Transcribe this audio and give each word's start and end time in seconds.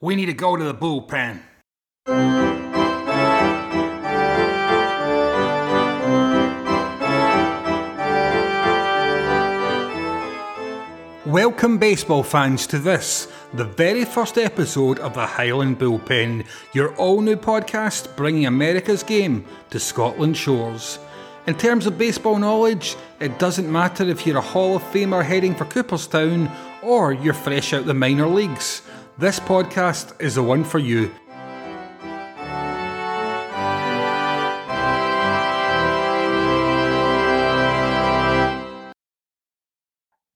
We 0.00 0.14
need 0.14 0.26
to 0.26 0.32
go 0.32 0.56
to 0.56 0.62
the 0.62 0.74
bullpen. 0.74 1.40
Welcome, 11.26 11.78
baseball 11.78 12.22
fans, 12.22 12.68
to 12.68 12.78
this, 12.78 13.26
the 13.52 13.64
very 13.64 14.04
first 14.04 14.38
episode 14.38 15.00
of 15.00 15.14
the 15.14 15.26
Highland 15.26 15.80
Bullpen, 15.80 16.46
your 16.72 16.94
all 16.94 17.20
new 17.20 17.34
podcast 17.34 18.14
bringing 18.14 18.46
America's 18.46 19.02
game 19.02 19.44
to 19.70 19.80
Scotland 19.80 20.36
shores. 20.36 21.00
In 21.48 21.56
terms 21.56 21.86
of 21.86 21.98
baseball 21.98 22.38
knowledge, 22.38 22.94
it 23.18 23.40
doesn't 23.40 23.72
matter 23.72 24.04
if 24.04 24.24
you're 24.26 24.38
a 24.38 24.42
Hall 24.42 24.76
of 24.76 24.82
Famer 24.84 25.24
heading 25.24 25.56
for 25.56 25.64
Cooperstown 25.64 26.48
or 26.82 27.12
you're 27.12 27.34
fresh 27.34 27.72
out 27.72 27.86
the 27.86 27.94
minor 27.94 28.28
leagues. 28.28 28.82
This 29.20 29.40
podcast 29.40 30.12
is 30.22 30.36
the 30.36 30.44
one 30.44 30.62
for 30.62 30.78
you. 30.78 31.10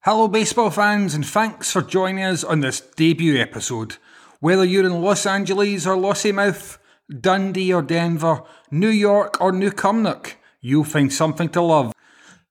Hello, 0.01 0.27
baseball 0.27 0.71
fans, 0.71 1.15
and 1.15 1.25
thanks 1.25 1.71
for 1.71 1.81
joining 1.81 2.25
us 2.25 2.43
on 2.43 2.59
this 2.59 2.81
debut 2.81 3.41
episode. 3.41 3.99
Whether 4.41 4.65
you're 4.65 4.85
in 4.85 5.01
Los 5.01 5.27
Angeles 5.27 5.87
or 5.87 5.95
Lossiemouth, 5.95 6.79
Dundee 7.09 7.73
or 7.73 7.83
Denver, 7.83 8.43
New 8.73 8.89
York 8.89 9.41
or 9.41 9.53
New 9.53 9.71
Cumnock, 9.71 10.33
you'll 10.61 10.83
find 10.83 11.13
something 11.13 11.51
to 11.51 11.63
love. 11.63 11.93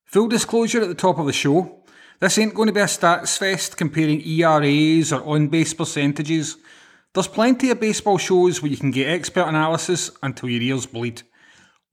Full 0.06 0.30
disclosure 0.30 0.82
at 0.82 0.88
the 0.88 0.96
top 0.96 1.20
of 1.20 1.26
the 1.26 1.34
show 1.34 1.81
this 2.22 2.38
ain't 2.38 2.54
going 2.54 2.68
to 2.68 2.74
be 2.74 2.80
a 2.80 2.86
stats 2.86 3.36
fest 3.36 3.78
comparing 3.78 4.22
ERAs 4.22 5.12
or 5.12 5.24
on 5.26 5.48
base 5.48 5.74
percentages. 5.74 6.56
There's 7.14 7.28
plenty 7.28 7.72
of 7.72 7.80
baseball 7.80 8.20
shows 8.20 8.62
where 8.62 8.70
you 8.70 8.78
can 8.78 8.92
get 8.92 9.10
expert 9.10 9.48
analysis 9.48 10.12
until 10.22 10.50
your 10.50 10.62
ears 10.62 10.86
bleed. 10.86 11.24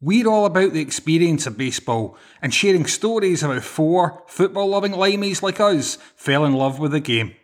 We're 0.02 0.28
all 0.28 0.44
about 0.44 0.75
the 0.75 0.83
experience 0.83 1.47
of 1.47 1.56
baseball 1.56 2.19
and 2.42 2.52
sharing 2.52 2.84
stories 2.84 3.42
about 3.42 3.64
four 3.64 4.22
football 4.27 4.69
loving 4.69 4.92
limeys 4.92 5.41
like 5.41 5.61
us 5.61 5.97
fell 6.14 6.45
in 6.45 6.52
love 6.52 6.78
with 6.78 6.92
the 6.92 7.00
game. 7.00 7.34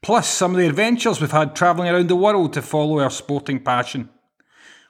Plus, 0.00 0.28
some 0.28 0.52
of 0.52 0.58
the 0.58 0.68
adventures 0.68 1.20
we've 1.20 1.32
had 1.32 1.56
travelling 1.56 1.90
around 1.90 2.08
the 2.08 2.14
world 2.14 2.52
to 2.52 2.62
follow 2.62 3.00
our 3.00 3.10
sporting 3.10 3.58
passion. 3.58 4.08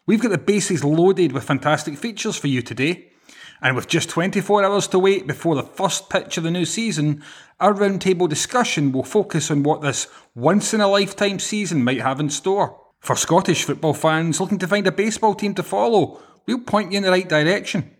We've 0.04 0.20
got 0.20 0.30
the 0.30 0.38
bases 0.38 0.84
loaded 0.84 1.32
with 1.32 1.44
fantastic 1.44 1.96
features 1.96 2.36
for 2.36 2.48
you 2.48 2.60
today. 2.60 3.12
And 3.60 3.74
with 3.74 3.88
just 3.88 4.08
24 4.10 4.64
hours 4.64 4.86
to 4.88 4.98
wait 4.98 5.26
before 5.26 5.54
the 5.54 5.62
first 5.62 6.08
pitch 6.08 6.36
of 6.36 6.44
the 6.44 6.50
new 6.50 6.64
season, 6.64 7.22
our 7.58 7.74
roundtable 7.74 8.28
discussion 8.28 8.92
will 8.92 9.02
focus 9.02 9.50
on 9.50 9.64
what 9.64 9.82
this 9.82 10.06
once 10.34 10.72
in 10.72 10.80
a 10.80 10.86
lifetime 10.88 11.38
season 11.38 11.82
might 11.82 12.00
have 12.00 12.20
in 12.20 12.30
store. 12.30 12.80
For 13.00 13.16
Scottish 13.16 13.64
football 13.64 13.94
fans 13.94 14.40
looking 14.40 14.58
to 14.58 14.68
find 14.68 14.86
a 14.86 14.92
baseball 14.92 15.34
team 15.34 15.54
to 15.54 15.62
follow, 15.62 16.20
we'll 16.46 16.60
point 16.60 16.92
you 16.92 16.98
in 16.98 17.02
the 17.02 17.10
right 17.10 17.28
direction. 17.28 17.96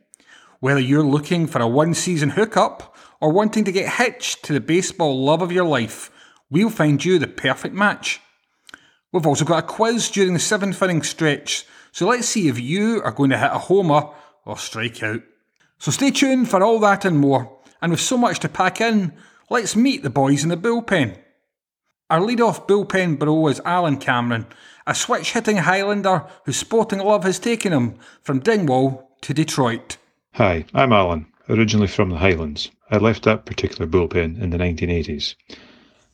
Whether 0.60 0.80
you're 0.80 1.04
looking 1.04 1.46
for 1.46 1.60
a 1.60 1.68
one 1.68 1.94
season 1.94 2.30
hookup 2.30 2.96
or 3.20 3.32
wanting 3.32 3.64
to 3.64 3.72
get 3.72 3.94
hitched 3.94 4.44
to 4.44 4.52
the 4.52 4.60
baseball 4.60 5.24
love 5.24 5.42
of 5.42 5.52
your 5.52 5.64
life, 5.64 6.10
we'll 6.50 6.70
find 6.70 7.04
you 7.04 7.18
the 7.18 7.26
perfect 7.26 7.74
match. 7.74 8.20
We've 9.12 9.26
also 9.26 9.44
got 9.44 9.64
a 9.64 9.66
quiz 9.66 10.10
during 10.10 10.34
the 10.34 10.38
seventh 10.38 10.82
inning 10.82 11.02
stretch, 11.02 11.64
so 11.92 12.06
let's 12.06 12.28
see 12.28 12.48
if 12.48 12.60
you 12.60 13.00
are 13.02 13.12
going 13.12 13.30
to 13.30 13.38
hit 13.38 13.50
a 13.50 13.58
homer 13.58 14.10
or 14.44 14.58
strike 14.58 15.02
out. 15.02 15.22
So 15.78 15.92
stay 15.92 16.10
tuned 16.10 16.48
for 16.48 16.62
all 16.62 16.80
that 16.80 17.04
and 17.04 17.18
more, 17.18 17.56
and 17.80 17.92
with 17.92 18.00
so 18.00 18.18
much 18.18 18.40
to 18.40 18.48
pack 18.48 18.80
in, 18.80 19.12
let's 19.48 19.76
meet 19.76 20.02
the 20.02 20.10
boys 20.10 20.42
in 20.42 20.48
the 20.48 20.56
bullpen. 20.56 21.16
Our 22.10 22.20
lead-off 22.20 22.66
bullpen 22.66 23.18
bro 23.18 23.46
is 23.48 23.60
Alan 23.64 23.98
Cameron, 23.98 24.46
a 24.86 24.94
switch 24.94 25.34
hitting 25.34 25.58
Highlander 25.58 26.26
whose 26.44 26.56
sporting 26.56 26.98
love 26.98 27.22
has 27.24 27.38
taken 27.38 27.72
him 27.72 27.94
from 28.22 28.40
Dingwall 28.40 29.10
to 29.20 29.34
Detroit. 29.34 29.98
Hi, 30.34 30.64
I'm 30.75 30.92
Alan, 30.92 31.26
originally 31.48 31.86
from 31.86 32.10
the 32.10 32.16
Highlands. 32.16 32.70
I 32.91 32.97
left 32.97 33.24
that 33.24 33.44
particular 33.44 33.86
bullpen 33.86 34.41
in 34.41 34.50
the 34.50 34.58
1980s 34.58 35.34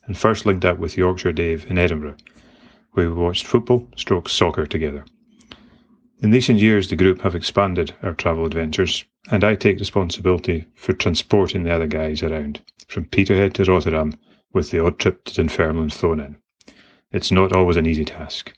and 0.05 0.17
first 0.17 0.45
linked 0.45 0.65
up 0.65 0.77
with 0.77 0.97
Yorkshire 0.97 1.31
Dave 1.31 1.65
in 1.71 1.77
Edinburgh, 1.79 2.17
where 2.91 3.09
we 3.09 3.15
watched 3.15 3.47
football 3.47 3.87
stroke 3.95 4.29
soccer 4.29 4.67
together. 4.67 5.05
In 6.21 6.31
recent 6.31 6.59
years, 6.59 6.89
the 6.89 6.95
group 6.95 7.21
have 7.21 7.35
expanded 7.35 7.93
our 8.03 8.13
travel 8.13 8.45
adventures, 8.45 9.05
and 9.31 9.43
I 9.43 9.55
take 9.55 9.79
responsibility 9.79 10.65
for 10.75 10.93
transporting 10.93 11.63
the 11.63 11.73
other 11.73 11.87
guys 11.87 12.21
around, 12.21 12.61
from 12.87 13.05
Peterhead 13.05 13.55
to 13.55 13.63
Rotterdam, 13.63 14.13
with 14.53 14.71
the 14.71 14.83
odd 14.83 14.99
trip 14.99 15.25
to 15.25 15.33
Dunfermline 15.33 15.89
thrown 15.89 16.19
in. 16.19 16.37
It's 17.11 17.31
not 17.31 17.53
always 17.53 17.77
an 17.77 17.85
easy 17.85 18.05
task. 18.05 18.53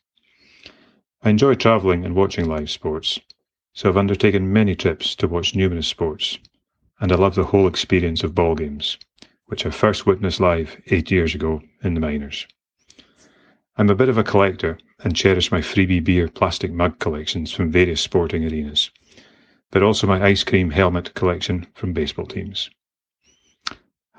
I 1.23 1.29
enjoy 1.29 1.55
travelling 1.55 2.05
and 2.05 2.15
watching 2.15 2.47
live 2.47 2.69
sports, 2.69 3.19
so 3.73 3.89
I've 3.89 3.97
undertaken 3.97 4.51
many 4.51 4.75
trips 4.75 5.15
to 5.15 5.27
watch 5.27 5.55
numerous 5.55 5.87
sports, 5.87 6.37
and 6.99 7.11
I 7.11 7.15
love 7.15 7.35
the 7.35 7.45
whole 7.45 7.67
experience 7.67 8.23
of 8.23 8.35
ball 8.35 8.55
games, 8.55 8.97
which 9.45 9.65
I 9.65 9.69
first 9.69 10.05
witnessed 10.05 10.39
live 10.39 10.81
eight 10.87 11.11
years 11.11 11.33
ago 11.33 11.61
in 11.83 11.93
the 11.93 11.99
minors. 11.99 12.45
I'm 13.77 13.89
a 13.89 13.95
bit 13.95 14.09
of 14.09 14.17
a 14.17 14.23
collector 14.23 14.77
and 15.03 15.15
cherish 15.15 15.51
my 15.51 15.61
freebie 15.61 16.03
beer 16.03 16.27
plastic 16.27 16.71
mug 16.71 16.99
collections 16.99 17.51
from 17.51 17.71
various 17.71 18.01
sporting 18.01 18.43
arenas, 18.43 18.89
but 19.71 19.83
also 19.83 20.07
my 20.07 20.23
ice 20.23 20.43
cream 20.43 20.71
helmet 20.71 21.13
collection 21.13 21.67
from 21.73 21.93
baseball 21.93 22.25
teams. 22.25 22.69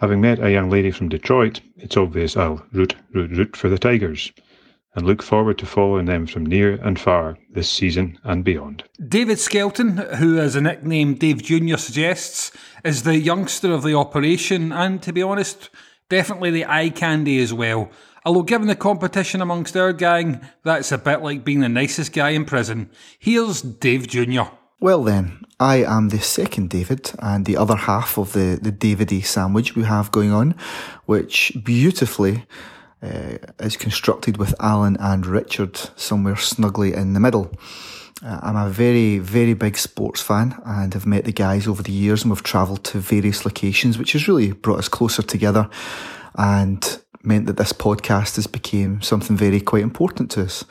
Having 0.01 0.21
met 0.21 0.39
a 0.39 0.53
young 0.53 0.71
lady 0.71 0.91
from 0.91 1.09
Detroit, 1.09 1.61
it's 1.77 1.97
obvious 1.97 2.37
I'll 2.37 2.65
root, 2.73 2.95
root, 3.13 3.31
root 3.33 3.57
for 3.57 3.69
the 3.69 3.79
Tigers 3.79 4.33
and 4.95 5.07
look 5.07 5.23
forward 5.23 5.59
to 5.59 5.67
following 5.67 6.07
them 6.07 6.27
from 6.27 6.45
near 6.45 6.75
and 6.75 6.99
far 6.99 7.39
this 7.51 7.71
season 7.71 8.19
and 8.25 8.45
beyond. 8.45 8.85
David 9.07 9.39
Skelton, 9.39 9.97
who 9.97 10.39
as 10.39 10.57
a 10.57 10.61
nickname 10.61 11.15
Dave 11.15 11.43
Jr. 11.43 11.77
suggests, 11.77 12.51
is 12.85 13.03
the 13.03 13.17
youngster 13.17 13.73
of 13.73 13.83
the 13.83 13.95
operation 13.95 14.73
and, 14.73 15.03
to 15.03 15.13
be 15.13 15.23
honest, 15.23 15.71
definitely 16.09 16.51
the 16.51 16.65
eye 16.67 16.91
candy 16.91 17.41
as 17.41 17.53
well. 17.53 17.91
Although, 18.25 18.43
given 18.43 18.67
the 18.67 18.77
competition 18.77 19.41
amongst 19.41 19.77
our 19.77 19.93
gang, 19.93 20.41
that's 20.65 20.91
a 20.91 20.99
bit 20.99 21.23
like 21.23 21.45
being 21.45 21.61
the 21.61 21.69
nicest 21.69 22.13
guy 22.13 22.31
in 22.31 22.45
prison. 22.45 22.91
Here's 23.19 23.63
Dave 23.63 24.09
Jr. 24.09 24.43
Well, 24.81 25.03
then, 25.03 25.45
I 25.59 25.83
am 25.83 26.11
the 26.11 26.21
second 26.21 26.71
David 26.71 27.11
and 27.19 27.45
the 27.45 27.57
other 27.57 27.75
half 27.75 28.17
of 28.17 28.33
the, 28.33 28.61
the 28.63 28.71
Davide 28.71 29.25
sandwich 29.25 29.75
we 29.75 29.83
have 29.83 30.13
going 30.13 30.31
on, 30.33 30.55
which 31.05 31.51
beautifully 31.65 32.45
uh, 33.03 33.39
is 33.59 33.77
constructed 33.77 34.37
with 34.37 34.55
Alan 34.61 34.97
and 35.01 35.27
Richard 35.27 35.77
somewhere 35.97 36.37
snugly 36.37 36.95
in 36.95 37.15
the 37.15 37.19
middle. 37.19 37.51
Uh, 38.25 38.39
I'm 38.41 38.55
a 38.55 38.71
very, 38.71 39.19
very 39.19 39.55
big 39.55 39.77
sports 39.77 40.23
fan 40.23 40.57
and 40.65 40.95
have 40.95 41.07
met 41.07 41.25
the 41.25 41.33
guys 41.33 41.67
over 41.67 41.83
the 41.83 41.91
years 41.91 42.23
and 42.23 42.31
we've 42.31 42.45
travelled 42.45 42.85
to 42.85 43.01
various 43.01 43.45
locations, 43.45 43.99
which 43.99 44.13
has 44.13 44.29
really 44.29 44.53
brought 44.53 44.79
us 44.79 44.89
closer 44.89 45.23
together 45.23 45.69
and 46.37 47.03
meant 47.25 47.47
that 47.47 47.57
this 47.57 47.73
podcast 47.73 48.37
has 48.37 48.47
become 48.47 49.03
something 49.03 49.37
very 49.37 49.61
quite 49.61 49.83
important 49.83 50.31
to 50.31 50.43
us. 50.43 50.65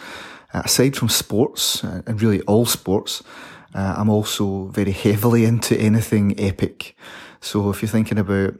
Uh, 0.53 0.61
aside 0.63 0.95
from 0.95 1.09
sports, 1.09 1.83
uh, 1.83 2.01
and 2.07 2.21
really 2.21 2.39
all 2.43 2.65
sports, 2.65 3.21
uh, 3.77 3.93
I'm 3.95 4.09
also 4.09 4.65
very 4.69 4.91
heavily 4.91 5.45
into 5.45 5.79
anything 5.79 6.37
epic. 6.39 6.95
So 7.41 7.69
if 7.69 7.83
you're 7.83 7.89
thinking 7.89 8.17
about 8.17 8.55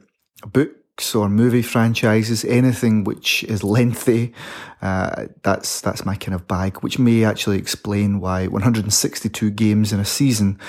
books 0.52 1.12
or 1.12 1.28
movie 1.28 1.62
franchises, 1.62 2.44
anything 2.44 3.02
which 3.02 3.42
is 3.44 3.64
lengthy, 3.64 4.32
uh, 4.80 5.26
that's 5.42 5.80
that's 5.80 6.06
my 6.06 6.14
kind 6.14 6.36
of 6.36 6.46
bag. 6.46 6.78
Which 6.84 7.00
may 7.00 7.24
actually 7.24 7.58
explain 7.58 8.20
why 8.20 8.46
162 8.46 9.50
games 9.50 9.92
in 9.92 9.98
a 9.98 10.04
season 10.04 10.60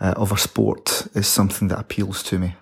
uh, 0.00 0.14
of 0.16 0.32
a 0.32 0.38
sport 0.38 1.06
is 1.14 1.26
something 1.26 1.68
that 1.68 1.78
appeals 1.78 2.22
to 2.24 2.38
me. 2.38 2.54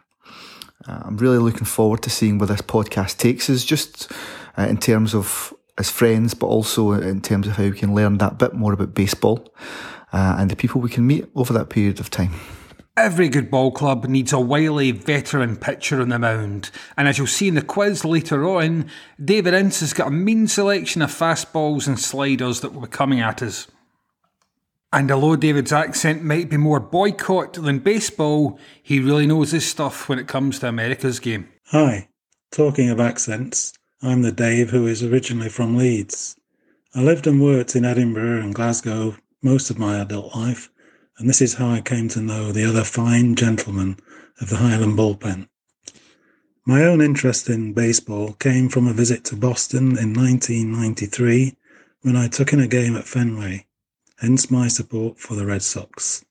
Uh, 0.88 1.02
I'm 1.04 1.16
really 1.16 1.38
looking 1.38 1.64
forward 1.64 2.02
to 2.02 2.10
seeing 2.10 2.38
where 2.38 2.48
this 2.48 2.60
podcast 2.60 3.18
takes 3.18 3.48
us, 3.48 3.64
just 3.64 4.10
uh, 4.58 4.62
in 4.62 4.78
terms 4.78 5.14
of 5.14 5.54
as 5.78 5.90
friends, 5.90 6.34
but 6.34 6.46
also 6.48 6.92
in 6.92 7.20
terms 7.20 7.46
of 7.46 7.52
how 7.52 7.64
we 7.64 7.78
can 7.78 7.94
learn 7.94 8.18
that 8.18 8.38
bit 8.38 8.54
more 8.54 8.72
about 8.72 8.94
baseball 8.94 9.46
uh, 10.16 10.36
and 10.38 10.50
the 10.50 10.56
people 10.56 10.80
we 10.80 10.88
can 10.88 11.06
meet 11.06 11.28
over 11.34 11.52
that 11.52 11.68
period 11.68 12.00
of 12.00 12.08
time. 12.08 12.32
Every 12.96 13.28
good 13.28 13.50
ball 13.50 13.70
club 13.70 14.06
needs 14.06 14.32
a 14.32 14.40
wily 14.40 14.90
veteran 14.90 15.56
pitcher 15.56 16.00
on 16.00 16.08
the 16.08 16.18
mound, 16.18 16.70
and 16.96 17.06
as 17.06 17.18
you'll 17.18 17.26
see 17.26 17.48
in 17.48 17.54
the 17.54 17.60
quiz 17.60 18.02
later 18.02 18.48
on, 18.48 18.88
David 19.22 19.52
Ince 19.52 19.80
has 19.80 19.92
got 19.92 20.08
a 20.08 20.10
mean 20.10 20.48
selection 20.48 21.02
of 21.02 21.10
fastballs 21.10 21.86
and 21.86 22.00
sliders 22.00 22.62
that 22.62 22.72
will 22.72 22.80
be 22.80 22.88
coming 22.88 23.20
at 23.20 23.42
us. 23.42 23.66
And 24.90 25.10
although 25.10 25.36
David's 25.36 25.72
accent 25.72 26.24
might 26.24 26.48
be 26.48 26.56
more 26.56 26.80
Boycott 26.80 27.52
than 27.52 27.80
baseball, 27.80 28.58
he 28.82 29.00
really 29.00 29.26
knows 29.26 29.50
his 29.50 29.68
stuff 29.68 30.08
when 30.08 30.18
it 30.18 30.28
comes 30.28 30.60
to 30.60 30.68
America's 30.68 31.20
game. 31.20 31.50
Hi, 31.66 32.08
talking 32.50 32.88
of 32.88 33.00
accents, 33.00 33.74
I'm 34.00 34.22
the 34.22 34.32
Dave 34.32 34.70
who 34.70 34.86
is 34.86 35.04
originally 35.04 35.50
from 35.50 35.76
Leeds. 35.76 36.36
I 36.94 37.02
lived 37.02 37.26
and 37.26 37.42
worked 37.42 37.76
in 37.76 37.84
Edinburgh 37.84 38.40
and 38.40 38.54
Glasgow 38.54 39.16
most 39.42 39.70
of 39.70 39.78
my 39.78 39.98
adult 39.98 40.34
life 40.34 40.70
and 41.18 41.28
this 41.28 41.40
is 41.40 41.54
how 41.54 41.70
I 41.70 41.80
came 41.80 42.08
to 42.10 42.20
know 42.20 42.52
the 42.52 42.64
other 42.64 42.84
fine 42.84 43.34
gentlemen 43.34 43.96
of 44.40 44.50
the 44.50 44.56
Highland 44.56 44.98
Bullpen. 44.98 45.48
My 46.66 46.82
own 46.82 47.00
interest 47.00 47.48
in 47.48 47.72
baseball 47.72 48.34
came 48.34 48.68
from 48.68 48.86
a 48.86 48.92
visit 48.92 49.24
to 49.26 49.36
Boston 49.36 49.96
in 49.96 50.12
1993 50.12 51.56
when 52.02 52.16
I 52.16 52.28
took 52.28 52.52
in 52.52 52.60
a 52.60 52.66
game 52.66 52.96
at 52.96 53.06
Fenway, 53.06 53.66
hence 54.18 54.50
my 54.50 54.68
support 54.68 55.18
for 55.18 55.34
the 55.34 55.46
Red 55.46 55.62
Sox. 55.62 56.24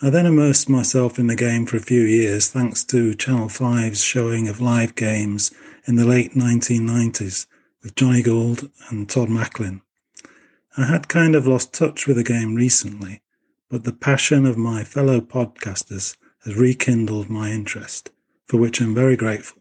I 0.00 0.10
then 0.10 0.26
immersed 0.26 0.68
myself 0.68 1.18
in 1.18 1.26
the 1.26 1.34
game 1.34 1.66
for 1.66 1.76
a 1.76 1.80
few 1.80 2.02
years 2.02 2.48
thanks 2.48 2.84
to 2.84 3.14
Channel 3.14 3.48
5's 3.48 4.02
showing 4.02 4.46
of 4.46 4.60
live 4.60 4.94
games 4.94 5.50
in 5.86 5.96
the 5.96 6.06
late 6.06 6.34
1990s 6.34 7.46
with 7.82 7.96
Jonny 7.96 8.22
Gould 8.22 8.70
and 8.90 9.08
Todd 9.08 9.28
Macklin. 9.28 9.82
I 10.78 10.84
had 10.84 11.08
kind 11.08 11.34
of 11.34 11.44
lost 11.44 11.72
touch 11.72 12.06
with 12.06 12.18
the 12.18 12.22
game 12.22 12.54
recently, 12.54 13.20
but 13.68 13.82
the 13.82 13.92
passion 13.92 14.46
of 14.46 14.56
my 14.56 14.84
fellow 14.84 15.20
podcasters 15.20 16.16
has 16.44 16.54
rekindled 16.54 17.28
my 17.28 17.50
interest, 17.50 18.10
for 18.46 18.58
which 18.58 18.80
I'm 18.80 18.94
very 18.94 19.16
grateful. 19.16 19.60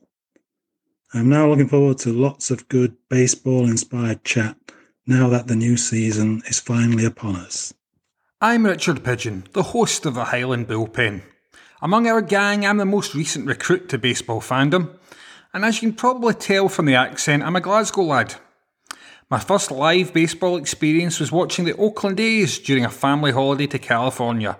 I'm 1.15 1.27
now 1.27 1.49
looking 1.49 1.69
forward 1.69 1.97
to 1.99 2.13
lots 2.13 2.51
of 2.51 2.69
good 2.69 2.95
baseball 3.09 3.65
inspired 3.65 4.23
chat 4.23 4.57
now 5.07 5.27
that 5.29 5.47
the 5.47 5.55
new 5.55 5.75
season 5.75 6.43
is 6.45 6.59
finally 6.59 7.05
upon 7.05 7.35
us. 7.35 7.73
I'm 8.39 8.67
Richard 8.67 9.03
Pigeon, 9.03 9.45
the 9.53 9.63
host 9.63 10.05
of 10.05 10.13
the 10.13 10.25
Highland 10.25 10.67
Bullpen. 10.67 11.23
Among 11.81 12.05
our 12.05 12.21
gang, 12.21 12.63
I'm 12.63 12.77
the 12.77 12.85
most 12.85 13.15
recent 13.15 13.47
recruit 13.47 13.89
to 13.89 13.97
baseball 13.97 14.39
fandom, 14.39 14.95
and 15.51 15.65
as 15.65 15.81
you 15.81 15.89
can 15.89 15.97
probably 15.97 16.35
tell 16.35 16.69
from 16.69 16.85
the 16.85 16.93
accent, 16.93 17.41
I'm 17.41 17.55
a 17.55 17.61
Glasgow 17.61 18.03
lad. 18.03 18.35
My 19.29 19.39
first 19.39 19.71
live 19.71 20.13
baseball 20.13 20.55
experience 20.55 21.19
was 21.19 21.33
watching 21.33 21.65
the 21.65 21.75
Oakland 21.75 22.17
A's 22.17 22.59
during 22.59 22.85
a 22.85 22.89
family 22.89 23.33
holiday 23.33 23.67
to 23.67 23.77
California. 23.77 24.57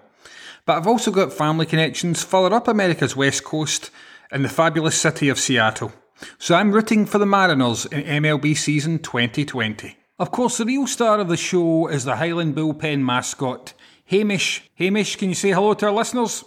But 0.66 0.76
I've 0.76 0.88
also 0.88 1.10
got 1.10 1.32
family 1.32 1.66
connections 1.66 2.22
further 2.22 2.54
up 2.54 2.68
America's 2.68 3.16
west 3.16 3.46
coast 3.46 3.92
in 4.30 4.42
the 4.44 4.50
fabulous 4.50 5.00
city 5.00 5.30
of 5.30 5.40
Seattle. 5.40 5.94
So 6.38 6.56
I'm 6.56 6.74
rooting 6.74 7.06
for 7.06 7.18
the 7.18 7.26
Mariners 7.26 7.86
in 7.86 8.04
MLB 8.24 8.58
season 8.58 9.00
2020. 9.00 9.96
Of 10.20 10.32
course, 10.32 10.58
the 10.58 10.66
real 10.66 10.86
star 10.86 11.22
of 11.22 11.30
the 11.30 11.38
show 11.38 11.88
is 11.88 12.04
the 12.04 12.18
Highland 12.18 12.54
Bullpen 12.54 13.06
mascot, 13.06 13.74
Hamish. 14.08 14.70
Hamish, 14.76 15.16
can 15.16 15.30
you 15.30 15.36
say 15.36 15.52
hello 15.52 15.76
to 15.76 15.86
our 15.86 15.94
listeners? 15.94 16.44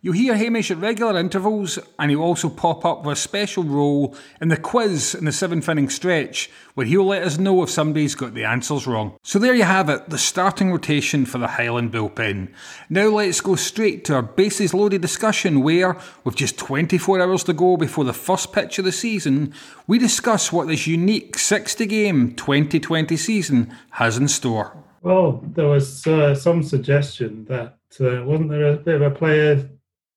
You'll 0.00 0.14
hear 0.14 0.36
Hamish 0.36 0.70
at 0.70 0.78
regular 0.78 1.18
intervals, 1.18 1.76
and 1.98 2.12
he'll 2.12 2.22
also 2.22 2.48
pop 2.48 2.84
up 2.84 3.04
with 3.04 3.18
a 3.18 3.20
special 3.20 3.64
role 3.64 4.14
in 4.40 4.46
the 4.46 4.56
quiz 4.56 5.12
in 5.12 5.24
the 5.24 5.32
seventh 5.32 5.68
inning 5.68 5.88
stretch, 5.88 6.48
where 6.74 6.86
he'll 6.86 7.04
let 7.04 7.24
us 7.24 7.36
know 7.36 7.64
if 7.64 7.70
somebody's 7.70 8.14
got 8.14 8.32
the 8.32 8.44
answers 8.44 8.86
wrong. 8.86 9.18
So 9.24 9.40
there 9.40 9.56
you 9.56 9.64
have 9.64 9.88
it, 9.88 10.08
the 10.08 10.16
starting 10.16 10.70
rotation 10.70 11.26
for 11.26 11.38
the 11.38 11.48
Highland 11.48 11.90
bullpen. 11.90 12.52
Now 12.88 13.08
let's 13.08 13.40
go 13.40 13.56
straight 13.56 14.04
to 14.04 14.14
our 14.14 14.22
bases 14.22 14.72
loaded 14.72 15.02
discussion, 15.02 15.62
where, 15.62 15.96
with 16.22 16.36
just 16.36 16.58
24 16.58 17.20
hours 17.20 17.42
to 17.44 17.52
go 17.52 17.76
before 17.76 18.04
the 18.04 18.12
first 18.12 18.52
pitch 18.52 18.78
of 18.78 18.84
the 18.84 18.92
season, 18.92 19.52
we 19.88 19.98
discuss 19.98 20.52
what 20.52 20.68
this 20.68 20.86
unique 20.86 21.36
60 21.36 21.86
game 21.86 22.36
2020 22.36 23.16
season 23.16 23.76
has 23.90 24.16
in 24.16 24.28
store. 24.28 24.76
Well, 25.02 25.42
there 25.44 25.66
was 25.66 26.06
uh, 26.06 26.36
some 26.36 26.62
suggestion 26.62 27.46
that 27.46 27.78
uh, 28.00 28.22
wasn't 28.24 28.50
there 28.50 28.74
a 28.74 28.76
bit 28.76 28.94
of 28.94 29.02
a 29.02 29.10
player 29.10 29.68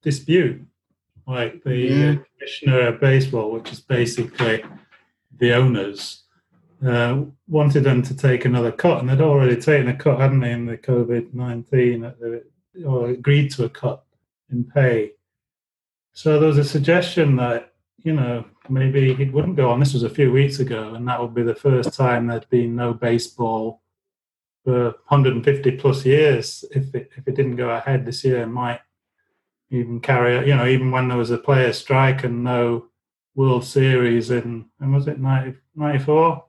dispute, 0.02 0.62
like 1.28 1.64
the 1.64 1.76
yeah. 1.76 2.16
commissioner 2.38 2.88
of 2.88 3.00
baseball, 3.00 3.52
which 3.52 3.72
is 3.72 3.80
basically 3.80 4.64
the 5.38 5.54
owners, 5.54 6.24
uh, 6.86 7.24
wanted 7.48 7.84
them 7.84 8.02
to 8.02 8.16
take 8.16 8.46
another 8.46 8.72
cut, 8.72 9.00
and 9.00 9.10
they'd 9.10 9.22
already 9.22 9.56
taken 9.56 9.88
a 9.88 9.96
cut, 9.96 10.20
hadn't 10.20 10.40
they, 10.40 10.52
in 10.52 10.66
the 10.66 10.78
COVID 10.78 11.34
nineteen, 11.34 12.12
or 12.86 13.10
agreed 13.10 13.52
to 13.52 13.66
a 13.66 13.70
cut 13.70 14.04
in 14.52 14.64
pay. 14.64 15.12
So 16.14 16.40
there 16.40 16.50
was 16.50 16.58
a 16.58 16.64
suggestion 16.64 17.36
that 17.38 17.74
you 18.00 18.14
know 18.14 18.46
maybe 18.70 19.12
it 19.12 19.32
wouldn't 19.32 19.58
go 19.58 19.70
on. 19.70 19.80
This 19.80 19.94
was 19.94 20.04
a 20.04 20.10
few 20.10 20.32
weeks 20.32 20.60
ago, 20.60 20.96
and 20.96 21.08
that 21.08 21.22
would 21.22 21.36
be 21.36 21.44
the 21.44 21.56
first 21.56 21.94
time 21.94 22.28
there'd 22.28 22.50
been 22.50 22.76
no 22.76 22.94
baseball 22.94 23.82
for 24.64 24.84
150 25.08 25.72
plus 25.78 26.06
years. 26.06 26.66
If 26.72 26.94
it, 26.94 27.12
if 27.16 27.28
it 27.28 27.36
didn't 27.36 27.56
go 27.56 27.70
ahead 27.70 28.06
this 28.06 28.24
year, 28.24 28.46
might 28.46 28.80
even 29.72 30.00
carry 30.00 30.48
you 30.48 30.56
know 30.56 30.68
even 30.68 30.92
when 30.92 31.08
there 31.08 31.18
was 31.18 31.32
a 31.32 31.38
player 31.38 31.74
strike 31.74 32.24
and 32.24 32.44
no 32.44 32.86
World 33.36 33.66
Series 33.66 34.30
in 34.30 34.66
and 34.80 34.94
was 34.94 35.08
it 35.08 35.20
90, 35.20 35.58
94 35.76 36.44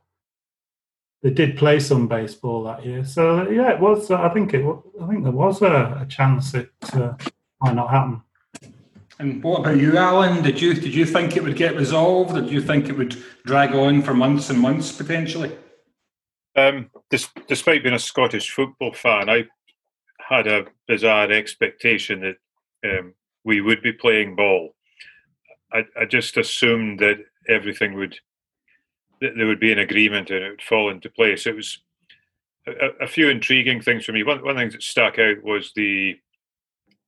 they 1.23 1.31
did 1.31 1.57
play 1.57 1.79
some 1.79 2.09
baseball 2.09 2.65
that 2.65 2.85
year. 2.85 3.05
So 3.05 3.49
yeah 3.49 3.73
it 3.73 3.81
was 3.81 4.11
I 4.11 4.29
think 4.29 4.53
it 4.55 4.65
I 5.01 5.07
think 5.07 5.23
there 5.23 5.33
was 5.33 5.63
a, 5.63 5.99
a 6.03 6.07
chance 6.07 6.55
it 6.55 6.71
uh, 6.93 7.15
might 7.61 7.75
not 7.75 7.91
happen. 7.91 8.23
And 9.19 9.43
what 9.43 9.61
about 9.61 9.77
you 9.79 9.97
Alan? 9.97 10.43
Did 10.43 10.61
you 10.61 10.75
did 10.75 10.95
you 10.95 11.07
think 11.07 11.37
it 11.37 11.45
would 11.45 11.57
get 11.57 11.77
resolved? 11.77 12.35
Did 12.35 12.51
you 12.51 12.61
think 12.61 12.89
it 12.89 12.99
would 12.99 13.17
drag 13.45 13.75
on 13.75 14.03
for 14.03 14.15
months 14.15 14.51
and 14.51 14.59
months 14.59 14.91
potentially? 14.91 15.57
Um, 16.57 16.91
despite 17.49 17.83
being 17.83 17.95
a 17.95 17.99
Scottish 18.01 18.51
football 18.51 18.93
fan 18.93 19.31
I 19.31 19.45
had 20.29 20.47
a 20.47 20.67
bizarre 20.89 21.31
expectation 21.31 22.21
that 22.21 22.37
um, 22.85 23.15
we 23.45 23.61
would 23.61 23.83
be 23.83 23.93
playing 23.93 24.37
ball. 24.37 24.75
I, 25.73 25.85
I, 25.99 26.05
just 26.05 26.37
assumed 26.37 27.01
that 27.01 27.19
everything 27.49 27.95
would 27.95 28.19
that 29.21 29.33
there 29.37 29.47
would 29.47 29.61
be 29.61 29.73
an 29.73 29.79
agreement 29.79 30.31
and 30.31 30.45
it 30.45 30.51
would 30.51 30.63
fall 30.63 30.91
into 30.91 31.09
place. 31.09 31.47
It 31.47 31.57
was 31.57 31.79
a, 32.67 33.05
a 33.05 33.07
few 33.07 33.29
intriguing 33.29 33.81
things 33.81 34.05
for 34.05 34.13
me. 34.13 34.23
One 34.23 34.45
one 34.45 34.57
thing 34.57 34.71
that 34.71 34.83
stuck 34.83 35.19
out 35.19 35.43
was 35.43 35.73
the 35.75 36.19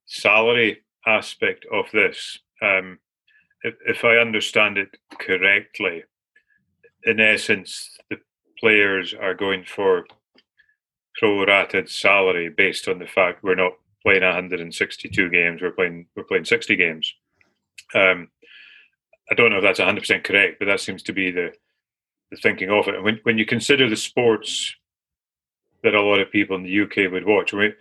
salary 0.05 0.83
aspect 1.05 1.65
of 1.71 1.85
this. 1.91 2.39
Um, 2.61 2.99
if, 3.63 3.75
if 3.85 4.03
I 4.03 4.17
understand 4.17 4.77
it 4.77 4.97
correctly, 5.19 6.03
in 7.03 7.19
essence, 7.19 7.97
the 8.09 8.17
players 8.59 9.13
are 9.13 9.33
going 9.33 9.63
for 9.63 10.05
pro-rated 11.17 11.89
salary 11.89 12.49
based 12.49 12.87
on 12.87 12.99
the 12.99 13.07
fact 13.07 13.43
we're 13.43 13.55
not 13.55 13.73
playing 14.05 14.23
162 14.23 15.29
games. 15.29 15.61
We're 15.61 15.71
playing 15.71 16.05
we're 16.15 16.23
playing 16.23 16.45
60 16.45 16.75
games. 16.75 17.13
Um, 17.93 18.29
I 19.31 19.35
don't 19.35 19.49
know 19.49 19.57
if 19.57 19.63
that's 19.63 19.79
100 19.79 19.99
percent 19.99 20.23
correct, 20.23 20.57
but 20.59 20.65
that 20.65 20.79
seems 20.79 21.01
to 21.03 21.13
be 21.13 21.31
the 21.31 21.51
the 22.31 22.37
thinking 22.37 22.69
of 22.69 22.87
it. 22.87 22.95
And 22.95 23.03
when 23.03 23.19
when 23.23 23.37
you 23.37 23.45
consider 23.45 23.89
the 23.89 23.95
sports 23.95 24.75
that 25.83 25.95
a 25.95 26.01
lot 26.01 26.19
of 26.19 26.31
people 26.31 26.55
in 26.55 26.63
the 26.63 26.81
UK 26.81 27.11
would 27.11 27.25
watch, 27.25 27.53
I 27.53 27.57
mean, 27.57 27.73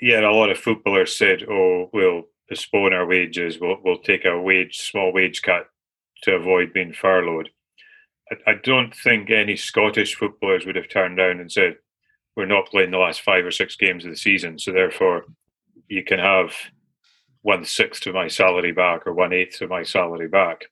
yeah, 0.00 0.20
a 0.20 0.30
lot 0.30 0.50
of 0.50 0.58
footballers 0.58 1.16
said, 1.16 1.42
"Oh, 1.48 1.90
we'll 1.92 2.24
postpone 2.48 2.94
our 2.94 3.06
wages. 3.06 3.58
We'll 3.60 3.78
we'll 3.84 3.98
take 3.98 4.24
a 4.24 4.40
wage 4.40 4.78
small 4.78 5.12
wage 5.12 5.42
cut 5.42 5.68
to 6.22 6.36
avoid 6.36 6.72
being 6.72 6.92
furloughed." 6.92 7.50
I, 8.30 8.52
I 8.52 8.54
don't 8.62 8.94
think 8.94 9.30
any 9.30 9.56
Scottish 9.56 10.14
footballers 10.14 10.64
would 10.64 10.76
have 10.76 10.88
turned 10.88 11.18
down 11.18 11.40
and 11.40 11.50
said, 11.50 11.76
we're 12.36 12.46
not 12.46 12.66
playing 12.66 12.90
the 12.90 12.98
last 12.98 13.22
five 13.22 13.44
or 13.44 13.50
six 13.50 13.76
games 13.76 14.04
of 14.04 14.10
the 14.10 14.16
season, 14.16 14.58
so 14.58 14.72
therefore 14.72 15.24
you 15.88 16.02
can 16.02 16.18
have 16.18 16.52
one 17.42 17.64
sixth 17.64 18.06
of 18.06 18.14
my 18.14 18.26
salary 18.26 18.72
back 18.72 19.06
or 19.06 19.12
one 19.12 19.32
eighth 19.32 19.60
of 19.60 19.70
my 19.70 19.82
salary 19.82 20.28
back. 20.28 20.64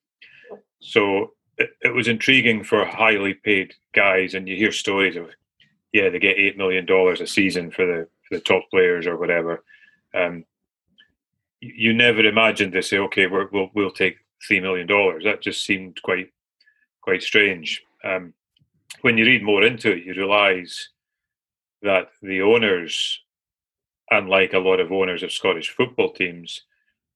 So 0.81 1.35
it, 1.59 1.71
it, 1.83 1.95
was 1.95 2.09
intriguing 2.09 2.65
for 2.65 2.85
highly 2.85 3.35
paid 3.35 3.75
guys, 3.95 4.35
and 4.35 4.49
you 4.49 4.57
hear 4.57 4.73
stories 4.73 5.17
of 5.17 5.29
yeah 5.93 6.09
they 6.09 6.19
get 6.19 6.39
eight 6.39 6.57
million 6.57 6.87
dollars 6.87 7.21
a 7.21 7.27
season 7.27 7.71
for 7.71 7.87
the 7.87 8.09
for 8.27 8.37
the 8.37 8.43
top 8.43 8.63
players 8.71 9.07
or 9.07 9.17
whatever. 9.19 9.63
Um, 10.15 10.45
you 11.61 11.93
never 11.93 12.25
imagined 12.25 12.73
they 12.73 12.81
say 12.81 12.99
okay 12.99 13.27
we 13.27 13.45
will 13.53 13.71
we'll 13.75 13.93
take 13.93 14.17
three 14.47 14.61
million 14.61 14.87
dollars. 14.87 15.25
That 15.25 15.43
just 15.43 15.65
seemed 15.65 16.01
quite 16.03 16.33
quite 17.03 17.23
strange. 17.23 17.83
Um, 18.03 18.33
when 19.03 19.19
you 19.19 19.25
read 19.25 19.43
more 19.43 19.63
into 19.63 19.93
it, 19.93 20.05
you 20.05 20.15
realise 20.15 20.89
that 21.83 22.09
the 22.23 22.43
owners, 22.43 23.21
unlike 24.11 24.53
a 24.53 24.59
lot 24.59 24.81
of 24.81 24.93
owners 24.93 25.23
of 25.23 25.33
Scottish 25.33 25.71
football 25.71 26.13
teams, 26.13 26.63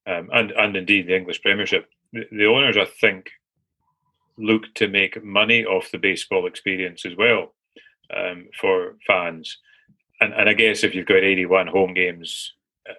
um, 0.07 0.29
and 0.33 0.51
and 0.53 0.77
indeed 0.77 1.07
the 1.07 1.17
English 1.17 1.43
Premiership, 1.43 1.89
the, 2.13 2.25
the 2.31 2.47
owners 2.47 2.77
I 2.77 2.85
think 2.85 3.31
look 4.39 4.63
to 4.75 4.89
make 4.89 5.25
money 5.25 5.65
off 5.65 5.91
the 5.91 5.99
baseball 5.99 6.47
experience 6.47 7.07
as 7.07 7.17
well 7.17 7.55
um, 8.15 8.49
for 8.61 8.97
fans. 9.07 9.59
And, 10.21 10.33
and 10.35 10.49
I 10.49 10.53
guess 10.53 10.85
if 10.85 10.95
you've 10.95 11.07
got 11.07 11.25
81 11.25 11.67
home 11.67 11.95
games 11.95 12.53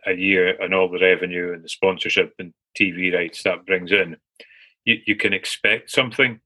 a 0.06 0.14
year 0.14 0.60
and 0.62 0.74
all 0.74 0.90
the 0.90 1.00
revenue 1.00 1.54
and 1.54 1.64
the 1.64 1.70
sponsorship 1.70 2.34
and 2.40 2.54
TV 2.80 3.14
rights 3.14 3.44
that 3.44 3.66
brings 3.66 3.92
in, 3.92 4.18
you, 4.86 4.98
you 5.06 5.16
can 5.16 5.34
expect 5.34 5.92
something 5.92 6.40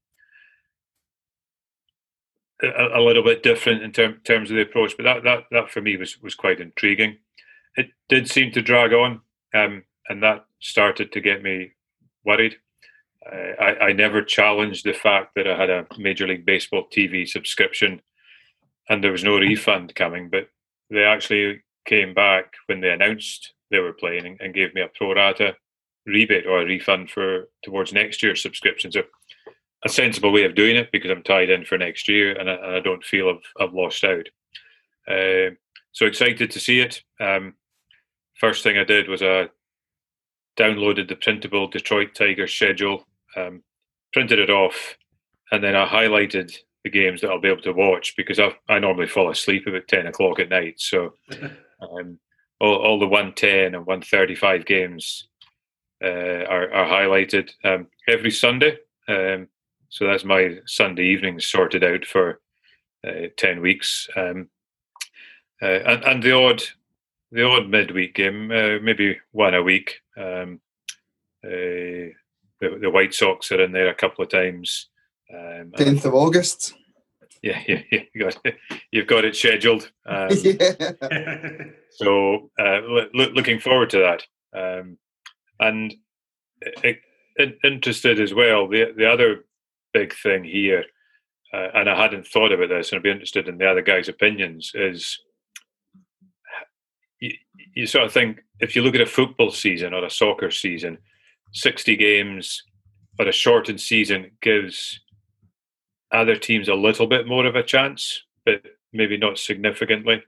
a, 2.64 3.00
a 3.00 3.02
little 3.02 3.24
bit 3.24 3.44
different 3.44 3.84
in 3.84 3.92
term, 3.92 4.20
terms 4.24 4.50
of 4.50 4.56
the 4.56 4.64
approach. 4.64 4.96
But 4.98 5.04
that, 5.04 5.24
that, 5.24 5.44
that 5.52 5.72
for 5.72 5.82
me 5.82 5.98
was, 5.98 6.22
was 6.22 6.36
quite 6.36 6.60
intriguing. 6.60 7.18
It 7.78 7.90
did 8.10 8.30
seem 8.30 8.52
to 8.52 8.62
drag 8.62 8.94
on, 8.94 9.22
um, 9.54 9.84
and 10.10 10.22
that 10.24 10.46
started 10.60 11.12
to 11.12 11.22
get 11.22 11.44
me 11.44 11.72
worried. 12.26 12.58
Uh, 13.26 13.62
I, 13.62 13.86
I 13.88 13.92
never 13.94 14.22
challenged 14.24 14.84
the 14.84 14.94
fact 14.94 15.36
that 15.36 15.48
I 15.48 15.56
had 15.56 15.70
a 15.70 15.86
Major 15.98 16.28
League 16.28 16.46
Baseball 16.46 16.88
TV 16.92 17.28
subscription 17.28 18.02
and 18.90 19.02
there 19.02 19.12
was 19.14 19.24
no 19.24 19.38
refund 19.38 19.96
coming, 19.96 20.30
but 20.30 20.50
they 20.90 21.06
actually 21.06 21.62
came 21.86 22.14
back 22.14 22.54
when 22.66 22.82
they 22.82 22.92
announced 22.92 23.54
they 23.70 23.80
were 23.80 23.94
playing 23.94 24.38
and 24.40 24.54
gave 24.54 24.74
me 24.74 24.82
a 24.82 24.90
pro 24.94 25.16
rata 25.16 25.56
rebate 26.06 26.46
or 26.46 26.62
a 26.62 26.66
refund 26.66 27.10
for 27.10 27.48
towards 27.64 27.94
next 27.94 28.22
year's 28.22 28.42
subscription. 28.42 28.92
So 28.92 29.04
a 29.84 29.90
sensible 29.90 30.32
way 30.32 30.44
of 30.44 30.56
doing 30.56 30.76
it 30.76 30.92
because 30.92 31.10
I'm 31.10 31.24
tied 31.24 31.50
in 31.50 31.66
for 31.66 31.78
next 31.78 32.08
year 32.08 32.38
and 32.38 32.50
I, 32.50 32.54
and 32.54 32.76
I 32.76 32.80
don't 32.80 33.04
feel 33.04 33.30
I've, 33.30 33.68
I've 33.68 33.74
lost 33.74 34.04
out. 34.04 34.28
Uh, 35.08 35.56
so 35.92 36.06
excited 36.06 36.52
to 36.52 36.60
see 36.60 36.80
it. 36.80 37.02
Um, 37.20 37.56
first 38.36 38.64
thing 38.64 38.78
I 38.78 38.84
did 38.84 39.10
was 39.10 39.22
I 39.22 39.50
downloaded 40.58 41.08
the 41.08 41.16
printable 41.16 41.68
Detroit 41.68 42.14
Tigers 42.14 42.54
schedule, 42.54 43.06
um, 43.36 43.64
printed 44.14 44.40
it 44.40 44.50
off, 44.50 44.98
and 45.52 45.64
then 45.64 45.76
I 45.76 45.86
highlighted 45.86 46.56
the 46.84 46.90
games 46.90 47.22
that 47.22 47.30
I'll 47.30 47.42
be 47.42 47.50
able 47.50 47.62
to 47.64 47.74
watch 47.74 48.16
because 48.16 48.40
I, 48.40 48.56
I 48.70 48.80
normally 48.80 49.08
fall 49.08 49.30
asleep 49.30 49.68
about 49.68 49.88
10 49.88 50.08
o'clock 50.08 50.40
at 50.40 50.50
night. 50.50 50.76
So 50.78 51.14
um, 51.82 52.20
all, 52.60 52.76
all 52.76 53.00
the 53.00 53.08
110 53.08 53.76
and 53.76 53.86
135 53.86 54.66
games 54.66 55.28
uh, 56.04 56.08
are, 56.08 56.72
are 56.74 56.88
highlighted 56.88 57.52
um, 57.64 57.88
every 58.08 58.32
Sunday. 58.32 58.78
Um, 59.08 59.48
so 59.92 60.08
that's 60.08 60.24
my 60.24 60.58
Sunday 60.66 61.04
evenings 61.04 61.46
sorted 61.46 61.84
out 61.84 62.06
for 62.06 62.40
uh, 63.06 63.28
10 63.38 63.62
weeks. 63.62 64.08
Um, 64.16 64.50
uh, 65.62 65.66
and, 65.66 66.04
and 66.06 66.24
the 66.24 66.32
odd 66.32 66.64
the 67.34 67.46
odd 67.46 67.70
midweek 67.70 68.16
game, 68.16 68.52
uh, 68.52 68.80
maybe 68.82 69.18
one 69.32 69.54
a 69.54 69.62
week. 69.62 70.02
Um, 70.18 70.60
uh, 71.46 72.12
the, 72.60 72.78
the 72.82 72.90
White 72.90 73.14
Sox 73.14 73.52
are 73.52 73.62
in 73.62 73.72
there 73.72 73.90
a 73.90 73.96
couple 73.96 74.24
of 74.24 74.30
times. 74.30 74.90
Um, 75.34 75.72
10th 75.78 76.06
of 76.06 76.14
August. 76.14 76.74
Yeah, 77.42 77.62
yeah, 77.68 77.82
yeah, 77.92 78.02
you 78.14 78.22
got 78.22 78.38
it. 78.44 78.58
You've 78.92 79.08
got 79.08 79.26
it 79.26 79.36
scheduled. 79.36 79.92
Um, 80.06 80.30
yeah. 80.42 81.64
so 81.92 82.50
uh, 82.60 82.82
lo- 82.84 83.32
looking 83.34 83.60
forward 83.60 83.90
to 83.92 84.00
that. 84.00 84.24
Um, 84.54 84.98
and 85.60 85.94
it, 86.62 87.00
it, 87.38 87.58
interested 87.64 88.20
as 88.20 88.34
well. 88.34 88.68
The 88.68 88.94
the 88.96 89.10
other 89.10 89.46
big 89.94 90.14
thing 90.14 90.44
here, 90.44 90.86
uh, 91.54 91.68
and 91.74 91.90
I 91.90 92.02
hadn't 92.02 92.28
thought 92.28 92.52
about 92.52 92.70
this, 92.70 92.92
and 92.92 92.98
I'd 92.98 93.04
be 93.04 93.12
interested 93.12 93.48
in 93.48 93.58
the 93.58 93.70
other 93.70 93.82
guy's 93.82 94.10
opinions. 94.10 94.72
Is 94.74 95.20
you, 97.20 97.32
you 97.76 97.86
sort 97.88 98.06
of 98.06 98.14
think 98.14 98.44
if 98.60 98.76
you 98.76 98.82
look 98.84 98.96
at 98.96 99.02
a 99.02 99.06
football 99.06 99.52
season 99.52 99.94
or 99.94 100.06
a 100.06 100.10
soccer 100.10 100.52
season, 100.52 100.98
sixty 101.54 101.96
games 101.96 102.64
or 103.20 103.28
a 103.28 103.32
shortened 103.32 103.82
season 103.82 104.32
gives 104.42 105.00
other 106.12 106.36
teams 106.36 106.68
a 106.68 106.76
little 106.76 107.08
bit 107.08 107.28
more 107.28 107.46
of 107.46 107.56
a 107.56 107.64
chance, 107.64 108.24
but 108.46 108.62
maybe 108.94 109.18
not 109.18 109.38
significantly. 109.38 110.22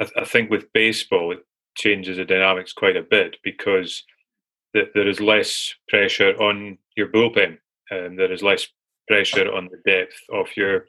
I, 0.00 0.04
th- 0.04 0.16
I 0.16 0.24
think 0.24 0.50
with 0.50 0.72
baseball, 0.72 1.32
it 1.32 1.44
changes 1.74 2.16
the 2.16 2.24
dynamics 2.24 2.72
quite 2.72 2.96
a 2.96 3.02
bit 3.02 3.36
because 3.42 4.04
th- 4.74 4.88
there 4.94 5.08
is 5.08 5.20
less 5.20 5.74
pressure 5.88 6.34
on 6.42 6.78
your 6.96 7.08
bullpen, 7.08 7.58
and 7.90 8.18
there 8.18 8.32
is 8.32 8.42
less 8.42 8.66
pressure 9.08 9.52
on 9.52 9.68
the 9.70 9.90
depth 9.90 10.18
of 10.32 10.46
your 10.56 10.86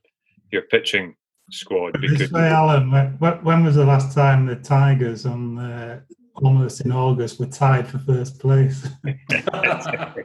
your 0.52 0.64
pitching 0.64 1.16
squad. 1.52 2.00
Because 2.00 2.32
way, 2.32 2.48
Alan, 2.48 2.92
when, 2.92 3.44
when 3.44 3.64
was 3.64 3.76
the 3.76 3.86
last 3.86 4.16
time 4.16 4.46
the 4.46 4.56
Tigers 4.56 5.26
on 5.26 5.58
uh, 5.58 6.02
almost 6.36 6.82
in 6.82 6.92
August 6.92 7.40
were 7.40 7.48
tied 7.48 7.88
for 7.88 8.00
first 8.00 8.40
place? 8.40 8.88
yeah, 9.04 10.16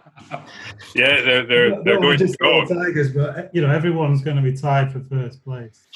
they're 0.95 1.47
they're, 1.47 1.83
they're 1.85 2.00
going 2.00 2.18
to 2.18 2.37
go. 2.40 2.64
Tigers, 2.66 3.12
but 3.12 3.50
you 3.54 3.62
know 3.62 3.71
everyone's 3.71 4.23
going 4.23 4.37
to 4.37 4.42
be 4.42 4.57
tied 4.57 4.92
for 4.92 5.00
first 5.00 5.42
place. 5.45 5.87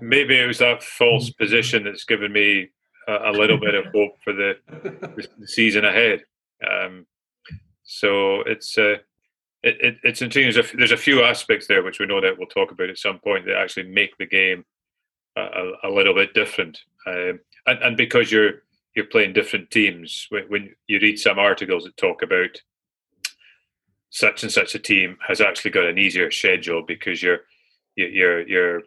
Maybe 0.00 0.38
it 0.38 0.46
was 0.46 0.58
that 0.58 0.82
false 0.82 1.30
position 1.30 1.84
that's 1.84 2.04
given 2.04 2.32
me 2.32 2.68
a, 3.08 3.30
a 3.30 3.32
little 3.32 3.58
bit 3.58 3.74
of 3.74 3.86
hope 3.86 4.16
for 4.22 4.32
the, 4.32 4.54
the 5.38 5.46
season 5.46 5.84
ahead. 5.84 6.24
Um, 6.68 7.06
so 7.82 8.40
it's. 8.42 8.76
Uh, 8.78 8.96
it, 9.64 9.76
it, 9.80 9.96
it's 10.02 10.22
interesting. 10.22 10.52
There's 10.52 10.72
a, 10.72 10.76
there's 10.76 10.92
a 10.92 10.96
few 10.96 11.24
aspects 11.24 11.66
there 11.66 11.82
which 11.82 11.98
we 11.98 12.06
know 12.06 12.20
that 12.20 12.38
we'll 12.38 12.46
talk 12.48 12.70
about 12.70 12.90
at 12.90 12.98
some 12.98 13.18
point 13.18 13.46
that 13.46 13.56
actually 13.56 13.88
make 13.88 14.16
the 14.18 14.26
game 14.26 14.64
a, 15.36 15.72
a 15.84 15.90
little 15.90 16.14
bit 16.14 16.34
different. 16.34 16.78
Um, 17.06 17.40
and, 17.66 17.82
and 17.82 17.96
because 17.96 18.30
you're 18.30 18.62
you're 18.94 19.06
playing 19.06 19.32
different 19.32 19.70
teams, 19.70 20.26
when, 20.28 20.44
when 20.44 20.74
you 20.86 21.00
read 21.00 21.18
some 21.18 21.38
articles 21.38 21.84
that 21.84 21.96
talk 21.96 22.22
about 22.22 22.60
such 24.10 24.44
and 24.44 24.52
such 24.52 24.74
a 24.76 24.78
team 24.78 25.16
has 25.26 25.40
actually 25.40 25.72
got 25.72 25.86
an 25.86 25.98
easier 25.98 26.30
schedule 26.30 26.82
because 26.86 27.22
your 27.22 27.40
your 27.96 28.46
your 28.46 28.82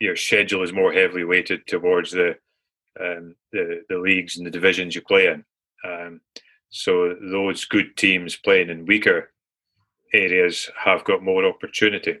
your 0.00 0.16
schedule 0.16 0.62
is 0.62 0.72
more 0.72 0.92
heavily 0.92 1.24
weighted 1.24 1.66
towards 1.66 2.10
the 2.12 2.30
um, 2.98 3.34
the 3.52 3.82
the 3.90 3.98
leagues 3.98 4.38
and 4.38 4.46
the 4.46 4.50
divisions 4.50 4.94
you 4.94 5.02
play 5.02 5.26
in. 5.26 5.44
Um, 5.84 6.20
so 6.70 7.14
those 7.20 7.64
good 7.66 7.96
teams 7.96 8.36
playing 8.36 8.70
in 8.70 8.86
weaker 8.86 9.30
areas 10.12 10.70
have 10.84 11.04
got 11.04 11.22
more 11.22 11.44
opportunity. 11.44 12.18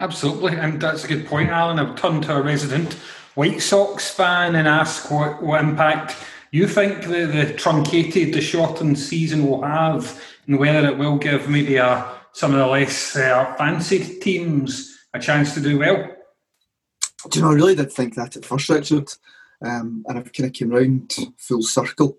Absolutely, 0.00 0.56
and 0.56 0.80
that's 0.80 1.04
a 1.04 1.08
good 1.08 1.26
point, 1.26 1.50
Alan. 1.50 1.78
I've 1.78 1.96
turned 1.96 2.24
to 2.24 2.36
a 2.36 2.42
resident 2.42 2.94
White 3.34 3.62
Sox 3.62 4.10
fan 4.10 4.56
and 4.56 4.66
ask 4.66 5.10
what, 5.10 5.42
what 5.42 5.62
impact 5.62 6.16
you 6.50 6.68
think 6.68 7.04
the, 7.04 7.26
the 7.26 7.54
truncated, 7.54 8.34
the 8.34 8.40
shortened 8.40 8.98
season 8.98 9.46
will 9.46 9.62
have, 9.62 10.22
and 10.46 10.58
whether 10.58 10.86
it 10.86 10.98
will 10.98 11.16
give 11.16 11.48
maybe 11.48 11.76
a, 11.76 12.12
some 12.32 12.52
of 12.52 12.58
the 12.58 12.66
less 12.66 13.16
uh, 13.16 13.54
fancied 13.56 14.20
teams 14.20 14.98
a 15.14 15.18
chance 15.18 15.54
to 15.54 15.60
do 15.60 15.78
well. 15.78 16.14
Do 17.30 17.38
you 17.38 17.44
know, 17.44 17.52
I 17.52 17.54
really 17.54 17.74
did 17.74 17.92
think 17.92 18.16
that 18.16 18.36
at 18.36 18.44
first, 18.44 18.68
Richard, 18.68 19.08
um, 19.64 20.04
and 20.08 20.18
I've 20.18 20.32
kind 20.32 20.48
of 20.48 20.52
came 20.52 20.70
round 20.70 21.14
full 21.38 21.62
circle. 21.62 22.18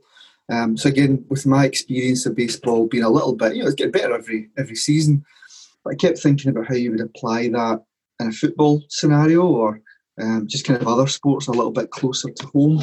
Um, 0.51 0.77
so 0.77 0.89
again, 0.89 1.25
with 1.29 1.45
my 1.45 1.65
experience 1.65 2.25
of 2.25 2.35
baseball 2.35 2.87
being 2.87 3.03
a 3.03 3.09
little 3.09 3.35
bit, 3.35 3.55
you 3.55 3.61
know, 3.61 3.67
it's 3.67 3.75
getting 3.75 3.91
better 3.91 4.13
every 4.13 4.49
every 4.57 4.75
season. 4.75 5.23
But 5.83 5.93
I 5.93 5.95
kept 5.95 6.19
thinking 6.19 6.51
about 6.51 6.67
how 6.67 6.75
you 6.75 6.91
would 6.91 7.01
apply 7.01 7.49
that 7.49 7.81
in 8.19 8.27
a 8.27 8.31
football 8.31 8.81
scenario 8.89 9.43
or 9.45 9.81
um, 10.21 10.47
just 10.47 10.65
kind 10.65 10.81
of 10.81 10.87
other 10.87 11.07
sports 11.07 11.47
a 11.47 11.51
little 11.51 11.71
bit 11.71 11.91
closer 11.91 12.29
to 12.29 12.47
home. 12.47 12.81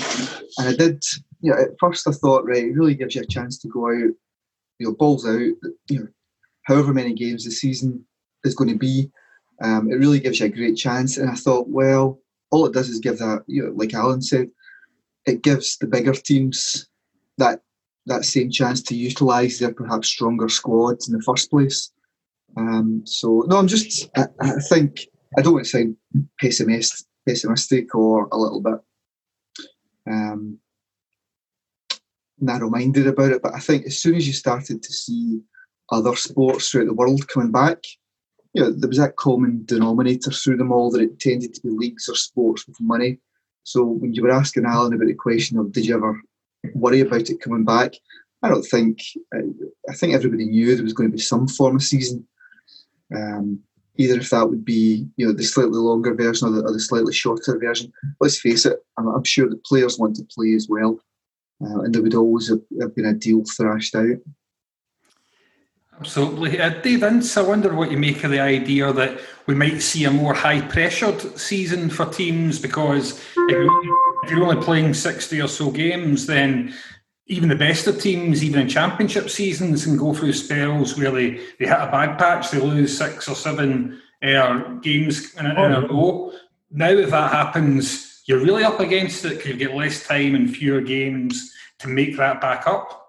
And 0.58 0.68
I 0.68 0.74
did, 0.74 1.02
you 1.40 1.52
know, 1.52 1.58
at 1.58 1.78
first 1.78 2.08
I 2.08 2.12
thought, 2.12 2.44
right, 2.44 2.64
it 2.64 2.74
really 2.74 2.94
gives 2.94 3.14
you 3.14 3.22
a 3.22 3.26
chance 3.26 3.58
to 3.58 3.68
go 3.68 3.88
out, 3.88 4.14
you 4.78 4.86
know, 4.86 4.94
balls 4.94 5.26
out, 5.26 5.38
you 5.88 6.00
know, 6.00 6.08
however 6.64 6.92
many 6.92 7.14
games 7.14 7.44
the 7.44 7.50
season 7.50 8.04
is 8.44 8.54
going 8.54 8.70
to 8.70 8.78
be. 8.78 9.10
Um, 9.62 9.90
it 9.90 9.96
really 9.96 10.20
gives 10.20 10.40
you 10.40 10.46
a 10.46 10.50
great 10.50 10.76
chance. 10.76 11.18
And 11.18 11.30
I 11.30 11.34
thought, 11.34 11.68
well, 11.68 12.18
all 12.50 12.66
it 12.66 12.72
does 12.72 12.88
is 12.88 12.98
give 12.98 13.18
that, 13.18 13.44
you 13.46 13.64
know, 13.64 13.72
like 13.74 13.94
Alan 13.94 14.22
said, 14.22 14.48
it 15.26 15.42
gives 15.42 15.76
the 15.78 15.86
bigger 15.86 16.14
teams 16.14 16.88
that 17.40 17.60
that 18.06 18.24
same 18.24 18.50
chance 18.50 18.82
to 18.82 18.94
utilise 18.94 19.58
their 19.58 19.74
perhaps 19.74 20.08
stronger 20.08 20.48
squads 20.48 21.08
in 21.08 21.16
the 21.16 21.22
first 21.22 21.50
place. 21.50 21.92
Um, 22.56 23.02
so 23.04 23.44
no, 23.46 23.56
I'm 23.58 23.68
just 23.68 24.08
I, 24.16 24.26
I, 24.40 24.52
think 24.68 25.00
I 25.36 25.42
don't 25.42 25.54
want 25.54 25.66
to 25.66 25.70
sound 25.70 25.96
pessimist, 26.40 27.06
pessimistic 27.28 27.94
or 27.94 28.28
a 28.32 28.38
little 28.38 28.60
bit 28.60 28.80
um, 30.10 30.58
narrow-minded 32.40 33.06
about 33.06 33.32
it, 33.32 33.42
but 33.42 33.54
I 33.54 33.60
think 33.60 33.86
as 33.86 34.00
soon 34.00 34.14
as 34.16 34.26
you 34.26 34.32
started 34.32 34.82
to 34.82 34.92
see 34.92 35.40
other 35.90 36.16
sports 36.16 36.70
throughout 36.70 36.86
the 36.86 36.94
world 36.94 37.28
coming 37.28 37.52
back, 37.52 37.78
you 38.54 38.62
know, 38.62 38.72
there 38.72 38.88
was 38.88 38.98
that 38.98 39.16
common 39.16 39.62
denominator 39.66 40.30
through 40.30 40.56
them 40.56 40.72
all 40.72 40.90
that 40.90 41.02
it 41.02 41.20
tended 41.20 41.54
to 41.54 41.60
be 41.60 41.68
leagues 41.68 42.08
or 42.08 42.16
sports 42.16 42.66
with 42.66 42.80
money. 42.80 43.18
So 43.62 43.84
when 43.84 44.14
you 44.14 44.22
were 44.22 44.32
asking 44.32 44.64
Alan 44.64 44.94
about 44.94 45.06
the 45.06 45.14
question 45.14 45.58
of 45.58 45.72
did 45.72 45.86
you 45.86 45.94
ever 45.94 46.20
worry 46.74 47.00
about 47.00 47.28
it 47.30 47.40
coming 47.40 47.64
back. 47.64 47.94
I 48.42 48.48
don't 48.48 48.62
think. 48.62 49.00
I 49.34 49.94
think 49.94 50.14
everybody 50.14 50.46
knew 50.46 50.74
there 50.74 50.84
was 50.84 50.92
going 50.92 51.10
to 51.10 51.16
be 51.16 51.22
some 51.22 51.46
form 51.46 51.76
of 51.76 51.82
season. 51.82 52.26
Um, 53.14 53.60
either 53.96 54.18
if 54.18 54.30
that 54.30 54.48
would 54.48 54.64
be 54.64 55.06
you 55.16 55.26
know 55.26 55.32
the 55.32 55.42
slightly 55.42 55.78
longer 55.78 56.14
version 56.14 56.48
or 56.48 56.52
the, 56.52 56.62
or 56.62 56.72
the 56.72 56.80
slightly 56.80 57.12
shorter 57.12 57.58
version. 57.58 57.92
Let's 58.20 58.40
face 58.40 58.64
it, 58.64 58.78
I'm, 58.96 59.08
I'm, 59.08 59.24
sure 59.24 59.48
the 59.48 59.60
players 59.66 59.98
want 59.98 60.16
to 60.16 60.26
play 60.34 60.54
as 60.54 60.68
well, 60.68 60.98
uh, 61.62 61.80
and 61.80 61.94
there 61.94 62.02
would 62.02 62.14
always 62.14 62.48
have, 62.48 62.62
have, 62.80 62.94
been 62.94 63.06
a 63.06 63.12
deal 63.12 63.42
thrashed 63.44 63.94
out. 63.94 64.16
Absolutely. 66.00 66.58
Uh, 66.58 66.70
Dave 66.80 67.02
Ince, 67.02 67.36
I 67.36 67.42
wonder 67.42 67.74
what 67.74 67.90
you 67.90 67.98
make 67.98 68.24
of 68.24 68.30
the 68.30 68.40
idea 68.40 68.90
that 68.90 69.20
we 69.46 69.54
might 69.54 69.82
see 69.82 70.04
a 70.04 70.10
more 70.10 70.32
high 70.32 70.62
pressured 70.62 71.20
season 71.38 71.90
for 71.90 72.06
teams 72.06 72.58
because 72.58 73.20
if 73.36 74.30
you're, 74.30 74.44
only 74.44 74.64
playing 74.64 74.94
60 74.94 75.42
or 75.42 75.48
so 75.48 75.70
games, 75.70 76.26
then 76.26 76.74
even 77.26 77.50
the 77.50 77.54
best 77.54 77.86
of 77.86 78.00
teams, 78.00 78.42
even 78.42 78.62
in 78.62 78.68
championship 78.68 79.28
seasons, 79.28 79.84
can 79.84 79.98
go 79.98 80.14
through 80.14 80.32
spells 80.32 80.96
where 80.96 81.10
they, 81.10 81.32
they 81.58 81.66
hit 81.66 81.70
a 81.70 81.90
bad 81.92 82.18
patch, 82.18 82.50
they 82.50 82.60
lose 82.60 82.96
six 82.96 83.28
or 83.28 83.34
seven 83.34 84.00
uh, 84.22 84.58
games 84.80 85.34
in 85.34 85.44
a, 85.44 85.50
in 85.50 85.72
a 85.72 85.86
row. 85.86 86.32
Now, 86.70 86.90
if 86.90 87.10
that 87.10 87.30
happens, 87.30 88.22
you're 88.24 88.42
really 88.42 88.64
up 88.64 88.80
against 88.80 89.26
it 89.26 89.36
because 89.36 89.48
you 89.48 89.56
get 89.56 89.74
less 89.74 90.06
time 90.06 90.34
and 90.34 90.54
fewer 90.54 90.80
games 90.80 91.52
to 91.80 91.88
make 91.88 92.16
that 92.16 92.40
back 92.40 92.66
up. 92.66 92.99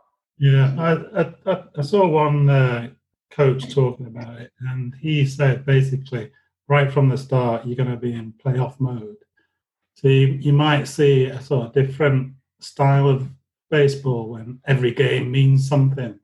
Yeah, 0.41 0.73
I, 0.79 0.93
I, 1.21 1.33
I 1.77 1.81
saw 1.83 2.07
one 2.07 2.49
uh, 2.49 2.89
coach 3.29 3.71
talking 3.71 4.07
about 4.07 4.41
it, 4.41 4.51
and 4.71 4.95
he 4.99 5.23
said 5.27 5.67
basically 5.67 6.31
right 6.67 6.91
from 6.91 7.09
the 7.09 7.17
start 7.17 7.67
you're 7.67 7.75
going 7.75 7.91
to 7.91 7.95
be 7.95 8.13
in 8.13 8.33
playoff 8.43 8.79
mode. 8.79 9.17
So 9.93 10.07
you, 10.07 10.29
you 10.41 10.51
might 10.51 10.85
see 10.85 11.25
a 11.25 11.39
sort 11.39 11.67
of 11.67 11.73
different 11.73 12.33
style 12.59 13.07
of 13.07 13.29
baseball 13.69 14.29
when 14.29 14.59
every 14.65 14.95
game 14.95 15.29
means 15.29 15.69
something. 15.69 16.19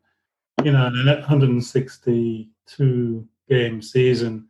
You 0.64 0.72
know, 0.72 0.88
in 0.88 1.08
a 1.08 1.18
162 1.18 3.28
game 3.48 3.82
season, 3.84 4.48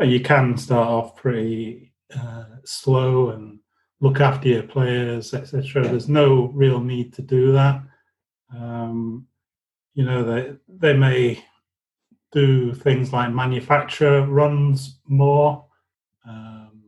uh, 0.00 0.06
you 0.06 0.18
can 0.18 0.56
start 0.56 0.88
off 0.88 1.14
pretty 1.14 1.92
uh, 2.18 2.46
slow 2.64 3.30
and 3.30 3.60
look 4.00 4.20
after 4.20 4.48
your 4.48 4.64
players, 4.64 5.34
etc. 5.34 5.84
There's 5.84 6.08
no 6.08 6.46
real 6.46 6.80
need 6.80 7.12
to 7.12 7.22
do 7.22 7.52
that. 7.52 7.80
Um, 8.54 9.26
you 9.94 10.04
know, 10.04 10.24
they 10.24 10.56
they 10.68 10.94
may 10.94 11.44
do 12.32 12.74
things 12.74 13.12
like 13.12 13.32
manufacture 13.32 14.24
runs 14.26 14.98
more. 15.06 15.64
Um, 16.26 16.82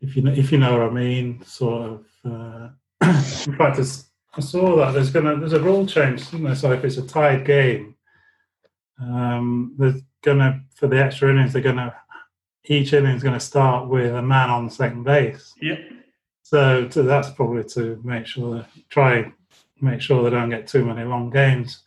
if 0.00 0.16
you 0.16 0.22
know, 0.22 0.32
if 0.32 0.52
you 0.52 0.58
know 0.58 0.78
what 0.78 0.88
I 0.88 0.90
mean, 0.90 1.42
sort 1.44 1.82
of. 1.82 2.06
Uh, 2.24 2.68
in 3.02 3.56
fact, 3.56 3.78
I 3.78 4.40
saw 4.40 4.76
that 4.76 4.92
there's 4.92 5.10
gonna 5.10 5.38
there's 5.38 5.52
a 5.52 5.60
rule 5.60 5.86
change, 5.86 6.22
isn't 6.22 6.42
there? 6.42 6.54
So 6.54 6.72
if 6.72 6.84
it's 6.84 6.96
a 6.96 7.06
tied 7.06 7.44
game, 7.44 7.94
um, 9.00 9.74
there's 9.78 10.02
gonna 10.22 10.62
for 10.74 10.88
the 10.88 11.02
extra 11.02 11.30
innings, 11.30 11.52
they're 11.52 11.62
gonna 11.62 11.94
each 12.68 12.92
inning 12.92 13.16
is 13.16 13.22
going 13.22 13.34
to 13.34 13.40
start 13.40 13.88
with 13.88 14.14
a 14.14 14.22
man 14.22 14.50
on 14.50 14.70
second 14.70 15.04
base. 15.04 15.54
Yep. 15.60 15.78
So, 16.42 16.86
to, 16.88 17.02
that's 17.02 17.30
probably 17.30 17.64
to 17.64 18.00
make 18.04 18.26
sure 18.26 18.56
that 18.56 18.68
try 18.88 19.32
make 19.80 20.00
sure 20.00 20.22
they 20.22 20.30
don't 20.30 20.50
get 20.50 20.66
too 20.66 20.84
many 20.84 21.04
long 21.04 21.30
games. 21.30 21.82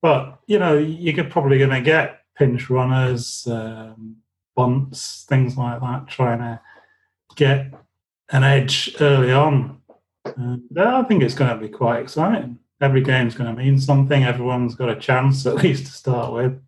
But 0.00 0.38
you 0.46 0.58
know, 0.58 0.76
you're 0.76 1.24
probably 1.24 1.58
going 1.58 1.70
to 1.70 1.80
get 1.80 2.20
pinch 2.36 2.70
runners, 2.70 3.46
um, 3.50 4.16
bunts, 4.56 5.24
things 5.28 5.56
like 5.56 5.80
that, 5.80 6.08
trying 6.08 6.38
to 6.38 6.60
get 7.36 7.72
an 8.30 8.44
edge 8.44 8.96
early 9.00 9.32
on. 9.32 9.80
Uh, 10.24 10.56
I 10.76 11.02
think 11.04 11.22
it's 11.22 11.34
going 11.34 11.50
to 11.50 11.60
be 11.60 11.68
quite 11.68 12.00
exciting. 12.00 12.58
Every 12.80 13.00
game's 13.00 13.34
going 13.34 13.54
to 13.54 13.62
mean 13.62 13.78
something. 13.78 14.24
Everyone's 14.24 14.74
got 14.74 14.90
a 14.90 14.96
chance 14.96 15.46
at 15.46 15.56
least 15.56 15.86
to 15.86 15.92
start 15.92 16.32
with. 16.32 16.60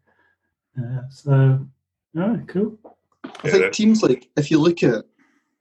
Uh, 0.79 1.03
so, 1.11 1.67
yeah, 2.13 2.37
cool. 2.47 2.79
I 3.43 3.51
think 3.51 3.73
teams 3.73 4.03
like 4.03 4.29
if 4.37 4.51
you 4.51 4.59
look 4.59 4.83
at 4.83 5.05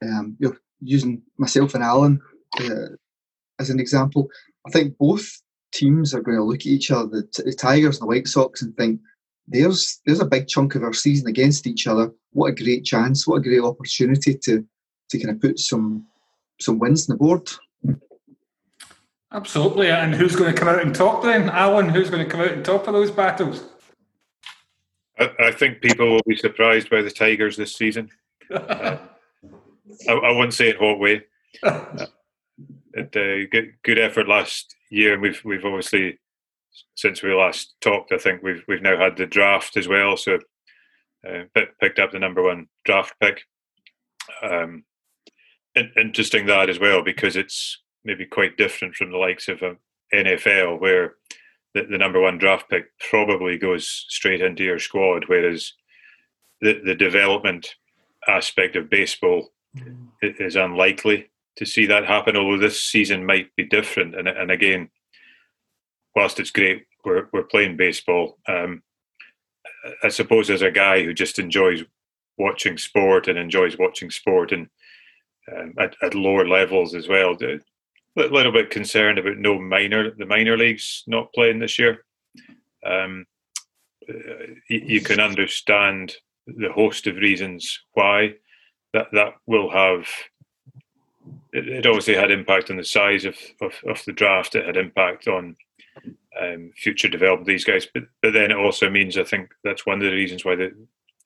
um, 0.02 0.36
you're 0.38 0.58
using 0.80 1.22
myself 1.38 1.74
and 1.74 1.82
Alan 1.82 2.20
uh, 2.60 2.88
as 3.58 3.70
an 3.70 3.80
example, 3.80 4.28
I 4.66 4.70
think 4.70 4.96
both 4.98 5.40
teams 5.72 6.14
are 6.14 6.22
going 6.22 6.36
to 6.36 6.44
look 6.44 6.60
at 6.60 6.66
each 6.66 6.90
other, 6.90 7.06
the, 7.06 7.42
the 7.42 7.52
Tigers 7.52 7.96
and 7.96 8.02
the 8.02 8.06
White 8.06 8.28
Sox, 8.28 8.62
and 8.62 8.76
think 8.76 9.00
there's 9.46 10.00
there's 10.06 10.20
a 10.20 10.26
big 10.26 10.48
chunk 10.48 10.74
of 10.74 10.82
our 10.82 10.92
season 10.92 11.26
against 11.26 11.66
each 11.66 11.86
other. 11.86 12.10
What 12.32 12.48
a 12.48 12.64
great 12.64 12.84
chance! 12.84 13.26
What 13.26 13.36
a 13.36 13.42
great 13.42 13.60
opportunity 13.60 14.38
to 14.44 14.64
to 15.10 15.18
kind 15.18 15.34
of 15.34 15.40
put 15.40 15.58
some 15.58 16.06
some 16.60 16.78
wins 16.78 17.08
on 17.08 17.14
the 17.14 17.18
board. 17.18 17.50
Absolutely, 19.32 19.90
and 19.90 20.14
who's 20.14 20.36
going 20.36 20.52
to 20.52 20.58
come 20.58 20.68
out 20.68 20.80
and 20.80 20.94
top 20.94 21.22
then, 21.22 21.50
Alan? 21.50 21.88
Who's 21.88 22.08
going 22.08 22.24
to 22.24 22.30
come 22.30 22.40
out 22.40 22.52
and 22.52 22.64
top 22.64 22.86
of 22.86 22.94
those 22.94 23.10
battles? 23.10 23.64
I, 25.18 25.30
I 25.40 25.50
think 25.50 25.80
people 25.80 26.08
will 26.08 26.22
be 26.26 26.36
surprised 26.36 26.88
by 26.88 27.02
the 27.02 27.10
Tigers 27.10 27.56
this 27.56 27.74
season. 27.74 28.10
uh, 28.54 28.96
I, 30.08 30.12
I 30.12 30.30
wouldn't 30.30 30.54
say 30.54 30.70
in 30.70 30.76
what 30.76 31.00
way. 31.00 31.24
It, 32.94 33.16
uh, 33.16 33.48
good, 33.50 33.74
good 33.82 33.98
effort 33.98 34.28
last 34.28 34.74
year, 34.90 35.14
and 35.14 35.22
we've 35.22 35.40
we've 35.44 35.64
obviously 35.64 36.18
since 36.94 37.22
we 37.22 37.32
last 37.32 37.74
talked. 37.80 38.12
I 38.12 38.18
think 38.18 38.42
we've 38.42 38.62
we've 38.68 38.82
now 38.82 38.96
had 38.96 39.16
the 39.16 39.26
draft 39.26 39.76
as 39.76 39.88
well, 39.88 40.16
so 40.16 40.38
uh, 41.28 41.44
picked 41.80 41.98
up 41.98 42.12
the 42.12 42.20
number 42.20 42.42
one 42.42 42.68
draft 42.84 43.14
pick. 43.20 43.42
Um, 44.42 44.84
interesting 45.96 46.46
that 46.46 46.70
as 46.70 46.78
well 46.78 47.02
because 47.02 47.36
it's 47.36 47.82
maybe 48.04 48.24
quite 48.24 48.56
different 48.56 48.94
from 48.94 49.10
the 49.10 49.18
likes 49.18 49.48
of 49.48 49.62
um, 49.62 49.78
NFL, 50.14 50.80
where 50.80 51.14
the, 51.74 51.82
the 51.90 51.98
number 51.98 52.20
one 52.20 52.38
draft 52.38 52.70
pick 52.70 52.86
probably 53.10 53.58
goes 53.58 54.06
straight 54.08 54.40
into 54.40 54.62
your 54.62 54.78
squad, 54.78 55.24
whereas 55.26 55.72
the 56.60 56.80
the 56.84 56.94
development 56.94 57.74
aspect 58.28 58.76
of 58.76 58.88
baseball 58.88 59.50
mm. 59.76 60.06
is 60.22 60.54
unlikely 60.54 61.28
to 61.56 61.66
see 61.66 61.86
that 61.86 62.06
happen. 62.06 62.36
Although 62.36 62.58
this 62.58 62.82
season 62.82 63.26
might 63.26 63.54
be 63.56 63.64
different, 63.64 64.14
and 64.14 64.28
and 64.28 64.50
again, 64.50 64.90
whilst 66.14 66.40
it's 66.40 66.50
great, 66.50 66.86
we're 67.04 67.28
we're 67.32 67.44
playing 67.44 67.76
baseball. 67.76 68.38
Um, 68.48 68.82
I 70.02 70.08
suppose 70.08 70.50
as 70.50 70.62
a 70.62 70.70
guy 70.70 71.02
who 71.02 71.12
just 71.12 71.38
enjoys 71.38 71.84
watching 72.38 72.78
sport 72.78 73.28
and 73.28 73.38
enjoys 73.38 73.78
watching 73.78 74.10
sport 74.10 74.52
and 74.52 74.68
um, 75.54 75.74
at, 75.78 75.94
at 76.02 76.14
lower 76.14 76.46
levels 76.46 76.94
as 76.94 77.06
well, 77.06 77.36
a 77.42 77.60
little 78.16 78.52
bit 78.52 78.70
concerned 78.70 79.18
about 79.18 79.36
no 79.36 79.58
minor 79.58 80.10
the 80.10 80.26
minor 80.26 80.56
leagues 80.56 81.02
not 81.06 81.32
playing 81.34 81.58
this 81.58 81.78
year. 81.78 82.04
Um, 82.84 83.26
you 84.68 85.00
can 85.00 85.20
understand 85.20 86.14
the 86.46 86.70
host 86.72 87.06
of 87.06 87.16
reasons 87.16 87.80
why 87.92 88.34
that 88.92 89.06
that 89.12 89.34
will 89.46 89.70
have 89.70 90.06
it, 91.54 91.68
it 91.68 91.86
obviously 91.86 92.14
had 92.14 92.30
impact 92.30 92.70
on 92.70 92.76
the 92.76 92.84
size 92.84 93.24
of, 93.24 93.36
of, 93.62 93.72
of 93.88 94.04
the 94.04 94.12
draft. 94.12 94.56
It 94.56 94.66
had 94.66 94.76
impact 94.76 95.28
on 95.28 95.56
um, 96.40 96.72
future 96.76 97.08
development 97.08 97.42
of 97.42 97.46
these 97.46 97.64
guys. 97.64 97.86
But 97.92 98.04
but 98.20 98.32
then 98.32 98.50
it 98.50 98.56
also 98.56 98.90
means 98.90 99.16
I 99.16 99.24
think 99.24 99.50
that's 99.62 99.86
one 99.86 99.98
of 99.98 100.04
the 100.04 100.16
reasons 100.16 100.44
why 100.44 100.56
the 100.56 100.72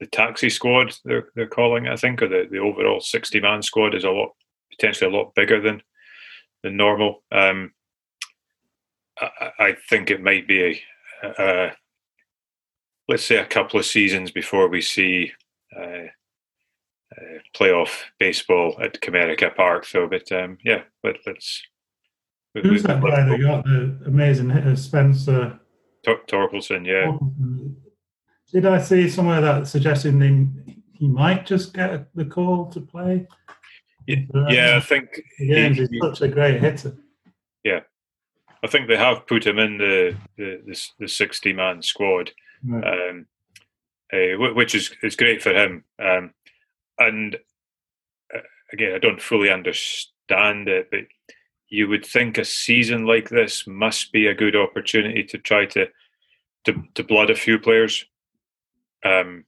the 0.01 0.07
taxi 0.07 0.51
squad 0.51 0.95
they're 1.05 1.29
they're 1.35 1.49
calling 1.49 1.89
I 1.89 1.97
think, 1.97 2.23
or 2.23 2.29
the, 2.29 2.47
the 2.51 2.59
overall 2.59 3.01
sixty 3.01 3.41
man 3.41 3.63
squad 3.63 3.95
is 3.95 4.05
a 4.05 4.11
lot 4.11 4.31
potentially 4.71 5.11
a 5.11 5.17
lot 5.17 5.35
bigger 5.35 5.61
than 5.61 5.83
than 6.63 6.77
normal. 6.77 7.23
Um, 7.33 7.73
I, 9.21 9.51
I, 9.59 9.77
think 9.89 10.11
it 10.11 10.23
might 10.23 10.47
be 10.47 10.83
a, 11.23 11.29
a, 11.43 11.73
let's 13.09 13.25
say 13.25 13.37
a 13.37 13.47
couple 13.47 13.81
of 13.81 13.87
seasons 13.87 14.31
before 14.31 14.69
we 14.69 14.81
see 14.81 15.33
uh, 15.77 16.07
uh, 17.17 17.39
playoff 17.55 18.03
baseball 18.19 18.77
at 18.83 19.01
Comerica 19.01 19.55
Park. 19.55 19.85
So, 19.85 20.07
but 20.07 20.31
um, 20.33 20.59
yeah, 20.65 20.83
but 21.03 21.19
let's. 21.27 21.63
Who's 22.55 22.83
that 22.83 23.01
guy 23.01 23.25
that 23.25 23.41
got 23.41 23.65
the 23.65 23.99
amazing 24.07 24.51
hitter, 24.51 24.75
Spencer 24.75 25.61
Tor- 26.05 26.23
Torkelson? 26.27 26.87
Yeah. 26.87 27.17
Did 28.53 28.67
I 28.67 28.81
see 28.81 29.09
somewhere 29.09 29.41
that 29.43 29.69
suggesting 29.69 30.21
he, 30.67 30.83
he 30.95 31.09
might 31.09 31.47
just 31.47 31.75
get 31.75 32.09
the 32.15 32.25
call 32.25 32.67
to 32.71 32.81
play? 32.81 33.29
Yeah, 34.07 34.17
yeah 34.49 34.77
I 34.77 34.81
think 34.81 35.21
he, 35.37 35.69
he's 35.69 35.89
such 36.01 36.23
a 36.23 36.29
great 36.29 36.61
hitter. 36.61 36.97
Yeah, 37.63 37.81
I 38.63 38.67
think 38.67 38.89
they 38.89 38.97
have 38.97 39.27
put 39.27 39.47
him 39.47 39.59
in 39.59 39.77
the 39.79 40.17
the, 40.37 40.63
the, 40.67 40.81
the 41.01 41.09
sixty 41.09 41.53
man 41.53 41.83
squad, 41.83 42.33
right. 42.65 43.11
um, 43.11 43.27
uh, 44.13 44.53
which 44.55 44.75
is 44.75 44.91
is 45.03 45.15
great 45.15 45.43
for 45.43 45.51
him. 45.51 45.85
Um, 45.99 46.33
and 46.99 47.37
uh, 48.35 48.41
again, 48.73 48.95
I 48.95 48.99
don't 48.99 49.23
fully 49.23 49.51
understand 49.51 50.69
it, 50.69 50.89
but 50.91 51.01
you 51.69 51.89
would 51.89 52.05
think 52.05 52.39
a 52.39 52.45
season 52.45 53.05
like 53.07 53.29
this 53.29 53.67
must 53.67 54.13
be 54.13 54.27
a 54.27 54.35
good 54.35 54.57
opportunity 54.57 55.25
to 55.25 55.39
try 55.39 55.67
to 55.67 55.87
to, 56.65 56.83
to 56.95 57.05
blood 57.05 57.31
a 57.31 57.35
few 57.37 57.59
players. 57.59 58.05
Um, 59.05 59.45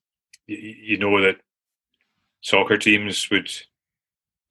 you, 0.46 0.56
you 0.56 0.98
know 0.98 1.20
that 1.22 1.40
soccer 2.40 2.78
teams 2.78 3.28
would 3.30 3.50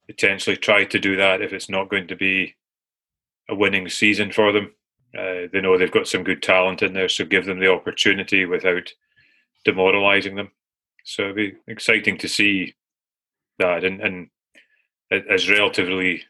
potentially 0.06 0.56
try 0.56 0.84
to 0.84 0.98
do 0.98 1.16
that 1.16 1.42
if 1.42 1.52
it's 1.52 1.70
not 1.70 1.88
going 1.88 2.08
to 2.08 2.16
be 2.16 2.54
a 3.48 3.54
winning 3.54 3.88
season 3.88 4.30
for 4.30 4.52
them. 4.52 4.74
Uh, 5.16 5.48
they 5.52 5.60
know 5.60 5.76
they've 5.76 5.90
got 5.90 6.06
some 6.06 6.22
good 6.22 6.42
talent 6.42 6.82
in 6.82 6.92
there, 6.92 7.08
so 7.08 7.24
give 7.24 7.46
them 7.46 7.58
the 7.58 7.72
opportunity 7.72 8.44
without 8.44 8.92
demoralising 9.64 10.36
them. 10.36 10.50
So 11.04 11.24
it'd 11.24 11.36
be 11.36 11.52
exciting 11.66 12.18
to 12.18 12.28
see 12.28 12.74
that. 13.60 13.84
And, 13.84 14.00
and 14.00 14.28
as 15.30 15.48
relatively 15.48 16.24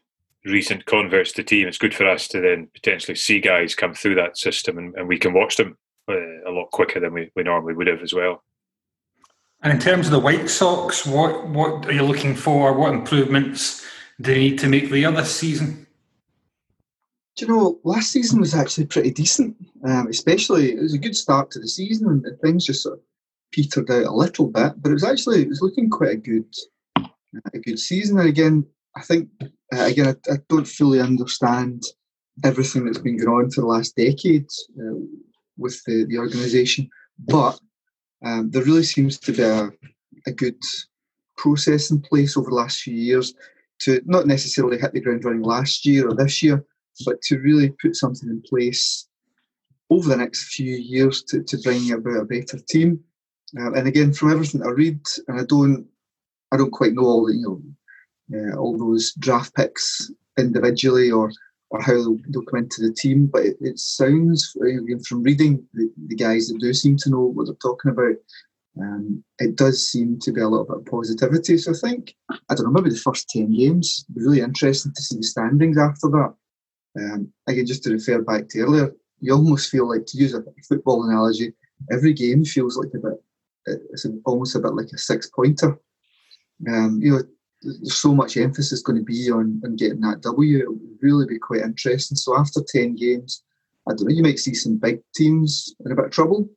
recent 0.45 0.85
converts 0.85 1.31
to 1.33 1.43
team, 1.43 1.67
it's 1.67 1.77
good 1.77 1.95
for 1.95 2.07
us 2.07 2.27
to 2.29 2.39
then 2.39 2.67
potentially 2.73 3.15
see 3.15 3.39
guys 3.39 3.75
come 3.75 3.93
through 3.93 4.15
that 4.15 4.37
system 4.37 4.77
and, 4.77 4.95
and 4.95 5.07
we 5.07 5.17
can 5.17 5.33
watch 5.33 5.57
them 5.57 5.77
uh, 6.09 6.13
a 6.47 6.51
lot 6.51 6.71
quicker 6.71 6.99
than 6.99 7.13
we, 7.13 7.31
we 7.35 7.43
normally 7.43 7.73
would 7.73 7.87
have 7.87 8.01
as 8.01 8.13
well. 8.13 8.43
And 9.63 9.71
in 9.71 9.79
terms 9.79 10.07
of 10.07 10.11
the 10.11 10.19
White 10.19 10.49
Sox, 10.49 11.05
what 11.05 11.47
what 11.47 11.85
are 11.85 11.91
you 11.91 12.03
looking 12.03 12.35
for? 12.35 12.73
What 12.73 12.93
improvements 12.93 13.85
do 14.19 14.33
you 14.33 14.39
need 14.39 14.59
to 14.59 14.67
make 14.67 14.89
there 14.89 15.11
this 15.11 15.35
season? 15.35 15.85
Do 17.35 17.45
you 17.45 17.51
know, 17.51 17.79
last 17.83 18.11
season 18.11 18.39
was 18.39 18.55
actually 18.55 18.87
pretty 18.87 19.11
decent. 19.11 19.55
Um, 19.85 20.07
especially, 20.07 20.71
it 20.71 20.81
was 20.81 20.95
a 20.95 20.99
good 20.99 21.15
start 21.15 21.51
to 21.51 21.59
the 21.59 21.67
season, 21.67 22.09
and 22.09 22.39
things 22.41 22.65
just 22.65 22.81
sort 22.81 22.97
of 22.97 23.03
petered 23.51 23.91
out 23.91 24.05
a 24.05 24.11
little 24.11 24.47
bit. 24.47 24.73
But 24.81 24.89
it 24.89 24.93
was 24.93 25.03
actually 25.03 25.43
it 25.43 25.49
was 25.49 25.61
looking 25.61 25.91
quite 25.91 26.11
a 26.11 26.17
good 26.17 26.51
a 27.53 27.59
good 27.59 27.79
season. 27.79 28.19
And 28.19 28.29
again, 28.29 28.65
I 28.95 29.01
think 29.01 29.29
uh, 29.41 29.83
again 29.83 30.07
I, 30.07 30.31
I, 30.31 30.37
don't 30.49 30.67
fully 30.67 30.99
understand 30.99 31.83
everything 32.43 32.85
that's 32.85 32.97
been 32.97 33.17
going 33.17 33.45
on 33.45 33.51
for 33.51 33.61
the 33.61 33.67
last 33.67 33.95
decade 33.95 34.47
uh, 34.79 34.99
with 35.57 35.81
the, 35.85 36.05
the 36.05 36.17
organisation, 36.17 36.89
but 37.19 37.59
um, 38.25 38.51
there 38.51 38.63
really 38.63 38.83
seems 38.83 39.17
to 39.19 39.31
be 39.31 39.43
a, 39.43 39.69
a 40.27 40.31
good 40.31 40.61
process 41.37 41.91
in 41.91 42.01
place 42.01 42.37
over 42.37 42.49
the 42.49 42.55
last 42.55 42.81
few 42.81 42.93
years 42.93 43.33
to 43.79 44.01
not 44.05 44.27
necessarily 44.27 44.79
hit 44.79 44.93
the 44.93 45.01
ground 45.01 45.25
running 45.25 45.41
last 45.41 45.85
year 45.85 46.07
or 46.07 46.15
this 46.15 46.43
year, 46.43 46.63
but 47.05 47.21
to 47.23 47.39
really 47.39 47.73
put 47.81 47.95
something 47.95 48.29
in 48.29 48.41
place 48.47 49.07
over 49.89 50.07
the 50.07 50.17
next 50.17 50.53
few 50.53 50.75
years 50.75 51.23
to, 51.23 51.43
to 51.43 51.57
bring 51.59 51.91
about 51.91 52.21
a 52.21 52.25
better 52.25 52.59
team. 52.69 52.99
Uh, 53.59 53.71
and 53.73 53.87
again, 53.87 54.13
from 54.13 54.31
everything 54.31 54.63
I 54.63 54.69
read, 54.69 54.99
and 55.27 55.39
I 55.39 55.43
don't, 55.43 55.85
I 56.51 56.57
don't 56.57 56.71
quite 56.71 56.93
know 56.93 57.03
all 57.03 57.25
the, 57.25 57.33
you 57.35 57.41
know, 58.29 58.53
uh, 58.53 58.57
all 58.57 58.77
those 58.77 59.13
draft 59.13 59.55
picks 59.55 60.11
individually 60.37 61.11
or 61.11 61.31
or 61.71 61.81
how 61.81 61.93
they'll, 61.93 62.43
come 62.43 62.59
into 62.59 62.81
the 62.81 62.93
team. 62.93 63.27
But 63.27 63.45
it, 63.45 63.57
it 63.61 63.79
sounds 63.79 64.51
from 65.07 65.23
reading 65.23 65.65
the, 65.73 65.89
the, 66.07 66.15
guys 66.15 66.47
that 66.47 66.59
do 66.59 66.73
seem 66.73 66.97
to 66.97 67.09
know 67.09 67.21
what 67.21 67.45
they're 67.45 67.55
talking 67.55 67.91
about. 67.91 68.15
Um, 68.79 69.23
it 69.39 69.55
does 69.55 69.89
seem 69.89 70.19
to 70.19 70.31
be 70.31 70.41
a 70.41 70.47
little 70.47 70.65
bit 70.65 70.77
of 70.77 70.85
positivity. 70.85 71.57
So 71.57 71.71
I 71.71 71.75
think 71.75 72.15
I 72.29 72.55
don't 72.55 72.65
know, 72.65 72.71
maybe 72.71 72.89
the 72.89 72.97
first 72.97 73.29
ten 73.29 73.51
games. 73.51 74.05
Really 74.13 74.41
interesting 74.41 74.93
to 74.93 75.01
see 75.01 75.17
the 75.17 75.23
standings 75.23 75.77
after 75.77 76.09
that. 76.09 76.33
Um, 76.97 77.31
again, 77.47 77.65
just 77.65 77.83
to 77.83 77.91
refer 77.91 78.21
back 78.21 78.49
to 78.49 78.59
earlier, 78.59 78.93
you 79.19 79.33
almost 79.33 79.69
feel 79.69 79.87
like 79.87 80.05
to 80.07 80.17
use 80.17 80.33
a 80.33 80.43
football 80.67 81.09
analogy, 81.09 81.53
every 81.91 82.13
game 82.13 82.43
feels 82.43 82.77
like 82.77 82.93
a 82.93 82.99
bit. 82.99 83.23
It's 83.91 84.05
almost 84.25 84.55
a 84.55 84.59
bit 84.59 84.73
like 84.73 84.89
a 84.93 84.97
six 84.97 85.29
pointer. 85.29 85.79
Um, 86.67 86.99
you 87.01 87.11
know, 87.11 87.23
there's 87.61 87.99
so 87.99 88.13
much 88.13 88.37
emphasis 88.37 88.81
going 88.81 88.97
to 88.97 89.03
be 89.05 89.29
on, 89.31 89.61
on 89.63 89.75
getting 89.75 90.01
that 90.01 90.21
W. 90.21 90.59
It 90.59 90.69
will 90.69 90.79
really 91.01 91.25
be 91.25 91.39
quite 91.39 91.61
interesting. 91.61 92.17
So 92.17 92.37
after 92.37 92.61
10 92.67 92.95
games, 92.95 93.43
I 93.87 93.93
don't 93.93 94.07
know, 94.07 94.15
you 94.15 94.23
might 94.23 94.39
see 94.39 94.53
some 94.53 94.77
big 94.77 95.01
teams 95.15 95.73
in 95.85 95.91
a 95.91 95.95
bit 95.95 96.05
of 96.05 96.11
trouble. 96.11 96.49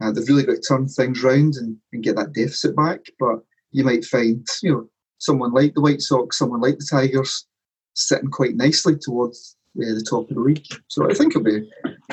Uh, 0.00 0.12
they've 0.12 0.28
really 0.28 0.44
got 0.44 0.56
to 0.56 0.62
turn 0.62 0.88
things 0.88 1.22
round 1.22 1.54
and, 1.56 1.76
and 1.92 2.02
get 2.02 2.16
that 2.16 2.32
deficit 2.32 2.76
back. 2.76 3.00
But 3.18 3.40
you 3.72 3.84
might 3.84 4.04
find, 4.04 4.46
you 4.62 4.72
know, 4.72 4.88
someone 5.18 5.52
like 5.52 5.74
the 5.74 5.80
White 5.80 6.02
Sox, 6.02 6.38
someone 6.38 6.60
like 6.60 6.78
the 6.78 6.86
Tigers, 6.90 7.46
sitting 7.94 8.30
quite 8.30 8.56
nicely 8.56 8.96
towards 8.96 9.56
uh, 9.78 9.94
the 9.94 10.06
top 10.08 10.28
of 10.28 10.36
the 10.36 10.40
league. 10.40 10.66
So 10.88 11.10
I 11.10 11.14
think 11.14 11.32
it'll 11.32 11.42
be 11.42 11.68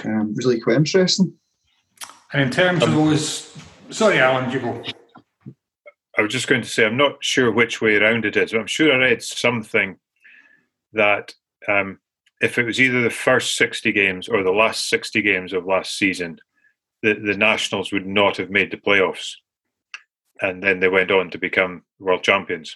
um, 0.06 0.34
really 0.36 0.60
quite 0.60 0.78
interesting. 0.78 1.34
And 2.32 2.42
in 2.42 2.52
terms 2.52 2.84
of 2.84 2.92
those, 2.94 3.56
sorry, 3.90 4.20
Alan, 4.20 4.50
you 4.50 4.60
go. 4.60 4.82
I 6.18 6.22
was 6.22 6.32
just 6.32 6.48
going 6.48 6.62
to 6.62 6.70
say, 6.70 6.86
I'm 6.86 6.98
not 6.98 7.24
sure 7.24 7.52
which 7.52 7.82
way 7.82 7.96
around 7.96 8.26
it 8.26 8.38
is, 8.38 8.52
but 8.52 8.62
I'm 8.62 8.68
sure 8.68 8.94
I 8.94 8.98
read 8.98 9.24
something 9.24 9.98
that 10.94 11.34
um, 11.68 12.00
if 12.42 12.58
it 12.58 12.66
was 12.66 12.80
either 12.80 13.02
the 13.02 13.10
first 13.10 13.58
60 13.58 13.92
games 13.92 14.28
or 14.28 14.44
the 14.44 14.52
last 14.52 14.90
60 14.90 15.22
games 15.22 15.54
of 15.54 15.66
last 15.66 15.98
season, 15.98 16.38
the, 17.02 17.16
the 17.16 17.36
Nationals 17.36 17.92
would 17.92 18.06
not 18.06 18.38
have 18.38 18.50
made 18.50 18.70
the 18.70 18.78
playoffs. 18.78 19.34
And 20.42 20.62
then 20.62 20.80
they 20.80 20.90
went 20.90 21.12
on 21.12 21.30
to 21.32 21.38
become 21.38 21.84
world 22.00 22.24
champions. 22.24 22.76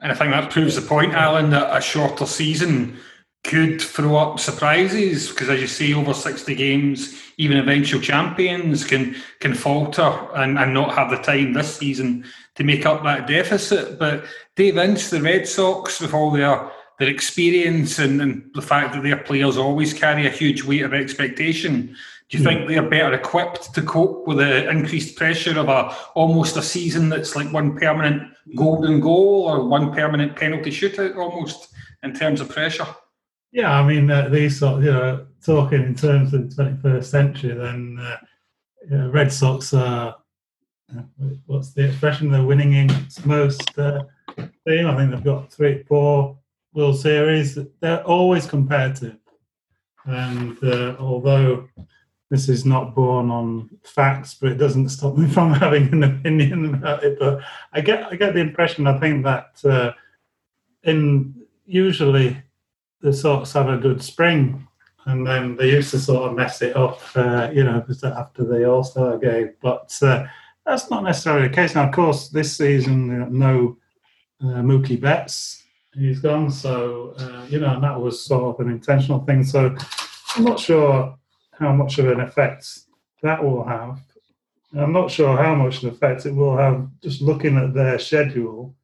And 0.00 0.12
I 0.12 0.14
think 0.14 0.30
that 0.30 0.50
proves 0.50 0.76
the 0.76 0.82
point, 0.82 1.12
Alan, 1.12 1.50
that 1.50 1.76
a 1.76 1.80
shorter 1.80 2.26
season 2.26 2.98
could 3.44 3.80
throw 3.80 4.16
up 4.16 4.40
surprises 4.40 5.28
because, 5.28 5.48
as 5.48 5.60
you 5.60 5.66
say, 5.66 5.94
over 5.94 6.12
60 6.12 6.54
games, 6.54 7.18
even 7.38 7.56
eventual 7.56 8.00
champions 8.00 8.84
can 8.84 9.16
can 9.40 9.54
falter 9.54 10.12
and, 10.34 10.58
and 10.58 10.74
not 10.74 10.94
have 10.94 11.10
the 11.10 11.16
time 11.16 11.52
this 11.52 11.76
season 11.76 12.24
to 12.56 12.64
make 12.64 12.84
up 12.84 13.02
that 13.04 13.26
deficit. 13.26 13.98
But 13.98 14.24
Dave 14.56 14.76
Ince, 14.76 15.10
the 15.10 15.22
Red 15.22 15.46
Sox, 15.46 16.00
with 16.00 16.12
all 16.12 16.30
their 16.30 16.70
their 16.98 17.08
experience 17.08 18.00
and, 18.00 18.20
and 18.20 18.50
the 18.54 18.62
fact 18.62 18.92
that 18.92 19.04
their 19.04 19.18
players 19.18 19.56
always 19.56 19.94
carry 19.94 20.26
a 20.26 20.30
huge 20.30 20.64
weight 20.64 20.82
of 20.82 20.92
expectation, 20.92 21.96
do 22.28 22.38
you 22.38 22.42
hmm. 22.42 22.48
think 22.48 22.68
they're 22.68 22.90
better 22.90 23.14
equipped 23.14 23.72
to 23.74 23.82
cope 23.82 24.26
with 24.26 24.38
the 24.38 24.68
increased 24.68 25.16
pressure 25.16 25.58
of 25.58 25.68
a 25.68 25.94
almost 26.14 26.56
a 26.56 26.62
season 26.62 27.08
that's 27.08 27.36
like 27.36 27.52
one 27.52 27.78
permanent 27.78 28.22
golden 28.56 29.00
goal 29.00 29.46
or 29.48 29.64
one 29.64 29.92
permanent 29.92 30.36
penalty 30.36 30.70
shootout 30.70 31.16
almost 31.16 31.72
in 32.02 32.12
terms 32.12 32.40
of 32.40 32.48
pressure? 32.48 32.86
Yeah, 33.52 33.72
I 33.72 33.86
mean, 33.86 34.10
uh, 34.10 34.28
these 34.28 34.58
sort, 34.58 34.84
you 34.84 34.92
know, 34.92 35.26
talking 35.44 35.82
in 35.82 35.94
terms 35.94 36.34
of 36.34 36.54
the 36.54 36.62
21st 36.62 37.04
century, 37.04 37.54
then 37.54 37.98
uh, 38.00 38.16
you 38.90 38.96
know, 38.96 39.10
Red 39.10 39.32
Sox 39.32 39.72
are 39.72 40.16
uh, 40.96 41.02
what's 41.46 41.72
the 41.72 41.88
expression? 41.88 42.30
They're 42.30 42.44
winning 42.44 42.72
in 42.72 42.90
most 43.24 43.78
uh, 43.78 44.04
team. 44.66 44.86
I 44.86 44.96
think 44.96 45.10
they've 45.10 45.24
got 45.24 45.52
three, 45.52 45.82
four 45.84 46.38
World 46.72 46.98
Series. 46.98 47.58
They're 47.80 48.04
always 48.04 48.46
competitive, 48.46 49.16
and 50.04 50.62
uh, 50.62 50.96
although 50.98 51.68
this 52.30 52.48
is 52.48 52.64
not 52.64 52.94
born 52.94 53.30
on 53.30 53.70
facts, 53.84 54.34
but 54.34 54.52
it 54.52 54.58
doesn't 54.58 54.88
stop 54.90 55.16
me 55.16 55.28
from 55.32 55.52
having 55.52 55.92
an 55.92 56.04
opinion 56.04 56.74
about 56.74 57.04
it. 57.04 57.18
But 57.18 57.40
I 57.72 57.80
get 57.80 58.04
I 58.04 58.16
get 58.16 58.34
the 58.34 58.40
impression. 58.40 58.86
I 58.86 58.98
think 58.98 59.24
that 59.24 59.60
uh, 59.64 59.92
in 60.84 61.34
usually 61.66 62.42
the 63.00 63.12
Sox 63.12 63.52
have 63.52 63.68
a 63.68 63.76
good 63.76 64.02
spring, 64.02 64.66
and 65.06 65.26
then 65.26 65.56
they 65.56 65.70
used 65.70 65.90
to 65.92 65.98
sort 65.98 66.30
of 66.30 66.36
mess 66.36 66.62
it 66.62 66.76
up, 66.76 67.00
uh, 67.14 67.50
you 67.52 67.64
know, 67.64 67.84
after 68.04 68.44
the 68.44 68.68
All 68.68 68.84
Star 68.84 69.18
game. 69.18 69.54
But 69.62 69.96
uh, 70.02 70.26
that's 70.66 70.90
not 70.90 71.04
necessarily 71.04 71.48
the 71.48 71.54
case. 71.54 71.74
Now, 71.74 71.88
of 71.88 71.94
course, 71.94 72.28
this 72.28 72.56
season, 72.56 73.38
no 73.38 73.78
uh, 74.42 74.62
Mookie 74.62 75.00
Betts, 75.00 75.62
he's 75.94 76.20
gone. 76.20 76.50
So, 76.50 77.14
uh, 77.18 77.46
you 77.48 77.60
know, 77.60 77.74
and 77.74 77.82
that 77.84 78.00
was 78.00 78.24
sort 78.24 78.54
of 78.54 78.66
an 78.66 78.72
intentional 78.72 79.24
thing. 79.24 79.44
So, 79.44 79.74
I'm 80.36 80.44
not 80.44 80.60
sure 80.60 81.16
how 81.52 81.72
much 81.72 81.98
of 81.98 82.08
an 82.08 82.20
effect 82.20 82.66
that 83.22 83.42
will 83.42 83.64
have. 83.64 84.00
I'm 84.76 84.92
not 84.92 85.10
sure 85.10 85.36
how 85.36 85.54
much 85.54 85.78
of 85.78 85.84
an 85.84 85.90
effect 85.90 86.26
it 86.26 86.34
will 86.34 86.56
have 86.56 86.86
just 87.02 87.22
looking 87.22 87.56
at 87.56 87.72
their 87.72 87.98
schedule. 87.98 88.74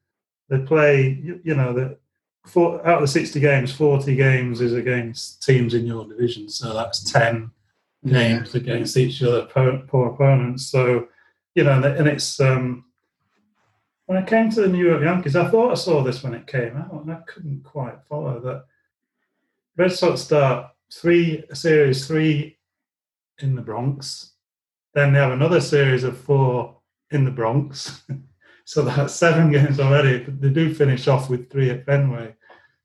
They 0.49 0.59
play, 0.59 1.19
you, 1.23 1.39
you 1.43 1.55
know, 1.55 1.73
that 1.73 1.99
four, 2.45 2.85
out 2.87 2.97
of 2.97 3.01
the 3.01 3.07
60 3.07 3.39
games, 3.39 3.73
40 3.73 4.15
games 4.15 4.61
is 4.61 4.73
against 4.73 5.43
teams 5.43 5.73
in 5.73 5.85
your 5.85 6.05
division. 6.05 6.49
So 6.49 6.73
that's 6.73 7.11
10 7.11 7.51
games 8.05 8.53
yeah. 8.53 8.61
against 8.61 8.97
each 8.97 9.21
other, 9.23 9.45
poor 9.45 10.07
opponents. 10.07 10.67
So, 10.67 11.07
you 11.55 11.63
know, 11.63 11.81
and 11.81 12.07
it's, 12.07 12.39
um, 12.39 12.85
when 14.05 14.17
I 14.17 14.23
came 14.25 14.49
to 14.51 14.61
the 14.61 14.67
New 14.67 14.85
York 14.85 15.01
Yankees, 15.01 15.35
I 15.35 15.49
thought 15.49 15.71
I 15.71 15.75
saw 15.75 16.03
this 16.03 16.23
when 16.23 16.35
it 16.35 16.47
came 16.47 16.77
out, 16.77 16.93
and 16.93 17.11
I 17.11 17.21
couldn't 17.27 17.63
quite 17.63 18.03
follow 18.07 18.39
that. 18.39 18.65
Red 19.77 19.91
Sox 19.91 20.21
start 20.21 20.71
three 20.93 21.43
series 21.53 22.07
three 22.07 22.57
in 23.39 23.55
the 23.55 23.61
Bronx, 23.61 24.33
then 24.93 25.11
they 25.11 25.19
have 25.19 25.31
another 25.31 25.59
series 25.59 26.03
of 26.03 26.17
four 26.17 26.77
in 27.11 27.25
the 27.25 27.31
Bronx, 27.31 28.03
So 28.65 28.81
that's 28.81 29.13
seven 29.13 29.51
games 29.53 29.79
already. 29.79 30.25
They 30.27 30.49
do 30.49 30.73
finish 30.73 31.07
off 31.07 31.29
with 31.29 31.49
three 31.49 31.69
at 31.69 31.85
Fenway. 31.85 32.35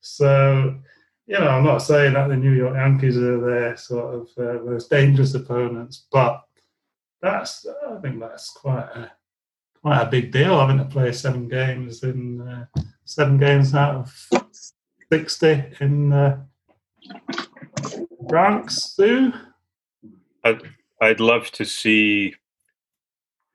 So, 0.00 0.78
you 1.26 1.38
know, 1.38 1.48
I'm 1.48 1.64
not 1.64 1.78
saying 1.78 2.14
that 2.14 2.28
the 2.28 2.36
New 2.36 2.52
York 2.52 2.76
Yankees 2.76 3.16
are 3.16 3.40
their 3.40 3.76
sort 3.76 4.14
of 4.14 4.28
uh, 4.38 4.62
most 4.64 4.88
dangerous 4.90 5.34
opponents, 5.34 6.06
but 6.12 6.42
that's 7.20 7.66
I 7.88 8.00
think 8.00 8.20
that's 8.20 8.50
quite 8.50 8.88
a 8.94 9.12
quite 9.82 10.02
a 10.02 10.10
big 10.10 10.32
deal 10.32 10.58
having 10.58 10.78
to 10.78 10.84
play 10.84 11.12
seven 11.12 11.48
games 11.48 12.02
in 12.02 12.40
uh, 12.40 12.66
seven 13.04 13.38
games 13.38 13.74
out 13.74 13.96
of 13.96 14.28
sixty 15.10 15.64
in 15.80 16.12
uh, 16.12 16.42
Bronx. 18.22 18.94
Sue? 18.94 19.32
I'd, 20.44 20.62
I'd 21.02 21.20
love 21.20 21.50
to 21.52 21.64
see 21.64 22.34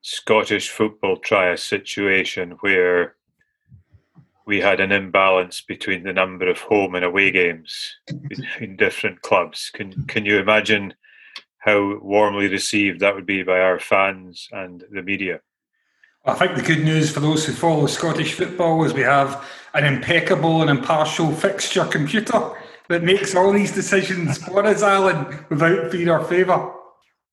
Scottish 0.08 0.70
football 0.70 1.16
try 1.16 1.48
a 1.48 1.56
situation 1.56 2.52
where 2.60 3.16
we 4.46 4.60
had 4.60 4.78
an 4.78 4.92
imbalance 4.92 5.60
between 5.60 6.04
the 6.04 6.12
number 6.12 6.48
of 6.48 6.60
home 6.60 6.94
and 6.94 7.04
away 7.04 7.32
games 7.32 7.96
in 8.60 8.76
different 8.76 9.22
clubs. 9.22 9.68
Can 9.74 10.04
can 10.06 10.24
you 10.24 10.38
imagine 10.38 10.94
how 11.58 11.98
warmly 11.98 12.46
received 12.46 13.00
that 13.00 13.16
would 13.16 13.26
be 13.26 13.42
by 13.42 13.58
our 13.58 13.80
fans 13.80 14.48
and 14.52 14.84
the 14.92 15.02
media? 15.02 15.40
I 16.24 16.34
think 16.34 16.54
the 16.54 16.62
good 16.62 16.84
news 16.84 17.10
for 17.10 17.18
those 17.18 17.44
who 17.44 17.52
follow 17.52 17.88
Scottish 17.88 18.34
football 18.34 18.84
is 18.84 18.94
we 18.94 19.00
have 19.00 19.44
an 19.74 19.84
impeccable 19.84 20.60
and 20.60 20.70
impartial 20.70 21.32
fixture 21.32 21.84
computer 21.84 22.52
that 22.88 23.02
makes 23.02 23.34
all 23.34 23.50
these 23.50 23.72
decisions 23.72 24.38
for 24.38 24.64
us, 24.64 24.84
Alan, 24.84 25.44
without 25.48 25.90
fear 25.90 26.16
or 26.16 26.24
favour. 26.24 26.75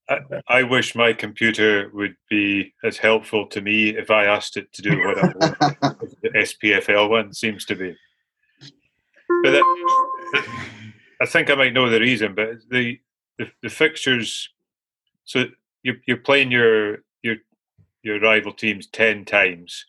I, 0.09 0.19
I, 0.47 0.63
wish 0.63 0.95
my 0.95 1.13
computer 1.13 1.89
would 1.93 2.15
be 2.29 2.73
as 2.83 2.97
helpful 2.97 3.47
to 3.47 3.61
me 3.61 3.89
if 3.89 4.11
I 4.11 4.25
asked 4.25 4.57
it 4.57 4.71
to 4.73 4.81
do 4.81 4.99
what 4.99 5.15
the 6.21 6.29
SPFL 6.35 7.09
one 7.09 7.33
seems 7.33 7.65
to 7.65 7.75
be. 7.75 7.95
But 9.43 9.51
that, 9.51 9.63
I 11.21 11.25
think 11.25 11.49
I 11.49 11.55
might 11.55 11.73
know 11.73 11.89
the 11.89 11.99
reason, 11.99 12.35
but 12.35 12.57
the 12.69 12.99
the, 13.37 13.47
the 13.61 13.69
fixtures. 13.69 14.49
So 15.23 15.45
you're 15.83 15.97
you're 16.05 16.17
playing 16.17 16.51
your 16.51 16.97
your 17.21 17.37
your 18.03 18.19
rival 18.19 18.51
teams 18.51 18.87
ten 18.87 19.23
times, 19.23 19.85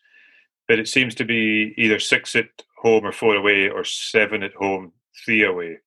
but 0.67 0.79
it 0.79 0.87
seems 0.87 1.13
to 1.15 1.25
be 1.25 1.73
either 1.77 1.99
six 1.99 2.35
at 2.35 2.47
home 2.77 3.05
or 3.05 3.11
four 3.11 3.35
away, 3.35 3.69
or 3.69 3.83
seven 3.83 4.43
at 4.43 4.53
home, 4.53 4.93
three 5.25 5.43
away. 5.43 5.79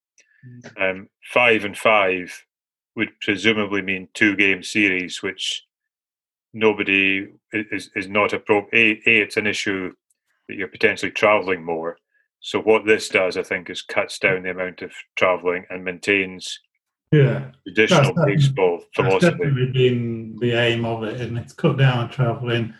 Hmm. 0.44 0.82
Um, 0.82 1.08
five 1.32 1.64
and 1.64 1.76
five 1.76 2.44
would 2.98 3.18
presumably 3.20 3.80
mean 3.80 4.08
two 4.12 4.34
game 4.37 4.62
series, 4.62 5.22
which 5.22 5.64
nobody 6.52 7.28
is 7.52 7.90
is 7.94 8.08
not 8.08 8.32
a 8.34 8.38
pro. 8.40 8.66
A, 8.74 8.90
a 9.06 9.22
it's 9.22 9.37
an 9.38 9.46
issue 9.46 9.92
that 10.48 10.56
you're 10.56 10.68
potentially 10.68 11.12
traveling 11.12 11.64
more. 11.64 11.96
So 12.40 12.61
what 12.61 12.84
this 12.84 13.08
does, 13.08 13.37
I 13.37 13.42
think, 13.42 13.70
is 13.70 13.82
cuts 13.82 14.18
down 14.18 14.42
the 14.42 14.50
amount 14.50 14.82
of 14.82 14.92
traveling 15.16 15.64
and 15.70 15.84
maintains 15.84 16.58
Yeah, 17.12 17.52
traditional 17.66 18.14
That's- 18.14 18.26
baseball 18.26 18.78
that's 18.78 18.88
philosophy. 18.96 19.30
definitely 19.38 19.72
been 19.72 20.37
the 20.40 20.52
aim 20.52 20.84
of 20.84 21.04
it, 21.04 21.20
and 21.20 21.38
it's 21.38 21.52
cut 21.52 21.78
down 21.78 21.98
on 21.98 22.11
travelling, 22.11 22.74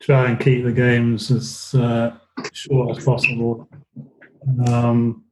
try 0.00 0.30
and 0.30 0.40
keep 0.40 0.64
the 0.64 0.72
games 0.72 1.30
as 1.30 1.74
uh, 1.74 2.16
short 2.52 2.96
as 2.96 3.04
possible, 3.04 3.68
um, 4.66 5.24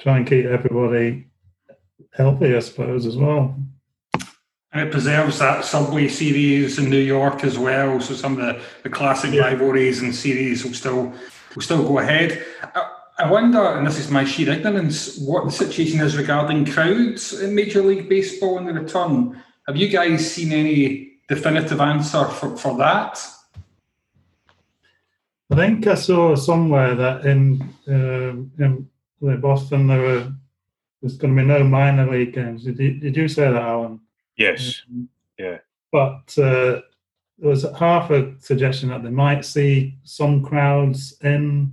try 0.00 0.18
and 0.18 0.26
keep 0.26 0.44
everybody 0.46 1.26
healthy, 2.12 2.54
I 2.54 2.60
suppose, 2.60 3.06
as 3.06 3.16
well. 3.16 3.56
And 4.72 4.86
it 4.86 4.92
preserves 4.92 5.38
that 5.38 5.64
Subway 5.64 6.08
series 6.08 6.78
in 6.78 6.90
New 6.90 6.98
York 6.98 7.42
as 7.42 7.58
well. 7.58 8.00
So 8.00 8.14
some 8.14 8.38
of 8.38 8.44
the, 8.44 8.62
the 8.82 8.90
classic 8.90 9.32
Yeah. 9.32 9.42
rivalries 9.42 10.02
and 10.02 10.14
series 10.14 10.64
will 10.64 10.74
still 10.74 11.12
will 11.54 11.62
still 11.62 11.82
go 11.88 11.98
ahead. 11.98 12.44
I, 12.74 12.90
I 13.20 13.30
wonder, 13.30 13.60
and 13.60 13.86
this 13.86 13.98
is 13.98 14.10
my 14.10 14.24
sheer 14.24 14.50
ignorance, 14.52 15.18
what 15.18 15.44
the 15.46 15.50
situation 15.50 16.00
is 16.00 16.16
regarding 16.16 16.66
crowds 16.66 17.32
in 17.40 17.54
Major 17.54 17.82
League 17.82 18.08
Baseball 18.08 18.58
in 18.58 18.66
the 18.66 18.74
return. 18.74 19.42
Have 19.66 19.76
you 19.76 19.88
guys 19.88 20.30
seen 20.32 20.52
any 20.52 21.12
definitive 21.28 21.80
answer 21.80 22.24
for, 22.26 22.56
for 22.56 22.76
that? 22.76 23.18
I 25.50 25.56
think 25.56 25.86
I 25.86 25.94
saw 25.94 26.34
somewhere 26.36 26.94
that 26.94 27.24
in, 27.24 27.62
um 27.88 28.52
in 28.58 29.40
Boston 29.40 29.86
there 29.86 30.00
were 30.00 30.32
there's 31.00 31.16
going 31.16 31.36
to 31.36 31.42
be 31.42 31.46
no 31.46 31.62
minor 31.64 32.10
league 32.10 32.34
games. 32.34 32.64
Did 32.64 32.78
you, 32.78 32.94
did 32.94 33.16
you 33.16 33.28
say 33.28 33.50
that, 33.50 33.62
Alan? 33.62 34.00
Yes. 34.36 34.82
Um, 34.90 35.08
Yeah. 35.38 35.58
But 35.92 36.36
uh, 36.38 36.82
there 37.38 37.50
was 37.50 37.64
half 37.78 38.10
a 38.10 38.34
suggestion 38.40 38.88
that 38.90 39.02
they 39.02 39.10
might 39.10 39.44
see 39.44 39.96
some 40.02 40.42
crowds 40.44 41.16
in 41.22 41.72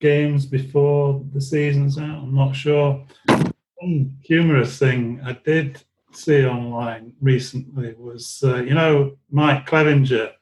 games 0.00 0.46
before 0.46 1.24
the 1.32 1.40
season's 1.40 1.98
out. 1.98 2.22
I'm 2.22 2.34
not 2.34 2.56
sure. 2.56 3.04
One 3.76 4.16
humorous 4.22 4.78
thing 4.78 5.20
I 5.24 5.32
did 5.44 5.82
see 6.12 6.46
online 6.46 7.12
recently 7.20 7.94
was, 7.98 8.40
uh, 8.42 8.62
you 8.62 8.74
know, 8.74 9.16
Mike 9.30 9.66
Clevinger, 9.66 10.32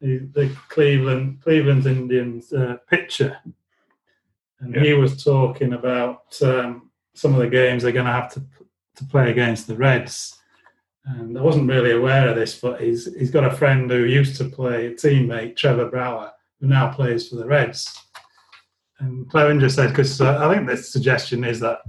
the, 0.00 0.18
the 0.32 0.54
Cleveland 0.68 1.40
Cleveland 1.42 1.86
Indians 1.86 2.52
uh, 2.52 2.76
pitcher, 2.88 3.38
and 4.60 4.76
he 4.76 4.92
was 4.92 5.24
talking 5.24 5.72
about 5.72 6.36
um, 6.42 6.83
some 7.14 7.32
of 7.32 7.40
the 7.40 7.48
games 7.48 7.82
they're 7.82 7.92
going 7.92 8.06
to 8.06 8.12
have 8.12 8.32
to 8.34 8.42
to 8.96 9.04
play 9.04 9.30
against 9.30 9.66
the 9.66 9.76
Reds. 9.76 10.38
And 11.06 11.36
I 11.36 11.42
wasn't 11.42 11.68
really 11.68 11.90
aware 11.90 12.28
of 12.28 12.36
this, 12.36 12.58
but 12.58 12.80
he's 12.80 13.12
he's 13.14 13.30
got 13.30 13.44
a 13.44 13.56
friend 13.56 13.90
who 13.90 14.04
used 14.04 14.36
to 14.36 14.44
play, 14.44 14.94
teammate 14.94 15.56
Trevor 15.56 15.90
Bauer, 15.90 16.32
who 16.60 16.66
now 16.66 16.92
plays 16.92 17.28
for 17.28 17.36
the 17.36 17.46
Reds. 17.46 17.94
And 19.00 19.28
Clevinger 19.30 19.70
said, 19.70 19.88
because 19.88 20.20
uh, 20.20 20.38
I 20.46 20.54
think 20.54 20.68
the 20.68 20.76
suggestion 20.76 21.44
is 21.44 21.60
that 21.60 21.80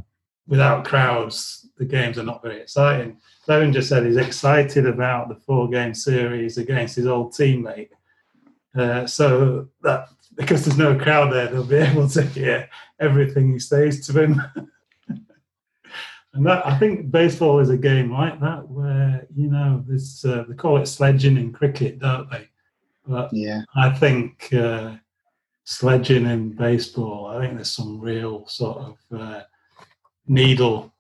without 0.48 0.86
crowds, 0.86 1.68
the 1.78 1.86
games 1.86 2.18
are 2.18 2.24
not 2.24 2.42
very 2.42 2.60
exciting. 2.60 3.18
Clevinger 3.48 3.84
said 3.84 4.06
he's 4.06 4.18
excited 4.18 4.86
about 4.86 5.30
the 5.30 5.36
four-game 5.36 5.94
series 5.94 6.58
against 6.58 6.96
his 6.96 7.08
old 7.08 7.32
teammate. 7.32 7.90
Uh, 8.76 9.06
so 9.06 9.70
that 9.82 10.10
because 10.36 10.66
there's 10.66 10.78
no 10.78 10.98
crowd 10.98 11.32
there, 11.32 11.48
they'll 11.48 11.64
be 11.64 11.76
able 11.78 12.10
to 12.10 12.22
hear 12.22 12.68
everything 13.00 13.54
he 13.54 13.60
says 13.60 14.06
to 14.08 14.24
him. 14.24 14.42
And 16.36 16.46
that 16.46 16.66
I 16.68 16.78
think 16.78 17.12
baseball 17.12 17.60
is 17.60 17.70
a 17.70 17.78
game 17.78 18.12
like 18.12 18.40
that 18.42 18.68
where 18.68 19.26
you 19.36 19.48
know 19.50 19.84
there's 19.88 20.24
uh, 20.26 20.44
they 20.48 20.54
call 20.56 20.78
it 20.78 20.86
sledging 20.86 21.38
in 21.38 21.52
cricket, 21.54 22.00
don't 22.00 22.30
they? 22.30 22.50
But 23.08 23.32
Yeah. 23.34 23.62
I 23.76 23.90
think 23.90 24.54
uh, 24.54 24.96
sledging 25.64 26.26
in 26.26 26.52
baseball, 26.52 27.28
I 27.28 27.40
think 27.40 27.56
there's 27.56 27.72
some 27.72 28.00
real 28.00 28.46
sort 28.48 28.78
of 28.80 28.98
uh, 29.18 29.42
needle 30.28 30.94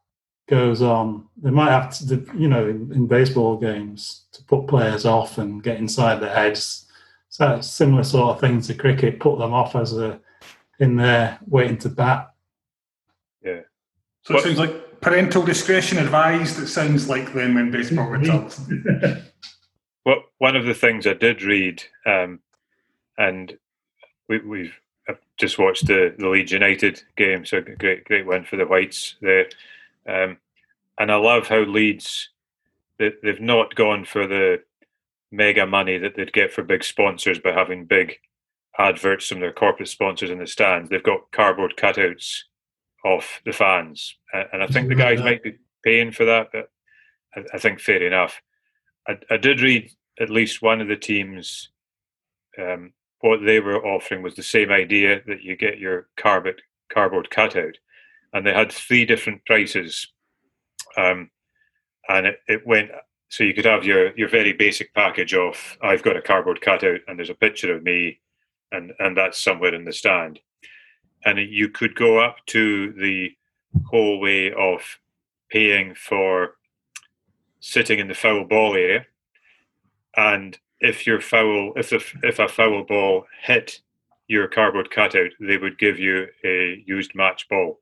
goes 0.47 0.81
on. 0.81 1.27
They 1.41 1.49
might 1.49 1.71
have 1.71 1.89
to, 2.07 2.25
you 2.37 2.47
know, 2.47 2.67
in, 2.69 2.91
in 2.93 3.07
baseball 3.07 3.57
games 3.57 4.25
to 4.33 4.43
put 4.43 4.67
players 4.67 5.03
off 5.05 5.37
and 5.39 5.61
get 5.63 5.77
inside 5.77 6.19
their 6.21 6.33
heads. 6.33 6.85
So 7.29 7.55
it's 7.55 7.67
similar 7.67 8.03
sort 8.03 8.35
of 8.35 8.39
thing 8.41 8.61
to 8.61 8.73
cricket, 8.73 9.19
put 9.19 9.39
them 9.39 9.53
off 9.53 9.75
as 9.75 9.97
a 9.97 10.19
in 10.79 10.95
there 10.95 11.39
waiting 11.47 11.77
to 11.79 11.89
bat. 11.89 12.31
Yeah. 13.43 13.61
So 14.21 14.35
What- 14.35 14.41
it 14.41 14.47
seems 14.47 14.59
like 14.59 14.84
parental 15.05 15.43
discretion 15.43 15.99
advised. 15.99 16.57
It 16.57 16.65
sounds 16.65 17.07
like 17.07 17.31
them 17.31 17.53
when 17.53 17.69
baseball 17.69 18.09
returns. 18.09 18.59
Well, 20.03 20.21
one 20.37 20.55
of 20.55 20.65
the 20.65 20.75
things 20.75 21.07
I 21.07 21.15
did 21.15 21.41
read, 21.41 21.81
um, 22.05 22.39
and 23.17 23.57
we, 24.29 24.37
we've 24.37 24.79
I've 25.09 25.17
just 25.35 25.57
watched 25.57 25.87
the, 25.87 26.13
the 26.15 26.29
Leeds 26.29 26.51
United 26.51 27.01
game, 27.17 27.43
so 27.43 27.57
a 27.57 27.61
great 27.61 28.05
great 28.05 28.27
win 28.27 28.43
for 28.43 28.55
the 28.55 28.67
Whites 28.67 29.15
there. 29.19 29.47
Um, 30.07 30.37
and 30.99 31.11
I 31.11 31.15
love 31.15 31.47
how 31.47 31.61
Leeds 31.61 32.29
they, 32.99 33.13
they've 33.23 33.41
not 33.41 33.73
gone 33.73 34.05
for 34.05 34.27
the 34.27 34.61
mega 35.31 35.65
money 35.65 35.97
that 35.97 36.15
they'd 36.15 36.31
get 36.31 36.53
for 36.53 36.61
big 36.61 36.83
sponsors 36.83 37.39
by 37.39 37.53
having 37.53 37.85
big 37.85 38.19
adverts 38.77 39.29
from 39.29 39.39
their 39.39 39.53
corporate 39.53 39.89
sponsors 39.89 40.29
in 40.29 40.37
the 40.37 40.45
stands. 40.45 40.91
They've 40.91 41.01
got 41.01 41.31
cardboard 41.31 41.77
cutouts 41.77 42.43
of 43.05 43.23
the 43.45 43.53
fans, 43.53 44.15
and, 44.33 44.63
I 44.63 44.67
think 44.67 44.89
the 44.89 44.95
guys 44.95 45.19
might 45.19 45.43
be 45.43 45.55
paying 45.83 46.11
for 46.11 46.25
that, 46.25 46.47
but 46.51 46.69
I, 47.53 47.59
think 47.59 47.79
fair 47.79 48.01
enough. 48.01 48.41
I, 49.07 49.17
I 49.29 49.37
did 49.37 49.61
read 49.61 49.91
at 50.19 50.31
least 50.31 50.61
one 50.61 50.81
of 50.81 50.87
the 50.87 50.95
teams. 50.95 51.69
Um, 52.57 52.93
what 53.21 53.41
they 53.45 53.59
were 53.59 53.85
offering 53.85 54.23
was 54.23 54.35
the 54.35 54.43
same 54.43 54.71
idea 54.71 55.21
that 55.27 55.43
you 55.43 55.55
get 55.55 55.77
your 55.77 56.07
cardboard 56.17 56.61
cardboard 56.91 57.29
cutout, 57.29 57.77
and 58.33 58.45
they 58.45 58.53
had 58.53 58.71
three 58.71 59.05
different 59.05 59.45
prices, 59.45 60.07
um, 60.97 61.29
and 62.09 62.25
it, 62.25 62.39
it 62.47 62.65
went 62.65 62.89
so 63.29 63.43
you 63.43 63.53
could 63.53 63.65
have 63.65 63.85
your 63.85 64.15
your 64.17 64.29
very 64.29 64.53
basic 64.53 64.93
package 64.93 65.33
of 65.33 65.77
I've 65.81 66.03
got 66.03 66.17
a 66.17 66.21
cardboard 66.21 66.61
cutout 66.61 67.01
and 67.07 67.17
there's 67.17 67.29
a 67.29 67.35
picture 67.35 67.75
of 67.75 67.83
me, 67.83 68.19
and 68.71 68.93
and 68.99 69.15
that's 69.15 69.43
somewhere 69.43 69.75
in 69.75 69.85
the 69.85 69.93
stand, 69.93 70.39
and 71.25 71.39
you 71.39 71.69
could 71.69 71.95
go 71.95 72.19
up 72.19 72.38
to 72.47 72.93
the 72.93 73.31
whole 73.89 74.19
way 74.19 74.53
of 74.53 74.81
paying 75.49 75.95
for 75.95 76.55
sitting 77.59 77.99
in 77.99 78.07
the 78.07 78.13
foul 78.13 78.45
ball 78.45 78.75
area, 78.75 79.05
and 80.15 80.57
if 80.79 81.07
your 81.07 81.19
foul, 81.19 81.73
if 81.75 81.89
the, 81.89 82.03
if 82.23 82.39
a 82.39 82.47
foul 82.47 82.83
ball 82.83 83.25
hit 83.41 83.81
your 84.27 84.47
cardboard 84.47 84.89
cutout, 84.91 85.31
they 85.39 85.57
would 85.57 85.77
give 85.79 85.99
you 85.99 86.27
a 86.43 86.83
used 86.85 87.13
match 87.15 87.47
ball, 87.49 87.79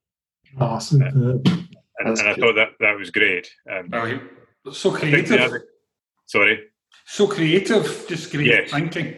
Awesome. 0.59 1.01
Uh, 1.01 1.51
and, 1.99 2.17
and 2.19 2.19
I 2.21 2.35
thought 2.35 2.55
that 2.55 2.69
that 2.79 2.97
was 2.97 3.09
great. 3.11 3.51
Um, 3.69 3.89
Right. 3.89 4.21
So 4.71 4.91
I 4.91 4.93
the 4.93 4.99
creative. 4.99 5.41
other- 5.41 5.65
sorry, 6.25 6.67
So 7.05 7.27
creative. 7.27 8.05
Just 8.07 8.31
great 8.31 8.47
Yes. 8.47 8.71
thinking. 8.71 9.15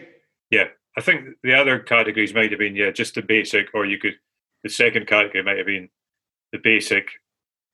I 0.97 1.01
think 1.01 1.35
the 1.43 1.53
other 1.53 1.79
categories 1.79 2.33
might 2.33 2.51
have 2.51 2.59
been 2.59 2.75
yeah, 2.75 2.91
just 2.91 3.15
the 3.15 3.21
basic, 3.21 3.67
or 3.73 3.85
you 3.85 3.97
could 3.97 4.15
the 4.63 4.69
second 4.69 5.07
category 5.07 5.43
might 5.43 5.57
have 5.57 5.67
been 5.67 5.89
the 6.51 6.59
basic 6.59 7.09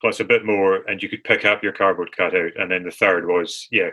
plus 0.00 0.20
a 0.20 0.24
bit 0.24 0.44
more, 0.44 0.82
and 0.88 1.02
you 1.02 1.08
could 1.08 1.24
pick 1.24 1.44
up 1.44 1.62
your 1.62 1.72
cardboard 1.72 2.14
cutout, 2.16 2.52
and 2.56 2.70
then 2.70 2.82
the 2.82 2.90
third 2.90 3.26
was 3.26 3.68
yeah, 3.70 3.90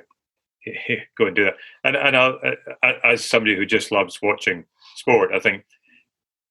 go 1.18 1.28
and 1.28 1.36
do 1.36 1.46
that. 1.46 1.56
And 1.84 1.96
and 1.96 2.18
I'll, 2.18 2.40
I, 2.84 2.96
as 3.04 3.24
somebody 3.24 3.56
who 3.56 3.66
just 3.66 3.92
loves 3.92 4.20
watching 4.22 4.66
sport, 4.96 5.32
I 5.34 5.40
think 5.40 5.66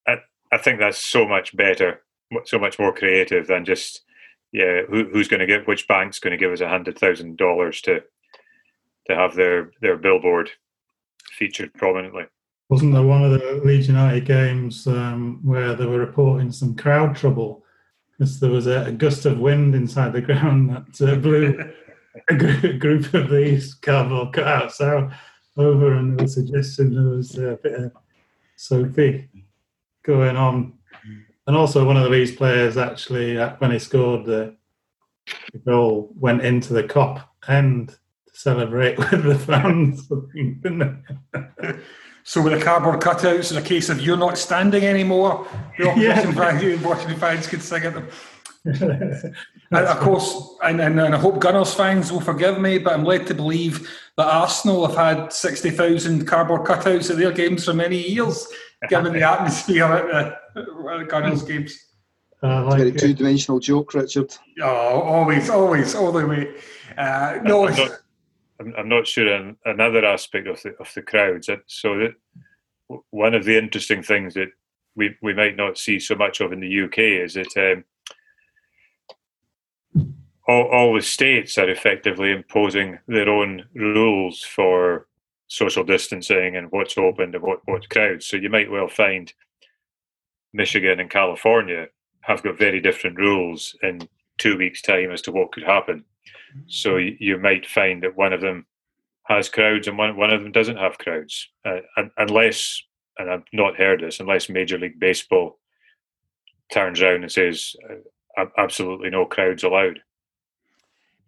I, 0.07 0.19
I 0.53 0.59
think 0.59 0.79
that's 0.79 1.07
so 1.07 1.27
much 1.27 1.57
better, 1.57 2.03
so 2.45 2.59
much 2.59 2.79
more 2.79 2.95
creative 2.95 3.47
than 3.47 3.65
just 3.65 4.03
yeah, 4.53 4.83
who, 4.89 5.05
who's 5.13 5.29
going 5.29 5.41
to 5.41 5.47
give 5.47 5.67
which 5.67 5.89
bank's 5.89 6.21
going 6.21 6.31
to 6.31 6.39
give 6.39 6.53
us 6.53 6.61
a 6.61 6.69
hundred 6.69 6.99
thousand 6.99 7.37
dollars 7.37 7.81
to 7.83 8.03
to 9.09 9.15
have 9.15 9.35
their 9.35 9.73
their 9.81 9.97
billboard 9.97 10.51
featured 11.37 11.75
prominently. 11.75 12.25
Wasn't 12.69 12.93
there 12.93 13.03
one 13.03 13.25
of 13.25 13.31
the 13.31 13.63
Leeds 13.65 13.89
United 13.89 14.27
games 14.27 14.87
um, 14.87 15.41
where 15.43 15.75
they 15.75 15.87
were 15.87 15.99
reporting 15.99 16.53
some 16.53 16.77
crowd 16.77 17.17
trouble 17.17 17.65
because 18.13 18.41
there 18.41 18.51
was 18.51 18.67
a, 18.67 18.87
a 18.87 18.93
gust 18.93 19.25
of 19.25 19.39
wind 19.39 19.75
inside 19.75 20.13
the 20.13 20.21
ground 20.23 20.71
that 20.71 21.13
uh, 21.13 21.17
blew 21.17 21.73
a 22.29 22.35
gr- 22.35 22.73
group 22.79 23.15
of 23.15 23.31
these 23.31 23.75
cardboard 23.75 24.35
cutouts 24.35 24.81
out 24.81 25.13
over, 25.57 25.95
and 25.95 26.19
there 26.19 26.25
was 26.25 26.37
a 26.37 26.43
suggestion 26.43 26.95
there 26.95 27.17
was 27.17 27.39
a 27.39 27.59
bit 27.63 27.73
of 27.73 27.93
Sophie 28.57 29.29
going 30.03 30.37
on. 30.37 30.75
And 31.47 31.57
also, 31.57 31.87
one 31.87 31.97
of 31.97 32.03
the 32.03 32.11
Leeds 32.11 32.33
players 32.33 32.77
actually, 32.77 33.39
uh, 33.39 33.57
when 33.59 33.71
he 33.71 33.79
scored 33.79 34.27
the 34.27 34.55
goal, 35.65 36.13
went 36.15 36.43
into 36.43 36.75
the 36.75 36.85
Kop 36.85 37.25
end 37.49 37.89
to 37.89 37.97
celebrate 38.35 38.99
with 39.11 39.25
the 39.25 39.39
fans. 39.39 40.07
didn't 42.33 42.45
they? 42.45 42.51
So 42.53 42.57
with 42.57 42.59
the 42.59 42.65
cardboard 42.65 43.01
cutouts, 43.01 43.39
it's 43.39 43.53
a 43.53 43.63
case 43.63 43.89
of 43.89 44.01
you're 44.01 44.17
not 44.17 44.39
standing 44.39 44.85
anymore. 44.85 45.47
The 45.79 45.91
opposition 45.91 46.33
fans, 46.35 46.85
watching 46.85 47.17
fans 47.19 47.47
could 47.47 47.63
sing 47.63 47.85
at 47.85 47.95
them. 47.95 48.09
And 49.71 49.87
of 49.87 49.99
course, 49.99 50.57
and, 50.63 50.81
and, 50.81 50.99
and 50.99 51.15
I 51.15 51.19
hope 51.19 51.41
Gunners 51.41 51.75
fans 51.75 52.11
will 52.11 52.23
forgive 52.23 52.59
me, 52.59 52.79
but 52.79 52.95
I'm 52.95 53.05
led 53.05 53.27
to 53.27 53.35
believe 53.35 53.87
that 54.17 54.27
Arsenal 54.27 54.87
have 54.87 54.97
had 54.97 55.31
60,000 55.31 56.27
cardboard 56.27 56.63
cutouts 56.63 57.11
at 57.11 57.19
their 57.19 57.33
games 57.33 57.67
for 57.67 57.75
many 57.75 57.99
years, 57.99 58.49
given 58.89 59.13
the 59.13 59.23
atmosphere 59.23 59.85
at 59.85 60.07
the, 60.07 60.63
at 60.91 60.99
the 61.01 61.05
Gunners 61.05 61.43
games. 61.43 61.85
I 62.43 62.63
Very 62.63 62.65
like 62.65 62.95
it. 62.95 62.99
two-dimensional 62.99 63.61
joke, 63.61 63.93
Richard. 63.93 64.35
Oh, 64.63 64.67
always, 64.67 65.51
always, 65.51 65.95
all 65.95 66.13
the 66.13 66.27
way. 66.27 66.55
Uh, 66.97 67.41
no, 67.43 67.69
I'm 68.61 68.75
I'm, 68.77 68.89
not 68.89 69.07
sure 69.07 69.33
an, 69.33 69.57
another 69.65 70.05
aspect 70.05 70.47
of 70.47 70.63
the 70.63 70.75
of 70.81 70.93
the 70.95 71.03
crowds. 71.03 71.49
So 71.67 71.99
that 71.99 72.15
one 73.11 73.35
of 73.35 73.45
the 73.45 73.59
interesting 73.59 74.03
things 74.03 74.35
that 74.35 74.49
we 74.97 75.17
we 75.23 75.35
might 75.35 75.57
not 75.57 75.79
see 75.79 75.99
so 75.99 76.15
much 76.15 76.41
of 76.41 76.53
in 76.53 76.61
the 76.61 76.83
UK 76.85 76.99
is 76.99 77.35
that 77.35 77.57
um, 77.57 77.85
all, 80.47 80.69
all 80.73 80.95
the 80.95 81.03
states 81.03 81.59
are 81.59 81.69
effectively 81.69 82.33
imposing 82.33 82.99
their 83.07 83.29
own 83.29 83.65
rules 83.75 84.43
for 84.43 85.07
social 85.47 85.85
distancing 85.85 86.57
and 86.57 86.71
what's 86.73 86.99
open 86.99 87.35
and 87.35 87.43
what 87.43 87.61
what's 87.67 87.87
crowds. 87.87 88.27
So 88.27 88.37
you 88.37 88.51
might 88.51 88.71
well 88.71 88.89
find 88.89 89.33
Michigan 90.53 91.01
and 91.01 91.11
California 91.11 91.89
have 92.23 92.43
got 92.43 92.59
very 92.59 92.81
different 92.81 93.19
rules 93.19 93.77
in 93.83 94.09
two 94.39 94.57
weeks' 94.57 94.83
time 94.83 95.11
as 95.11 95.23
to 95.23 95.33
what 95.33 95.53
could 95.53 95.65
happen. 95.65 96.05
So 96.67 96.97
you 96.97 97.39
might 97.39 97.67
find 97.67 98.03
that 98.03 98.17
one 98.17 98.33
of 98.33 98.41
them 98.41 98.67
has 99.25 99.49
crowds 99.49 99.87
and 99.87 99.99
one 99.99 100.17
one 100.17 100.31
of 100.31 100.43
them 100.43 100.53
doesn't 100.53 100.79
have 100.79 100.99
crowds, 100.99 101.49
uh, 101.65 101.81
unless 102.17 102.83
and 103.19 103.31
I've 103.31 103.45
not 103.53 103.77
heard 103.77 104.01
this 104.01 104.21
unless 104.21 104.49
Major 104.49 104.79
League 104.79 104.99
Baseball 104.99 105.59
turns 106.73 107.01
around 107.01 107.23
and 107.23 107.33
says 107.33 107.75
uh, 108.39 108.47
absolutely 108.57 109.11
no 109.11 109.27
crowds 109.27 109.65
allowed. 109.65 110.01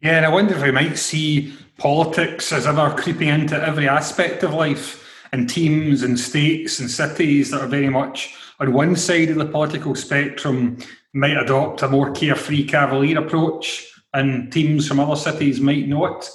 Yeah, 0.02 0.16
and 0.16 0.26
I 0.26 0.30
wonder 0.30 0.54
if 0.54 0.62
we 0.62 0.70
might 0.70 0.96
see 0.96 1.52
politics 1.76 2.52
as 2.52 2.66
ever 2.66 2.94
creeping 2.96 3.28
into 3.28 3.56
every 3.56 3.88
aspect 3.88 4.42
of 4.42 4.54
life 4.54 5.06
and 5.32 5.48
teams 5.48 6.02
and 6.02 6.18
states 6.18 6.80
and 6.80 6.90
cities 6.90 7.50
that 7.50 7.60
are 7.60 7.66
very 7.66 7.90
much 7.90 8.34
on 8.60 8.72
one 8.72 8.96
side 8.96 9.28
of 9.28 9.36
the 9.36 9.46
political 9.46 9.94
spectrum 9.94 10.78
might 11.12 11.36
adopt 11.36 11.82
a 11.82 11.88
more 11.88 12.10
carefree 12.12 12.64
cavalier 12.64 13.18
approach 13.18 13.89
and 14.12 14.52
teams 14.52 14.86
from 14.86 15.00
other 15.00 15.16
cities 15.16 15.60
might 15.60 15.88
not. 15.88 16.28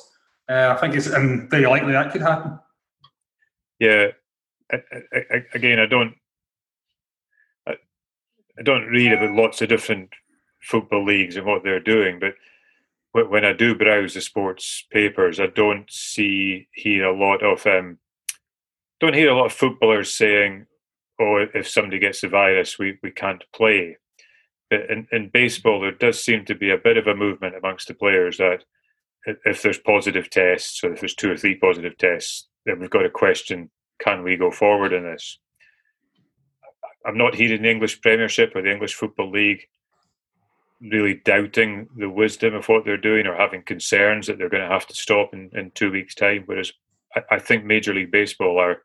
Uh, 0.49 0.73
I 0.75 0.79
think 0.79 0.95
it's 0.95 1.07
and 1.07 1.49
very 1.49 1.65
likely 1.65 1.93
that 1.93 2.11
could 2.11 2.21
happen. 2.21 2.59
Yeah, 3.79 4.07
I, 4.71 4.77
I, 5.13 5.43
again, 5.53 5.79
I 5.79 5.85
don't, 5.85 6.15
I, 7.67 7.73
I 8.57 8.61
don't 8.63 8.87
read 8.87 9.11
about 9.11 9.35
lots 9.35 9.61
of 9.61 9.69
different 9.69 10.11
football 10.61 11.03
leagues 11.03 11.35
and 11.35 11.45
what 11.45 11.63
they're 11.63 11.79
doing, 11.79 12.19
but 12.19 12.35
when 13.29 13.45
I 13.45 13.53
do 13.53 13.75
browse 13.75 14.13
the 14.13 14.21
sports 14.21 14.85
papers, 14.91 15.39
I 15.39 15.47
don't 15.47 15.89
see 15.89 16.67
hear 16.73 17.05
a 17.05 17.17
lot 17.17 17.41
of 17.43 17.65
um, 17.65 17.97
don't 18.99 19.13
hear 19.13 19.29
a 19.29 19.37
lot 19.37 19.45
of 19.45 19.53
footballers 19.53 20.13
saying, 20.13 20.65
"Oh, 21.19 21.45
if 21.53 21.67
somebody 21.69 21.97
gets 21.99 22.21
the 22.21 22.27
virus, 22.27 22.77
we, 22.77 22.99
we 23.01 23.11
can't 23.11 23.43
play." 23.53 23.97
In, 24.71 25.07
in 25.11 25.29
baseball, 25.29 25.79
there 25.79 25.91
does 25.91 26.23
seem 26.23 26.45
to 26.45 26.55
be 26.55 26.71
a 26.71 26.77
bit 26.77 26.97
of 26.97 27.07
a 27.07 27.15
movement 27.15 27.55
amongst 27.55 27.87
the 27.87 27.93
players 27.93 28.37
that 28.37 28.63
if 29.45 29.61
there's 29.61 29.77
positive 29.77 30.29
tests, 30.29 30.83
or 30.83 30.93
if 30.93 30.99
there's 30.99 31.15
two 31.15 31.31
or 31.31 31.37
three 31.37 31.55
positive 31.55 31.97
tests, 31.97 32.47
then 32.65 32.79
we've 32.79 32.89
got 32.89 33.03
to 33.03 33.09
question 33.09 33.69
can 34.01 34.23
we 34.23 34.35
go 34.35 34.51
forward 34.51 34.91
in 34.91 35.03
this? 35.03 35.39
I'm 37.05 37.17
not 37.17 37.35
hearing 37.35 37.61
the 37.61 37.71
English 37.71 38.01
Premiership 38.01 38.53
or 38.55 38.61
the 38.61 38.71
English 38.71 38.95
Football 38.95 39.31
League 39.31 39.67
really 40.81 41.21
doubting 41.23 41.87
the 41.95 42.09
wisdom 42.09 42.53
of 42.53 42.67
what 42.67 42.83
they're 42.83 42.97
doing 42.97 43.25
or 43.25 43.35
having 43.35 43.63
concerns 43.63 44.27
that 44.27 44.37
they're 44.37 44.49
going 44.49 44.63
to 44.63 44.69
have 44.73 44.87
to 44.87 44.95
stop 44.95 45.33
in, 45.33 45.49
in 45.53 45.71
two 45.71 45.91
weeks' 45.91 46.15
time. 46.15 46.43
Whereas 46.45 46.73
I, 47.15 47.21
I 47.31 47.39
think 47.39 47.63
Major 47.63 47.93
League 47.93 48.11
Baseball 48.11 48.59
are 48.59 48.83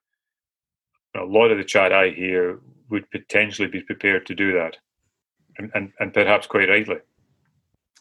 a 1.16 1.24
lot 1.24 1.50
of 1.50 1.58
the 1.58 1.64
chat 1.64 1.92
I 1.92 2.10
hear 2.10 2.60
would 2.88 3.10
potentially 3.10 3.68
be 3.68 3.82
prepared 3.82 4.26
to 4.26 4.34
do 4.34 4.52
that, 4.52 4.76
and, 5.60 5.70
and, 5.74 5.92
and 6.00 6.14
perhaps 6.14 6.46
quite 6.46 6.68
rightly. 6.68 6.96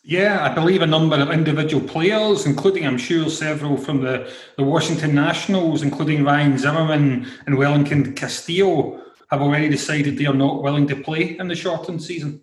Yeah, 0.04 0.46
I 0.46 0.54
believe 0.54 0.82
a 0.82 0.88
number 0.88 1.18
of 1.18 1.30
individual 1.30 1.86
players, 1.86 2.46
including 2.46 2.88
I'm 2.88 2.98
sure 2.98 3.30
several 3.30 3.76
from 3.76 4.02
the, 4.02 4.32
the 4.58 4.64
Washington 4.64 5.14
Nationals, 5.14 5.84
including 5.84 6.24
Ryan 6.24 6.58
Zimmerman 6.58 7.28
and 7.46 7.58
Wellington 7.58 8.16
Castillo, 8.16 9.02
have 9.30 9.42
already 9.42 9.70
decided 9.70 10.18
they 10.18 10.26
are 10.26 10.34
not 10.34 10.64
willing 10.64 10.88
to 10.88 10.96
play 10.96 11.38
in 11.38 11.48
the 11.48 11.56
shortened 11.56 12.02
season. 12.02 12.42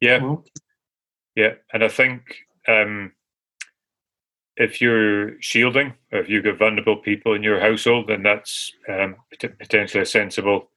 Yeah, 0.00 0.18
Well, 0.18 0.44
Yeah, 1.36 1.54
and 1.72 1.84
I 1.84 1.88
think 1.88 2.22
um, 2.66 3.12
if 4.56 4.80
you're 4.80 5.40
shielding, 5.40 5.94
or 6.12 6.20
if 6.20 6.28
you've 6.28 6.44
got 6.44 6.58
vulnerable 6.58 6.96
people 6.96 7.34
in 7.34 7.42
your 7.42 7.60
household, 7.60 8.08
then 8.08 8.22
that's 8.22 8.72
um, 8.88 9.16
potentially 9.38 10.02
a 10.02 10.06
sensible 10.06 10.70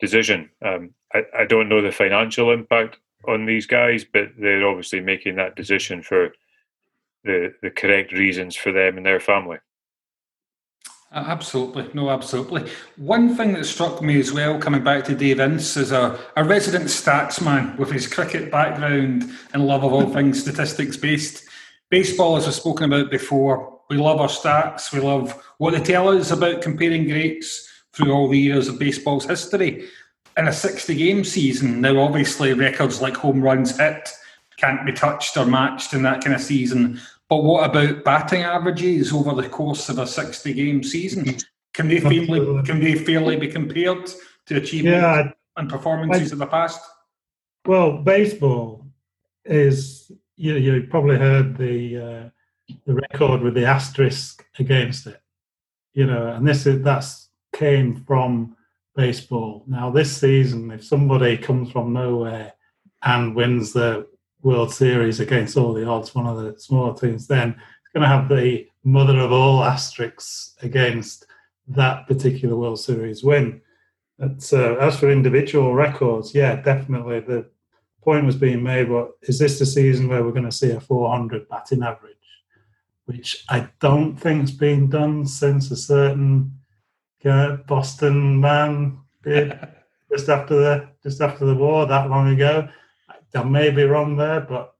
decision. 0.00 0.50
Um, 0.64 0.94
I, 1.38 1.44
don't 1.46 1.68
know 1.68 1.80
the 1.80 1.92
financial 1.92 2.52
impact 2.52 2.98
on 3.26 3.46
these 3.46 3.66
guys, 3.66 4.04
but 4.04 4.30
they're 4.38 4.66
obviously 4.66 5.00
making 5.00 5.36
that 5.36 5.56
decision 5.56 6.02
for 6.02 6.32
the 7.24 7.54
the 7.62 7.70
correct 7.70 8.12
reasons 8.12 8.56
for 8.56 8.72
them 8.72 8.96
and 8.96 9.06
their 9.06 9.20
family. 9.20 9.58
Absolutely, 11.12 11.88
no, 11.94 12.10
absolutely. 12.10 12.68
One 12.96 13.36
thing 13.36 13.52
that 13.54 13.64
struck 13.64 14.02
me 14.02 14.18
as 14.18 14.32
well, 14.32 14.58
coming 14.58 14.82
back 14.82 15.04
to 15.04 15.14
Dave 15.14 15.40
Ince, 15.40 15.76
as 15.76 15.92
a, 15.92 16.18
a 16.36 16.44
resident 16.44 16.86
stats 16.86 17.42
man 17.42 17.76
with 17.76 17.90
his 17.90 18.06
cricket 18.06 18.50
background 18.50 19.30
and 19.54 19.66
love 19.66 19.84
of 19.84 19.92
all 19.92 20.12
things 20.12 20.40
statistics 20.40 20.96
based. 20.96 21.44
Baseball, 21.90 22.36
as 22.36 22.44
we've 22.44 22.54
spoken 22.54 22.92
about 22.92 23.10
before, 23.10 23.80
we 23.88 23.96
love 23.96 24.20
our 24.20 24.28
stats, 24.28 24.92
we 24.92 24.98
love 25.00 25.42
what 25.58 25.72
they 25.72 25.80
tell 25.80 26.08
us 26.08 26.32
about 26.32 26.60
comparing 26.60 27.04
greats 27.04 27.66
through 27.92 28.12
all 28.12 28.28
the 28.28 28.38
years 28.38 28.66
of 28.68 28.78
baseball's 28.78 29.24
history. 29.24 29.88
In 30.36 30.48
a 30.48 30.52
60 30.52 30.94
game 30.94 31.24
season, 31.24 31.80
now 31.80 31.98
obviously 31.98 32.52
records 32.52 33.00
like 33.00 33.16
home 33.16 33.40
runs 33.42 33.78
hit 33.78 34.10
can't 34.56 34.86
be 34.86 34.92
touched 34.92 35.36
or 35.36 35.46
matched 35.46 35.92
in 35.92 36.02
that 36.02 36.22
kind 36.22 36.34
of 36.34 36.40
season. 36.40 37.00
But 37.28 37.42
what 37.42 37.68
about 37.68 38.04
batting 38.04 38.42
averages 38.42 39.12
over 39.12 39.34
the 39.34 39.48
course 39.48 39.88
of 39.88 39.98
a 39.98 40.06
60 40.06 40.52
game 40.54 40.82
season? 40.82 41.36
Can 41.74 41.88
they 41.88 42.00
fairly, 42.00 42.62
can 42.62 42.80
they 42.80 42.94
fairly 42.94 43.36
be 43.36 43.48
compared 43.48 44.10
to 44.46 44.56
achievements 44.56 45.02
Yeah, 45.02 45.30
and 45.56 45.68
performances 45.68 46.32
of 46.32 46.38
the 46.38 46.46
past? 46.46 46.80
Well, 47.66 47.98
baseball 47.98 48.86
is 49.44 50.10
you 50.36 50.54
you 50.54 50.86
probably 50.88 51.18
heard 51.18 51.56
the 51.56 51.96
uh, 51.96 52.74
the 52.86 52.94
record 52.94 53.42
with 53.42 53.54
the 53.54 53.66
asterisk 53.66 54.46
against 54.58 55.06
it, 55.06 55.20
you 55.92 56.06
know, 56.06 56.28
and 56.28 56.46
this 56.46 56.66
is 56.66 56.82
that's 56.82 57.28
came 57.52 58.04
from 58.06 58.56
baseball. 58.96 59.64
Now 59.66 59.90
this 59.90 60.16
season, 60.16 60.70
if 60.70 60.84
somebody 60.84 61.36
comes 61.36 61.70
from 61.70 61.92
nowhere 61.92 62.54
and 63.02 63.36
wins 63.36 63.72
the 63.72 64.08
World 64.42 64.72
Series 64.72 65.20
against 65.20 65.56
all 65.56 65.74
the 65.74 65.86
odds, 65.86 66.14
one 66.14 66.26
of 66.26 66.42
the 66.42 66.58
smaller 66.58 66.96
teams, 66.96 67.26
then 67.26 67.50
it's 67.50 67.92
going 67.92 68.02
to 68.02 68.08
have 68.08 68.28
the 68.28 68.66
mother 68.82 69.18
of 69.18 69.32
all 69.32 69.62
asterisks 69.62 70.56
against 70.62 71.26
that 71.68 72.06
particular 72.06 72.56
World 72.56 72.80
Series 72.80 73.22
win. 73.22 73.60
But 74.18 74.50
uh, 74.52 74.76
as 74.76 74.98
for 74.98 75.10
individual 75.10 75.74
records, 75.74 76.34
yeah, 76.34 76.56
definitely 76.56 77.20
the 77.20 77.50
point 78.02 78.24
was 78.24 78.36
being 78.36 78.62
made. 78.62 78.88
What 78.88 79.10
is 79.22 79.38
this 79.38 79.58
the 79.58 79.66
season 79.66 80.08
where 80.08 80.24
we're 80.24 80.30
going 80.30 80.44
to 80.44 80.52
see 80.52 80.70
a 80.70 80.80
400 80.80 81.48
batting 81.48 81.82
average, 81.82 82.14
which 83.04 83.44
I 83.50 83.68
don't 83.80 84.16
think's 84.16 84.52
been 84.52 84.88
done 84.88 85.26
since 85.26 85.70
a 85.70 85.76
certain 85.76 86.58
uh, 87.26 87.56
Boston 87.66 88.40
man 88.40 88.98
did 89.22 89.58
just 90.10 90.28
after 90.28 90.54
the 90.54 90.88
just 91.02 91.20
after 91.20 91.44
the 91.44 91.54
war 91.54 91.86
that 91.86 92.10
long 92.10 92.28
ago. 92.28 92.68
I 93.34 93.42
may 93.42 93.70
be 93.70 93.84
wrong 93.84 94.16
there, 94.16 94.40
but 94.40 94.74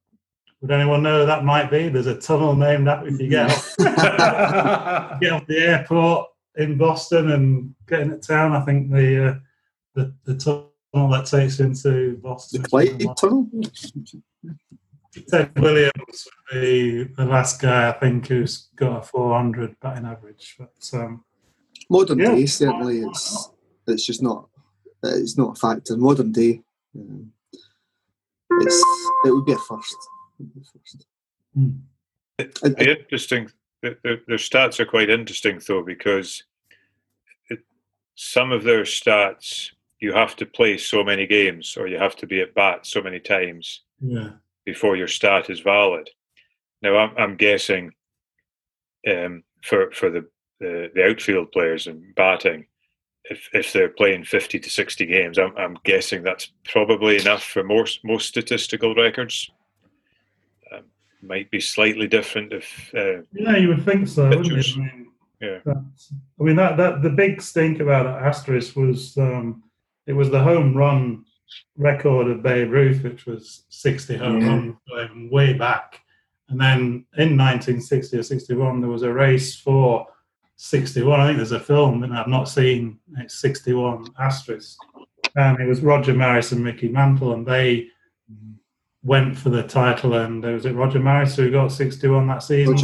would 0.60 0.70
anyone 0.70 1.02
know 1.02 1.20
who 1.20 1.26
that 1.26 1.44
might 1.44 1.70
be? 1.70 1.88
There's 1.88 2.06
a 2.06 2.18
tunnel 2.18 2.56
named 2.56 2.88
after 2.88 3.08
if 3.08 3.20
you 3.20 3.28
get 3.28 3.50
off, 3.50 3.76
get 5.20 5.32
off 5.32 5.46
the 5.46 5.58
airport 5.58 6.28
in 6.56 6.78
Boston 6.78 7.32
and 7.32 7.74
get 7.86 8.00
into 8.00 8.16
town. 8.16 8.52
I 8.52 8.62
think 8.62 8.90
the 8.90 9.28
uh, 9.28 9.34
the, 9.94 10.14
the 10.24 10.36
tunnel 10.36 11.10
that 11.10 11.26
takes 11.26 11.60
into 11.60 12.16
Boston. 12.18 12.62
the 12.62 12.68
Clyde 12.68 13.16
Tunnel. 13.16 13.48
Ted 15.30 15.58
Williams 15.58 16.28
would 16.52 16.60
be 16.60 17.04
the 17.04 17.24
last 17.24 17.60
guy 17.60 17.88
I 17.88 17.92
think 17.92 18.26
who's 18.26 18.68
got 18.76 18.98
a 18.98 19.02
400 19.02 19.78
batting 19.80 20.04
average. 20.04 20.56
But 20.58 20.90
um, 20.92 21.24
Modern 21.88 22.18
Yeah. 22.18 22.34
day, 22.34 22.46
certainly, 22.46 23.00
it's 23.00 23.50
it's 23.86 24.04
just 24.06 24.22
not 24.22 24.48
it's 25.04 25.38
not 25.38 25.56
a 25.56 25.60
factor. 25.60 25.96
Modern 25.96 26.32
day, 26.32 26.62
um, 26.98 27.32
it's 28.50 28.82
it 29.24 29.30
would 29.30 29.44
be 29.44 29.52
a 29.52 29.58
first. 29.58 29.96
Be 30.38 30.60
a 30.60 30.64
first. 30.64 31.06
hmm. 31.54 31.70
And- 32.38 32.76
The 32.76 33.00
interesting, 33.00 33.50
the, 33.82 33.96
the, 34.02 34.20
their 34.26 34.36
stats 34.38 34.80
are 34.80 34.84
quite 34.86 35.08
interesting 35.10 35.60
though 35.66 35.82
because 35.82 36.42
it, 37.50 37.60
some 38.14 38.52
of 38.52 38.62
their 38.64 38.82
stats 38.82 39.70
you 40.00 40.12
have 40.12 40.36
to 40.36 40.44
play 40.44 40.76
so 40.76 41.02
many 41.02 41.26
games 41.26 41.76
or 41.78 41.86
you 41.86 41.98
have 41.98 42.16
to 42.16 42.26
be 42.26 42.40
at 42.42 42.54
bat 42.54 42.84
so 42.84 43.00
many 43.00 43.18
times 43.20 43.82
yeah, 44.00 44.30
before 44.66 44.94
your 44.96 45.08
stat 45.08 45.48
is 45.48 45.60
valid. 45.60 46.10
Now 46.82 46.96
I'm, 46.98 47.16
I'm 47.16 47.36
guessing 47.36 47.92
um, 49.10 49.42
for 49.64 49.90
for 49.92 50.10
the, 50.10 50.26
the 50.60 50.90
the 50.94 51.04
outfield 51.04 51.52
players 51.52 51.86
and 51.86 52.14
batting, 52.14 52.66
if 53.24 53.48
if 53.52 53.72
they're 53.72 53.88
playing 53.88 54.24
fifty 54.24 54.58
to 54.58 54.70
sixty 54.70 55.06
games, 55.06 55.38
I'm 55.38 55.56
I'm 55.56 55.78
guessing 55.84 56.22
that's 56.22 56.52
probably 56.64 57.20
enough 57.20 57.44
for 57.44 57.62
most 57.62 58.04
most 58.04 58.28
statistical 58.28 58.94
records. 58.94 59.50
Um, 60.72 60.84
might 61.22 61.50
be 61.50 61.60
slightly 61.60 62.06
different 62.06 62.52
if. 62.52 62.90
Uh, 62.94 63.22
yeah, 63.32 63.56
you 63.56 63.68
would 63.68 63.84
think 63.84 64.08
so, 64.08 64.28
wouldn't 64.28 64.52
it? 64.52 64.66
I 64.74 64.78
mean, 64.78 65.06
yeah. 65.40 65.58
I 65.66 66.42
mean 66.42 66.56
that 66.56 66.76
that 66.76 67.02
the 67.02 67.10
big 67.10 67.42
stink 67.42 67.80
about 67.80 68.06
Asterisk 68.06 68.76
was 68.76 69.16
um, 69.18 69.62
it 70.06 70.12
was 70.12 70.30
the 70.30 70.42
home 70.42 70.76
run 70.76 71.24
record 71.76 72.28
of 72.28 72.42
Babe 72.42 72.70
Ruth, 72.70 73.02
which 73.02 73.26
was 73.26 73.64
60 73.68 74.16
home 74.16 74.40
yeah. 74.40 74.48
runs 74.48 75.30
way 75.30 75.52
back. 75.52 76.00
And 76.48 76.60
then 76.60 77.04
in 77.16 77.36
1960 77.36 78.18
or 78.18 78.22
61, 78.22 78.80
there 78.80 78.90
was 78.90 79.02
a 79.02 79.12
race 79.12 79.56
for 79.56 80.06
61. 80.56 81.20
I 81.20 81.26
think 81.26 81.36
there's 81.36 81.52
a 81.52 81.60
film 81.60 82.00
that 82.00 82.12
I've 82.12 82.28
not 82.28 82.48
seen. 82.48 82.98
It's 83.18 83.38
61 83.40 84.08
asterisk. 84.18 84.78
And 85.36 85.60
it 85.60 85.66
was 85.66 85.80
Roger 85.80 86.14
Maris 86.14 86.52
and 86.52 86.64
Mickey 86.64 86.88
Mantle, 86.88 87.34
and 87.34 87.46
they 87.46 87.88
went 89.02 89.36
for 89.36 89.50
the 89.50 89.62
title. 89.62 90.14
And 90.14 90.42
was 90.42 90.66
it 90.66 90.74
Roger 90.74 90.98
Maris 90.98 91.36
who 91.36 91.50
got 91.50 91.72
61 91.72 92.26
that 92.28 92.42
season. 92.42 92.74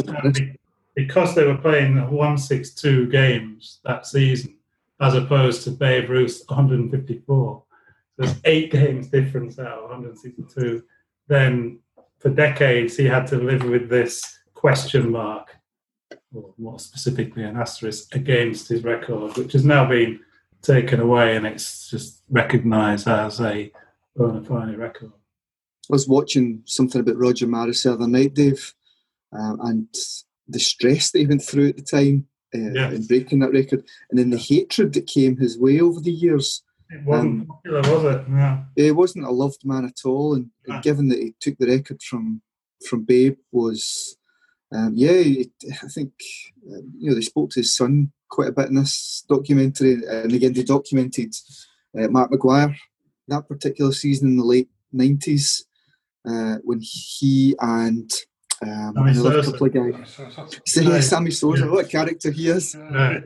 Because 0.94 1.34
they 1.34 1.46
were 1.46 1.56
playing 1.56 1.96
162 1.96 3.06
games 3.06 3.80
that 3.84 4.06
season, 4.06 4.56
as 5.00 5.14
opposed 5.14 5.64
to 5.64 5.70
Babe 5.70 6.10
Ruth's 6.10 6.44
154 6.46 7.62
there's 8.22 8.34
eight 8.44 8.70
games 8.70 9.08
difference 9.08 9.58
out 9.58 9.78
of 9.78 9.90
162. 9.90 10.82
Then 11.28 11.78
for 12.18 12.30
decades 12.30 12.96
he 12.96 13.04
had 13.04 13.26
to 13.28 13.36
live 13.36 13.64
with 13.64 13.88
this 13.88 14.38
question 14.54 15.10
mark, 15.10 15.56
or 16.34 16.54
more 16.58 16.78
specifically 16.78 17.44
an 17.44 17.56
asterisk, 17.56 18.14
against 18.14 18.68
his 18.68 18.84
record, 18.84 19.36
which 19.36 19.52
has 19.52 19.64
now 19.64 19.84
been 19.84 20.20
taken 20.62 21.00
away 21.00 21.36
and 21.36 21.46
it's 21.46 21.90
just 21.90 22.22
recognised 22.30 23.08
as 23.08 23.40
a 23.40 23.70
bona 24.16 24.42
fide 24.42 24.78
record. 24.78 25.12
I 25.90 25.92
was 25.92 26.08
watching 26.08 26.62
something 26.64 27.00
about 27.00 27.18
Roger 27.18 27.46
Maris 27.46 27.82
the 27.82 27.92
other 27.92 28.06
night, 28.06 28.34
Dave, 28.34 28.74
um, 29.32 29.58
and 29.62 29.88
the 30.48 30.60
stress 30.60 31.10
that 31.10 31.18
he 31.18 31.26
went 31.26 31.42
through 31.42 31.68
at 31.68 31.76
the 31.76 31.82
time 31.82 32.26
uh, 32.54 32.70
yes. 32.72 32.92
in 32.92 33.06
breaking 33.06 33.40
that 33.40 33.52
record, 33.52 33.84
and 34.10 34.18
then 34.18 34.30
the 34.30 34.38
hatred 34.38 34.92
that 34.92 35.06
came 35.06 35.36
his 35.36 35.58
way 35.58 35.80
over 35.80 36.00
the 36.00 36.12
years. 36.12 36.62
It 36.90 37.04
wasn't 37.04 37.42
um, 37.42 37.46
popular, 37.46 37.80
was 37.80 38.16
it? 38.16 38.24
Yeah. 38.30 38.62
He 38.76 38.90
wasn't 38.90 39.24
a 39.24 39.30
loved 39.30 39.64
man 39.64 39.86
at 39.86 40.00
all, 40.04 40.34
and, 40.34 40.50
yeah. 40.66 40.74
and 40.74 40.82
given 40.82 41.08
that 41.08 41.18
he 41.18 41.34
took 41.40 41.58
the 41.58 41.66
record 41.66 42.02
from 42.02 42.42
from 42.86 43.04
Babe, 43.04 43.36
was 43.52 44.16
um, 44.74 44.92
yeah, 44.94 45.44
I 45.82 45.88
think 45.88 46.12
um, 46.66 46.92
you 46.98 47.10
know 47.10 47.14
they 47.14 47.20
spoke 47.20 47.50
to 47.50 47.60
his 47.60 47.76
son 47.76 48.12
quite 48.28 48.48
a 48.48 48.52
bit 48.52 48.68
in 48.68 48.76
this 48.76 49.24
documentary, 49.28 50.02
and 50.08 50.32
again 50.32 50.52
they 50.52 50.62
documented 50.62 51.34
uh, 51.98 52.08
Mark 52.08 52.30
McGwire 52.30 52.74
that 53.28 53.48
particular 53.48 53.92
season 53.92 54.28
in 54.28 54.36
the 54.36 54.44
late 54.44 54.68
nineties 54.92 55.64
uh, 56.28 56.56
when 56.62 56.80
he 56.80 57.54
and 57.60 58.10
um, 58.62 58.94
another 58.96 59.42
couple 59.42 59.66
of 59.66 59.72
guys, 59.72 61.08
Sammy 61.08 61.30
Sosa, 61.30 61.68
what 61.68 61.84
a 61.84 61.88
character 61.88 62.30
he 62.30 62.48
is. 62.48 62.76
Right. 62.76 63.22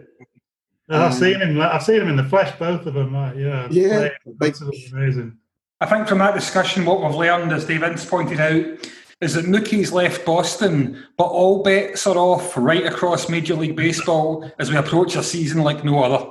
I've 0.89 1.13
um, 1.13 1.19
seen 1.19 1.41
him. 1.41 1.61
I've 1.61 1.83
seen 1.83 2.01
him 2.01 2.09
in 2.09 2.17
the 2.17 2.25
flesh, 2.25 2.57
both 2.59 2.87
of 2.87 2.95
them. 2.95 3.13
yeah, 3.37 3.69
yeah, 3.71 4.09
absolutely 4.41 4.87
amazing. 4.93 5.39
I 5.81 5.87
think 5.87 6.09
from 6.09 6.19
that 6.19 6.35
discussion, 6.35 6.87
what 6.87 7.03
we've 7.03 7.15
learned, 7.15 7.53
as 7.53 7.67
David's 7.67 8.05
pointed 8.05 8.41
out, 8.41 8.89
is 9.21 9.35
that 9.35 9.47
Mookie's 9.47 9.93
left 9.93 10.27
Boston, 10.27 11.03
but 11.17 11.25
all 11.25 11.63
bets 11.63 12.07
are 12.07 12.17
off 12.17 12.57
right 12.57 12.85
across 12.85 13.29
Major 13.31 13.55
League 13.55 13.77
Baseball 13.77 14.51
as 14.59 14.71
we 14.71 14.77
approach 14.77 15.17
a 15.17 15.23
season 15.23 15.63
like 15.63 15.85
no 15.85 16.03
other. 16.03 16.31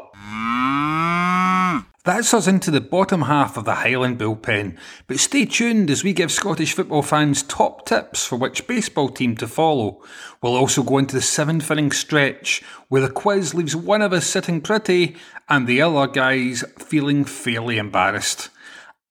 That's 2.03 2.35
us 2.35 2.45
into 2.45 2.69
the 2.69 2.81
bottom 2.81 3.23
half 3.23 3.57
of 3.57 3.65
the 3.65 3.73
Highland 3.73 4.19
bullpen, 4.19 4.77
but 5.07 5.17
stay 5.17 5.45
tuned 5.45 5.89
as 5.89 6.03
we 6.03 6.13
give 6.13 6.31
Scottish 6.31 6.75
football 6.75 7.01
fans 7.01 7.41
top 7.41 7.87
tips 7.87 8.23
for 8.27 8.35
which 8.35 8.67
baseball 8.67 9.09
team 9.09 9.35
to 9.37 9.47
follow. 9.47 10.03
We'll 10.39 10.55
also 10.55 10.83
go 10.83 10.99
into 10.99 11.15
the 11.15 11.23
seventh 11.23 11.71
inning 11.71 11.91
stretch, 11.91 12.61
where 12.89 13.01
the 13.01 13.09
quiz 13.09 13.55
leaves 13.55 13.75
one 13.75 14.03
of 14.03 14.13
us 14.13 14.27
sitting 14.27 14.61
pretty 14.61 15.15
and 15.49 15.65
the 15.65 15.81
other 15.81 16.05
guys 16.05 16.63
feeling 16.77 17.25
fairly 17.25 17.79
embarrassed. 17.79 18.51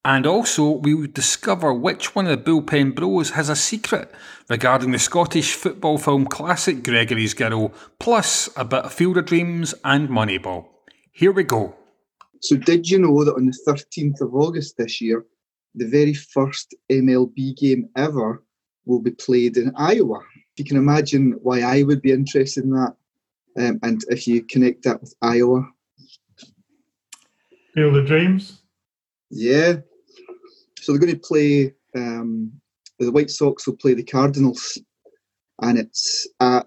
And 0.07 0.27
also, 0.27 0.71
we 0.71 0.93
would 0.93 1.15
discover 1.15 1.73
which 1.73 2.15
one 2.15 2.27
of 2.27 2.45
the 2.45 2.51
bullpen 2.51 2.95
bros 2.95 3.31
has 3.31 3.49
a 3.49 3.57
secret 3.57 4.13
regarding 4.51 4.91
the 4.91 4.99
Scottish 4.99 5.55
football 5.55 5.97
film 5.97 6.27
classic 6.27 6.83
Gregory's 6.83 7.33
Girl, 7.33 7.73
plus 7.99 8.51
a 8.55 8.67
bit 8.67 8.85
of 8.85 8.93
Field 8.93 9.17
of 9.17 9.25
Dreams 9.25 9.75
and 9.83 10.11
Moneyball. 10.11 10.67
Here 11.11 11.33
we 11.33 11.43
go. 11.45 11.75
So, 12.43 12.57
did 12.57 12.91
you 12.91 12.99
know 12.99 13.25
that 13.25 13.35
on 13.35 13.47
the 13.47 13.59
13th 13.67 14.21
of 14.21 14.35
August 14.35 14.77
this 14.77 15.01
year, 15.01 15.25
the 15.75 15.89
very 15.89 16.13
first 16.13 16.75
MLB 16.93 17.57
game 17.57 17.89
ever 17.97 18.43
will 18.85 19.01
be 19.01 19.13
played 19.13 19.57
in 19.57 19.73
Iowa? 19.75 20.21
If 20.53 20.59
you 20.59 20.65
can 20.67 20.77
imagine 20.77 21.39
why 21.43 21.63
I 21.63 21.83
would 21.83 22.03
be 22.03 22.13
interested 22.13 22.65
in 22.65 22.73
that, 22.73 22.95
um, 23.57 23.81
and 23.83 24.05
if 24.09 24.29
you 24.29 24.43
connect 24.43 24.83
that 24.83 25.01
with 25.01 25.15
Iowa. 25.23 25.67
Field 27.73 27.97
of 27.97 28.07
Dreams? 28.07 28.61
Yeah. 29.31 29.77
So, 30.85 30.93
they're 30.93 31.01
going 31.01 31.15
to 31.15 31.19
play, 31.19 31.73
um, 31.97 32.53
the 32.99 33.13
White 33.13 33.31
Sox 33.31 33.67
will 33.67 33.77
play 33.77 33.95
the 33.95 34.05
Cardinals, 34.05 34.79
and 35.63 35.79
it's 35.79 36.29
at 36.41 36.67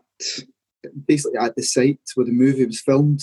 basically 1.05 1.37
at 1.37 1.55
the 1.55 1.63
site 1.63 1.99
where 2.15 2.25
the 2.25 2.31
movie 2.31 2.65
was 2.65 2.81
filmed. 2.81 3.21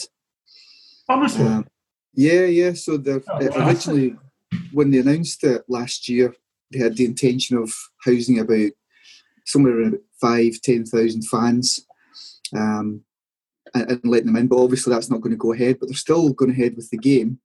Honestly. 1.09 1.47
Um, 1.47 1.67
yeah, 2.15 2.45
yeah. 2.45 2.73
So 2.75 3.03
oh, 3.07 3.23
originally, 3.57 4.17
when 4.73 4.91
they 4.91 4.99
announced 4.99 5.43
it 5.45 5.63
last 5.69 6.09
year, 6.09 6.35
they 6.71 6.79
had 6.79 6.97
the 6.97 7.05
intention 7.05 7.57
of 7.57 7.73
housing 8.05 8.39
about 8.39 8.71
somewhere 9.45 9.81
around 9.81 9.99
five, 10.21 10.61
ten 10.63 10.85
thousand 10.85 11.23
fans, 11.23 11.87
um, 12.55 13.03
and, 13.75 13.91
and, 13.91 14.01
letting 14.05 14.27
them 14.27 14.37
in. 14.37 14.47
But 14.47 14.63
obviously, 14.63 14.93
that's 14.93 15.11
not 15.11 15.21
going 15.21 15.33
to 15.33 15.37
go 15.37 15.53
ahead. 15.53 15.79
But 15.79 15.89
they're 15.89 15.97
still 15.97 16.33
going 16.33 16.53
ahead 16.53 16.77
with 16.77 16.89
the 16.91 16.99
game, 16.99 17.41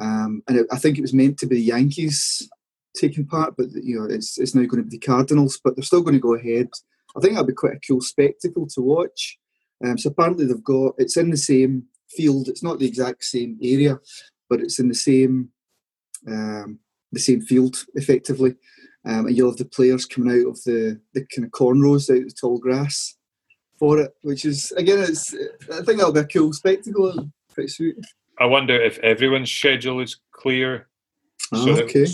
um, 0.00 0.42
and 0.48 0.58
it, 0.58 0.66
I 0.70 0.78
think 0.78 0.98
it 0.98 1.02
was 1.02 1.14
meant 1.14 1.38
to 1.38 1.46
be 1.46 1.56
the 1.56 1.62
Yankees 1.62 2.48
taking 2.96 3.26
part, 3.26 3.54
but 3.56 3.66
you 3.72 3.98
know, 3.98 4.06
it's 4.06 4.38
it's 4.38 4.54
now 4.54 4.64
going 4.64 4.82
to 4.82 4.88
be 4.88 4.96
the 4.96 5.06
Cardinals. 5.06 5.60
But 5.62 5.76
they're 5.76 5.82
still 5.82 6.02
going 6.02 6.14
to 6.14 6.20
go 6.20 6.34
ahead. 6.34 6.68
I 7.16 7.20
think 7.20 7.34
that'd 7.34 7.46
be 7.46 7.52
quite 7.52 7.74
a 7.74 7.80
cool 7.86 8.00
spectacle 8.00 8.66
to 8.68 8.80
watch. 8.80 9.38
Um, 9.84 9.98
so 9.98 10.10
apparently, 10.10 10.46
they've 10.46 10.64
got 10.64 10.94
it's 10.98 11.16
in 11.16 11.30
the 11.30 11.36
same 11.36 11.84
field. 12.08 12.48
It's 12.48 12.62
not 12.62 12.78
the 12.78 12.86
exact 12.86 13.24
same 13.24 13.58
area, 13.62 13.98
but 14.48 14.60
it's 14.60 14.78
in 14.78 14.88
the 14.88 14.94
same 14.94 15.50
um, 16.28 16.78
the 17.12 17.20
same 17.20 17.40
field 17.40 17.84
effectively. 17.94 18.54
Um, 19.06 19.26
and 19.26 19.36
you'll 19.36 19.50
have 19.50 19.58
the 19.58 19.66
players 19.66 20.06
coming 20.06 20.32
out 20.32 20.48
of 20.48 20.64
the, 20.64 20.98
the 21.12 21.26
kind 21.26 21.44
of 21.44 21.50
cornrows 21.50 22.08
out 22.10 22.22
of 22.22 22.28
the 22.28 22.34
tall 22.40 22.58
grass 22.58 23.16
for 23.78 23.98
it, 23.98 24.14
which 24.22 24.44
is 24.44 24.72
again, 24.72 25.00
it's 25.00 25.34
I 25.70 25.82
think 25.82 25.98
that'll 25.98 26.12
be 26.12 26.20
a 26.20 26.24
cool 26.24 26.52
spectacle. 26.52 27.30
Pretty 27.52 27.68
sweet. 27.68 27.96
I 28.38 28.46
wonder 28.46 28.80
if 28.80 28.98
everyone's 28.98 29.52
schedule 29.52 30.00
is 30.00 30.16
clear, 30.32 30.88
so 31.54 31.70
oh, 31.70 31.82
okay. 31.82 32.06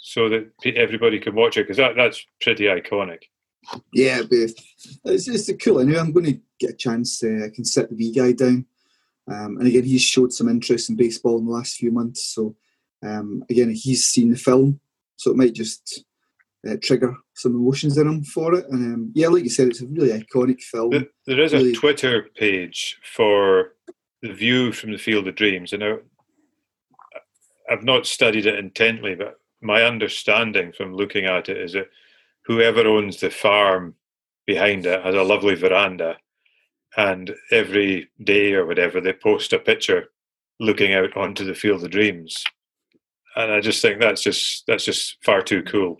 So 0.00 0.28
that 0.28 0.50
everybody 0.76 1.18
can 1.18 1.34
watch 1.34 1.56
it 1.56 1.64
because 1.64 1.76
that, 1.76 1.96
that's 1.96 2.24
pretty 2.40 2.64
iconic. 2.64 3.22
Yeah, 3.92 4.22
but 4.22 4.50
it's 5.04 5.24
just 5.26 5.50
cool. 5.62 5.80
Anyway, 5.80 5.98
I'm 5.98 6.12
going 6.12 6.26
to 6.26 6.40
get 6.58 6.70
a 6.70 6.76
chance. 6.76 7.22
Uh, 7.22 7.44
I 7.44 7.50
can 7.54 7.64
sit 7.64 7.90
the 7.90 7.96
wee 7.96 8.12
guy 8.12 8.32
down 8.32 8.66
um, 9.30 9.58
and 9.58 9.66
again, 9.66 9.84
he's 9.84 10.02
showed 10.02 10.32
some 10.32 10.48
interest 10.48 10.90
in 10.90 10.96
baseball 10.96 11.38
in 11.38 11.46
the 11.46 11.52
last 11.52 11.76
few 11.76 11.92
months. 11.92 12.34
So 12.34 12.56
um, 13.02 13.44
again, 13.48 13.70
he's 13.70 14.06
seen 14.06 14.30
the 14.30 14.36
film, 14.36 14.80
so 15.16 15.30
it 15.30 15.36
might 15.36 15.52
just 15.52 16.04
uh, 16.68 16.76
trigger 16.82 17.16
some 17.34 17.54
emotions 17.54 17.96
in 17.96 18.08
him 18.08 18.24
for 18.24 18.54
it. 18.54 18.66
And 18.68 18.94
um, 18.94 19.12
yeah, 19.14 19.28
like 19.28 19.44
you 19.44 19.50
said, 19.50 19.68
it's 19.68 19.82
a 19.82 19.86
really 19.86 20.10
iconic 20.10 20.60
film. 20.60 20.90
There, 20.90 21.06
there 21.26 21.40
is 21.40 21.52
really... 21.52 21.70
a 21.70 21.74
Twitter 21.74 22.28
page 22.36 22.98
for 23.04 23.74
the 24.22 24.32
view 24.32 24.72
from 24.72 24.92
the 24.92 24.98
Field 24.98 25.28
of 25.28 25.36
Dreams, 25.36 25.72
and 25.72 25.84
I, 25.84 25.94
I've 27.70 27.84
not 27.84 28.06
studied 28.06 28.46
it 28.46 28.58
intently, 28.58 29.14
but 29.14 29.39
my 29.60 29.82
understanding 29.82 30.72
from 30.72 30.94
looking 30.94 31.26
at 31.26 31.48
it 31.48 31.56
is 31.56 31.72
that 31.72 31.90
whoever 32.44 32.86
owns 32.86 33.20
the 33.20 33.30
farm 33.30 33.94
behind 34.46 34.86
it 34.86 35.02
has 35.02 35.14
a 35.14 35.22
lovely 35.22 35.54
veranda 35.54 36.16
and 36.96 37.34
every 37.50 38.10
day 38.24 38.52
or 38.54 38.66
whatever 38.66 39.00
they 39.00 39.12
post 39.12 39.52
a 39.52 39.58
picture 39.58 40.06
looking 40.58 40.92
out 40.94 41.16
onto 41.16 41.44
the 41.44 41.54
field 41.54 41.84
of 41.84 41.90
dreams. 41.90 42.42
And 43.36 43.52
i 43.52 43.60
just 43.60 43.80
think 43.80 44.00
that's 44.00 44.22
just 44.22 44.66
that's 44.66 44.84
just 44.84 45.18
far 45.22 45.42
too 45.42 45.62
cool. 45.62 45.98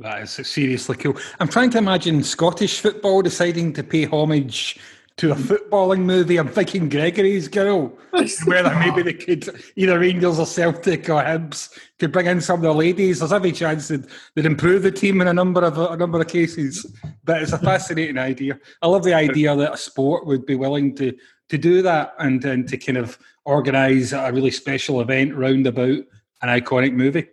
That 0.00 0.22
is 0.22 0.30
seriously 0.30 0.96
cool. 0.96 1.16
I'm 1.38 1.48
trying 1.48 1.70
to 1.70 1.78
imagine 1.78 2.22
scottish 2.24 2.80
football 2.80 3.22
deciding 3.22 3.72
to 3.74 3.84
pay 3.84 4.06
homage 4.06 4.80
to 5.18 5.32
a 5.32 5.34
footballing 5.34 6.00
movie. 6.00 6.38
I'm 6.38 6.48
thinking 6.48 6.88
Gregory's 6.88 7.48
Girl, 7.48 7.88
whether 8.44 8.74
maybe 8.78 9.02
they 9.02 9.12
could 9.12 9.48
either 9.76 9.98
Rangers 9.98 10.38
or 10.38 10.46
Celtic 10.46 11.08
or 11.08 11.22
Hibs 11.22 11.76
could 11.98 12.12
bring 12.12 12.26
in 12.26 12.40
some 12.40 12.56
of 12.56 12.62
the 12.62 12.72
ladies. 12.72 13.18
There's 13.18 13.32
every 13.32 13.52
chance 13.52 13.88
that 13.88 14.06
they'd 14.34 14.46
improve 14.46 14.82
the 14.82 14.90
team 14.90 15.20
in 15.20 15.28
a 15.28 15.34
number 15.34 15.62
of 15.64 15.78
a 15.78 15.96
number 15.96 16.20
of 16.20 16.28
cases. 16.28 16.86
But 17.24 17.42
it's 17.42 17.52
a 17.52 17.58
fascinating 17.58 18.18
idea. 18.18 18.58
I 18.80 18.86
love 18.88 19.04
the 19.04 19.14
idea 19.14 19.54
that 19.56 19.74
a 19.74 19.76
sport 19.76 20.26
would 20.26 20.46
be 20.46 20.56
willing 20.56 20.94
to 20.96 21.16
to 21.48 21.58
do 21.58 21.82
that 21.82 22.14
and, 22.18 22.42
and 22.44 22.66
to 22.68 22.78
kind 22.78 22.96
of 22.96 23.18
organise 23.44 24.12
a 24.12 24.32
really 24.32 24.50
special 24.50 25.00
event 25.00 25.34
round 25.34 25.66
about 25.66 25.98
an 26.42 26.48
iconic 26.48 26.92
movie? 26.92 27.28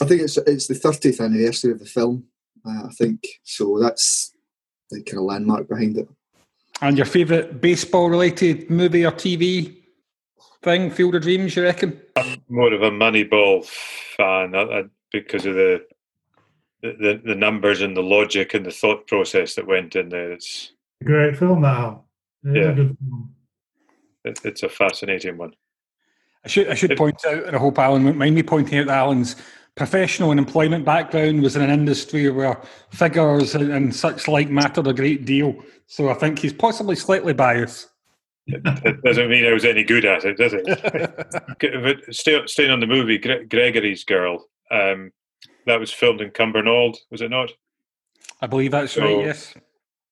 I 0.00 0.04
think 0.04 0.22
it's 0.22 0.36
it's 0.36 0.66
the 0.66 0.74
30th 0.74 1.24
anniversary 1.24 1.72
of 1.72 1.78
the 1.78 1.86
film. 1.86 2.24
Uh, 2.64 2.86
I 2.86 2.90
think 2.98 3.26
so. 3.44 3.78
That's 3.80 4.34
the 4.90 5.02
kind 5.02 5.18
of 5.18 5.24
landmark 5.24 5.68
behind 5.68 5.96
it. 5.96 6.08
And 6.82 6.96
your 6.96 7.06
favourite 7.06 7.60
baseball-related 7.60 8.70
movie 8.70 9.04
or 9.06 9.12
TV 9.12 9.76
thing, 10.62 10.90
Field 10.90 11.14
of 11.14 11.22
Dreams? 11.22 11.56
You 11.56 11.62
reckon? 11.62 12.00
I'm 12.16 12.42
more 12.48 12.72
of 12.72 12.82
a 12.82 12.90
Moneyball 12.90 13.64
fan 13.64 14.54
I, 14.54 14.60
I, 14.60 14.84
because 15.10 15.46
of 15.46 15.54
the, 15.54 15.86
the 16.82 17.20
the 17.24 17.34
numbers 17.34 17.80
and 17.80 17.96
the 17.96 18.02
logic 18.02 18.54
and 18.54 18.66
the 18.66 18.70
thought 18.70 19.06
process 19.06 19.54
that 19.54 19.66
went 19.66 19.96
in 19.96 20.08
there. 20.10 20.32
It's 20.32 20.72
a 21.00 21.04
great 21.04 21.36
film 21.36 21.62
now. 21.62 22.04
Yeah, 22.44 22.74
it, 24.24 24.40
it's 24.44 24.62
a 24.62 24.68
fascinating 24.68 25.38
one. 25.38 25.54
I 26.44 26.48
should 26.48 26.68
I 26.68 26.74
should 26.74 26.92
it, 26.92 26.98
point 26.98 27.24
out, 27.26 27.44
and 27.44 27.56
I 27.56 27.58
hope 27.58 27.78
Alan 27.78 28.04
won't 28.04 28.18
mind 28.18 28.34
me 28.34 28.42
pointing 28.42 28.78
out 28.78 28.88
Alan's 28.88 29.36
professional 29.76 30.30
and 30.30 30.40
employment 30.40 30.84
background 30.84 31.42
was 31.42 31.54
in 31.54 31.62
an 31.62 31.70
industry 31.70 32.28
where 32.30 32.60
figures 32.90 33.54
and, 33.54 33.70
and 33.70 33.94
such 33.94 34.26
like 34.26 34.48
mattered 34.48 34.86
a 34.86 34.94
great 34.94 35.24
deal. 35.24 35.54
So 35.86 36.08
I 36.08 36.14
think 36.14 36.38
he's 36.38 36.54
possibly 36.54 36.96
slightly 36.96 37.34
biased. 37.34 37.88
It, 38.46 39.02
doesn't 39.02 39.28
mean 39.28 39.44
I 39.44 39.52
was 39.52 39.64
any 39.64 39.84
good 39.84 40.04
at 40.04 40.24
it, 40.24 40.38
does 40.38 40.54
it? 40.54 42.14
Stay, 42.14 42.40
staying 42.46 42.70
on 42.70 42.80
the 42.80 42.86
movie, 42.86 43.18
Gregory's 43.18 44.04
Girl, 44.04 44.44
um, 44.70 45.12
that 45.66 45.80
was 45.80 45.92
filmed 45.92 46.20
in 46.20 46.30
Cumbernauld, 46.30 46.96
was 47.10 47.20
it 47.20 47.30
not? 47.30 47.50
I 48.40 48.46
believe 48.46 48.70
that's 48.70 48.92
so, 48.92 49.02
right, 49.02 49.26
yes. 49.26 49.54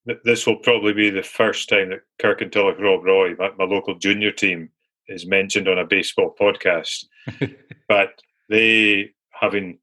Th- 0.06 0.18
this 0.24 0.46
will 0.46 0.56
probably 0.56 0.92
be 0.92 1.10
the 1.10 1.22
first 1.22 1.68
time 1.68 1.90
that 1.90 2.00
Kirkintilloch 2.20 2.80
Rob 2.80 3.04
Roy, 3.04 3.34
my, 3.38 3.50
my 3.56 3.64
local 3.64 3.94
junior 3.94 4.32
team, 4.32 4.68
is 5.06 5.26
mentioned 5.26 5.68
on 5.68 5.78
a 5.78 5.86
baseball 5.86 6.34
podcast. 6.38 7.04
but 7.88 8.20
they 8.48 9.14
having 9.44 9.78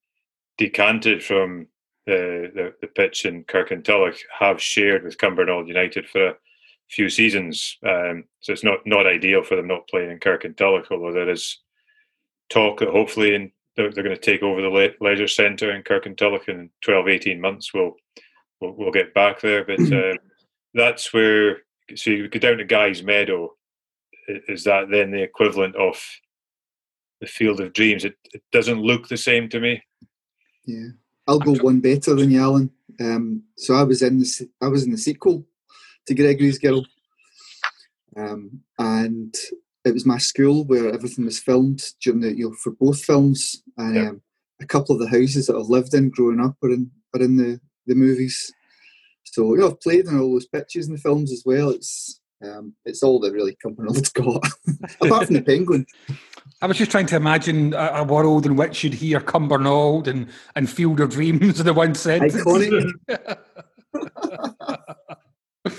decanted 0.57 1.24
from 1.24 1.68
the, 2.07 2.51
the, 2.55 2.74
the 2.82 2.88
pitch 2.88 3.26
in 3.26 3.43
Kirkintilloch, 3.43 4.18
have 4.39 4.62
shared 4.62 5.03
with 5.03 5.20
Cumbernauld 5.20 5.68
United 5.68 6.07
for 6.09 6.30
a 6.30 6.36
few 6.89 7.09
seasons. 7.09 7.78
Um, 7.88 8.26
so 8.39 8.53
it's 8.53 8.64
not 8.64 8.80
not 8.86 9.05
ideal 9.05 9.43
for 9.43 9.55
them 9.55 9.68
not 9.68 9.88
playing 9.88 10.12
in 10.12 10.20
Kirkintilloch, 10.20 10.88
although 10.89 11.14
there 11.14 11.30
is 11.30 11.59
talk 12.49 12.80
that 12.80 12.89
hopefully 12.89 13.36
in, 13.36 13.51
they're, 13.76 13.91
they're 13.91 14.03
going 14.03 14.16
to 14.16 14.22
take 14.22 14.41
over 14.41 14.62
the 14.62 14.70
le- 14.70 14.97
leisure 14.99 15.28
centre 15.28 15.72
in 15.74 15.84
Kirkintilloch 15.84 16.49
in 16.49 16.70
12, 16.82 17.07
18 17.07 17.39
months. 17.39 17.74
We'll 17.74 17.95
we'll, 18.59 18.74
we'll 18.74 18.91
get 18.91 19.14
back 19.14 19.39
there, 19.41 19.64
but 19.64 19.80
uh, 19.93 20.18
that's 20.74 21.14
where. 21.14 21.59
So 21.95 22.09
you 22.09 22.30
go 22.30 22.39
down 22.39 22.57
to 22.57 22.66
Guy's 22.66 23.03
Meadow. 23.03 23.53
Is 24.47 24.64
that 24.64 24.89
then 24.89 25.12
the 25.12 25.22
equivalent 25.22 25.76
of 25.76 26.01
the 27.22 27.28
Field 27.28 27.62
of 27.62 27.72
Dreams. 27.74 28.04
It, 28.04 28.18
it 28.34 28.44
doesn't 28.52 28.82
look 28.82 29.08
the 29.08 29.18
same 29.18 29.48
to 29.50 29.60
me. 29.60 29.82
Yeah, 30.66 30.90
I'll 31.28 31.40
go 31.40 31.54
one 31.56 31.80
better 31.80 32.16
than 32.16 32.32
you, 32.32 32.42
Alan. 32.42 32.72
Um, 33.00 33.44
so 33.58 33.76
I 33.76 33.84
was 33.84 34.02
in 34.02 34.20
the 34.20 34.50
I 34.62 34.68
was 34.68 34.84
in 34.84 34.92
the 34.92 34.98
sequel 34.98 35.46
to 36.08 36.16
Gregory's 36.16 36.60
Girl, 36.60 36.86
um, 38.18 38.62
and 38.78 39.34
it 39.86 39.94
was 39.94 40.06
my 40.06 40.18
school 40.18 40.66
where 40.66 40.94
everything 40.94 41.26
was 41.26 41.40
filmed 41.40 41.84
during 42.02 42.20
the 42.20 42.36
you 42.36 42.50
know 42.50 42.56
for 42.62 42.72
both 42.72 43.02
films, 43.02 43.64
and 43.78 43.96
yeah. 43.96 44.10
um, 44.10 44.22
a 44.62 44.66
couple 44.66 44.96
of 44.96 45.02
the 45.02 45.10
houses 45.10 45.48
that 45.48 45.56
I've 45.56 45.70
lived 45.70 45.94
in 45.94 46.10
growing 46.10 46.42
up 46.42 46.56
are 46.64 46.72
in 46.72 46.92
are 47.16 47.22
in 47.22 47.38
the 47.38 47.60
the 47.88 47.96
movies. 47.96 48.52
So 49.24 49.54
you 49.54 49.62
know, 49.62 49.70
I've 49.70 49.82
played 49.82 50.06
in 50.06 50.20
all 50.20 50.34
those 50.34 50.48
pictures 50.48 50.88
in 50.88 50.94
the 50.94 51.00
films 51.00 51.32
as 51.32 51.44
well. 51.46 51.70
It's 51.70 52.20
um, 52.44 52.74
it's 52.86 53.04
all 53.04 53.20
that 53.20 53.34
really 53.34 53.56
Cumbernauld 53.64 53.96
has 53.96 54.10
got, 54.10 54.46
apart 55.02 55.28
from 55.28 55.36
the 55.36 55.42
penguin. 55.42 55.86
I 56.62 56.68
was 56.68 56.78
just 56.78 56.92
trying 56.92 57.08
to 57.08 57.16
imagine 57.16 57.74
a, 57.74 57.92
a, 57.96 58.04
world 58.04 58.46
in 58.46 58.56
which 58.56 58.84
you'd 58.84 58.94
hear 58.94 59.20
Cumbernauld 59.20 60.08
and, 60.08 60.28
and 60.56 60.70
Field 60.70 61.00
of 61.00 61.10
Dreams 61.10 61.60
in 61.60 61.66
the 61.68 61.74
one 61.74 61.96
sentence. 61.96 62.36
Iconic. 62.36 62.92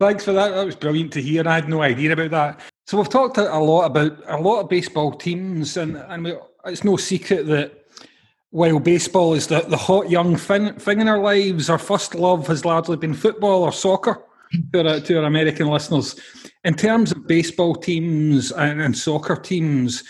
Thanks 0.00 0.24
for 0.24 0.32
that. 0.32 0.50
That 0.50 0.66
was 0.66 0.76
brilliant 0.76 1.12
to 1.14 1.22
hear. 1.22 1.46
I 1.46 1.56
had 1.56 1.68
no 1.68 1.82
idea 1.82 2.12
about 2.12 2.30
that. 2.30 2.60
So 2.86 2.96
we've 2.96 3.08
talked 3.08 3.36
a 3.36 3.58
lot 3.58 3.86
about 3.86 4.16
a 4.28 4.40
lot 4.40 4.60
of 4.60 4.68
baseball 4.68 5.12
teams, 5.12 5.76
and 5.76 5.96
and 5.96 6.24
we, 6.24 6.34
it's 6.66 6.84
no 6.84 6.96
secret 6.96 7.46
that 7.48 7.84
while 8.50 8.78
baseball 8.78 9.34
is 9.34 9.48
the, 9.48 9.60
the 9.60 9.76
hot 9.76 10.08
young 10.08 10.36
thing, 10.36 10.72
thing 10.74 11.00
in 11.00 11.08
our 11.08 11.18
lives, 11.18 11.68
our 11.68 11.78
first 11.78 12.14
love 12.14 12.46
has 12.46 12.64
largely 12.64 12.96
been 12.96 13.12
football 13.12 13.62
or 13.62 13.72
soccer 13.72 14.22
to 14.72 14.88
our, 14.88 15.00
to 15.00 15.18
our 15.18 15.24
American 15.24 15.68
listeners. 15.68 16.18
In 16.64 16.74
terms 16.74 17.12
of 17.12 17.26
baseball 17.26 17.74
teams 17.74 18.52
and, 18.52 18.80
and, 18.80 18.96
soccer 18.96 19.36
teams, 19.36 20.02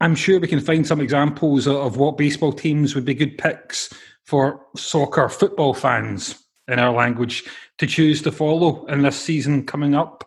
I'm 0.00 0.14
sure 0.14 0.40
we 0.40 0.48
can 0.48 0.60
find 0.60 0.86
some 0.86 1.00
examples 1.00 1.66
of, 1.66 1.96
what 1.96 2.16
baseball 2.16 2.52
teams 2.52 2.94
would 2.94 3.04
be 3.04 3.14
good 3.14 3.36
picks 3.36 3.92
for 4.24 4.64
soccer 4.76 5.28
football 5.28 5.74
fans 5.74 6.42
in 6.68 6.78
our 6.78 6.92
language 6.92 7.44
to 7.78 7.86
choose 7.86 8.22
to 8.22 8.32
follow 8.32 8.84
in 8.86 9.02
this 9.02 9.18
season 9.18 9.66
coming 9.66 9.94
up. 9.94 10.24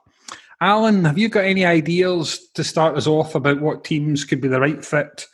Alan, 0.60 1.06
have 1.06 1.18
you 1.18 1.30
got 1.30 1.46
any 1.46 1.66
ideas 1.66 2.50
to 2.54 2.64
start 2.64 2.96
us 2.96 3.08
off 3.08 3.34
about 3.36 3.62
what 3.62 3.84
teams 3.84 4.24
could 4.26 4.42
be 4.42 4.48
the 4.48 4.60
right 4.60 4.84
fit 4.84 5.26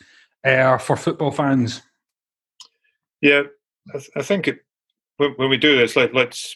uh, 0.45 0.78
for 0.78 0.95
football 0.95 1.32
fans? 1.32 1.82
Yeah, 3.21 3.43
I, 3.93 3.97
th- 3.97 4.11
I 4.15 4.21
think 4.21 4.47
it, 4.47 4.59
when, 5.17 5.32
when, 5.32 5.49
we 5.49 5.57
do 5.57 5.75
this, 5.75 5.95
let, 5.95 6.13
let's 6.13 6.55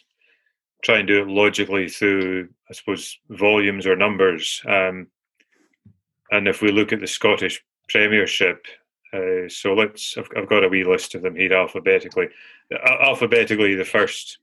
try 0.84 0.98
and 0.98 1.08
do 1.08 1.22
it 1.22 1.28
logically 1.28 1.90
through, 1.90 2.50
I 2.70 2.74
suppose, 2.74 3.18
volumes 3.30 3.86
or 3.86 3.96
numbers. 3.96 4.62
Um, 4.68 5.08
and 6.32 6.48
if 6.48 6.62
we 6.62 6.72
look 6.72 6.92
at 6.92 7.00
the 7.00 7.08
Scottish 7.08 7.64
Premiership, 7.90 8.66
uh, 9.14 9.48
so 9.50 9.74
let's, 9.74 10.18
I've, 10.18 10.30
I've, 10.38 10.50
got 10.50 10.64
a 10.64 10.70
wee 10.70 10.86
list 10.86 11.16
of 11.16 11.22
them 11.22 11.36
here 11.36 11.54
alphabetically. 11.54 12.30
Uh, 12.74 12.96
alphabetically, 13.02 13.76
the 13.76 13.86
first 13.86 14.40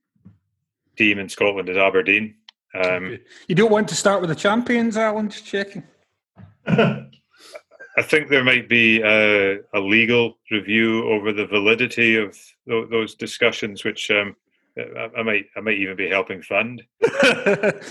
team 0.97 1.19
in 1.19 1.29
Scotland 1.29 1.69
is 1.69 1.77
Aberdeen. 1.77 2.35
Um, 2.75 3.19
you 3.47 3.55
don't 3.55 3.71
want 3.71 3.89
to 3.89 3.95
start 3.95 4.21
with 4.21 4.29
the 4.29 4.37
champions, 4.37 4.97
Alan, 4.97 5.31
just 5.31 5.47
checking. 5.47 5.85
I 6.67 8.03
think 8.03 8.29
there 8.29 8.45
might 8.45 8.69
be 8.69 9.01
a, 9.01 9.59
a, 9.75 9.81
legal 9.81 10.39
review 10.51 11.09
over 11.09 11.33
the 11.33 11.47
validity 11.47 12.17
of 12.17 12.39
those 12.67 13.15
discussions, 13.15 13.85
which 13.85 14.11
um, 14.11 14.37
I, 14.79 15.09
I, 15.19 15.23
might 15.23 15.47
I 15.57 15.61
might 15.61 15.79
even 15.79 15.97
be 15.97 16.09
helping 16.09 16.43
fund. 16.43 16.83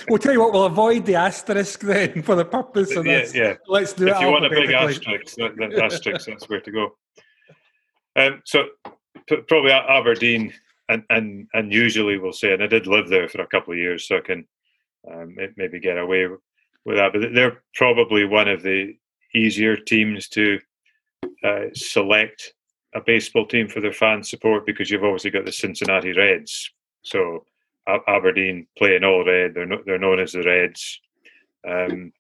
we'll 0.09 0.19
tell 0.19 0.33
you 0.33 0.39
what, 0.39 0.53
we'll 0.53 0.65
avoid 0.65 1.05
the 1.05 1.15
asterisk 1.15 1.81
then 1.81 2.21
for 2.21 2.35
the 2.35 2.45
purpose 2.45 2.95
of 2.95 3.05
yeah, 3.05 3.19
this. 3.19 3.35
Yeah, 3.35 3.55
let's 3.67 3.93
do 3.93 4.07
if 4.07 4.11
it. 4.11 4.15
If 4.15 4.21
you 4.21 4.27
want 4.31 4.45
a 4.45 4.49
big 4.49 4.71
asterisk, 4.71 5.35
that 5.35 5.79
asterisk, 5.81 6.27
that's 6.27 6.49
where 6.49 6.61
to 6.61 6.71
go. 6.71 6.97
Um, 8.15 8.41
so 8.45 8.65
p- 9.27 9.41
probably 9.47 9.71
Aberdeen, 9.71 10.53
and 10.89 11.03
and 11.09 11.47
and 11.53 11.71
usually 11.71 12.17
we'll 12.17 12.33
say, 12.33 12.53
and 12.53 12.63
I 12.63 12.67
did 12.67 12.87
live 12.87 13.09
there 13.09 13.27
for 13.27 13.41
a 13.41 13.47
couple 13.47 13.73
of 13.73 13.79
years, 13.79 14.07
so 14.07 14.17
I 14.17 14.21
can 14.21 14.47
um, 15.11 15.35
maybe 15.55 15.79
get 15.79 15.97
away 15.97 16.27
with 16.85 16.97
that. 16.97 17.13
But 17.13 17.33
they're 17.33 17.61
probably 17.75 18.25
one 18.25 18.47
of 18.47 18.63
the 18.63 18.95
easier 19.35 19.75
teams 19.75 20.27
to 20.29 20.59
uh, 21.43 21.65
select 21.73 22.53
a 22.95 23.01
baseball 23.01 23.45
team 23.45 23.67
for 23.67 23.81
their 23.81 23.93
fan 23.93 24.23
support 24.23 24.65
because 24.65 24.89
you've 24.89 25.03
obviously 25.03 25.29
got 25.29 25.45
the 25.45 25.51
Cincinnati 25.51 26.13
Reds, 26.13 26.71
so 27.07 27.45
Aberdeen 28.07 28.67
playing 28.77 29.05
all 29.05 29.25
red. 29.25 29.53
They're 29.53 29.65
no, 29.65 29.81
they're 29.85 29.97
known 29.97 30.19
as 30.19 30.33
the 30.33 30.43
Reds. 30.43 30.99
Um, 31.67 32.11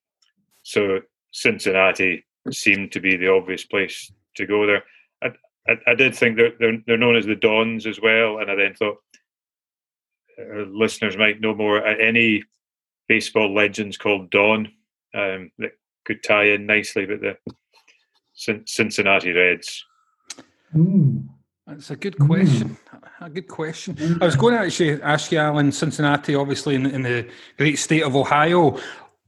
so 0.63 1.01
Cincinnati 1.31 2.25
seemed 2.51 2.93
to 2.93 3.01
be 3.01 3.17
the 3.17 3.29
obvious 3.29 3.65
place 3.65 4.11
to 4.35 4.45
go 4.45 4.65
there. 4.65 4.83
I, 5.21 5.27
I, 5.67 5.77
I, 5.87 5.95
did 5.95 6.15
think 6.15 6.37
they're, 6.37 6.53
they're 6.57 6.77
they're 6.87 6.97
known 6.97 7.17
as 7.17 7.25
the 7.25 7.35
Dons 7.35 7.85
as 7.85 7.99
well, 7.99 8.39
and 8.39 8.49
I 8.49 8.55
then 8.55 8.75
thought 8.75 8.97
uh, 10.39 10.63
listeners 10.71 11.17
might 11.17 11.41
know 11.41 11.53
more. 11.53 11.85
Any 11.85 12.43
baseball 13.09 13.53
legends 13.53 13.97
called 13.97 14.29
Don 14.29 14.67
um, 15.13 15.51
that 15.59 15.71
could 16.05 16.23
tie 16.23 16.45
in 16.45 16.65
nicely, 16.65 17.05
but 17.05 17.19
the 17.19 17.37
Cincinnati 18.65 19.33
Reds. 19.33 19.85
Mm. 20.73 21.27
That's 21.67 21.91
a 21.91 21.97
good 21.97 22.17
question. 22.17 22.77
Mm. 22.93 23.03
A 23.19 23.29
good 23.29 23.49
question. 23.49 24.17
I 24.21 24.25
was 24.25 24.37
going 24.37 24.53
to 24.53 24.61
actually 24.61 25.01
ask 25.01 25.33
you, 25.33 25.39
Alan, 25.39 25.73
Cincinnati, 25.73 26.33
obviously 26.33 26.75
in, 26.75 26.85
in, 26.85 27.01
the 27.01 27.27
great 27.57 27.77
state 27.77 28.03
of 28.03 28.15
Ohio. 28.15 28.79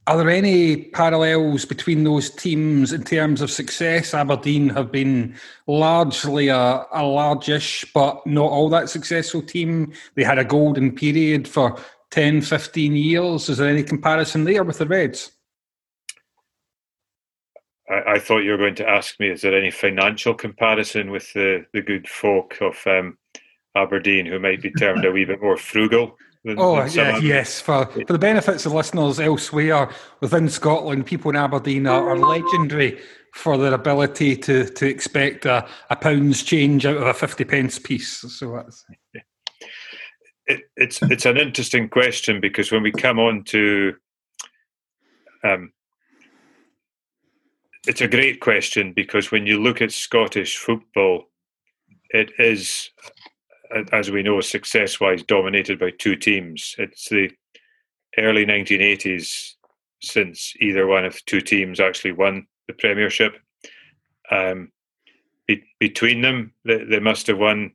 Are 0.08 0.18
there 0.18 0.30
any 0.30 0.86
parallels 0.86 1.66
between 1.66 2.06
those 2.06 2.30
teams 2.30 2.94
in 2.94 3.04
terms 3.04 3.42
of 3.42 3.52
success? 3.52 4.14
Aberdeen 4.14 4.70
have 4.70 4.90
been 4.90 5.36
largely 5.68 6.48
a, 6.48 6.86
a 6.94 7.04
largish, 7.04 7.86
but 7.94 8.26
not 8.26 8.50
all 8.50 8.70
that 8.70 8.90
successful 8.90 9.42
team. 9.42 9.92
They 10.16 10.24
had 10.24 10.40
a 10.40 10.46
golden 10.46 10.96
period 10.96 11.46
for 11.46 11.78
10, 12.12 12.42
15 12.42 12.96
years. 12.96 13.50
Is 13.50 13.58
there 13.58 13.70
any 13.70 13.84
comparison 13.84 14.46
there 14.46 14.64
with 14.64 14.78
the 14.78 14.88
Reds? 14.88 15.32
I, 17.90 18.14
I, 18.14 18.20
thought 18.20 18.40
you 18.40 18.52
were 18.52 18.58
going 18.58 18.76
to 18.76 18.90
ask 18.90 19.20
me: 19.20 19.30
Is 19.30 19.42
there 19.42 19.58
any 19.58 19.72
financial 19.72 20.34
comparison 20.34 21.12
with 21.12 21.34
the 21.34 21.66
the 21.74 21.82
good 21.82 22.08
folk 22.08 22.58
of 22.62 22.76
um, 22.86 23.18
Aberdeen 23.76 24.26
who 24.26 24.40
might 24.40 24.62
be 24.62 24.72
termed 24.72 25.06
a 25.06 25.12
wee 25.12 25.26
bit 25.26 25.42
more 25.42 25.58
frugal? 25.58 26.18
Than, 26.46 26.56
oh, 26.58 26.88
than 26.88 26.92
yeah, 26.94 27.18
yes. 27.18 27.60
For, 27.60 27.86
for 27.86 28.14
the 28.14 28.20
benefits 28.20 28.66
of 28.66 28.72
listeners 28.72 29.20
elsewhere 29.20 29.90
within 30.22 30.48
Scotland, 30.48 31.06
people 31.06 31.32
in 31.32 31.36
Aberdeen 31.36 31.86
are, 31.86 32.12
are 32.12 32.18
legendary 32.18 33.00
for 33.34 33.58
their 33.58 33.74
ability 33.74 34.36
to 34.38 34.66
to 34.66 34.88
expect 34.88 35.46
a, 35.46 35.68
a 35.90 35.96
pound's 35.96 36.44
change 36.44 36.86
out 36.86 36.98
of 36.98 37.08
a 37.08 37.14
50 37.14 37.44
pence 37.46 37.80
piece. 37.80 38.20
So 38.20 38.54
that's. 38.54 38.86
It, 40.52 40.62
it's 40.76 41.00
it's 41.04 41.28
an 41.28 41.38
interesting 41.38 41.90
question 41.90 42.42
because 42.42 42.72
when 42.72 42.82
we 42.82 42.92
come 42.92 43.20
on 43.20 43.44
to 43.50 43.94
um, 45.44 45.72
it's 47.88 48.02
a 48.02 48.08
great 48.08 48.40
question 48.40 48.94
because 48.94 49.32
when 49.32 49.46
you 49.46 49.62
look 49.62 49.82
at 49.82 49.92
Scottish 49.92 50.58
football, 50.58 51.26
it 52.10 52.32
is, 52.40 52.90
as 53.92 54.12
we 54.12 54.24
know, 54.24 54.42
success 54.42 55.00
wise, 55.00 55.24
dominated 55.24 55.80
by 55.80 55.92
two 55.92 56.16
teams. 56.16 56.76
It's 56.78 57.10
the 57.10 57.30
early 58.18 58.46
1980s 58.46 59.54
since 60.02 60.54
either 60.60 60.88
one 60.88 61.06
of 61.06 61.24
two 61.26 61.42
teams 61.42 61.80
actually 61.80 62.14
won 62.14 62.48
the 62.68 62.74
Premiership. 62.74 63.38
Um, 64.32 64.72
be, 65.48 65.64
between 65.80 66.22
them, 66.22 66.54
they, 66.66 66.84
they, 66.84 67.00
must 67.00 67.28
have 67.28 67.40
won 67.40 67.72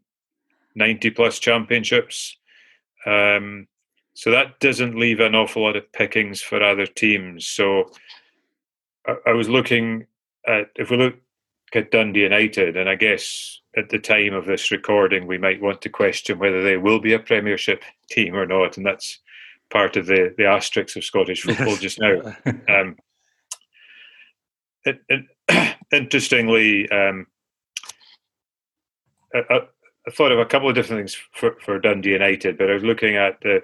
90 0.74 1.10
plus 1.10 1.38
championships. 1.38 2.36
Um, 3.06 3.66
so 4.14 4.30
that 4.30 4.60
doesn't 4.60 4.98
leave 4.98 5.20
an 5.20 5.34
awful 5.34 5.62
lot 5.62 5.76
of 5.76 5.92
pickings 5.92 6.40
for 6.40 6.62
other 6.62 6.86
teams. 6.86 7.46
So 7.46 7.90
I, 9.06 9.16
I 9.26 9.32
was 9.32 9.48
looking 9.48 10.06
at, 10.46 10.70
if 10.76 10.90
we 10.90 10.96
look 10.96 11.14
at 11.74 11.90
Dundee 11.90 12.22
United, 12.22 12.76
and 12.76 12.88
I 12.88 12.94
guess 12.94 13.60
at 13.76 13.88
the 13.88 13.98
time 13.98 14.34
of 14.34 14.46
this 14.46 14.70
recording, 14.70 15.26
we 15.26 15.38
might 15.38 15.60
want 15.60 15.80
to 15.82 15.88
question 15.88 16.38
whether 16.38 16.62
they 16.62 16.76
will 16.76 17.00
be 17.00 17.12
a 17.12 17.18
Premiership 17.18 17.82
team 18.10 18.34
or 18.34 18.46
not, 18.46 18.76
and 18.76 18.86
that's 18.86 19.18
part 19.70 19.96
of 19.96 20.06
the 20.06 20.34
the 20.36 20.46
asterisks 20.46 20.96
of 20.96 21.04
Scottish 21.04 21.42
football 21.44 21.76
just 21.76 22.00
now. 22.00 22.36
Um, 22.68 22.96
it, 24.84 25.00
it, 25.48 25.76
interestingly, 25.90 26.88
um, 26.90 27.26
I, 29.34 29.40
I, 29.50 30.10
thought 30.10 30.32
of 30.32 30.38
a 30.38 30.44
couple 30.44 30.68
of 30.68 30.74
different 30.74 31.00
things 31.00 31.16
for, 31.32 31.56
for 31.60 31.78
Dundee 31.78 32.10
United, 32.10 32.58
but 32.58 32.70
I 32.70 32.74
was 32.74 32.84
looking 32.84 33.16
at 33.16 33.40
the 33.40 33.56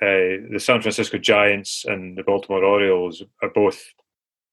uh, 0.00 0.48
the 0.50 0.58
San 0.58 0.80
Francisco 0.80 1.18
Giants 1.18 1.84
and 1.86 2.16
the 2.16 2.22
Baltimore 2.22 2.64
Orioles 2.64 3.22
are 3.42 3.50
both 3.50 3.92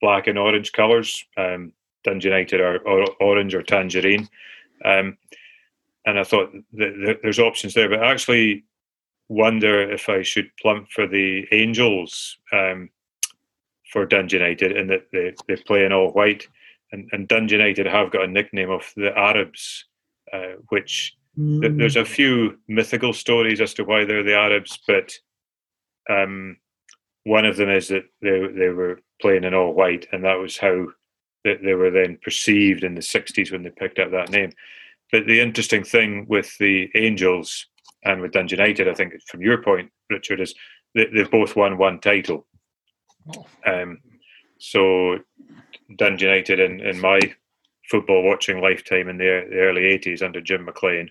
black 0.00 0.26
and 0.26 0.38
orange 0.38 0.72
colours. 0.72 1.24
Um, 1.36 1.72
Dundee 2.04 2.28
United 2.28 2.60
are, 2.60 2.86
are, 2.88 3.06
orange 3.20 3.54
or 3.54 3.62
tangerine. 3.62 4.28
Um, 4.84 5.18
and 6.06 6.18
I 6.18 6.24
thought 6.24 6.52
that 6.72 7.18
there's 7.22 7.38
options 7.38 7.74
there, 7.74 7.88
but 7.88 8.02
I 8.02 8.10
actually 8.10 8.64
wonder 9.28 9.90
if 9.90 10.08
I 10.08 10.22
should 10.22 10.50
plump 10.60 10.90
for 10.90 11.06
the 11.06 11.46
Angels 11.52 12.38
um, 12.52 12.88
for 13.92 14.06
Dundee 14.06 14.38
United 14.38 14.76
in 14.76 14.86
that 14.88 15.06
they, 15.12 15.34
they 15.46 15.56
play 15.56 15.84
in 15.84 15.92
all 15.92 16.10
white. 16.12 16.48
And, 16.92 17.08
and 17.12 17.28
Dundee 17.28 17.56
United 17.56 17.86
have 17.86 18.10
got 18.10 18.24
a 18.24 18.28
nickname 18.28 18.70
of 18.70 18.90
the 18.96 19.16
Arabs, 19.16 19.84
uh, 20.32 20.54
which 20.70 21.16
mm. 21.38 21.60
th- 21.60 21.74
there's 21.76 21.96
a 21.96 22.04
few 22.04 22.58
mythical 22.66 23.12
stories 23.12 23.60
as 23.60 23.74
to 23.74 23.84
why 23.84 24.04
they're 24.04 24.24
the 24.24 24.36
Arabs, 24.36 24.80
but 24.86 25.12
um, 26.08 26.56
one 27.24 27.44
of 27.44 27.56
them 27.56 27.68
is 27.68 27.88
that 27.88 28.04
they, 28.22 28.46
they 28.48 28.68
were 28.68 29.00
playing 29.20 29.44
in 29.44 29.54
all 29.54 29.72
white, 29.72 30.06
and 30.12 30.24
that 30.24 30.38
was 30.38 30.58
how 30.58 30.86
that 31.44 31.62
they 31.62 31.74
were 31.74 31.90
then 31.90 32.18
perceived 32.22 32.84
in 32.84 32.94
the 32.94 33.00
60s 33.00 33.50
when 33.50 33.62
they 33.62 33.70
picked 33.70 33.98
up 33.98 34.10
that 34.10 34.30
name. 34.30 34.52
But 35.10 35.26
the 35.26 35.40
interesting 35.40 35.84
thing 35.84 36.26
with 36.28 36.56
the 36.58 36.90
Angels 36.94 37.66
and 38.04 38.20
with 38.20 38.32
Dundee 38.32 38.56
United, 38.56 38.88
I 38.88 38.94
think 38.94 39.14
from 39.26 39.40
your 39.40 39.62
point, 39.62 39.90
Richard, 40.10 40.40
is 40.40 40.54
that 40.94 41.08
they've 41.12 41.30
both 41.30 41.56
won 41.56 41.78
one 41.78 42.00
title. 42.00 42.46
Oh. 43.34 43.46
Um, 43.66 43.98
so 44.58 45.18
Dundee 45.96 46.26
United 46.26 46.60
in, 46.60 46.80
in 46.80 47.00
my 47.00 47.20
football 47.90 48.22
watching 48.22 48.60
lifetime 48.60 49.08
in 49.08 49.18
the, 49.18 49.46
the 49.50 49.56
early 49.56 49.82
80s 49.82 50.22
under 50.22 50.40
Jim 50.40 50.64
McLean, 50.64 51.10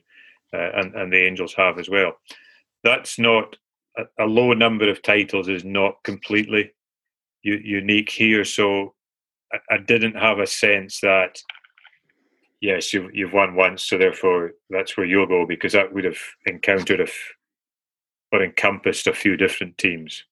uh, 0.53 0.71
and, 0.75 0.95
and 0.95 1.11
the 1.11 1.25
Angels 1.25 1.53
have 1.55 1.77
as 1.77 1.89
well. 1.89 2.13
That's 2.83 3.19
not 3.19 3.57
a, 3.97 4.03
a 4.23 4.25
low 4.25 4.53
number 4.53 4.89
of 4.89 5.01
titles 5.01 5.49
is 5.49 5.65
not 5.65 6.01
completely 6.03 6.71
u- 7.43 7.61
unique 7.63 8.09
here. 8.09 8.45
So 8.45 8.93
I, 9.53 9.57
I 9.71 9.77
didn't 9.77 10.15
have 10.15 10.39
a 10.39 10.47
sense 10.47 10.99
that 11.01 11.41
yes, 12.61 12.93
you've 12.93 13.13
you've 13.13 13.33
won 13.33 13.55
once, 13.55 13.83
so 13.83 13.97
therefore 13.97 14.51
that's 14.69 14.97
where 14.97 15.05
you'll 15.05 15.27
go 15.27 15.45
because 15.45 15.73
that 15.73 15.93
would 15.93 16.05
have 16.05 16.19
encountered 16.45 16.99
a 16.99 17.03
f- 17.03 17.33
or 18.31 18.43
encompassed 18.43 19.07
a 19.07 19.13
few 19.13 19.37
different 19.37 19.77
teams. 19.77 20.23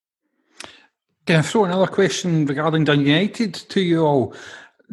Can 1.26 1.36
I 1.36 1.42
throw 1.42 1.64
another 1.64 1.86
question 1.86 2.46
regarding 2.46 2.84
Dundee 2.84 3.10
United 3.10 3.52
to 3.54 3.80
you 3.80 4.06
all? 4.06 4.34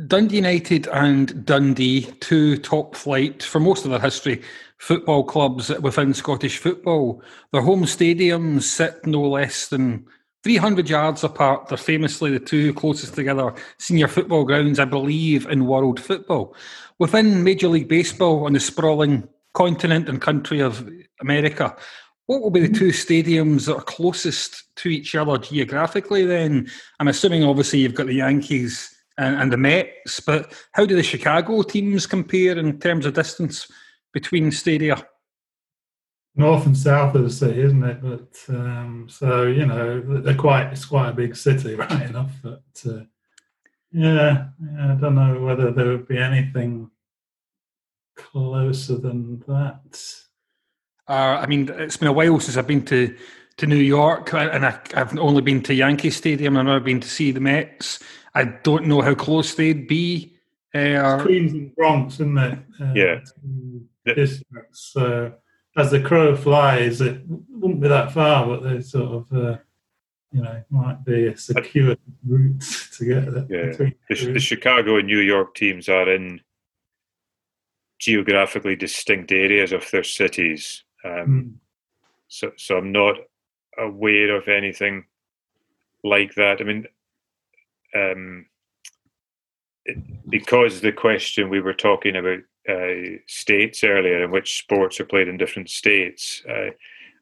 Dundee 0.07 0.35
United 0.35 0.87
and 0.87 1.45
Dundee, 1.45 2.11
two 2.19 2.57
top 2.57 2.95
flight 2.95 3.41
for 3.41 3.61
most 3.61 3.85
of 3.85 3.91
their 3.91 4.01
history 4.01 4.41
football 4.77 5.23
clubs 5.23 5.69
within 5.79 6.13
Scottish 6.13 6.57
football. 6.57 7.23
Their 7.53 7.61
home 7.61 7.83
stadiums 7.83 8.63
sit 8.63 9.05
no 9.05 9.21
less 9.21 9.69
than 9.69 10.05
300 10.45 10.87
yards 10.87 11.23
apart. 11.23 11.69
They're 11.69 11.75
famously 11.75 12.29
the 12.29 12.39
two 12.39 12.71
closest 12.75 13.15
together 13.15 13.51
senior 13.79 14.07
football 14.07 14.45
grounds, 14.45 14.77
I 14.77 14.85
believe, 14.85 15.47
in 15.47 15.65
world 15.65 15.99
football. 15.99 16.55
Within 16.99 17.43
Major 17.43 17.67
League 17.67 17.87
Baseball 17.87 18.45
on 18.45 18.53
the 18.53 18.59
sprawling 18.59 19.27
continent 19.55 20.07
and 20.07 20.21
country 20.21 20.59
of 20.59 20.87
America, 21.19 21.75
what 22.27 22.43
will 22.43 22.51
be 22.51 22.59
the 22.59 22.77
two 22.77 22.89
stadiums 22.89 23.65
that 23.65 23.75
are 23.75 23.81
closest 23.81 24.65
to 24.75 24.89
each 24.89 25.15
other 25.15 25.39
geographically 25.39 26.27
then? 26.27 26.69
I'm 26.99 27.07
assuming 27.07 27.43
obviously 27.43 27.79
you've 27.79 27.95
got 27.95 28.05
the 28.05 28.13
Yankees 28.13 28.95
and, 29.17 29.35
and 29.41 29.51
the 29.51 29.57
Mets, 29.57 30.19
but 30.19 30.53
how 30.73 30.85
do 30.85 30.95
the 30.95 31.01
Chicago 31.01 31.63
teams 31.63 32.05
compare 32.05 32.55
in 32.55 32.79
terms 32.79 33.07
of 33.07 33.15
distance 33.15 33.67
between 34.13 34.51
stadia? 34.51 35.07
North 36.35 36.65
and 36.65 36.77
south 36.77 37.15
of 37.15 37.23
the 37.23 37.29
city, 37.29 37.61
isn't 37.61 37.83
it? 37.83 38.01
But 38.01 38.55
um, 38.55 39.07
so 39.09 39.43
you 39.43 39.65
know, 39.65 40.01
they're 40.01 40.35
quite 40.35 40.71
it's 40.71 40.85
quite 40.85 41.09
a 41.09 41.13
big 41.13 41.35
city, 41.35 41.75
right 41.75 42.09
enough. 42.09 42.31
But 42.43 42.63
uh, 42.85 43.03
yeah, 43.91 44.47
yeah, 44.59 44.93
I 44.93 44.95
don't 44.95 45.15
know 45.15 45.41
whether 45.41 45.71
there 45.71 45.87
would 45.87 46.07
be 46.07 46.17
anything 46.17 46.91
closer 48.15 48.97
than 48.97 49.43
that. 49.47 50.03
Uh, 51.07 51.39
I 51.41 51.45
mean, 51.45 51.69
it's 51.69 51.97
been 51.97 52.07
a 52.07 52.13
while 52.13 52.39
since 52.39 52.57
I've 52.57 52.67
been 52.67 52.85
to 52.85 53.15
to 53.57 53.67
New 53.67 53.75
York, 53.77 54.33
and 54.33 54.65
I, 54.65 54.79
have 54.93 55.17
only 55.17 55.41
been 55.41 55.61
to 55.63 55.73
Yankee 55.73 56.09
Stadium. 56.09 56.57
I've 56.57 56.65
never 56.65 56.79
been 56.81 56.99
to 56.99 57.07
see 57.07 57.31
the 57.31 57.39
Mets. 57.39 57.99
I 58.33 58.43
don't 58.43 58.87
know 58.87 59.01
how 59.01 59.15
close 59.15 59.55
they'd 59.55 59.87
be. 59.87 60.35
Uh, 60.73 61.21
Queens 61.21 61.53
and 61.53 61.73
Bronx, 61.73 62.15
isn't 62.15 62.37
it? 62.37 62.59
Uh, 62.81 62.93
yeah. 62.93 63.21
Distance. 64.13 64.93
Uh, 64.97 65.31
as 65.75 65.91
the 65.91 66.01
crow 66.01 66.35
flies, 66.35 67.01
it 67.01 67.21
wouldn't 67.49 67.81
be 67.81 67.87
that 67.87 68.11
far, 68.11 68.45
but 68.45 68.63
they 68.63 68.81
sort 68.81 69.11
of, 69.11 69.33
uh, 69.33 69.57
you 70.31 70.41
know, 70.41 70.63
might 70.69 71.03
be 71.03 71.27
a 71.27 71.37
secure 71.37 71.95
route 72.25 72.61
to 72.97 73.05
get 73.05 73.33
there. 73.33 73.45
Yeah, 73.49 73.91
the, 74.09 74.31
the, 74.33 74.39
Chicago 74.39 74.97
and 74.97 75.07
New 75.07 75.19
York 75.19 75.55
teams 75.55 75.89
are 75.89 76.09
in 76.09 76.41
geographically 77.99 78.75
distinct 78.75 79.31
areas 79.31 79.71
of 79.71 79.89
their 79.91 80.03
cities, 80.03 80.83
um, 81.03 81.11
mm. 81.11 81.53
so 82.27 82.51
so 82.57 82.77
I'm 82.77 82.91
not 82.91 83.15
aware 83.77 84.35
of 84.35 84.47
anything 84.47 85.05
like 86.03 86.35
that. 86.35 86.61
I 86.61 86.63
mean, 86.63 86.85
um, 87.93 88.45
it, 89.85 89.97
because 90.29 90.81
the 90.81 90.91
question 90.91 91.49
we 91.49 91.61
were 91.61 91.73
talking 91.73 92.15
about 92.15 92.39
uh, 92.69 93.19
states 93.27 93.83
earlier 93.83 94.23
in 94.23 94.31
which 94.31 94.59
sports 94.59 94.99
are 94.99 95.05
played 95.05 95.27
in 95.27 95.37
different 95.37 95.69
states. 95.69 96.43
Uh, 96.49 96.71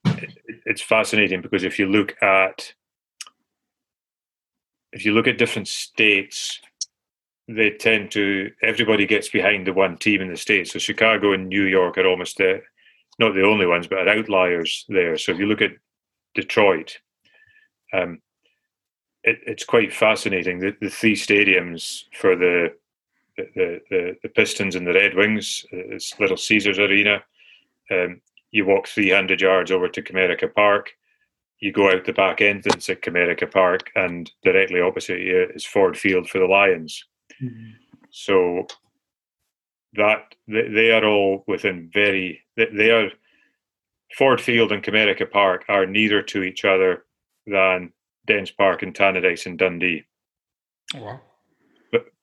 it, 0.06 0.38
it's 0.66 0.82
fascinating 0.82 1.42
because 1.42 1.64
if 1.64 1.80
you 1.80 1.88
look 1.88 2.22
at 2.22 2.74
if 4.94 5.06
you 5.06 5.14
look 5.14 5.28
at 5.28 5.40
different 5.40 5.68
states, 5.68 6.62
they 7.48 7.72
tend 7.72 8.12
to 8.12 8.52
everybody 8.62 9.06
gets 9.06 9.28
behind 9.30 9.68
the 9.68 9.74
one 9.74 9.98
team 9.98 10.22
in 10.22 10.30
the 10.30 10.38
states. 10.38 10.72
So 10.72 10.80
Chicago 10.80 11.34
and 11.34 11.50
New 11.50 11.64
York 11.64 11.98
are 11.98 12.08
almost 12.08 12.38
the, 12.38 12.62
not 13.20 13.34
the 13.34 13.44
only 13.44 13.66
ones, 13.66 13.88
but 13.88 14.08
are 14.08 14.18
outliers 14.18 14.86
there. 14.88 15.18
So 15.18 15.32
if 15.32 15.40
you 15.40 15.48
look 15.48 15.62
at 15.62 15.72
Detroit, 16.36 17.00
um, 17.92 18.22
it, 19.24 19.40
it's 19.46 19.66
quite 19.66 19.94
fascinating. 19.94 20.60
The, 20.60 20.76
the 20.80 20.90
three 20.90 21.16
stadiums 21.16 22.04
for 22.14 22.36
the 22.36 22.76
the, 23.38 23.82
the, 23.90 24.18
the 24.22 24.30
Pistons 24.30 24.76
and 24.76 24.86
the 24.86 24.94
Red 24.94 25.16
Wings. 25.16 25.66
It's 25.72 26.20
Little 26.20 26.38
Caesars 26.38 26.80
Arena. 26.80 27.24
Um, 27.92 28.22
you 28.52 28.66
walk 28.66 28.88
300 28.88 29.42
yards 29.42 29.72
over 29.72 29.88
to 29.88 30.02
Comerica 30.02 30.54
Park. 30.54 30.92
You 31.60 31.72
go 31.72 31.90
out 31.90 32.06
the 32.06 32.14
back 32.14 32.42
entrance 32.42 32.90
at 32.90 33.02
Comerica 33.02 33.52
Park, 33.52 33.90
and 33.96 34.32
directly 34.44 34.82
opposite 34.82 35.22
you 35.22 35.48
is 35.56 35.66
Ford 35.66 35.98
Field 35.98 36.30
for 36.30 36.40
the 36.40 36.46
Lions. 36.46 37.06
Mm-hmm. 37.42 37.72
So 38.12 38.68
that 39.94 40.36
they, 40.48 40.92
are 40.92 41.06
all 41.06 41.44
within 41.48 41.90
very 41.94 42.42
they, 42.56 42.92
are 42.92 43.10
Ford 44.18 44.42
Field 44.42 44.72
and 44.72 44.84
Comerica 44.84 45.30
Park 45.30 45.66
are 45.68 45.86
nearer 45.86 46.22
to 46.24 46.44
each 46.44 46.66
other 46.66 47.06
than 47.48 47.92
Dens 48.28 48.52
Park 48.52 48.84
and 48.84 48.94
Tannadice 48.94 49.46
in 49.46 49.58
Dundee. 49.58 50.04
Wow. 50.94 51.22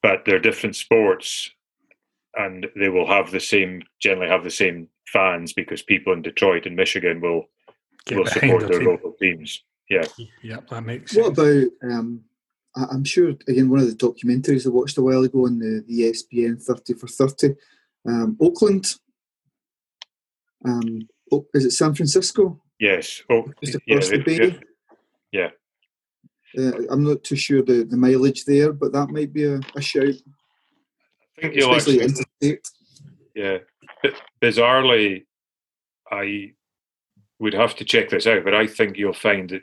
But 0.03 0.11
but 0.19 0.25
they're 0.25 0.39
different 0.39 0.77
sports, 0.77 1.51
and 2.35 2.67
they 2.77 2.89
will 2.89 3.07
have 3.07 3.31
the 3.31 3.41
same 3.41 3.83
generally 4.01 4.31
have 4.31 4.45
the 4.45 4.51
same 4.51 4.89
fans 5.13 5.53
because 5.53 5.83
people 5.83 6.13
in 6.13 6.23
Detroit 6.23 6.67
and 6.67 6.77
Michigan 6.77 7.21
will 7.21 7.49
Get 8.07 8.19
will 8.19 8.27
support 8.27 8.69
their 8.69 8.79
team. 8.79 8.89
local 8.89 9.13
teams. 9.21 9.63
Yeah. 9.91 10.05
yeah, 10.43 10.61
that 10.71 10.83
makes 10.85 11.13
sense. 11.13 11.27
What 11.27 11.33
about? 11.39 11.67
Um, 11.83 12.25
I- 12.77 12.87
I'm 12.93 13.05
sure 13.05 13.31
again 13.49 13.69
one 13.69 13.81
of 13.81 13.87
the 13.89 13.95
documentaries 14.07 14.67
I 14.67 14.71
watched 14.71 14.97
a 14.99 15.03
while 15.03 15.23
ago 15.25 15.47
on 15.47 15.59
the, 15.59 15.85
the 15.87 16.03
ESPN 16.03 16.63
Thirty 16.63 16.95
for 16.95 17.09
Thirty, 17.09 17.57
um, 18.09 18.37
Oakland. 18.41 18.95
Um, 20.65 21.09
oh, 21.33 21.47
is 21.55 21.65
it 21.65 21.71
San 21.73 21.95
Francisco? 21.95 22.63
Yes. 22.79 23.23
Oh, 23.31 23.45
Just 23.63 23.79
yeah, 23.87 23.99
the 23.99 24.19
they- 24.25 24.39
bay. 24.39 24.59
yeah. 25.33 25.49
Uh, 26.59 26.73
I'm 26.91 27.05
not 27.05 27.23
too 27.23 27.37
sure 27.37 27.63
the, 27.63 27.85
the 27.85 27.97
mileage 27.97 28.45
there, 28.45 28.73
but 28.73 28.93
that 28.93 29.11
might 29.11 29.33
be 29.33 29.45
a, 29.45 29.61
a 29.77 29.81
shout, 29.81 30.15
I 31.39 31.41
think 31.41 31.55
you'll 31.55 31.75
especially 31.75 32.03
actually 32.03 32.25
interstate. 32.43 32.69
Yeah. 33.35 33.59
B- 34.03 34.11
bizarrely, 34.43 35.25
I 36.11 36.53
would 37.39 37.55
have 37.55 37.77
to 37.77 37.85
check 37.85 38.11
this 38.11 38.27
out, 38.27 38.45
but 38.45 38.55
I 38.55 38.67
think 38.67 38.97
you'll 38.97 39.13
find 39.13 39.49
that 39.51 39.63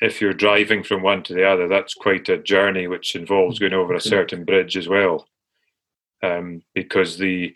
if 0.00 0.20
you're 0.20 0.32
driving 0.32 0.82
from 0.82 1.02
one 1.02 1.22
to 1.24 1.34
the 1.34 1.44
other, 1.44 1.68
that's 1.68 1.94
quite 1.94 2.28
a 2.28 2.38
journey 2.38 2.86
which 2.86 3.14
involves 3.14 3.58
going 3.58 3.74
over 3.74 3.94
a 3.94 4.00
certain 4.00 4.44
bridge 4.44 4.76
as 4.76 4.88
well. 4.88 5.28
Um, 6.22 6.62
because 6.74 7.18
the, 7.18 7.54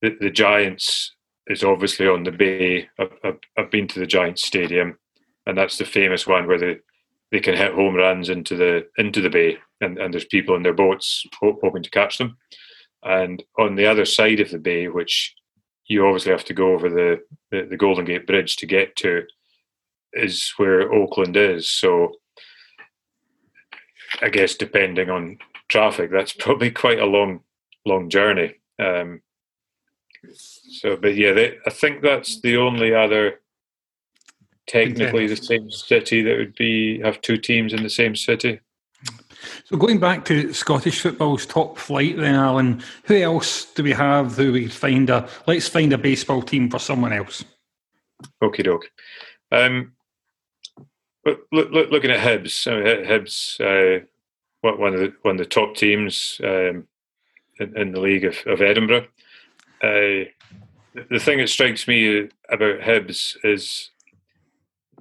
the 0.00 0.16
the 0.20 0.30
Giants 0.30 1.14
is 1.48 1.64
obviously 1.64 2.06
on 2.06 2.22
the 2.22 2.32
bay. 2.32 2.88
I've, 2.98 3.12
I've, 3.24 3.38
I've 3.58 3.70
been 3.70 3.88
to 3.88 3.98
the 3.98 4.06
Giants 4.06 4.46
Stadium, 4.46 4.96
and 5.46 5.58
that's 5.58 5.76
the 5.76 5.84
famous 5.84 6.26
one 6.26 6.46
where 6.46 6.58
they, 6.58 6.78
they 7.30 7.40
can 7.40 7.56
hit 7.56 7.74
home 7.74 7.94
runs 7.94 8.28
into 8.28 8.56
the 8.56 8.86
into 8.98 9.20
the 9.20 9.30
bay, 9.30 9.58
and, 9.80 9.98
and 9.98 10.12
there's 10.12 10.24
people 10.24 10.56
in 10.56 10.62
their 10.62 10.74
boats 10.74 11.24
hoping 11.40 11.82
to 11.82 11.90
catch 11.90 12.18
them. 12.18 12.36
And 13.02 13.42
on 13.58 13.76
the 13.76 13.86
other 13.86 14.04
side 14.04 14.40
of 14.40 14.50
the 14.50 14.58
bay, 14.58 14.88
which 14.88 15.34
you 15.86 16.06
obviously 16.06 16.32
have 16.32 16.44
to 16.44 16.54
go 16.54 16.72
over 16.72 16.88
the, 16.88 17.20
the, 17.50 17.66
the 17.68 17.76
Golden 17.76 18.04
Gate 18.04 18.26
Bridge 18.26 18.56
to 18.56 18.66
get 18.66 18.94
to, 18.96 19.24
is 20.12 20.52
where 20.56 20.92
Oakland 20.92 21.36
is. 21.36 21.70
So 21.70 22.12
I 24.20 24.28
guess 24.28 24.54
depending 24.54 25.10
on 25.10 25.38
traffic, 25.68 26.10
that's 26.10 26.32
probably 26.38 26.70
quite 26.70 27.00
a 27.00 27.06
long, 27.06 27.40
long 27.86 28.10
journey. 28.10 28.54
Um, 28.78 29.22
so, 30.32 30.96
but 30.96 31.16
yeah, 31.16 31.32
they, 31.32 31.56
I 31.66 31.70
think 31.70 32.02
that's 32.02 32.40
the 32.40 32.56
only 32.58 32.94
other 32.94 33.40
technically 34.70 35.26
the 35.26 35.36
same 35.36 35.70
city 35.70 36.22
that 36.22 36.36
would 36.38 36.54
be 36.54 37.00
have 37.00 37.20
two 37.20 37.36
teams 37.36 37.72
in 37.72 37.82
the 37.82 37.90
same 37.90 38.14
city. 38.14 38.60
So 39.64 39.76
going 39.76 39.98
back 39.98 40.24
to 40.26 40.52
Scottish 40.52 41.00
football's 41.00 41.46
top 41.46 41.78
flight, 41.78 42.16
then 42.16 42.34
Alan, 42.34 42.82
who 43.04 43.16
else 43.16 43.64
do 43.74 43.82
we 43.82 43.92
have? 43.92 44.36
Who 44.36 44.52
we 44.52 44.68
find 44.68 45.08
a? 45.08 45.28
Let's 45.46 45.68
find 45.68 45.92
a 45.92 45.98
baseball 45.98 46.42
team 46.42 46.70
for 46.70 46.78
someone 46.78 47.12
else. 47.12 47.44
Okie 48.42 48.64
doke. 48.64 48.90
Um, 49.50 49.92
but 51.24 51.40
look, 51.52 51.70
look, 51.70 51.90
looking 51.90 52.10
at 52.10 52.20
Hibs, 52.20 52.70
I 52.70 52.76
mean, 52.76 53.06
Hibs, 53.06 53.60
uh, 53.60 54.04
one 54.60 54.94
of 54.94 55.00
the 55.00 55.14
one 55.22 55.36
of 55.36 55.38
the 55.38 55.46
top 55.46 55.74
teams 55.74 56.40
um, 56.44 56.86
in, 57.58 57.76
in 57.76 57.92
the 57.92 58.00
league 58.00 58.24
of, 58.24 58.36
of 58.46 58.60
Edinburgh. 58.60 59.06
Uh, 59.82 60.28
the- 60.94 61.06
the 61.08 61.20
thing 61.20 61.38
that 61.38 61.48
strikes 61.48 61.86
me 61.86 62.28
about 62.50 62.80
Hibs 62.80 63.36
is, 63.44 63.90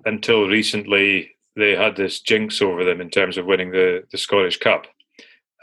until 0.06 0.48
recently, 0.48 1.32
they 1.56 1.76
had 1.76 1.96
this 1.96 2.22
jinx 2.22 2.62
over 2.62 2.84
them 2.84 3.02
in 3.02 3.10
terms 3.10 3.38
of 3.38 3.46
winning 3.46 3.72
the, 3.72 4.04
the 4.12 4.18
Scottish 4.18 4.58
Cup, 4.58 4.88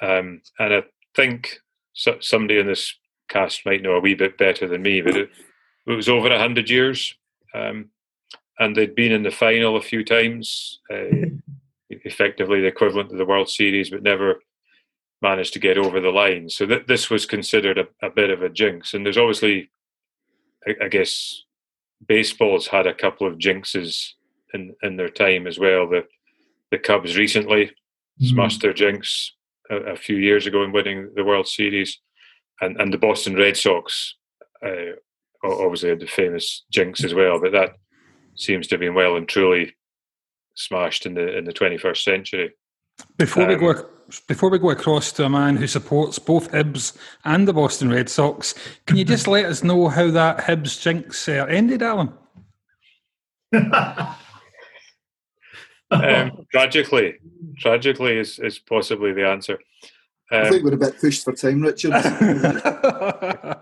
um, 0.03 0.43
and 0.59 0.75
I 0.75 0.83
think 1.15 1.59
so, 1.95 2.19
somebody 2.21 2.59
in 2.59 2.67
this 2.67 2.95
cast 3.29 3.65
might 3.65 3.83
know 3.83 3.95
a 3.95 4.01
wee 4.01 4.15
bit 4.15 4.39
better 4.39 4.69
than 4.69 4.83
me, 4.83 5.01
but 5.01 5.17
it, 5.17 5.31
it 5.87 5.93
was 5.93 6.09
over 6.09 6.29
a 6.29 6.39
hundred 6.39 6.69
years 6.69 7.15
um, 7.55 7.91
and 8.59 8.77
they'd 8.77 8.95
been 8.95 9.13
in 9.13 9.23
the 9.23 9.31
final 9.31 9.77
a 9.77 9.83
few 9.83 10.05
times, 10.05 10.81
uh, 10.93 11.27
effectively 11.91 12.61
the 12.61 12.67
equivalent 12.67 13.13
of 13.13 13.19
the 13.19 13.25
World 13.25 13.49
Series, 13.49 13.91
but 13.91 14.03
never 14.03 14.43
managed 15.23 15.53
to 15.55 15.59
get 15.59 15.79
over 15.79 16.01
the 16.01 16.11
line. 16.11 16.49
So 16.49 16.67
th- 16.67 16.87
this 16.87 17.11
was 17.11 17.27
considered 17.27 17.79
a, 17.79 17.87
a 18.07 18.11
bit 18.11 18.31
of 18.31 18.43
a 18.43 18.49
jinx. 18.49 18.95
And 18.95 19.05
there's 19.05 19.19
obviously, 19.19 19.71
I, 20.67 20.85
I 20.85 20.89
guess, 20.89 21.45
baseball's 22.07 22.69
had 22.69 22.87
a 22.87 22.95
couple 22.95 23.27
of 23.27 23.39
jinxes 23.39 24.13
in, 24.57 24.75
in 24.83 24.97
their 24.97 25.09
time 25.09 25.47
as 25.47 25.59
well. 25.59 25.89
The 25.89 26.05
the 26.71 26.79
Cubs 26.79 27.17
recently 27.17 27.71
smashed 28.21 28.61
their 28.61 28.73
jinx 28.73 29.33
a, 29.71 29.77
a 29.77 29.97
few 29.97 30.17
years 30.17 30.47
ago 30.47 30.65
in 30.65 30.73
winning 30.73 31.11
the 31.15 31.25
World 31.25 31.47
Series, 31.47 32.01
and 32.61 32.81
and 32.81 32.93
the 32.93 32.99
Boston 32.99 33.37
Red 33.37 33.57
Sox. 33.57 34.17
Uh, 34.65 34.97
obviously 35.45 35.91
had 35.91 36.01
the 36.01 36.07
famous 36.07 36.65
jinx 36.73 37.05
as 37.05 37.15
well, 37.15 37.41
but 37.41 37.53
that 37.53 37.77
seems 38.35 38.67
to 38.67 38.75
have 38.75 38.81
been 38.81 38.95
well 38.95 39.17
and 39.17 39.29
truly 39.29 39.77
smashed 40.55 41.07
in 41.07 41.15
the 41.15 41.37
in 41.37 41.45
the 41.45 41.53
21st 41.53 42.03
century. 42.03 42.53
Before 43.19 43.47
we 43.47 43.55
Um, 43.55 43.61
go, 43.61 43.87
before 44.27 44.51
we 44.51 44.59
go 44.59 44.71
across 44.71 45.13
to 45.13 45.25
a 45.25 45.29
man 45.29 45.57
who 45.57 45.67
supports 45.67 46.19
both 46.19 46.51
Hibs 46.51 46.97
and 47.25 47.47
the 47.47 47.53
Boston 47.53 47.91
Red 47.91 48.09
Sox, 48.09 48.55
can 48.87 48.97
you 48.97 49.05
just 49.05 49.29
let 49.29 49.45
us 49.45 49.63
know 49.63 49.89
how 49.89 50.11
that 50.11 50.39
Hibs 50.39 50.81
jinx 50.81 51.29
uh, 51.29 51.47
ended, 51.49 51.83
Alan? 51.83 52.13
Um, 55.91 56.47
tragically, 56.53 57.15
tragically 57.59 58.17
is, 58.19 58.39
is 58.39 58.59
possibly 58.59 59.13
the 59.13 59.27
answer. 59.27 59.59
I 60.31 60.39
Um, 60.41 60.51
think 60.53 60.65
we're 60.65 60.75
a 60.75 60.77
bit 60.77 60.99
pushed 61.01 61.23
for 61.25 61.33
time, 61.33 61.63
Richard. 61.63 61.93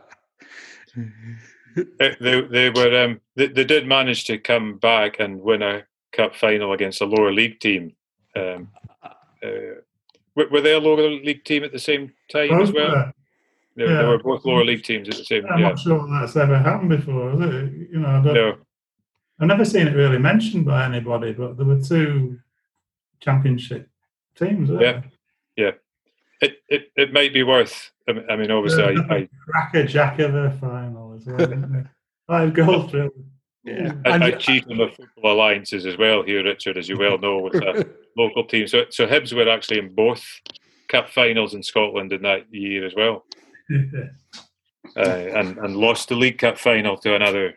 they, 1.76 2.16
they, 2.20 2.40
they 2.42 2.70
were 2.70 3.04
um, 3.04 3.20
they, 3.36 3.48
they 3.48 3.64
did 3.64 3.86
manage 3.86 4.24
to 4.24 4.38
come 4.38 4.78
back 4.78 5.16
and 5.20 5.40
win 5.40 5.62
a 5.62 5.82
cup 6.12 6.34
final 6.34 6.72
against 6.72 7.00
a 7.00 7.04
lower 7.04 7.32
league 7.32 7.60
team. 7.60 7.92
Um, 8.36 8.68
uh, 9.02 9.08
were, 10.34 10.48
were 10.50 10.60
they 10.60 10.72
a 10.72 10.78
lower 10.78 11.10
league 11.10 11.44
team 11.44 11.64
at 11.64 11.72
the 11.72 11.78
same 11.78 12.12
time 12.30 12.60
as 12.60 12.72
well? 12.72 12.90
Both, 12.90 12.96
uh, 13.08 13.12
They, 13.76 13.86
they 13.86 14.04
were 14.04 14.18
both 14.18 14.44
lower 14.44 14.64
league 14.64 14.84
teams 14.84 15.08
at 15.08 15.16
the 15.16 15.24
same. 15.24 15.44
I'm 15.46 15.58
Yeah, 15.58 15.68
not 15.68 15.78
sure 15.78 16.08
that's 16.20 16.36
ever 16.36 16.58
happened 16.58 16.90
before. 16.90 17.32
Is 17.34 17.40
it? 17.40 17.90
You 17.92 17.98
know, 18.00 18.08
I 18.08 18.22
don't, 18.22 18.34
no, 18.34 18.56
I've 19.40 19.48
never 19.48 19.64
seen 19.64 19.86
it 19.88 19.94
really 19.96 20.18
mentioned 20.18 20.64
by 20.64 20.84
anybody, 20.84 21.32
but 21.32 21.56
there 21.56 21.66
were 21.66 21.80
two 21.80 22.38
championship 23.20 23.88
teams. 24.36 24.70
weren't 24.70 25.04
Yeah. 25.56 25.72
it, 26.40 26.58
it, 26.68 26.90
it 26.96 27.12
might 27.12 27.32
be 27.32 27.42
worth. 27.42 27.90
I 28.08 28.12
mean- 28.12 28.26
I 28.30 28.36
mean, 28.36 28.50
obviously, 28.50 28.84
I, 28.84 29.14
I, 29.14 29.28
Cracker 29.48 29.84
Jack 29.86 30.18
of 30.20 30.32
the 30.32 30.50
final 30.60 31.14
as 31.14 31.26
well. 31.26 31.40
isn't 31.40 31.74
it? 31.74 31.86
Five 32.26 32.54
goals, 32.54 32.92
really. 32.92 33.10
Yeah. 33.64 33.94
I, 34.04 34.10
And 34.14 34.24
I 34.24 34.28
you- 34.28 34.36
cheat 34.36 34.66
on 34.70 34.76
the 34.78 34.88
football 34.88 35.32
alliances 35.32 35.86
as 35.86 35.96
well 35.96 36.22
here, 36.22 36.44
Richard, 36.44 36.76
as 36.78 36.88
you 36.88 36.98
well 36.98 37.18
know, 37.18 37.38
with 37.38 37.54
a 37.56 37.88
local 38.16 38.44
team. 38.44 38.68
So, 38.68 38.84
so 38.90 39.06
Hibs 39.06 39.32
were 39.32 39.48
actually 39.48 39.78
in 39.78 39.94
both 39.94 40.22
cup 40.88 41.08
finals 41.08 41.54
in 41.54 41.62
Scotland 41.62 42.12
in 42.12 42.22
that 42.22 42.44
year 42.52 42.84
as 42.86 42.94
well, 42.94 43.24
uh, 44.96 45.00
and 45.00 45.56
and 45.58 45.76
lost 45.76 46.08
the 46.08 46.14
League 46.14 46.38
Cup 46.38 46.58
final 46.58 46.96
to 46.98 47.14
another 47.14 47.54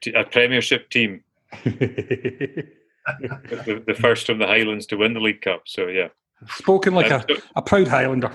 t- 0.00 0.12
a 0.12 0.24
Premiership 0.24 0.88
team, 0.90 1.22
the, 1.64 3.82
the 3.86 3.94
first 3.94 4.26
from 4.26 4.38
the 4.38 4.46
Highlands 4.46 4.86
to 4.86 4.96
win 4.96 5.14
the 5.14 5.20
League 5.20 5.42
Cup. 5.42 5.62
So 5.66 5.88
yeah, 5.88 6.08
Spoken 6.48 6.94
like 6.94 7.10
Um, 7.10 7.22
a, 7.28 7.34
so- 7.34 7.42
a 7.56 7.62
proud 7.62 7.88
Highlander. 7.88 8.32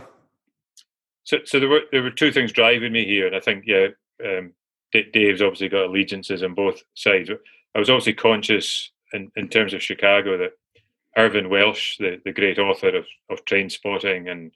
So, 1.23 1.37
so 1.43 1.59
there 1.59 1.69
were 1.69 1.81
there 1.91 2.03
were 2.03 2.11
two 2.11 2.31
things 2.31 2.51
driving 2.51 2.91
me 2.91 3.05
here, 3.05 3.25
and 3.27 3.35
I 3.35 3.39
think 3.39 3.63
yeah, 3.65 3.87
um, 4.23 4.53
D- 4.91 5.09
Dave's 5.11 5.41
obviously 5.41 5.69
got 5.69 5.85
allegiances 5.87 6.43
on 6.43 6.53
both 6.53 6.83
sides. 6.93 7.29
I 7.73 7.79
was 7.79 7.89
obviously 7.89 8.13
conscious 8.13 8.91
in, 9.13 9.31
in 9.35 9.49
terms 9.49 9.73
of 9.73 9.81
Chicago 9.81 10.37
that 10.37 10.51
Irvine 11.17 11.49
Welsh, 11.49 11.97
the, 11.97 12.21
the 12.23 12.31
great 12.31 12.59
author 12.59 12.95
of, 12.95 13.05
of 13.29 13.43
Trainspotting 13.45 14.29
and 14.31 14.51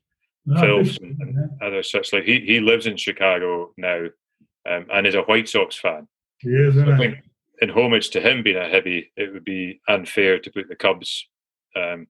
No, 0.45 0.62
Films 0.62 0.97
and, 1.01 1.20
and 1.22 1.49
other 1.62 1.82
such 1.82 2.14
like 2.14 2.24
he 2.26 2.39
he 2.41 2.60
lives 2.60 2.86
in 2.86 2.97
Chicago 2.97 3.72
now, 3.76 4.05
um, 4.70 4.86
and 4.93 5.07
is 5.07 5.16
a 5.16 5.22
White 5.24 5.49
Sox 5.49 5.76
fan. 5.76 6.07
He 6.39 6.49
is, 6.49 6.75
So 6.75 6.91
I 6.91 6.97
think 6.97 7.17
in 7.61 7.69
homage 7.69 8.09
to 8.11 8.21
him 8.21 8.43
being 8.43 8.57
a 8.57 8.61
Hibby, 8.61 9.11
it 9.17 9.33
would 9.33 9.43
be 9.43 9.81
unfair 9.87 10.39
to 10.39 10.51
put 10.51 10.69
the 10.69 10.75
Cubs 10.75 11.27
um, 11.75 12.07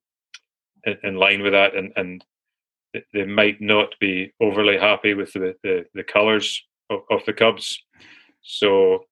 in, 0.86 0.98
in 1.04 1.16
line 1.16 1.42
with 1.42 1.54
that, 1.54 1.76
and 1.76 1.92
and 1.96 2.24
they 3.14 3.26
might 3.26 3.62
not 3.62 3.96
be 4.00 4.34
overly 4.40 4.78
happy 4.78 5.14
with 5.14 5.34
the 5.34 5.56
the, 5.64 5.86
the 5.94 6.04
colours 6.04 6.64
of, 6.90 7.02
of 7.10 7.26
the 7.26 7.34
Cubs. 7.34 7.84
So 8.42 9.06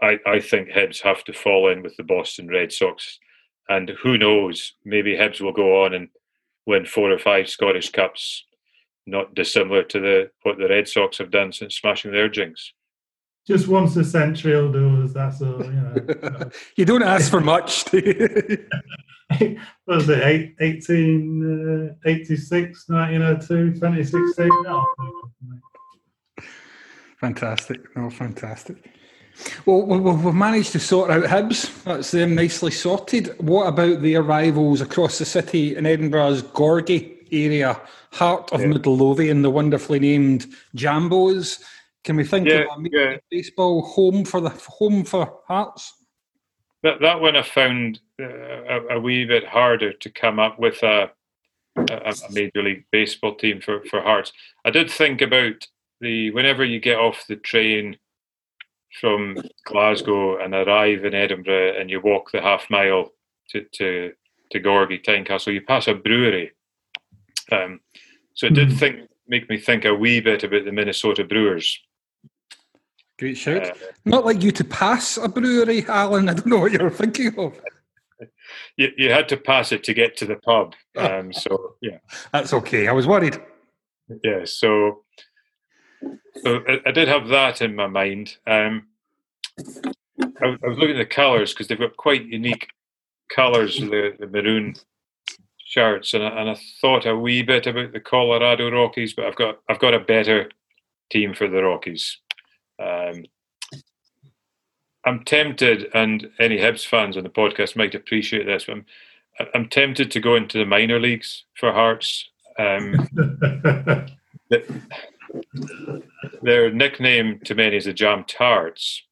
I 0.00 0.18
I 0.26 0.40
think 0.40 0.70
Hibs 0.70 1.00
have 1.02 1.24
to 1.24 1.32
fall 1.32 1.68
in 1.68 1.82
with 1.82 1.96
the 1.96 2.04
Boston 2.04 2.48
Red 2.48 2.72
Sox, 2.72 3.18
and 3.68 3.90
who 4.02 4.18
knows, 4.18 4.74
maybe 4.84 5.16
Hibs 5.16 5.40
will 5.40 5.52
go 5.52 5.84
on 5.84 5.94
and 5.94 6.08
win 6.66 6.86
four 6.86 7.10
or 7.10 7.18
five 7.18 7.48
Scottish 7.48 7.90
Cups, 7.90 8.44
not 9.06 9.34
dissimilar 9.34 9.82
to 9.84 9.98
the 9.98 10.30
what 10.44 10.58
the 10.58 10.68
Red 10.68 10.86
Sox 10.86 11.18
have 11.18 11.32
done 11.32 11.52
since 11.52 11.76
smashing 11.76 12.12
their 12.12 12.28
jinx. 12.28 12.72
Just 13.46 13.68
once 13.68 13.96
a 13.96 14.04
century 14.04 14.54
will 14.54 14.72
do 14.72 15.02
us. 15.02 15.12
That's 15.12 15.42
all. 15.42 15.64
You 15.64 15.72
know. 15.72 16.50
you 16.76 16.84
don't 16.84 17.02
ask 17.02 17.30
for 17.30 17.40
much. 17.40 17.84
what 17.92 18.04
was 19.86 20.08
it? 20.08 20.22
Eight, 20.22 20.54
1886, 20.58 22.90
uh, 22.90 22.94
1902, 22.94 23.72
2016? 23.74 24.48
No. 24.64 24.86
Fantastic. 27.18 27.96
No, 27.96 28.10
fantastic. 28.10 28.90
Well, 29.64 29.84
we've 29.84 30.34
managed 30.34 30.72
to 30.72 30.80
sort 30.80 31.10
out 31.10 31.24
Hibs. 31.24 31.84
That's 31.84 32.10
them 32.10 32.34
nicely 32.34 32.70
sorted. 32.70 33.34
What 33.38 33.66
about 33.66 34.02
the 34.02 34.16
arrivals 34.16 34.80
across 34.80 35.18
the 35.18 35.24
city 35.24 35.76
in 35.76 35.86
Edinburgh's 35.86 36.42
Gorgie 36.42 37.16
area, 37.32 37.80
heart 38.12 38.52
of 38.52 38.60
yeah. 38.60 38.68
Midlothian, 38.68 39.42
the 39.42 39.50
wonderfully 39.50 39.98
named 39.98 40.46
Jambos? 40.76 41.62
Can 42.04 42.16
we 42.16 42.24
think 42.24 42.48
yeah, 42.48 42.64
of 42.74 42.84
a 42.84 42.88
yeah. 42.90 43.16
baseball 43.30 43.82
home 43.82 44.24
for 44.24 44.40
the 44.40 44.50
home 44.50 45.04
for 45.04 45.40
Hearts? 45.46 45.92
That 46.82 47.00
that 47.00 47.20
one 47.20 47.36
I 47.36 47.42
found 47.42 48.00
uh, 48.20 48.24
a, 48.24 48.96
a, 48.96 49.00
wee 49.00 49.26
bit 49.26 49.46
harder 49.46 49.92
to 49.92 50.10
come 50.10 50.38
up 50.38 50.58
with 50.58 50.82
a, 50.82 51.10
a, 51.76 51.82
a 51.82 52.32
major 52.32 52.62
league 52.62 52.84
baseball 52.90 53.34
team 53.34 53.60
for 53.60 53.84
for 53.84 54.00
Hearts. 54.00 54.32
I 54.64 54.70
did 54.70 54.90
think 54.90 55.20
about 55.20 55.66
the 56.00 56.30
whenever 56.30 56.64
you 56.64 56.80
get 56.80 56.98
off 56.98 57.26
the 57.28 57.36
train 57.36 57.98
from 58.98 59.36
Glasgow 59.64 60.42
and 60.42 60.54
arrive 60.54 61.04
in 61.04 61.14
Edinburgh 61.14 61.78
and 61.78 61.90
you 61.90 62.00
walk 62.00 62.32
the 62.32 62.40
half 62.40 62.68
mile 62.70 63.10
to 63.50 63.64
to, 63.74 64.12
to 64.52 64.60
Gorgie 64.60 65.04
Tynecastle, 65.04 65.52
you 65.52 65.60
pass 65.60 65.86
a 65.86 65.94
brewery. 65.94 66.52
Um, 67.52 67.80
so 68.34 68.46
it 68.46 68.54
did 68.54 68.70
hmm. 68.70 68.76
think 68.76 69.10
make 69.28 69.48
me 69.50 69.58
think 69.58 69.84
a 69.84 69.94
wee 69.94 70.20
bit 70.20 70.44
about 70.44 70.64
the 70.64 70.72
Minnesota 70.72 71.24
Brewers. 71.24 71.78
Great 73.20 73.36
shout. 73.36 73.66
Uh, 73.66 73.74
Not 74.06 74.24
like 74.24 74.42
you 74.42 74.50
to 74.50 74.64
pass 74.64 75.18
a 75.18 75.28
brewery, 75.28 75.84
Alan. 75.86 76.30
I 76.30 76.32
don't 76.32 76.46
know 76.46 76.60
what 76.60 76.72
you're 76.72 76.88
thinking 76.88 77.38
of. 77.38 77.60
You, 78.78 78.88
you 78.96 79.10
had 79.10 79.28
to 79.28 79.36
pass 79.36 79.72
it 79.72 79.84
to 79.84 79.94
get 79.94 80.16
to 80.16 80.24
the 80.24 80.36
pub. 80.36 80.74
Um, 80.96 81.32
so, 81.32 81.76
yeah. 81.82 81.98
That's 82.32 82.52
okay. 82.52 82.88
I 82.88 82.92
was 82.92 83.06
worried. 83.06 83.40
Yeah, 84.24 84.44
so 84.44 85.04
so 86.42 86.62
I, 86.66 86.80
I, 86.86 86.90
did 86.90 87.08
have 87.08 87.28
that 87.28 87.62
in 87.62 87.76
my 87.76 87.86
mind. 87.86 88.38
Um, 88.46 88.88
I, 89.58 90.56
I, 90.64 90.68
was 90.68 90.78
looking 90.78 90.96
at 90.96 90.98
the 90.98 91.06
colours 91.06 91.52
because 91.52 91.68
they've 91.68 91.78
got 91.78 91.96
quite 91.96 92.26
unique 92.26 92.68
colours, 93.34 93.78
the, 93.78 94.16
the 94.18 94.26
maroon 94.26 94.74
shirts, 95.64 96.12
and 96.12 96.24
I, 96.24 96.28
and 96.28 96.50
I 96.50 96.60
thought 96.80 97.06
a 97.06 97.16
wee 97.16 97.42
bit 97.42 97.66
about 97.66 97.92
the 97.92 98.00
Colorado 98.00 98.70
Rockies, 98.70 99.14
but 99.14 99.26
I've 99.26 99.36
got 99.36 99.60
I've 99.68 99.78
got 99.78 99.94
a 99.94 100.00
better 100.00 100.50
team 101.10 101.32
for 101.32 101.48
the 101.48 101.62
Rockies. 101.62 102.18
Um, 102.80 103.24
I'm 105.04 105.24
tempted, 105.24 105.88
and 105.94 106.30
any 106.38 106.58
Hibs 106.58 106.86
fans 106.86 107.16
on 107.16 107.24
the 107.24 107.30
podcast 107.30 107.76
might 107.76 107.94
appreciate 107.94 108.46
this. 108.46 108.66
I'm, 108.68 108.84
I'm 109.54 109.68
tempted 109.68 110.10
to 110.10 110.20
go 110.20 110.36
into 110.36 110.58
the 110.58 110.66
minor 110.66 111.00
leagues 111.00 111.44
for 111.58 111.72
Hearts. 111.72 112.28
Um, 112.58 113.08
their 116.42 116.70
nickname 116.70 117.40
to 117.44 117.54
many 117.54 117.76
is 117.76 117.84
the 117.86 117.92
Jam 117.92 118.24
Tarts, 118.24 119.02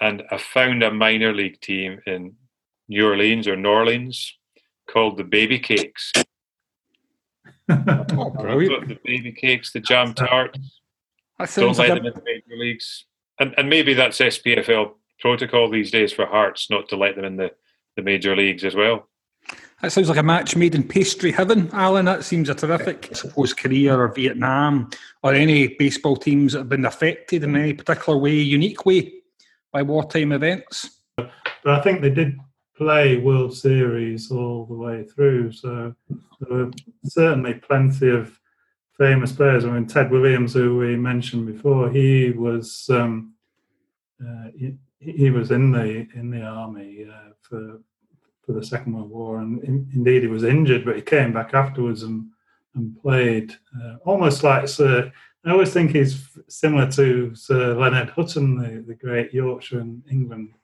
and 0.00 0.22
I 0.30 0.38
found 0.38 0.82
a 0.82 0.92
minor 0.92 1.32
league 1.32 1.60
team 1.60 2.00
in 2.06 2.34
New 2.88 3.06
Orleans 3.06 3.48
or 3.48 3.56
New 3.56 3.68
Orleans 3.68 4.36
called 4.88 5.16
the 5.16 5.24
Baby 5.24 5.58
Cakes. 5.58 6.12
oh, 7.68 8.30
brilliant! 8.30 8.88
The 8.88 8.98
Baby 9.04 9.32
Cakes, 9.32 9.72
the 9.72 9.80
Jam 9.80 10.14
Tarts. 10.14 10.80
Don't 11.54 11.78
let 11.78 11.90
like 11.90 11.98
them 11.98 12.06
in 12.06 12.14
the 12.14 12.22
major 12.24 12.56
leagues, 12.56 13.04
and 13.38 13.54
and 13.56 13.68
maybe 13.68 13.94
that's 13.94 14.18
SPFL 14.18 14.92
protocol 15.20 15.70
these 15.70 15.90
days 15.90 16.12
for 16.12 16.26
Hearts 16.26 16.70
not 16.70 16.88
to 16.88 16.96
let 16.96 17.16
them 17.16 17.24
in 17.24 17.36
the, 17.36 17.50
the 17.96 18.02
major 18.02 18.36
leagues 18.36 18.64
as 18.64 18.74
well. 18.74 19.08
That 19.82 19.92
sounds 19.92 20.08
like 20.08 20.18
a 20.18 20.22
match 20.22 20.56
made 20.56 20.74
in 20.74 20.82
pastry 20.82 21.30
heaven, 21.30 21.68
Alan. 21.72 22.06
That 22.06 22.24
seems 22.24 22.48
a 22.48 22.54
terrific, 22.54 23.08
I 23.10 23.14
suppose, 23.14 23.52
Korea 23.52 23.96
or 23.96 24.08
Vietnam 24.08 24.90
or 25.22 25.34
any 25.34 25.68
baseball 25.68 26.16
teams 26.16 26.52
that 26.52 26.60
have 26.60 26.68
been 26.68 26.86
affected 26.86 27.44
in 27.44 27.54
any 27.54 27.74
particular 27.74 28.18
way, 28.18 28.34
unique 28.34 28.86
way 28.86 29.12
by 29.72 29.82
wartime 29.82 30.32
events. 30.32 31.00
But 31.16 31.30
I 31.66 31.80
think 31.82 32.00
they 32.00 32.10
did 32.10 32.38
play 32.76 33.18
World 33.18 33.56
Series 33.56 34.30
all 34.30 34.64
the 34.66 34.74
way 34.74 35.04
through, 35.04 35.52
so 35.52 35.94
there 36.40 36.58
were 36.58 36.70
certainly 37.04 37.54
plenty 37.54 38.08
of 38.08 38.38
famous 38.98 39.32
players. 39.32 39.64
I 39.64 39.70
mean, 39.70 39.86
Ted 39.86 40.10
Williams, 40.10 40.54
who 40.54 40.76
we 40.76 40.96
mentioned 40.96 41.46
before, 41.46 41.90
he 41.90 42.30
was 42.30 42.88
um, 42.90 43.34
uh, 44.24 44.48
he, 44.56 44.74
he, 44.98 45.30
was 45.30 45.50
in 45.50 45.72
the 45.72 46.06
in 46.14 46.30
the 46.30 46.42
army 46.42 47.06
uh, 47.10 47.32
for 47.40 47.80
for 48.44 48.52
the 48.52 48.64
Second 48.64 48.94
World 48.94 49.10
War, 49.10 49.40
and 49.40 49.62
in, 49.64 49.88
indeed 49.94 50.22
he 50.22 50.28
was 50.28 50.44
injured, 50.44 50.84
but 50.84 50.96
he 50.96 51.02
came 51.02 51.32
back 51.32 51.54
afterwards 51.54 52.02
and 52.02 52.26
and 52.74 53.00
played 53.00 53.54
uh, 53.82 53.96
almost 54.04 54.42
like 54.42 54.68
Sir. 54.68 55.12
I 55.46 55.50
always 55.50 55.74
think 55.74 55.90
he's 55.90 56.26
similar 56.48 56.90
to 56.92 57.34
Sir 57.34 57.74
Leonard 57.74 58.08
Hutton, 58.10 58.56
the, 58.56 58.82
the 58.86 58.94
great 58.94 59.32
Yorkshire 59.34 59.80
and 59.80 60.02
England 60.10 60.54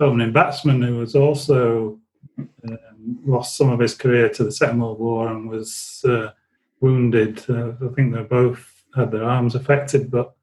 opening 0.00 0.32
batsman, 0.32 0.80
who 0.80 0.96
was 0.96 1.14
also 1.14 1.98
um, 2.38 3.18
lost 3.26 3.56
some 3.56 3.70
of 3.70 3.78
his 3.78 3.94
career 3.94 4.28
to 4.30 4.44
the 4.44 4.52
Second 4.52 4.80
World 4.80 4.98
War 4.98 5.28
and 5.28 5.48
was 5.48 6.02
uh, 6.08 6.30
wounded. 6.82 7.44
Uh, 7.48 7.72
I 7.82 7.88
think 7.94 8.12
they 8.12 8.22
both 8.22 8.84
had 8.94 9.10
their 9.10 9.24
arms 9.24 9.54
affected, 9.54 10.10
but 10.10 10.34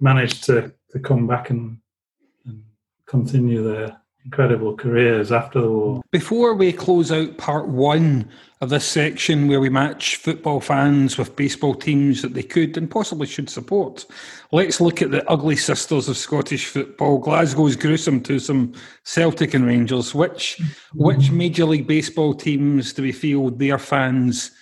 managed 0.00 0.44
to, 0.44 0.72
to 0.90 0.98
come 0.98 1.26
back 1.26 1.50
and, 1.50 1.78
and 2.44 2.64
continue 3.06 3.62
their 3.62 3.96
incredible 4.24 4.76
careers 4.76 5.32
after 5.32 5.60
the 5.60 5.70
war. 5.70 6.02
Before 6.10 6.54
we 6.54 6.72
close 6.72 7.10
out 7.10 7.38
part 7.38 7.68
one 7.68 8.28
of 8.60 8.68
this 8.68 8.84
section 8.84 9.48
where 9.48 9.60
we 9.60 9.68
match 9.68 10.16
football 10.16 10.60
fans 10.60 11.18
with 11.18 11.34
baseball 11.34 11.74
teams 11.74 12.22
that 12.22 12.34
they 12.34 12.42
could 12.42 12.76
and 12.76 12.88
possibly 12.88 13.26
should 13.26 13.50
support, 13.50 14.06
let's 14.52 14.80
look 14.80 15.02
at 15.02 15.10
the 15.10 15.28
ugly 15.28 15.56
sisters 15.56 16.08
of 16.08 16.16
Scottish 16.16 16.66
football, 16.66 17.18
Glasgow's 17.18 17.74
gruesome 17.74 18.22
twosome, 18.22 18.74
Celtic 19.02 19.54
and 19.54 19.66
Rangers. 19.66 20.14
Which 20.14 20.60
which 20.94 21.32
Major 21.32 21.64
League 21.64 21.88
Baseball 21.88 22.34
teams 22.34 22.92
do 22.92 23.02
we 23.02 23.12
feel 23.12 23.50
their 23.50 23.78
fans 23.78 24.52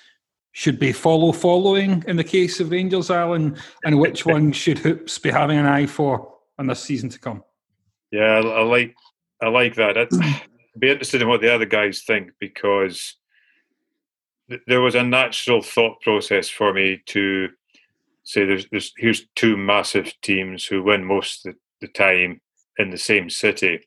should 0.53 0.79
be 0.79 0.93
follow 0.93 1.33
following 1.33 2.05
in 2.07 2.17
the 2.17 2.25
case 2.25 2.61
of 2.61 2.71
Rangers, 2.71 3.11
Alan, 3.11 3.57
and 3.85 3.99
which 3.99 4.27
one 4.27 4.53
should 4.63 4.79
Hoops 4.79 5.19
be 5.19 5.31
having 5.31 5.59
an 5.59 5.67
eye 5.67 5.87
for 5.87 6.35
in 6.59 6.67
this 6.67 6.83
season 6.83 7.09
to 7.11 7.19
come? 7.19 7.45
Yeah, 8.11 8.41
I 8.45 8.63
like 8.63 8.95
I 9.41 9.49
like 9.49 9.75
that. 9.77 9.97
I'd 9.97 10.11
be 10.79 10.91
interested 10.91 11.23
in 11.23 11.29
what 11.29 11.41
the 11.41 11.55
other 11.55 11.67
guys 11.67 12.03
think 12.03 12.33
because 12.41 13.17
th- 14.49 14.63
there 14.67 14.81
was 14.81 14.95
a 14.95 15.03
natural 15.03 15.63
thought 15.63 16.01
process 16.01 16.49
for 16.49 16.73
me 16.73 17.03
to 17.07 17.49
say 18.25 18.45
there's, 18.45 18.67
there's 18.71 18.93
here's 18.97 19.27
two 19.37 19.57
massive 19.57 20.13
teams 20.23 20.65
who 20.65 20.83
win 20.83 21.05
most 21.05 21.47
of 21.47 21.55
the 21.81 21.89
time 21.89 22.41
in 22.79 22.91
the 22.91 22.99
same 22.99 23.31
city, 23.31 23.81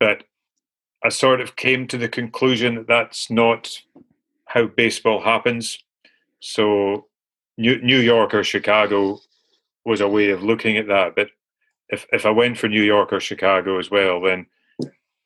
but 0.00 0.24
I 1.04 1.10
sort 1.10 1.40
of 1.40 1.56
came 1.56 1.86
to 1.88 1.98
the 1.98 2.08
conclusion 2.08 2.74
that 2.74 2.88
that's 2.88 3.30
not 3.30 3.78
how 4.48 4.66
baseball 4.66 5.20
happens. 5.20 5.78
So 6.40 7.06
New, 7.56 7.80
New 7.82 8.00
York 8.00 8.34
or 8.34 8.42
Chicago 8.42 9.20
was 9.84 10.00
a 10.00 10.08
way 10.08 10.30
of 10.30 10.42
looking 10.42 10.76
at 10.76 10.88
that, 10.88 11.14
but 11.14 11.28
if 11.88 12.06
if 12.12 12.26
I 12.26 12.30
went 12.30 12.58
for 12.58 12.68
New 12.68 12.82
York 12.82 13.12
or 13.12 13.20
Chicago 13.20 13.78
as 13.78 13.90
well, 13.90 14.20
then 14.20 14.46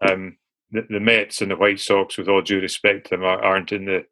um, 0.00 0.36
the, 0.70 0.86
the, 0.88 1.00
Mets 1.00 1.40
and 1.40 1.50
the 1.50 1.56
White 1.56 1.80
Sox, 1.80 2.16
with 2.16 2.28
all 2.28 2.42
due 2.42 2.60
respect 2.60 3.08
to 3.08 3.16
them, 3.16 3.24
aren't 3.24 3.72
in 3.72 3.84
the 3.84 4.06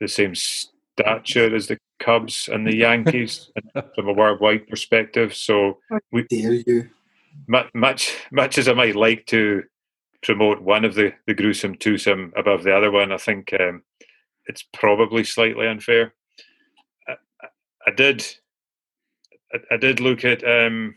the 0.00 0.08
same 0.08 0.34
stature 0.34 1.54
as 1.54 1.66
the 1.66 1.78
Cubs 1.98 2.48
and 2.52 2.66
the 2.66 2.76
Yankees 2.76 3.50
from 3.72 4.08
a 4.08 4.12
worldwide 4.12 4.68
perspective. 4.68 5.34
So, 5.34 5.78
we, 6.12 6.24
dare 6.24 6.52
you? 6.52 6.90
Much 7.46 8.16
much 8.30 8.58
as 8.58 8.68
I 8.68 8.74
might 8.74 8.96
like 8.96 9.26
to 9.26 9.64
promote 10.22 10.60
one 10.60 10.84
of 10.84 10.94
the 10.94 11.12
the 11.26 11.34
gruesome 11.34 11.76
twosome 11.76 12.32
above 12.36 12.64
the 12.64 12.76
other 12.76 12.90
one, 12.90 13.12
I 13.12 13.16
think 13.16 13.52
um, 13.58 13.82
it's 14.48 14.64
probably 14.72 15.24
slightly 15.24 15.68
unfair. 15.68 16.14
I, 17.06 17.14
I 17.86 17.90
did 17.90 18.24
I, 19.52 19.74
I, 19.74 19.76
did 19.76 20.00
look 20.00 20.24
at 20.24 20.42
um, 20.44 20.96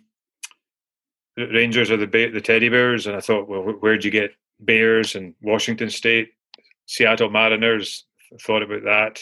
Rangers 1.38 1.91
are 1.91 1.97
the 1.97 2.06
the 2.06 2.41
teddy 2.41 2.70
bears, 2.70 3.08
and 3.08 3.16
I 3.16 3.22
thought, 3.22 3.47
well, 3.47 3.62
where'd 3.62 4.04
you 4.04 4.12
get 4.12 4.34
Bears 4.60 5.16
and 5.16 5.34
Washington 5.41 5.89
State, 5.89 6.32
Seattle 6.86 7.30
Mariners? 7.30 8.06
Thought 8.41 8.64
about 8.64 8.84
that, 8.84 9.20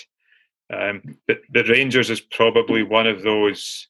um, 0.71 1.17
but 1.27 1.39
but 1.49 1.67
Rangers 1.67 2.09
is 2.09 2.21
probably 2.21 2.83
one 2.83 3.07
of 3.07 3.23
those 3.23 3.87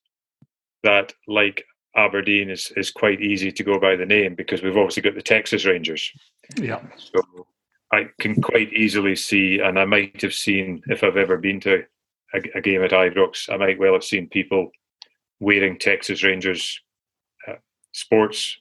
that, 0.84 1.14
like 1.28 1.66
Aberdeen, 1.96 2.50
is 2.50 2.72
is 2.78 2.92
quite 2.92 3.22
easy 3.22 3.52
to 3.52 3.64
go 3.64 3.80
by 3.80 3.96
the 3.96 4.06
name 4.06 4.36
because 4.36 4.62
we've 4.62 4.78
obviously 4.78 5.04
got 5.04 5.16
the 5.16 5.22
Texas 5.22 5.66
Rangers. 5.66 6.12
Yeah. 6.56 6.82
So 6.98 7.22
I 7.92 8.10
can 8.20 8.42
quite 8.42 8.72
easily 8.74 9.16
see, 9.16 9.60
and 9.60 9.80
I 9.80 9.86
might 9.86 10.22
have 10.22 10.34
seen 10.34 10.84
if 10.88 11.04
I've 11.04 11.18
ever 11.18 11.38
been 11.38 11.60
to 11.62 11.84
a, 12.34 12.42
a 12.56 12.62
game 12.62 12.84
at 12.84 12.92
Ibrox, 12.92 13.52
I 13.52 13.58
might 13.58 13.80
well 13.80 13.94
have 13.94 14.04
seen 14.04 14.30
people 14.30 14.72
wearing 15.40 15.80
Texas 15.80 16.24
Rangers 16.24 16.82
sports 17.94 18.58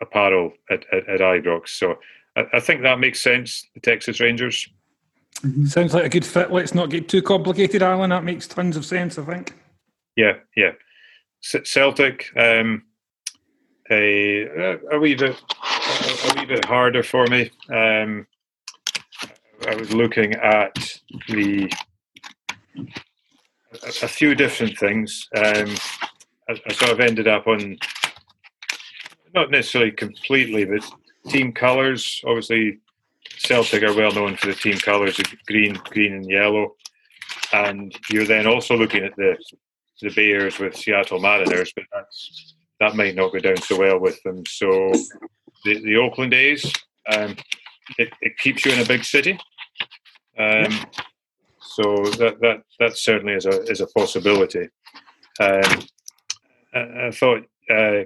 apparel 0.00 0.52
at, 0.70 0.84
at, 0.92 1.08
at 1.08 1.20
Ibrox. 1.20 1.68
So 1.68 1.96
I, 2.36 2.44
I, 2.54 2.60
think 2.60 2.82
that 2.82 2.98
makes 2.98 3.20
sense. 3.20 3.66
The 3.74 3.80
Texas 3.80 4.20
Rangers. 4.20 4.68
Mm-hmm. 5.42 5.66
Sounds 5.66 5.94
like 5.94 6.04
a 6.04 6.08
good 6.08 6.24
fit. 6.24 6.52
Let's 6.52 6.74
not 6.74 6.90
get 6.90 7.08
too 7.08 7.22
complicated, 7.22 7.82
Alan. 7.82 8.10
That 8.10 8.24
makes 8.24 8.46
tons 8.46 8.76
of 8.76 8.84
sense. 8.84 9.18
I 9.18 9.24
think. 9.24 9.54
Yeah, 10.16 10.34
yeah. 10.56 10.72
Celtic. 11.40 12.30
Um, 12.36 12.84
a, 13.90 14.78
a 14.92 14.98
wee 14.98 15.14
bit 15.14 15.36
a 15.62 16.34
wee 16.36 16.46
bit 16.46 16.64
harder 16.64 17.02
for 17.02 17.26
me. 17.26 17.50
Um, 17.68 18.26
I 19.66 19.74
was 19.76 19.92
looking 19.92 20.34
at 20.34 20.74
the 21.28 21.70
a, 22.76 23.88
a 24.02 24.08
few 24.08 24.34
different 24.34 24.78
things. 24.78 25.28
Um, 25.36 25.74
I, 26.48 26.60
I, 26.68 26.72
sort 26.72 26.90
of 26.90 27.00
ended 27.00 27.28
up 27.28 27.46
on 27.46 27.78
not 29.34 29.50
necessarily 29.50 29.92
completely, 29.92 30.64
but 30.64 30.84
team 31.28 31.52
colours. 31.52 32.20
Obviously, 32.26 32.80
Celtic 33.38 33.82
are 33.82 33.94
well 33.94 34.12
known 34.12 34.36
for 34.36 34.48
the 34.48 34.54
team 34.54 34.78
colours 34.78 35.18
of 35.18 35.26
green, 35.46 35.74
green 35.90 36.14
and 36.14 36.30
yellow. 36.30 36.74
And 37.52 37.94
you're 38.10 38.26
then 38.26 38.46
also 38.46 38.76
looking 38.76 39.04
at 39.04 39.16
the 39.16 39.36
the 40.02 40.10
Bears 40.10 40.58
with 40.58 40.76
Seattle 40.76 41.20
Mariners, 41.20 41.72
but 41.74 41.84
that's 41.92 42.54
that 42.80 42.96
might 42.96 43.14
not 43.14 43.32
go 43.32 43.38
down 43.38 43.56
so 43.56 43.78
well 43.78 43.98
with 43.98 44.22
them. 44.22 44.44
So 44.46 44.92
the, 45.64 45.80
the 45.80 45.96
Oakland 45.96 46.34
A's, 46.34 46.70
um, 47.10 47.36
it, 47.98 48.10
it 48.20 48.36
keeps 48.38 48.64
you 48.64 48.72
in 48.72 48.80
a 48.80 48.84
big 48.84 49.04
city. 49.04 49.38
Um, 50.38 50.86
so 51.60 52.04
that 52.18 52.40
that 52.40 52.62
that 52.78 52.96
certainly 52.96 53.34
is 53.34 53.46
a 53.46 53.62
is 53.64 53.80
a 53.80 53.86
possibility. 53.88 54.68
Um, 55.40 55.82
I, 56.74 57.06
I, 57.06 57.10
thought 57.10 57.42
uh, 57.70 58.04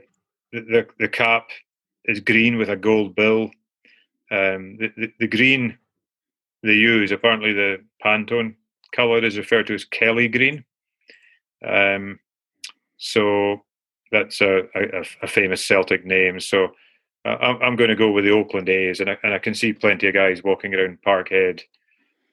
the 0.53 0.87
the 0.99 1.09
cap 1.09 1.49
is 2.05 2.21
green 2.21 2.57
with 2.57 2.71
a 2.71 2.77
gold 2.77 3.15
bill. 3.15 3.51
Um, 4.31 4.77
the, 4.79 4.93
the, 4.97 5.13
the 5.21 5.27
green 5.27 5.79
they 6.63 6.75
use 6.75 7.13
apparently 7.13 7.53
the 7.53 7.85
Pantone 8.05 8.55
color 8.95 9.25
is 9.25 9.39
referred 9.39 9.67
to 9.69 9.75
as 9.75 9.85
Kelly 9.85 10.29
green. 10.29 10.65
Um, 11.67 12.19
so 12.97 13.63
that's 14.11 14.41
a, 14.41 14.63
a, 14.75 15.05
a, 15.23 15.27
famous 15.27 15.65
Celtic 15.65 16.05
name. 16.05 16.41
So 16.41 16.69
uh, 17.25 17.37
I'm, 17.41 17.63
I'm 17.63 17.77
going 17.77 17.91
to 17.91 17.97
go 17.97 18.11
with 18.11 18.25
the 18.25 18.31
Oakland 18.31 18.69
A's, 18.69 19.01
and 19.01 19.11
I, 19.11 19.19
and 19.23 19.35
I 19.35 19.39
can 19.39 19.55
see 19.55 19.73
plenty 19.73 20.09
of 20.09 20.15
guys 20.15 20.43
walking 20.43 20.75
around 20.75 20.99
Parkhead, 21.07 21.63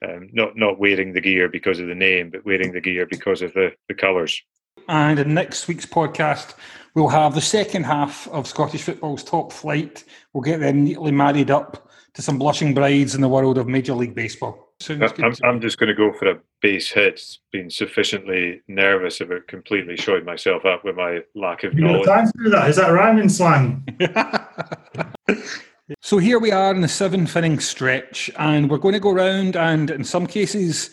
um, 0.06 0.30
not 0.34 0.56
not 0.56 0.80
wearing 0.80 1.14
the 1.14 1.22
gear 1.22 1.50
because 1.50 1.80
of 1.80 1.88
the 1.88 1.96
name, 1.96 2.30
but 2.30 2.46
wearing 2.46 2.72
the 2.72 2.82
gear 2.82 3.06
because 3.06 3.42
of 3.42 3.54
the, 3.54 3.72
the 3.88 3.94
colours. 3.94 4.42
And 4.88 5.20
in 5.20 5.34
next 5.34 5.68
week's 5.68 5.86
podcast, 5.86 6.54
we'll 6.94 7.08
have 7.10 7.34
the 7.34 7.42
second 7.42 7.86
half 7.86 8.28
of 8.28 8.48
Scottish 8.48 8.84
football's 8.84 9.24
top 9.24 9.52
flight. 9.52 10.04
We'll 10.34 10.44
get 10.44 10.60
them 10.60 10.84
neatly 10.84 11.12
married 11.12 11.50
up 11.50 11.90
to 12.14 12.22
some 12.22 12.38
blushing 12.38 12.74
brides 12.74 13.16
in 13.16 13.22
the 13.22 13.30
world 13.30 13.58
of 13.58 13.68
Major 13.68 13.94
League 13.94 14.16
Baseball. 14.16 14.74
I'm, 14.90 15.34
I'm, 15.44 15.62
just 15.62 15.78
going 15.78 15.88
to 15.88 15.96
go 15.96 16.12
for 16.14 16.30
a 16.30 16.40
base 16.62 16.92
hit. 16.92 17.38
Being 17.52 17.70
sufficiently 17.70 18.62
nervous 18.68 19.22
about 19.22 19.48
completely 19.48 19.96
showing 19.96 20.26
myself 20.26 20.66
up 20.66 20.84
with 20.84 20.98
my 20.98 21.20
lack 21.34 21.64
of 21.64 21.74
you 21.74 21.82
knowledge. 21.86 22.06
Time 22.06 22.28
to 22.28 22.44
do 22.44 22.50
that. 22.50 22.70
Is 22.70 22.76
that 22.76 22.90
rhyming 22.90 23.30
slang? 23.30 23.86
so 26.02 26.18
here 26.18 26.40
we 26.40 26.52
are 26.52 26.74
in 26.74 26.82
the 26.82 26.88
seventh 26.88 27.36
inning 27.36 27.60
stretch, 27.60 28.32
and 28.38 28.70
we're 28.70 28.78
going 28.78 28.94
to 28.94 29.00
go 29.00 29.12
around 29.12 29.56
and, 29.56 29.90
in 29.92 30.04
some 30.04 30.28
cases, 30.28 30.90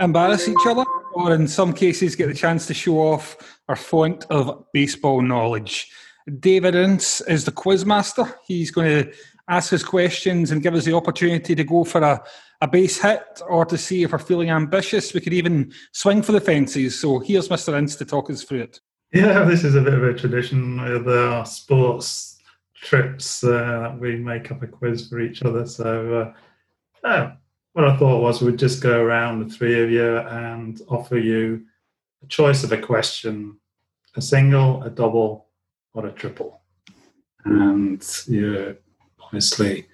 embarrass 0.00 0.48
each 0.48 0.66
other, 0.66 0.84
or 1.14 1.34
in 1.34 1.46
some 1.46 1.72
cases, 1.72 2.16
get 2.16 2.28
the 2.28 2.34
chance 2.34 2.66
to 2.66 2.74
show 2.74 2.98
off 2.98 3.36
our 3.68 3.76
font 3.76 4.26
of 4.30 4.64
baseball 4.72 5.22
knowledge. 5.22 5.90
David 6.38 6.74
Ince 6.74 7.20
is 7.22 7.44
the 7.44 7.52
quiz 7.52 7.84
master. 7.84 8.38
He's 8.46 8.70
going 8.70 9.04
to 9.04 9.12
ask 9.48 9.72
us 9.72 9.82
questions 9.82 10.50
and 10.50 10.62
give 10.62 10.74
us 10.74 10.84
the 10.84 10.94
opportunity 10.94 11.54
to 11.54 11.64
go 11.64 11.84
for 11.84 12.00
a 12.00 12.22
a 12.62 12.68
base 12.68 13.02
hit 13.02 13.42
or 13.48 13.66
to 13.66 13.76
see 13.76 14.04
if 14.04 14.12
we're 14.12 14.18
feeling 14.18 14.50
ambitious. 14.50 15.12
We 15.12 15.20
could 15.20 15.32
even 15.32 15.72
swing 15.90 16.22
for 16.22 16.30
the 16.30 16.40
fences. 16.40 16.98
So 16.98 17.18
here's 17.18 17.48
Mr. 17.48 17.76
Ince 17.76 17.96
to 17.96 18.04
talk 18.04 18.30
us 18.30 18.44
through 18.44 18.62
it. 18.62 18.80
Yeah, 19.12 19.42
this 19.42 19.64
is 19.64 19.74
a 19.74 19.80
bit 19.80 19.94
of 19.94 20.04
a 20.04 20.14
tradition 20.14 20.80
with 20.80 21.08
our 21.08 21.44
sports 21.44 22.31
trips 22.82 23.44
uh, 23.44 23.96
we 23.98 24.16
make 24.16 24.50
up 24.50 24.62
a 24.62 24.66
quiz 24.66 25.08
for 25.08 25.20
each 25.20 25.42
other. 25.42 25.64
So 25.66 26.34
uh, 27.04 27.32
what 27.72 27.84
I 27.84 27.96
thought 27.96 28.22
was 28.22 28.42
we'd 28.42 28.58
just 28.58 28.82
go 28.82 29.00
around 29.00 29.38
the 29.38 29.54
three 29.54 29.82
of 29.82 29.90
you 29.90 30.18
and 30.18 30.80
offer 30.88 31.16
you 31.16 31.64
a 32.22 32.26
choice 32.26 32.64
of 32.64 32.72
a 32.72 32.78
question, 32.78 33.56
a 34.16 34.20
single, 34.20 34.82
a 34.82 34.90
double, 34.90 35.46
or 35.94 36.06
a 36.06 36.12
triple. 36.12 36.60
And 37.44 38.04
you 38.26 38.76
obviously 39.20 39.86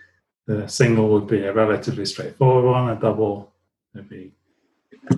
the 0.47 0.67
single 0.67 1.09
would 1.11 1.27
be 1.27 1.43
a 1.43 1.53
relatively 1.53 2.07
straightforward 2.07 2.65
one, 2.65 2.91
a 2.91 3.01
double 3.01 3.53
would 3.95 4.09
be 4.09 4.33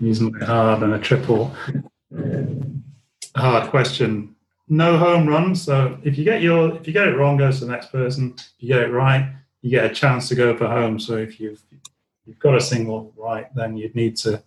reasonably 0.01 0.45
hard, 0.45 0.83
and 0.83 0.93
a 0.93 0.99
triple 0.99 1.55
hard 3.37 3.71
question. 3.71 4.35
No 4.71 4.97
home 4.97 5.27
run. 5.29 5.55
So 5.55 5.99
if 6.03 6.16
you 6.16 6.25
get 6.25 6.41
your 6.41 6.77
if 6.77 6.87
you 6.87 6.95
get 6.95 7.09
it 7.09 7.16
wrong, 7.16 7.37
goes 7.37 7.59
to 7.59 7.66
the 7.66 7.73
next 7.73 7.93
person. 7.93 8.35
If 8.39 8.55
you 8.59 8.68
get 8.68 8.83
it 8.83 8.93
right, 8.93 9.35
you 9.61 9.71
get 9.71 9.91
a 9.91 9.95
chance 9.95 10.29
to 10.29 10.35
go 10.35 10.57
for 10.57 10.66
home. 10.66 10.99
So 10.99 11.16
if 11.16 11.39
you've 11.39 11.62
you've 12.25 12.39
got 12.39 12.55
a 12.55 12.61
single 12.61 13.12
right, 13.18 13.55
then 13.55 13.77
you'd 13.77 13.95
need 13.95 14.16
to 14.18 14.43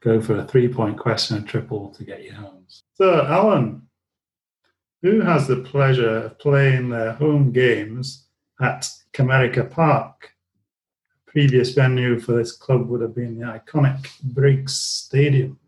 go 0.00 0.20
for 0.20 0.36
a 0.36 0.44
three 0.44 0.68
point 0.68 0.96
question, 0.96 1.36
a 1.36 1.42
triple 1.42 1.90
to 1.90 2.04
get 2.04 2.24
your 2.24 2.34
homes. 2.34 2.84
So 2.94 3.26
Alan, 3.26 3.82
who 5.02 5.20
has 5.20 5.46
the 5.46 5.56
pleasure 5.56 6.26
of 6.26 6.38
playing 6.38 6.88
their 6.88 7.12
home 7.12 7.52
games 7.52 8.28
at 8.60 8.88
Comerica 9.12 9.68
Park. 9.68 10.32
Previous 11.26 11.72
venue 11.74 12.18
for 12.18 12.32
this 12.32 12.52
club 12.52 12.88
would 12.88 13.00
have 13.00 13.14
been 13.14 13.38
the 13.38 13.46
iconic 13.46 14.08
Briggs 14.22 14.74
Stadium. 14.74 15.58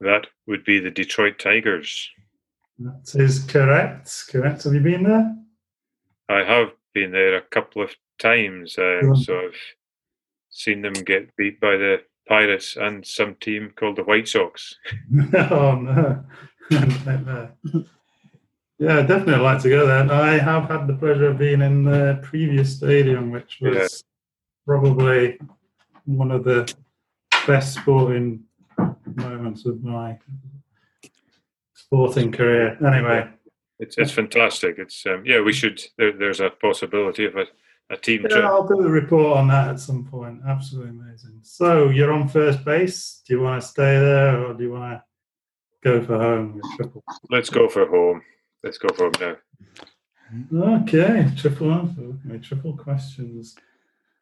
That 0.00 0.26
would 0.46 0.64
be 0.64 0.80
the 0.80 0.90
Detroit 0.90 1.38
Tigers. 1.38 2.10
That 2.78 3.14
is 3.14 3.44
correct. 3.44 4.26
Correct. 4.30 4.64
Have 4.64 4.74
you 4.74 4.80
been 4.80 5.04
there? 5.04 5.36
I 6.28 6.44
have 6.44 6.72
been 6.92 7.12
there 7.12 7.36
a 7.36 7.42
couple 7.42 7.82
of 7.82 7.90
times. 8.18 8.76
Um, 8.78 9.16
so 9.16 9.38
I've 9.38 9.60
seen 10.50 10.82
them 10.82 10.92
get 10.92 11.34
beat 11.36 11.60
by 11.60 11.76
the 11.76 12.02
Pirates 12.28 12.76
and 12.76 13.06
some 13.06 13.36
team 13.36 13.72
called 13.76 13.96
the 13.96 14.04
White 14.04 14.28
Sox. 14.28 14.74
oh 15.50 16.24
no! 16.70 17.44
Yeah, 18.78 19.00
definitely 19.02 19.42
like 19.42 19.62
to 19.62 19.70
go 19.70 19.86
there. 19.86 20.12
I 20.12 20.36
have 20.36 20.68
had 20.68 20.86
the 20.86 20.92
pleasure 20.92 21.30
of 21.30 21.38
being 21.38 21.62
in 21.62 21.82
the 21.84 22.20
previous 22.22 22.76
stadium, 22.76 23.30
which 23.30 23.58
was 23.58 23.74
yeah. 23.74 23.86
probably 24.66 25.38
one 26.04 26.30
of 26.30 26.44
the 26.44 26.72
best 27.46 27.74
sporting 27.74 28.44
moments 29.14 29.64
of 29.64 29.82
my 29.82 30.18
sporting 31.86 32.32
career. 32.32 32.76
Anyway, 32.84 33.28
it's 33.78 33.96
it's 33.98 34.12
fantastic. 34.12 34.76
It's 34.78 35.04
um, 35.06 35.22
yeah, 35.24 35.40
we 35.40 35.52
should. 35.52 35.82
There, 35.98 36.12
there's 36.12 36.40
a 36.40 36.50
possibility 36.50 37.24
of 37.26 37.36
a, 37.36 37.46
a 37.90 37.96
team 37.96 38.22
yeah, 38.22 38.28
trip. 38.28 38.44
I'll 38.44 38.66
do 38.66 38.80
a 38.80 38.88
report 38.88 39.38
on 39.38 39.48
that 39.48 39.68
at 39.68 39.80
some 39.80 40.04
point. 40.04 40.40
Absolutely 40.46 40.90
amazing. 40.90 41.38
So 41.42 41.90
you're 41.90 42.12
on 42.12 42.28
first 42.28 42.64
base. 42.64 43.22
Do 43.26 43.34
you 43.34 43.40
want 43.40 43.62
to 43.62 43.68
stay 43.68 43.98
there 43.98 44.44
or 44.44 44.54
do 44.54 44.64
you 44.64 44.72
want 44.72 45.00
to 45.00 45.02
go 45.84 46.04
for 46.04 46.18
home? 46.18 46.60
Let's 47.30 47.50
go 47.50 47.68
for 47.68 47.86
home. 47.86 48.22
Let's 48.64 48.78
go 48.78 48.88
for 48.88 49.04
home 49.04 49.12
now. 49.20 49.36
Okay, 50.82 51.30
triple 51.36 51.72
answer. 51.72 52.02
Okay, 52.26 52.38
triple 52.38 52.76
questions. 52.76 53.54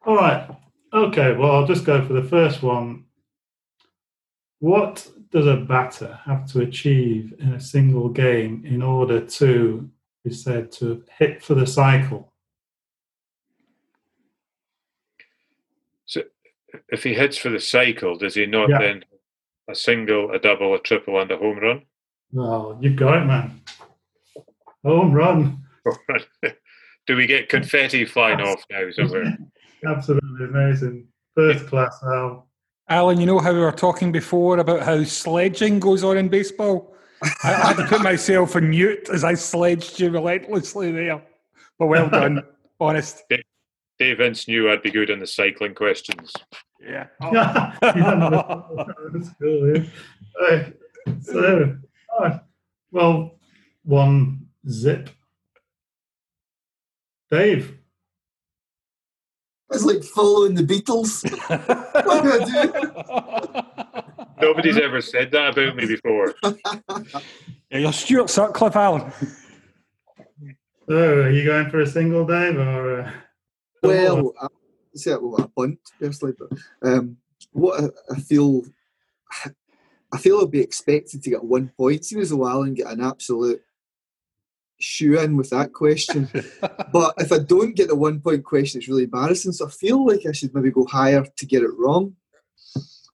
All 0.05 0.15
right. 0.15 0.47
Okay, 0.93 1.33
well, 1.33 1.51
I'll 1.51 1.67
just 1.67 1.83
go 1.83 2.05
for 2.05 2.13
the 2.13 2.23
first 2.23 2.61
one. 2.61 3.05
What 4.59 5.07
does 5.31 5.47
a 5.47 5.57
batter 5.57 6.19
have 6.25 6.49
to 6.53 6.61
achieve 6.61 7.33
in 7.39 7.53
a 7.53 7.59
single 7.59 8.09
game 8.09 8.63
in 8.65 8.81
order 8.81 9.19
to 9.19 9.89
be 10.23 10.33
said 10.33 10.71
to 10.73 11.03
hit 11.17 11.43
for 11.43 11.55
the 11.55 11.67
cycle? 11.67 12.33
So, 16.05 16.23
if 16.89 17.03
he 17.03 17.13
hits 17.13 17.37
for 17.37 17.49
the 17.49 17.59
cycle, 17.59 18.17
does 18.17 18.35
he 18.35 18.45
not 18.45 18.69
yeah. 18.69 18.79
then 18.79 19.05
a 19.69 19.75
single, 19.75 20.31
a 20.31 20.39
double, 20.39 20.73
a 20.73 20.79
triple, 20.79 21.19
and 21.19 21.31
a 21.31 21.37
home 21.37 21.59
run? 21.59 21.81
Well, 22.31 22.77
you've 22.81 22.95
got 22.95 23.21
it, 23.21 23.25
man. 23.25 23.61
Home 24.83 25.11
run. 25.11 25.63
Do 27.07 27.15
we 27.15 27.27
get 27.27 27.49
confetti 27.49 28.05
flying 28.05 28.41
off 28.41 28.65
now 28.71 28.89
somewhere? 28.91 29.37
Absolutely 29.87 30.45
amazing. 30.45 31.07
First 31.35 31.67
class, 31.67 31.99
Al. 32.03 32.47
Alan, 32.87 33.19
you 33.19 33.25
know 33.25 33.39
how 33.39 33.51
we 33.51 33.59
were 33.59 33.71
talking 33.71 34.11
before 34.11 34.59
about 34.59 34.83
how 34.83 35.03
sledging 35.03 35.79
goes 35.79 36.03
on 36.03 36.17
in 36.17 36.29
baseball? 36.29 36.95
I 37.43 37.47
had 37.47 37.77
to 37.77 37.85
put 37.87 38.01
myself 38.01 38.55
on 38.55 38.69
mute 38.69 39.09
as 39.11 39.23
I 39.23 39.33
sledged 39.33 39.99
you 39.99 40.11
relentlessly 40.11 40.91
there. 40.91 41.21
But 41.79 41.87
well 41.87 42.09
done, 42.09 42.43
honest. 42.79 43.23
Dave 43.97 44.21
Ince 44.21 44.47
knew 44.47 44.69
I'd 44.69 44.83
be 44.83 44.91
good 44.91 45.09
on 45.09 45.19
the 45.19 45.27
cycling 45.27 45.73
questions. 45.73 46.31
Yeah. 46.81 47.07
that's 47.81 49.29
cool, 49.41 49.77
yeah. 49.77 50.69
So, 51.21 51.77
oh, 52.19 52.39
well, 52.91 53.35
one 53.83 54.47
zip 54.69 55.09
Dave. 57.31 57.77
It's 59.71 59.83
like 59.83 60.03
following 60.03 60.53
the 60.53 60.63
Beatles. 60.63 61.23
what 62.05 62.23
do 62.23 62.31
I 62.31 63.61
do? 63.61 64.41
Nobody's 64.41 64.77
ever 64.77 65.01
said 65.01 65.31
that 65.31 65.57
about 65.57 65.75
me 65.75 65.85
before. 65.87 66.35
Yeah, 67.71 67.79
you're 67.79 67.93
Stuart 67.93 68.29
Sutcliffe, 68.29 68.75
Alan. 68.75 69.11
So, 70.87 70.95
are 70.95 71.31
you 71.31 71.43
going 71.45 71.69
for 71.71 71.79
a 71.81 71.87
single, 71.87 72.25
Dave, 72.25 72.57
or? 72.57 72.99
Uh, 73.01 73.11
Well, 73.81 74.33
I 74.39 74.47
say 74.93 75.11
it 75.13 75.21
with 75.21 75.43
a 75.43 75.47
punt 75.47 75.79
personally, 75.99 76.35
but 76.37 76.49
um, 76.87 77.17
what 77.51 77.83
I, 77.83 77.87
I 78.13 78.19
feel, 78.19 78.61
I 80.13 80.17
feel 80.17 80.37
I'll 80.37 80.47
be 80.47 80.61
expected 80.61 81.23
to 81.23 81.29
get 81.31 81.43
one 81.43 81.71
point. 81.75 82.05
Seems 82.05 82.23
as 82.23 82.29
though 82.29 82.47
Alan 82.47 82.75
get 82.75 82.87
an 82.91 83.01
absolute 83.01 83.61
shoe 84.79 85.19
in 85.19 85.37
with 85.37 85.49
that 85.51 85.73
question. 85.73 86.29
but 86.91 87.13
if 87.17 87.31
I 87.31 87.39
don't 87.39 87.75
get 87.75 87.87
the 87.87 87.95
one 87.95 88.19
point 88.19 88.43
question, 88.43 88.79
it's 88.79 88.87
really 88.87 89.03
embarrassing. 89.03 89.53
So 89.53 89.67
I 89.67 89.69
feel 89.69 90.05
like 90.05 90.25
I 90.27 90.31
should 90.31 90.53
maybe 90.53 90.71
go 90.71 90.85
higher 90.85 91.25
to 91.25 91.45
get 91.45 91.63
it 91.63 91.71
wrong. 91.77 92.15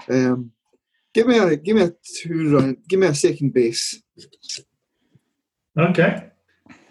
Um, 0.10 0.52
give 1.14 1.28
me 1.28 1.38
a 1.38 1.56
give 1.56 1.76
me 1.76 1.84
a 1.84 1.94
two 2.04 2.58
run. 2.58 2.78
Give 2.88 3.00
me 3.00 3.08
a 3.08 3.16
second 3.16 3.54
base. 3.54 4.02
Okay. 5.78 6.30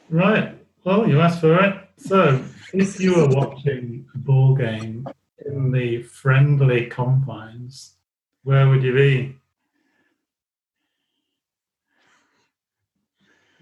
Right. 0.08 0.56
Well, 0.84 1.08
you 1.08 1.20
asked 1.20 1.40
for 1.40 1.62
it. 1.62 1.74
So, 1.98 2.42
if 2.72 2.98
you 2.98 3.14
were 3.14 3.28
watching 3.28 4.06
a 4.14 4.18
ball 4.18 4.54
game 4.54 5.06
in 5.44 5.70
the 5.70 6.02
friendly 6.02 6.86
confines, 6.86 7.96
where 8.42 8.68
would 8.68 8.82
you 8.82 8.94
be? 8.94 9.39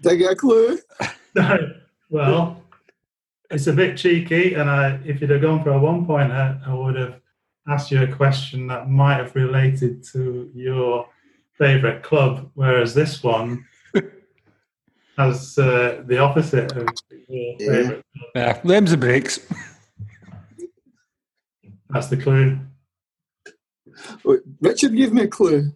Did 0.01 0.11
I 0.11 0.15
get 0.15 0.31
a 0.33 0.35
clue? 0.35 0.79
No. 1.35 1.57
Well, 2.09 2.63
it's 3.51 3.67
a 3.67 3.73
bit 3.73 3.95
cheeky, 3.95 4.55
and 4.55 4.67
I, 4.67 4.99
if 5.05 5.21
you'd 5.21 5.29
have 5.29 5.43
gone 5.43 5.63
for 5.63 5.69
a 5.69 5.79
one 5.79 6.07
pointer, 6.07 6.59
I 6.65 6.73
would 6.73 6.95
have 6.95 7.19
asked 7.67 7.91
you 7.91 8.01
a 8.01 8.07
question 8.07 8.65
that 8.67 8.89
might 8.89 9.17
have 9.17 9.35
related 9.35 10.03
to 10.13 10.49
your 10.55 11.07
favourite 11.55 12.01
club, 12.01 12.49
whereas 12.55 12.95
this 12.95 13.21
one 13.21 13.63
has 15.17 15.55
uh, 15.59 16.01
the 16.07 16.17
opposite 16.17 16.71
of 16.75 16.87
your 17.27 17.55
Yeah. 17.59 17.71
favourite. 17.73 18.03
Yeah, 18.33 18.59
them's 18.63 18.89
the 18.91 18.97
breaks. 18.97 19.39
That's 21.91 22.07
the 22.07 22.17
clue. 22.17 22.57
Wait, 24.23 24.39
Richard 24.61 24.95
gave 24.95 25.13
me 25.13 25.23
a 25.23 25.27
clue. 25.27 25.71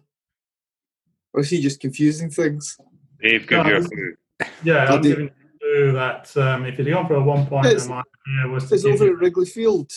Or 1.32 1.40
is 1.42 1.50
he 1.50 1.60
just 1.62 1.78
confusing 1.80 2.30
things? 2.30 2.76
Dave, 3.20 3.46
give 3.46 3.66
you 3.66 3.76
a 3.76 3.82
clue. 3.82 4.14
Yeah, 4.62 4.84
I 4.84 4.94
I'm 4.94 5.02
did- 5.02 5.08
giving 5.10 5.24
you 5.26 5.30
a 5.30 5.58
clue 5.58 5.92
that 5.92 6.36
um, 6.36 6.64
if 6.66 6.78
you'd 6.78 6.88
gone 6.88 7.06
for 7.06 7.14
a 7.14 7.22
one 7.22 7.46
point, 7.46 7.66
It's- 7.66 7.88
my 7.88 8.02
idea 8.28 8.52
was 8.52 8.68
to 8.68 8.74
It's 8.74 8.84
over 8.84 9.06
at 9.08 9.16
Wrigley 9.18 9.46
Field. 9.46 9.90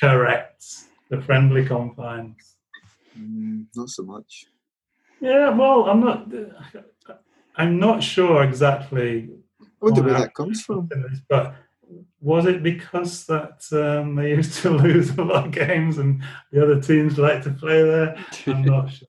correct 0.00 0.64
the 1.10 1.20
friendly 1.22 1.64
confines. 1.64 2.56
Mm, 3.18 3.66
not 3.76 3.88
so 3.88 4.02
much. 4.02 4.46
Yeah, 5.20 5.50
well, 5.50 5.84
I'm 5.88 6.00
not. 6.00 6.26
I'm 7.56 7.78
not 7.78 8.02
sure 8.02 8.42
exactly 8.42 9.30
I 9.62 9.64
wonder 9.80 10.02
where 10.02 10.14
that 10.14 10.34
comes 10.34 10.60
from. 10.62 10.90
But 11.30 11.54
was 12.20 12.44
it 12.46 12.62
because 12.62 13.24
that 13.26 13.62
um, 13.72 14.14
they 14.16 14.30
used 14.40 14.60
to 14.62 14.70
lose 14.70 15.10
a 15.16 15.22
lot 15.22 15.46
of 15.46 15.52
games 15.52 15.96
and 15.98 16.22
the 16.52 16.62
other 16.62 16.80
teams 16.80 17.16
like 17.18 17.42
to 17.44 17.50
play 17.50 17.82
there? 17.82 18.16
I'm 18.48 18.62
not 18.62 18.90
sure. 18.90 19.08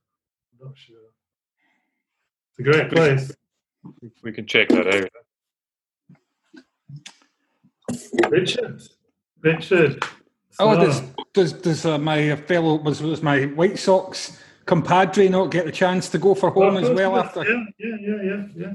I'm 0.62 0.68
not 0.68 0.78
sure. 0.78 0.97
It's 2.58 2.68
a 2.68 2.72
great 2.72 2.92
place. 2.92 3.32
We 4.24 4.32
can 4.32 4.46
check 4.48 4.70
that 4.70 4.88
out. 4.94 5.10
Richard. 8.30 8.82
Richard. 9.42 10.04
Oh, 10.60 10.74
so- 10.74 10.82
does 10.86 11.02
does 11.34 11.54
does 11.54 11.86
uh, 11.86 11.98
my 11.98 12.36
fellow 12.36 12.76
was 12.76 13.02
was 13.02 13.22
my 13.22 13.46
White 13.46 13.78
Sox 13.78 14.38
compadre 14.66 15.30
not 15.30 15.52
get 15.52 15.66
the 15.66 15.72
chance 15.72 16.10
to 16.10 16.18
go 16.18 16.34
for 16.36 16.50
home 16.50 16.76
Of 16.78 16.84
as 16.86 16.90
well 16.90 17.16
it 17.16 17.20
is. 17.20 17.26
after? 17.26 17.44
Yeah, 17.44 17.64
yeah, 17.80 17.96
yeah, 18.02 18.24
yeah, 18.24 18.46
yeah. 18.56 18.74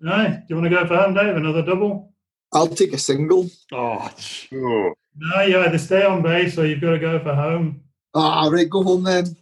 Right. 0.00 0.36
Do 0.40 0.44
you 0.48 0.56
want 0.56 0.70
to 0.70 0.76
go 0.76 0.86
for 0.86 0.96
home, 0.96 1.14
Dave? 1.14 1.36
Another 1.36 1.62
double? 1.62 2.12
I'll 2.52 2.68
take 2.68 2.92
a 2.92 2.98
single. 2.98 3.48
Oh, 3.72 4.10
sh- 4.18 4.48
Oh, 4.54 4.92
No, 5.16 5.40
you 5.42 5.58
either 5.60 5.78
stay 5.78 6.04
on 6.04 6.22
base 6.22 6.56
or 6.58 6.66
you've 6.66 6.80
got 6.80 6.90
to 6.90 6.98
go 6.98 7.18
for 7.20 7.34
home. 7.34 7.80
Ah, 8.14 8.48
right, 8.48 8.68
go 8.68 8.82
home 8.84 9.02
then. 9.04 9.34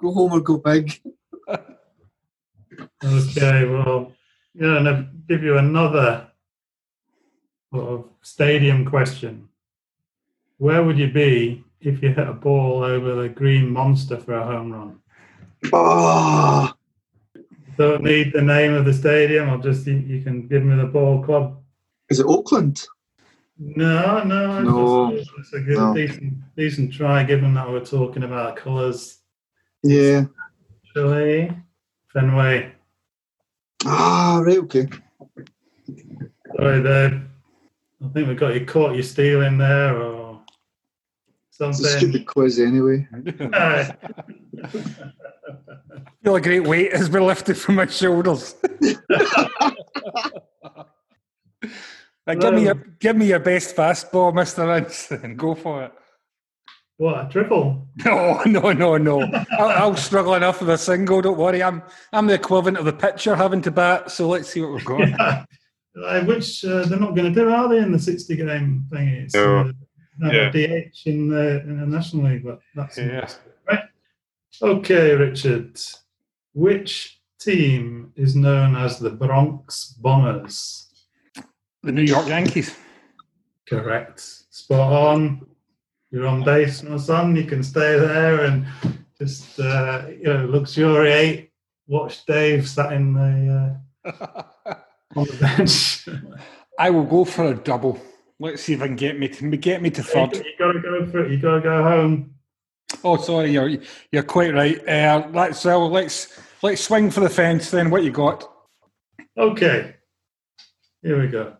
Go 0.00 0.12
home 0.12 0.32
or 0.32 0.40
go 0.40 0.58
big. 0.58 1.00
Okay, 3.04 3.64
well, 3.64 4.12
yeah, 4.54 4.78
and 4.78 4.88
I'll 4.88 5.06
give 5.28 5.42
you 5.42 5.58
another 5.58 6.28
sort 7.72 7.88
of 7.88 8.04
stadium 8.22 8.84
question. 8.84 9.48
Where 10.58 10.82
would 10.82 10.98
you 10.98 11.10
be 11.10 11.64
if 11.80 12.02
you 12.02 12.08
hit 12.10 12.26
a 12.28 12.32
ball 12.32 12.82
over 12.82 13.14
the 13.22 13.28
green 13.28 13.70
monster 13.70 14.16
for 14.16 14.34
a 14.34 14.44
home 14.44 14.72
run? 14.72 14.98
Ah, 15.72 16.74
Don't 17.76 18.02
need 18.02 18.32
the 18.32 18.42
name 18.42 18.74
of 18.74 18.84
the 18.84 18.92
stadium. 18.94 19.48
I'll 19.50 19.58
just 19.60 19.86
you, 19.86 19.94
you 19.94 20.22
can 20.22 20.48
give 20.48 20.64
me 20.64 20.76
the 20.76 20.86
ball 20.86 21.22
club. 21.22 21.60
is 22.10 22.18
it 22.20 22.26
Oakland? 22.26 22.84
No, 23.60 24.22
no, 24.24 24.62
No, 24.62 25.14
It's, 25.14 25.28
it's 25.38 25.52
a 25.52 25.60
good, 25.60 25.76
no. 25.76 25.94
decent, 25.94 26.34
decent 26.56 26.92
try. 26.92 27.22
Given 27.24 27.54
that 27.54 27.68
we're 27.68 27.84
talking 27.84 28.24
about 28.24 28.56
colours, 28.56 29.18
Yeah. 29.84 30.24
Chile, 30.92 31.56
Fenway. 32.12 32.72
Ah, 33.86 34.40
right, 34.44 34.58
okay. 34.58 34.86
Sorry, 36.56 36.82
Dave. 36.82 37.20
I 38.04 38.08
think 38.12 38.28
we 38.28 38.34
got 38.34 38.54
you 38.54 38.64
caught 38.66 38.94
you 38.96 39.02
stealing 39.02 39.58
there 39.58 39.96
or 40.00 40.40
It's 41.48 41.60
a 41.60 41.72
something. 41.72 41.98
stupid 41.98 42.26
quiz 42.26 42.58
anyway. 42.58 43.06
Aye. 43.52 43.96
feel 46.22 46.36
a 46.36 46.40
great 46.40 46.64
weight 46.64 46.94
has 46.94 47.08
been 47.08 47.24
lifted 47.26 47.56
from 47.56 47.76
my 47.76 47.86
shoulders. 47.86 48.54
Now, 52.26 52.34
give 52.34 52.52
me 52.52 52.64
your 52.64 52.74
give 53.00 53.16
me 53.16 53.26
your 53.28 53.38
best 53.38 53.74
fastball, 53.74 54.34
Mister 54.34 54.70
Ince, 54.76 55.10
and 55.12 55.38
go 55.44 55.54
for 55.54 55.84
it. 55.84 55.92
What 56.98 57.24
a 57.26 57.28
triple! 57.30 57.86
No, 58.04 58.40
no, 58.46 58.72
no, 58.72 58.96
no. 58.96 59.22
I'll, 59.58 59.68
I'll 59.70 59.96
struggle 59.96 60.34
enough 60.34 60.60
with 60.60 60.70
a 60.70 60.78
single. 60.78 61.20
Don't 61.20 61.36
worry. 61.36 61.62
I'm 61.64 61.82
I'm 62.12 62.26
the 62.28 62.34
equivalent 62.34 62.76
of 62.76 62.84
the 62.84 62.92
pitcher 62.92 63.34
having 63.34 63.60
to 63.62 63.72
bat. 63.72 64.10
So 64.12 64.28
let's 64.28 64.48
see 64.50 64.60
what 64.60 64.72
we've 64.72 64.84
got. 64.84 65.00
Yeah. 65.08 65.44
Uh, 66.00 66.20
which 66.26 66.64
uh, 66.64 66.84
they're 66.84 67.00
not 67.00 67.16
going 67.16 67.32
to 67.32 67.40
do, 67.40 67.50
are 67.50 67.68
they, 67.68 67.78
in 67.78 67.90
the 67.90 67.98
60 67.98 68.36
game 68.36 68.86
thing? 68.92 69.08
It's 69.08 69.34
No. 69.34 69.60
uh, 70.24 70.30
Yeah. 70.30 70.48
DH 70.50 71.06
in 71.06 71.28
the, 71.28 71.60
in 71.62 71.80
the 71.80 71.86
National 71.86 72.26
League, 72.30 72.44
but 72.44 72.60
that's 72.76 72.96
Yeah. 72.98 73.28
right. 73.68 73.80
Okay, 74.62 75.16
Richard. 75.16 75.80
Which 76.52 77.20
team 77.40 78.12
is 78.14 78.36
known 78.36 78.76
as 78.76 79.00
the 79.00 79.10
Bronx 79.10 79.94
Bombers? 80.00 80.86
The 81.82 81.90
New 81.90 82.02
York 82.02 82.28
Yankees. 82.28 82.76
Correct. 83.68 84.20
Spot 84.20 84.92
on. 84.92 85.46
You're 86.10 86.26
on 86.26 86.42
base, 86.42 86.82
my 86.82 86.96
son. 86.96 87.36
You 87.36 87.44
can 87.44 87.62
stay 87.62 87.98
there 87.98 88.44
and 88.44 88.66
just 89.20 89.60
uh, 89.60 90.06
you 90.08 90.24
know 90.24 90.46
luxuriate. 90.46 91.50
Watch 91.86 92.24
Dave 92.26 92.68
sat 92.68 92.92
in 92.92 93.12
the 93.12 93.80
uh, 94.04 94.74
on 95.16 95.26
the 95.26 95.36
bench. 95.56 96.08
I 96.78 96.90
will 96.90 97.04
go 97.04 97.24
for 97.24 97.44
a 97.46 97.54
double. 97.54 98.00
Let's 98.40 98.62
see 98.62 98.72
if 98.72 98.82
I 98.82 98.86
can 98.86 98.96
get 98.96 99.18
me 99.18 99.28
to 99.28 99.56
get 99.56 99.82
me 99.82 99.90
to 99.90 100.02
third. 100.02 100.36
you 100.36 100.44
got 100.58 100.72
to 100.72 100.80
go 100.80 101.06
for 101.06 101.24
it. 101.24 101.30
You 101.30 101.38
got 101.38 101.56
to 101.56 101.60
go 101.60 101.82
home. 101.82 102.34
Oh, 103.04 103.16
sorry, 103.16 103.52
you're 103.52 103.76
you're 104.10 104.22
quite 104.22 104.54
right. 104.54 104.88
Uh, 104.88 105.28
let's 105.32 105.66
uh, 105.66 105.78
let's 105.78 106.40
let's 106.62 106.82
swing 106.82 107.10
for 107.10 107.20
the 107.20 107.28
fence. 107.28 107.70
Then 107.70 107.90
what 107.90 108.02
you 108.02 108.12
got? 108.12 108.50
Okay. 109.36 109.94
Here 111.02 111.20
we 111.20 111.28
go. 111.28 111.56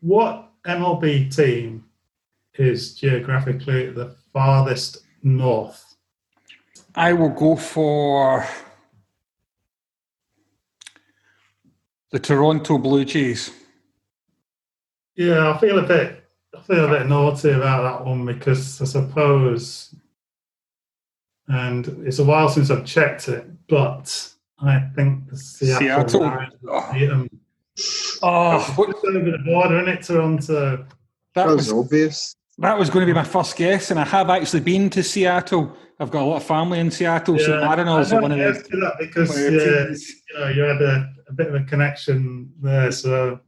What 0.00 0.52
MLB 0.66 1.34
team 1.34 1.83
is 2.56 2.94
geographically 2.94 3.90
the 3.90 4.14
farthest 4.32 4.98
north? 5.22 5.96
I 6.94 7.12
will 7.12 7.30
go 7.30 7.56
for 7.56 8.46
the 12.10 12.18
Toronto 12.18 12.78
Blue 12.78 13.04
Jays. 13.04 13.50
Yeah, 15.16 15.50
I 15.52 15.58
feel 15.58 15.78
a 15.78 15.82
bit, 15.82 16.24
I 16.56 16.60
feel 16.62 16.84
a 16.84 16.98
bit 16.98 17.08
naughty 17.08 17.50
about 17.50 17.82
that 17.82 18.06
one 18.08 18.24
because 18.26 18.80
I 18.80 18.84
suppose, 18.84 19.94
and 21.48 21.86
it's 22.06 22.18
a 22.20 22.24
while 22.24 22.48
since 22.48 22.70
I've 22.70 22.84
checked 22.86 23.28
it, 23.28 23.44
but 23.68 24.32
I 24.60 24.80
think 24.94 25.28
the 25.28 25.36
Seattle, 25.36 26.08
Seattle. 26.08 26.46
Oh, 26.68 26.90
beat 26.92 27.10
'em. 27.10 27.28
oh, 28.22 28.72
what- 28.76 28.90
It's 28.90 29.04
over 29.04 29.18
the 29.18 29.34
um, 29.34 29.40
ah. 29.40 29.44
border, 29.44 29.80
isn't 29.80 29.94
it, 29.98 30.02
Toronto? 30.04 30.76
that 30.76 30.86
That 31.34 31.46
was 31.48 31.72
was 31.72 31.72
obvious. 31.72 32.36
That 32.58 32.78
was 32.78 32.90
going 32.90 33.06
to 33.06 33.12
be 33.12 33.14
my 33.14 33.24
first 33.24 33.56
guess, 33.56 33.90
and 33.90 33.98
I 33.98 34.04
have 34.04 34.30
actually 34.30 34.60
been 34.60 34.88
to 34.90 35.02
Seattle. 35.02 35.76
I've 35.98 36.10
got 36.10 36.22
a 36.22 36.24
lot 36.24 36.36
of 36.36 36.44
family 36.44 36.78
in 36.78 36.90
Seattle, 36.90 37.38
so 37.38 37.60
Mariners 37.60 38.12
I 38.12 38.16
are 38.16 38.22
one 38.22 38.32
of 38.32 38.38
the 38.38 38.44
that 38.44 38.94
because 38.98 39.30
uh, 39.30 39.40
you 39.40 40.40
know 40.40 40.48
you 40.48 40.62
had 40.62 40.82
a, 40.82 41.12
a 41.28 41.32
bit 41.32 41.48
of 41.48 41.54
a 41.54 41.64
connection 41.64 42.52
there, 42.60 42.92
so 42.92 43.40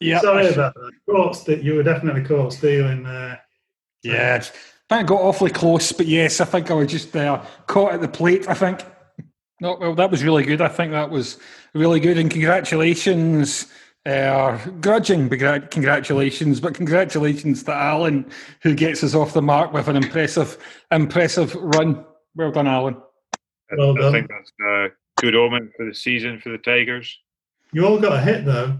Yeah, 0.00 0.20
Sorry 0.20 0.48
about 0.48 0.74
that. 0.74 1.34
St- 1.34 1.62
you 1.62 1.74
were 1.74 1.82
definitely 1.82 2.22
caught 2.24 2.52
stealing 2.52 3.04
there. 3.04 3.40
Yeah, 4.02 4.36
I 4.36 4.40
think 4.40 4.52
I 4.90 5.02
got 5.02 5.20
awfully 5.20 5.50
close, 5.50 5.92
but 5.92 6.06
yes, 6.06 6.40
I 6.40 6.44
think 6.44 6.70
I 6.70 6.74
was 6.74 6.90
just 6.90 7.14
uh, 7.16 7.42
caught 7.66 7.92
at 7.92 8.00
the 8.00 8.08
plate. 8.08 8.48
I 8.48 8.54
think. 8.54 8.84
No, 9.60 9.76
well, 9.80 9.94
that 9.94 10.10
was 10.10 10.24
really 10.24 10.42
good. 10.42 10.60
I 10.60 10.68
think 10.68 10.90
that 10.92 11.10
was 11.10 11.38
really 11.72 12.00
good, 12.00 12.18
and 12.18 12.30
congratulations. 12.30 13.66
Uh, 14.06 14.58
grudging 14.82 15.28
congratulations, 15.30 16.60
but 16.60 16.74
congratulations 16.74 17.62
to 17.62 17.72
Alan, 17.72 18.30
who 18.60 18.74
gets 18.74 19.02
us 19.02 19.14
off 19.14 19.32
the 19.32 19.40
mark 19.40 19.72
with 19.72 19.88
an 19.88 19.96
impressive, 19.96 20.58
impressive 20.90 21.54
run. 21.54 22.04
Well 22.34 22.50
done, 22.50 22.66
Alan. 22.66 22.96
I, 23.72 23.76
Well 23.76 24.04
I 24.04 24.12
think 24.12 24.28
that's 24.28 24.52
a 24.68 24.88
good 25.20 25.34
omen 25.34 25.72
for 25.74 25.86
the 25.86 25.94
season 25.94 26.38
for 26.38 26.50
the 26.50 26.58
Tigers. 26.58 27.18
You 27.72 27.86
all 27.86 27.98
got 27.98 28.12
a 28.12 28.20
hit 28.20 28.44
though. 28.44 28.78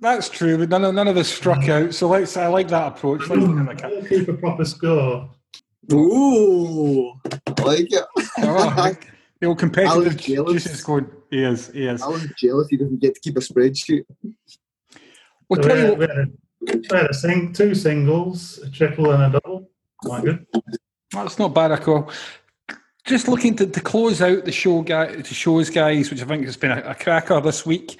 That's 0.00 0.28
true, 0.28 0.58
but 0.58 0.70
none 0.70 0.84
of, 0.84 0.94
none 0.94 1.08
of 1.08 1.16
us 1.16 1.28
struck 1.28 1.68
out. 1.68 1.94
So 1.94 2.08
let's. 2.08 2.36
I 2.36 2.46
like 2.48 2.68
that 2.68 2.88
approach. 2.96 3.28
Let's 3.28 3.42
look 3.42 3.58
at 3.68 3.76
the 3.76 3.82
ca- 3.82 3.88
We'll 3.90 4.04
keep 4.06 4.28
a 4.28 4.34
proper 4.34 4.64
score. 4.64 5.30
Ooh, 5.92 7.12
I 7.24 7.62
like 7.62 7.92
it. 7.92 8.04
Oh, 8.38 8.92
the 9.40 9.46
old 9.46 9.58
competitive 9.58 9.92
Alan's 9.94 10.16
jealous. 10.16 10.52
juices 10.64 10.82
going. 10.82 11.06
He 11.34 11.42
is. 11.42 11.66
He 11.72 11.88
is. 11.88 12.00
Alan's 12.00 12.32
jealous 12.38 12.68
he 12.68 12.76
doesn't 12.76 13.00
get 13.00 13.16
to 13.16 13.20
keep 13.20 13.36
a 13.36 13.40
spreadsheet. 13.40 14.04
Well, 15.48 15.60
So 15.60 15.68
tell 15.68 15.74
we, 15.74 15.82
you 15.82 15.86
had, 15.88 15.90
what, 15.90 15.98
we, 15.98 16.06
had 16.06 16.18
a, 16.18 16.92
we 16.92 16.96
had 16.96 17.10
a 17.10 17.14
sing, 17.14 17.52
two 17.52 17.74
singles, 17.74 18.58
a 18.58 18.70
triple, 18.70 19.10
and 19.10 19.22
a 19.24 19.40
double. 19.40 19.68
Quite 20.00 20.24
good. 20.24 20.46
That's 21.10 21.40
not 21.40 21.52
bad 21.52 21.72
at 21.72 21.88
all. 21.88 22.08
Just 23.04 23.26
looking 23.26 23.56
to, 23.56 23.66
to 23.66 23.80
close 23.80 24.22
out 24.22 24.44
the 24.44 24.52
show, 24.52 24.82
guy, 24.82 25.16
the 25.16 25.24
shows, 25.24 25.70
guys, 25.70 26.08
which 26.08 26.22
I 26.22 26.24
think 26.24 26.44
has 26.44 26.56
been 26.56 26.70
a, 26.70 26.82
a 26.82 26.94
cracker 26.94 27.40
this 27.40 27.66
week. 27.66 27.98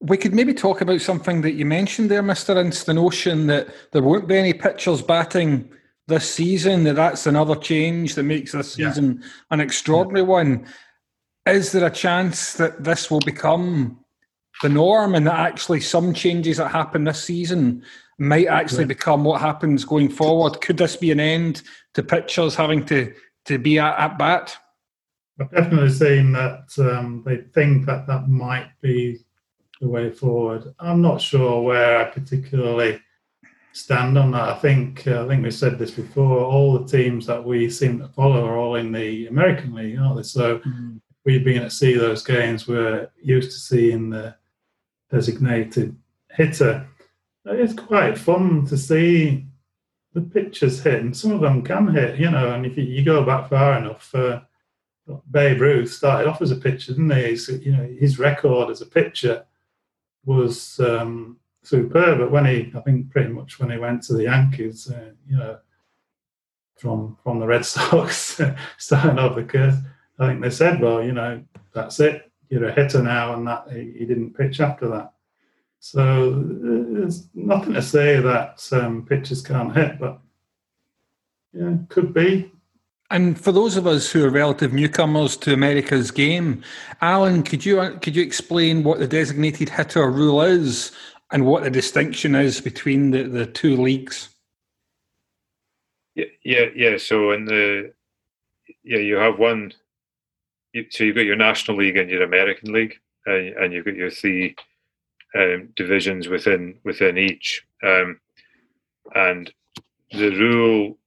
We 0.00 0.16
could 0.16 0.34
maybe 0.34 0.54
talk 0.54 0.80
about 0.80 1.02
something 1.02 1.42
that 1.42 1.52
you 1.52 1.66
mentioned 1.66 2.10
there, 2.10 2.22
Mister 2.22 2.58
Ince, 2.58 2.84
the 2.84 2.94
notion 2.94 3.48
that 3.48 3.68
there 3.92 4.02
won't 4.02 4.28
be 4.28 4.38
any 4.38 4.54
pitchers 4.54 5.02
batting 5.02 5.70
this 6.06 6.32
season. 6.34 6.84
That 6.84 6.96
that's 6.96 7.26
another 7.26 7.56
change 7.56 8.14
that 8.14 8.22
makes 8.22 8.52
this 8.52 8.78
Yeah. 8.78 8.88
season 8.88 9.22
an 9.50 9.60
extraordinary 9.60 10.24
one. 10.24 10.66
Is 11.46 11.72
there 11.72 11.86
a 11.86 11.90
chance 11.90 12.54
that 12.54 12.82
this 12.82 13.10
will 13.10 13.20
become 13.20 13.98
the 14.62 14.68
norm, 14.68 15.14
and 15.14 15.26
that 15.26 15.38
actually 15.38 15.80
some 15.80 16.12
changes 16.14 16.56
that 16.56 16.70
happen 16.70 17.04
this 17.04 17.22
season 17.22 17.82
might 18.18 18.46
actually 18.46 18.84
Yeah. 18.84 18.88
become 18.88 19.24
what 19.24 19.40
happens 19.40 19.84
going 19.84 20.08
forward? 20.08 20.60
Could 20.60 20.78
this 20.78 20.96
be 20.96 21.10
an 21.12 21.20
end 21.20 21.62
to 21.94 22.02
pitchers 22.02 22.54
having 22.54 22.84
to 22.86 23.12
to 23.44 23.58
be 23.58 23.78
at, 23.78 23.96
at 23.98 24.18
bat? 24.18 24.56
I've 25.38 25.50
definitely 25.50 25.90
seen 25.90 26.32
that 26.32 26.70
um, 26.78 27.22
they 27.24 27.36
think 27.54 27.86
that 27.86 28.06
that 28.08 28.28
might 28.28 28.70
be 28.80 29.18
the 29.80 29.88
way 29.88 30.10
forward. 30.10 30.74
I'm 30.80 31.02
not 31.02 31.20
sure 31.20 31.62
where 31.62 31.98
I 31.98 32.04
particularly 32.04 32.98
stand 33.72 34.16
on 34.16 34.30
that. 34.32 34.48
I 34.48 34.54
think 34.54 35.06
uh, 35.06 35.24
I 35.24 35.28
think 35.28 35.44
we 35.44 35.50
said 35.50 35.78
this 35.78 35.90
before. 35.92 36.40
All 36.40 36.78
the 36.78 36.88
teams 36.88 37.26
that 37.26 37.44
we 37.44 37.68
seem 37.70 37.98
to 38.00 38.08
follow 38.08 38.44
are 38.46 38.56
all 38.56 38.76
in 38.76 38.90
the 38.90 39.26
American 39.26 39.74
League, 39.74 39.98
aren't 39.98 40.16
they? 40.16 40.22
So 40.22 40.60
we've 41.26 41.44
been 41.44 41.62
to 41.62 41.70
see 41.70 41.94
those 41.94 42.22
games. 42.22 42.66
We're 42.66 43.10
used 43.20 43.50
to 43.50 43.58
seeing 43.58 44.10
the 44.10 44.36
designated 45.10 45.94
hitter. 46.30 46.86
It's 47.44 47.74
quite 47.74 48.16
fun 48.16 48.64
to 48.66 48.78
see 48.78 49.44
the 50.14 50.20
pitchers 50.22 50.82
hit, 50.82 51.02
and 51.02 51.14
some 51.14 51.32
of 51.32 51.40
them 51.40 51.62
can 51.62 51.88
hit, 51.88 52.18
you 52.18 52.30
know. 52.30 52.52
And 52.52 52.64
if 52.64 52.78
you, 52.78 52.84
you 52.84 53.04
go 53.04 53.24
back 53.24 53.50
far 53.50 53.76
enough, 53.76 54.14
uh, 54.14 54.40
Babe 55.30 55.60
Ruth 55.60 55.92
started 55.92 56.28
off 56.28 56.40
as 56.40 56.52
a 56.52 56.56
pitcher, 56.56 56.92
didn't 56.92 57.10
he? 57.10 57.36
You 57.60 57.72
know, 57.72 57.96
his 57.98 58.18
record 58.18 58.70
as 58.70 58.80
a 58.80 58.86
pitcher 58.86 59.44
was 60.24 60.80
um, 60.80 61.38
superb. 61.62 62.18
But 62.18 62.30
when 62.30 62.46
he, 62.46 62.72
I 62.74 62.80
think, 62.80 63.10
pretty 63.10 63.32
much 63.32 63.58
when 63.58 63.70
he 63.70 63.78
went 63.78 64.02
to 64.04 64.14
the 64.14 64.24
Yankees, 64.24 64.90
uh, 64.90 65.10
you 65.28 65.36
know, 65.36 65.58
from 66.76 67.16
from 67.22 67.40
the 67.40 67.46
Red 67.46 67.64
Sox, 67.66 68.40
starting 68.78 69.18
off 69.18 69.34
the 69.34 69.44
curse, 69.44 69.74
I 70.18 70.28
think 70.28 70.40
they 70.40 70.50
said, 70.50 70.80
well, 70.80 71.02
you 71.02 71.12
know, 71.12 71.42
that's 71.74 72.00
it. 72.00 72.30
You're 72.48 72.68
a 72.68 72.72
hitter 72.72 73.02
now, 73.02 73.34
and 73.34 73.46
that 73.46 73.66
he, 73.70 73.92
he 73.98 74.06
didn't 74.06 74.36
pitch 74.36 74.60
after 74.60 74.88
that. 74.88 75.12
So 75.80 76.32
uh, 76.32 76.98
there's 76.98 77.28
nothing 77.34 77.74
to 77.74 77.82
say 77.82 78.20
that 78.20 78.66
um, 78.72 79.04
pitchers 79.04 79.42
can't 79.42 79.74
hit, 79.74 79.98
but 79.98 80.20
yeah, 81.52 81.76
could 81.88 82.14
be. 82.14 82.50
And 83.10 83.38
for 83.38 83.52
those 83.52 83.76
of 83.76 83.86
us 83.86 84.10
who 84.10 84.24
are 84.24 84.30
relative 84.30 84.72
newcomers 84.72 85.36
to 85.38 85.52
America's 85.52 86.10
game, 86.10 86.62
Alan, 87.00 87.42
could 87.42 87.64
you 87.64 87.98
could 88.02 88.16
you 88.16 88.22
explain 88.22 88.82
what 88.82 88.98
the 88.98 89.06
designated 89.06 89.68
hitter 89.68 90.10
rule 90.10 90.42
is 90.42 90.90
and 91.30 91.46
what 91.46 91.62
the 91.62 91.70
distinction 91.70 92.34
is 92.34 92.60
between 92.60 93.12
the, 93.12 93.22
the 93.24 93.46
two 93.46 93.76
leagues? 93.76 94.30
Yeah, 96.16 96.24
yeah, 96.42 96.66
yeah. 96.74 96.96
So 96.96 97.30
in 97.30 97.44
the 97.44 97.92
yeah, 98.82 98.98
you 98.98 99.16
have 99.16 99.38
one. 99.38 99.72
So 100.90 101.04
you've 101.04 101.16
got 101.16 101.24
your 101.24 101.36
National 101.36 101.76
League 101.76 101.96
and 101.96 102.10
your 102.10 102.22
American 102.22 102.72
League, 102.72 102.98
and, 103.26 103.48
and 103.56 103.72
you've 103.72 103.84
got 103.84 103.94
your 103.96 104.10
three 104.10 104.54
um, 105.34 105.68
divisions 105.76 106.28
within 106.28 106.78
within 106.84 107.18
each. 107.18 107.66
Um, 107.82 108.20
and 109.14 109.52
the 110.10 110.30
rule, 110.30 110.98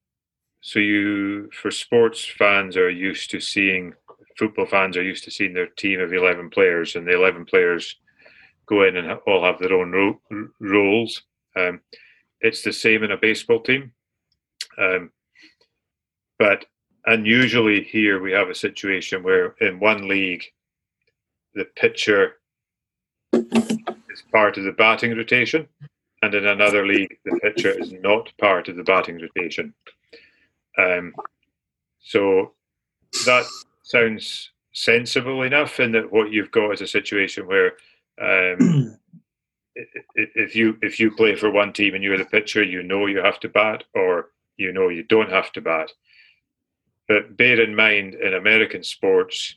so 0.62 0.80
you 0.80 1.50
for 1.52 1.72
sports 1.72 2.26
fans 2.26 2.78
are 2.78 2.90
used 2.90 3.32
to 3.32 3.40
seeing 3.40 3.94
football 4.38 4.66
fans 4.66 4.96
are 4.96 5.04
used 5.04 5.26
to 5.26 5.32
seeing 5.32 5.54
their 5.54 5.68
team 5.68 6.00
of 6.00 6.14
eleven 6.14 6.50
players, 6.50 6.96
and 6.96 7.06
the 7.06 7.14
eleven 7.14 7.46
players 7.46 7.96
go 8.66 8.84
in 8.84 8.98
and 8.98 9.20
all 9.28 9.44
have 9.44 9.60
their 9.60 9.74
own 9.74 9.92
ro- 9.92 10.50
roles. 10.60 11.24
Um, 11.56 11.82
it's 12.42 12.64
the 12.64 12.72
same 12.72 13.04
in 13.04 13.12
a 13.12 13.18
baseball 13.18 13.60
team. 13.62 13.92
Um, 14.78 15.12
but 17.10 17.26
usually 17.26 17.84
here 17.84 18.22
we 18.22 18.32
have 18.32 18.50
a 18.50 18.56
situation 18.56 19.24
where 19.24 19.56
in 19.62 19.80
one 19.80 20.08
league 20.08 20.44
the 21.56 21.66
pitcher 21.66 22.36
is 23.34 24.22
part 24.32 24.60
of 24.60 24.64
the 24.64 24.74
batting 24.78 25.18
rotation 25.18 25.68
and 26.22 26.36
in 26.36 26.46
another 26.46 26.86
league 26.86 27.18
the 27.26 27.40
pitcher 27.42 27.72
is 27.72 27.92
not 27.94 28.32
part 28.38 28.68
of 28.68 28.76
the 28.76 28.84
batting 28.84 29.20
rotation. 29.20 29.74
Um, 30.78 31.16
so 32.00 32.54
that 33.26 33.48
sounds 33.82 34.52
sensible 34.72 35.42
enough 35.42 35.80
in 35.80 35.92
that 35.94 36.12
what 36.12 36.32
you've 36.32 36.52
got 36.52 36.74
is 36.74 36.82
a 36.82 36.88
situation 36.88 37.48
where 37.48 37.72
um, 38.22 39.00
if 40.14 40.56
you 40.56 40.78
if 40.84 41.00
you 41.00 41.10
play 41.10 41.36
for 41.36 41.50
one 41.50 41.74
team 41.74 41.96
and 41.96 42.04
you're 42.04 42.20
the 42.20 42.26
pitcher 42.26 42.62
you 42.62 42.84
know 42.84 43.08
you 43.08 43.18
have 43.18 43.40
to 43.40 43.50
bat 43.50 43.84
or 43.96 44.28
you 44.58 44.72
know 44.72 44.90
you 44.90 45.02
don't 45.02 45.32
have 45.32 45.52
to 45.54 45.62
bat 45.62 45.90
but 47.10 47.36
bear 47.36 47.60
in 47.62 47.76
mind 47.76 48.14
in 48.16 48.34
american 48.36 48.84
sports 48.84 49.56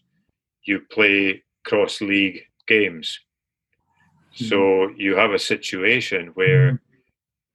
you 0.65 0.81
play 0.91 1.43
cross 1.65 2.01
league 2.01 2.41
games 2.67 3.21
so 4.35 4.89
you 4.97 5.15
have 5.15 5.33
a 5.33 5.39
situation 5.39 6.29
where 6.35 6.81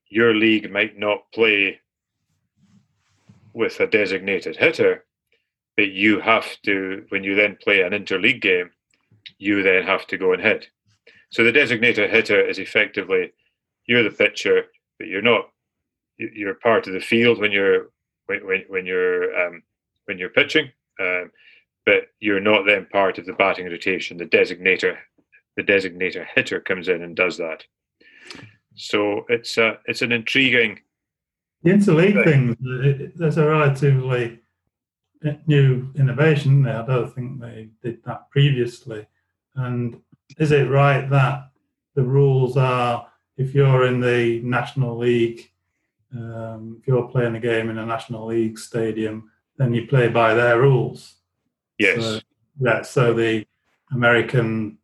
your 0.08 0.32
league 0.34 0.70
might 0.72 0.96
not 0.98 1.30
play 1.34 1.80
with 3.52 3.78
a 3.80 3.86
designated 3.86 4.56
hitter 4.56 5.04
but 5.76 5.90
you 5.90 6.20
have 6.20 6.46
to 6.62 7.04
when 7.10 7.22
you 7.24 7.34
then 7.34 7.56
play 7.62 7.82
an 7.82 7.92
interleague 7.92 8.40
game 8.40 8.70
you 9.38 9.62
then 9.62 9.82
have 9.84 10.06
to 10.06 10.16
go 10.18 10.32
and 10.32 10.42
hit. 10.42 10.68
So 11.30 11.44
the 11.44 11.52
designated 11.52 12.10
hitter 12.10 12.40
is 12.40 12.58
effectively 12.58 13.32
you're 13.86 14.02
the 14.02 14.10
pitcher 14.10 14.64
but 14.98 15.08
you're 15.08 15.22
not 15.22 15.50
you- 16.16 16.32
you're 16.34 16.54
part 16.54 16.86
of 16.86 16.92
the 16.92 17.00
field 17.00 17.38
when 17.38 17.52
you're 17.52 17.90
when 18.26 18.46
when, 18.46 18.64
when 18.68 18.86
you're 18.86 19.24
um, 19.40 19.62
when 20.08 20.18
you're 20.18 20.30
pitching, 20.30 20.70
um, 21.00 21.30
but 21.84 22.04
you're 22.18 22.40
not 22.40 22.64
then 22.66 22.86
part 22.90 23.18
of 23.18 23.26
the 23.26 23.34
batting 23.34 23.66
rotation. 23.66 24.16
The 24.16 24.24
designator, 24.26 24.96
the 25.56 25.62
designator 25.62 26.26
hitter 26.34 26.60
comes 26.60 26.88
in 26.88 27.02
and 27.02 27.14
does 27.14 27.36
that. 27.36 27.62
So 28.74 29.26
it's 29.28 29.58
a 29.58 29.78
it's 29.86 30.02
an 30.02 30.12
intriguing. 30.12 30.80
The 31.62 31.70
interleague 31.72 32.24
thing, 32.24 32.56
it- 32.84 33.16
there's 33.18 33.36
a 33.38 33.46
relatively 33.46 34.40
new 35.46 35.90
innovation 35.96 36.62
there. 36.62 36.82
I 36.82 36.86
don't 36.86 37.12
think 37.14 37.40
they 37.40 37.68
did 37.82 38.02
that 38.04 38.30
previously. 38.30 39.06
And 39.56 40.00
is 40.38 40.52
it 40.52 40.70
right 40.70 41.10
that 41.10 41.50
the 41.96 42.04
rules 42.04 42.56
are 42.56 43.08
if 43.36 43.54
you're 43.54 43.84
in 43.86 44.00
the 44.00 44.40
National 44.44 44.96
League, 44.96 45.50
um, 46.16 46.78
if 46.80 46.86
you're 46.86 47.08
playing 47.08 47.34
a 47.34 47.40
game 47.40 47.68
in 47.70 47.78
a 47.78 47.86
National 47.86 48.26
League 48.26 48.58
stadium, 48.58 49.30
then 49.58 49.74
you 49.74 49.86
play 49.86 50.08
by 50.08 50.34
their 50.34 50.60
rules? 50.60 51.16
Yes, 51.78 52.02
So, 52.02 52.20
yeah, 52.60 52.82
so 52.82 53.12
the 53.12 53.46
American 53.92 54.78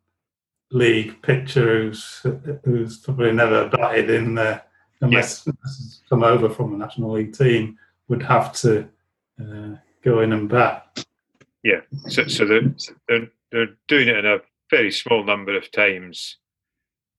League 0.71 1.21
pitcher 1.21 1.83
who's 1.83 2.25
who's 2.63 2.97
probably 2.97 3.31
never 3.31 3.69
batted 3.69 4.09
in 4.09 4.35
there 4.35 4.63
unless 5.01 5.45
he's 5.45 6.01
come 6.09 6.23
over 6.23 6.49
from 6.49 6.73
a 6.73 6.77
National 6.77 7.11
League 7.11 7.37
team 7.37 7.77
would 8.07 8.23
have 8.23 8.53
to 8.53 8.87
uh, 9.41 9.75
go 10.03 10.21
in 10.21 10.33
and 10.33 10.49
bat. 10.49 11.05
Yeah. 11.63 11.81
So 12.07 12.27
so 12.27 12.45
they're, 12.45 12.73
they're 13.07 13.27
they're 13.51 13.77
doing 13.87 14.07
it 14.07 14.17
in 14.17 14.25
a 14.25 14.39
very 14.69 14.91
small 14.91 15.23
number 15.23 15.55
of 15.55 15.71
times 15.71 16.37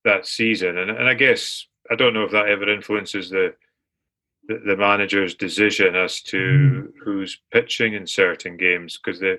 that 0.03 0.27
season, 0.27 0.77
and 0.77 0.91
and 0.91 1.07
I 1.07 1.13
guess 1.13 1.65
I 1.89 1.95
don't 1.95 2.13
know 2.13 2.23
if 2.23 2.31
that 2.31 2.49
ever 2.49 2.69
influences 2.69 3.29
the 3.29 3.55
the, 4.47 4.61
the 4.65 4.77
manager's 4.77 5.35
decision 5.35 5.95
as 5.95 6.21
to 6.23 6.37
mm. 6.37 6.91
who's 7.03 7.39
pitching 7.51 7.93
in 7.93 8.07
certain 8.07 8.57
games 8.57 8.97
because 8.97 9.19
they. 9.19 9.37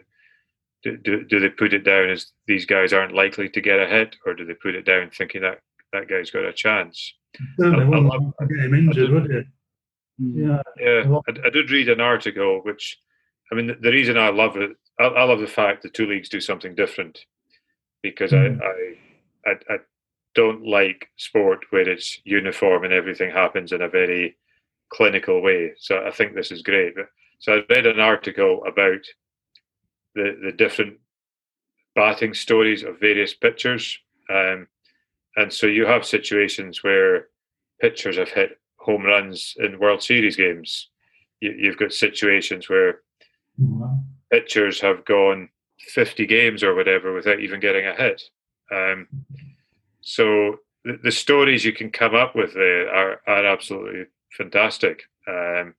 Do, 0.85 0.97
do, 0.97 1.25
do 1.25 1.41
they 1.41 1.49
put 1.49 1.73
it 1.73 1.83
down 1.83 2.09
as 2.09 2.27
these 2.47 2.65
guys 2.65 2.93
aren't 2.93 3.13
likely 3.13 3.49
to 3.49 3.61
get 3.61 3.81
a 3.81 3.89
hit, 3.89 4.15
or 4.25 4.33
do 4.33 4.45
they 4.45 4.55
put 4.55 4.77
it 4.77 4.85
down 4.85 5.11
thinking 5.11 5.43
that 5.43 5.59
that 5.93 6.09
guy's 6.09 6.31
got 6.31 6.45
a 6.45 6.53
chance? 6.53 7.15
Certainly 7.59 7.85
I, 7.85 7.89
wouldn't 7.89 8.35
get 8.39 8.65
him 8.65 8.75
injured, 8.75 9.11
would 9.11 9.31
it? 9.31 9.47
Yeah, 10.19 10.63
yeah. 10.79 11.19
I, 11.29 11.47
I, 11.47 11.51
did 11.51 11.71
read 11.71 11.89
an 11.89 12.01
article 12.01 12.61
which, 12.63 12.99
I 13.53 13.55
mean, 13.55 13.69
the, 13.69 13.75
the 13.75 13.91
reason 13.91 14.19
I 14.19 14.31
love 14.31 14.57
it, 14.57 14.71
I, 14.99 15.05
I, 15.05 15.25
love 15.25 15.41
the 15.41 15.47
fact 15.47 15.83
the 15.83 15.89
two 15.89 16.07
leagues 16.07 16.29
do 16.29 16.41
something 16.41 16.75
different, 16.75 17.21
because 18.03 18.33
mm. 18.33 18.61
I, 18.63 19.51
I, 19.51 19.75
I 19.75 19.79
don't 20.35 20.67
like 20.67 21.09
sport 21.17 21.67
where 21.71 21.89
it's 21.89 22.21
uniform 22.25 22.85
and 22.85 22.93
everything 22.93 23.31
happens 23.31 23.73
in 23.73 23.83
a 23.83 23.89
very 23.89 24.37
clinical 24.93 25.43
way. 25.43 25.73
So 25.79 26.05
I 26.07 26.11
think 26.11 26.35
this 26.35 26.51
is 26.51 26.63
great. 26.63 26.95
So 27.41 27.55
I 27.55 27.75
read 27.75 27.87
an 27.87 28.01
article 28.01 28.63
about 28.67 29.05
the 30.15 30.39
the 30.43 30.53
different 30.53 30.99
batting 31.95 32.35
stories 32.35 32.83
of 32.83 33.01
various 33.01 33.35
pitchers, 33.35 33.99
um, 34.31 34.67
and 35.37 35.53
so 35.53 35.67
you 35.67 35.87
have 35.87 36.05
situations 36.05 36.83
where 36.83 37.29
pitchers 37.81 38.17
have 38.17 38.31
hit 38.31 38.59
home 38.77 39.05
runs 39.05 39.55
in 39.59 39.79
World 39.79 40.03
Series 40.03 40.37
games. 40.37 40.89
You, 41.41 41.69
have 41.69 41.79
got 41.79 41.93
situations 41.93 42.69
where 42.69 43.03
pitchers 44.31 44.81
have 44.81 45.05
gone 45.05 45.49
50 45.79 46.27
games 46.27 46.63
or 46.63 46.75
whatever 46.75 47.15
without 47.15 47.41
even 47.41 47.61
getting 47.61 47.87
a 47.87 47.95
hit. 47.95 48.23
Um, 48.73 49.07
so 50.01 50.57
the, 50.85 50.99
the, 51.03 51.13
stories 51.13 51.65
you 51.65 51.73
can 51.73 51.91
come 51.91 52.15
up 52.15 52.35
with 52.35 52.55
there 52.55 52.93
are, 52.93 53.21
are 53.27 53.47
absolutely 53.47 54.07
fantastic. 54.31 55.05
Um, 55.27 55.75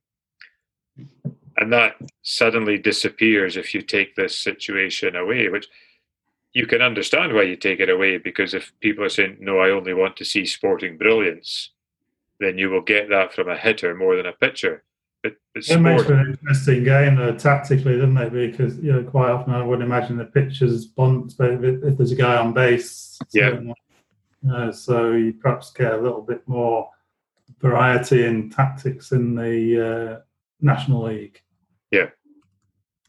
and 1.56 1.72
that 1.72 1.96
suddenly 2.22 2.78
disappears 2.78 3.56
if 3.56 3.74
you 3.74 3.82
take 3.82 4.14
this 4.14 4.38
situation 4.38 5.16
away, 5.16 5.48
which 5.48 5.68
you 6.52 6.66
can 6.66 6.82
understand 6.82 7.32
why 7.32 7.42
you 7.42 7.56
take 7.56 7.80
it 7.80 7.90
away 7.90 8.18
because 8.18 8.54
if 8.54 8.72
people 8.80 9.04
are 9.04 9.10
saying, 9.10 9.36
no, 9.40 9.58
I 9.58 9.70
only 9.70 9.94
want 9.94 10.16
to 10.16 10.24
see 10.24 10.46
sporting 10.46 10.96
brilliance, 10.96 11.70
then 12.40 12.58
you 12.58 12.70
will 12.70 12.80
get 12.80 13.08
that 13.10 13.32
from 13.32 13.48
a 13.48 13.56
hitter 13.56 13.94
more 13.94 14.16
than 14.16 14.26
a 14.26 14.32
pitcher. 14.32 14.82
But, 15.22 15.34
but 15.54 15.68
it 15.68 15.78
makes 15.80 16.04
for 16.04 16.14
an 16.14 16.30
interesting 16.30 16.82
game 16.82 17.36
tactically, 17.36 17.96
doesn't 17.98 18.16
it? 18.16 18.32
Because 18.32 18.78
you 18.78 18.92
know, 18.92 19.02
quite 19.02 19.30
often 19.30 19.52
I 19.52 19.62
would 19.62 19.82
imagine 19.82 20.16
the 20.16 20.24
pitchers 20.24 20.86
bunt, 20.86 21.34
but 21.36 21.50
if, 21.52 21.84
if 21.84 21.98
there's 21.98 22.12
a 22.12 22.16
guy 22.16 22.36
on 22.36 22.54
base, 22.54 23.18
yeah. 23.32 23.60
So 24.72 25.12
you 25.12 25.34
perhaps 25.34 25.72
get 25.72 25.92
a 25.92 25.98
little 25.98 26.22
bit 26.22 26.48
more 26.48 26.88
variety 27.60 28.24
in 28.24 28.50
tactics 28.50 29.12
in 29.12 29.34
the 29.34 30.18
uh, 30.18 30.20
National 30.60 31.04
League. 31.04 31.40
Yeah, 31.90 32.10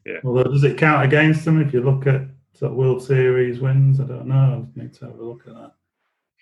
yeah. 0.05 0.19
Although, 0.23 0.43
does 0.43 0.63
it 0.63 0.77
count 0.77 1.05
against 1.05 1.45
them 1.45 1.61
if 1.61 1.73
you 1.73 1.81
look 1.81 2.07
at 2.07 2.21
World 2.61 3.03
Series 3.03 3.59
wins? 3.59 3.99
I 3.99 4.05
don't 4.05 4.27
know. 4.27 4.67
I 4.75 4.79
need 4.79 4.93
to 4.95 5.05
have 5.05 5.19
a 5.19 5.23
look 5.23 5.47
at 5.47 5.53
that. 5.53 5.71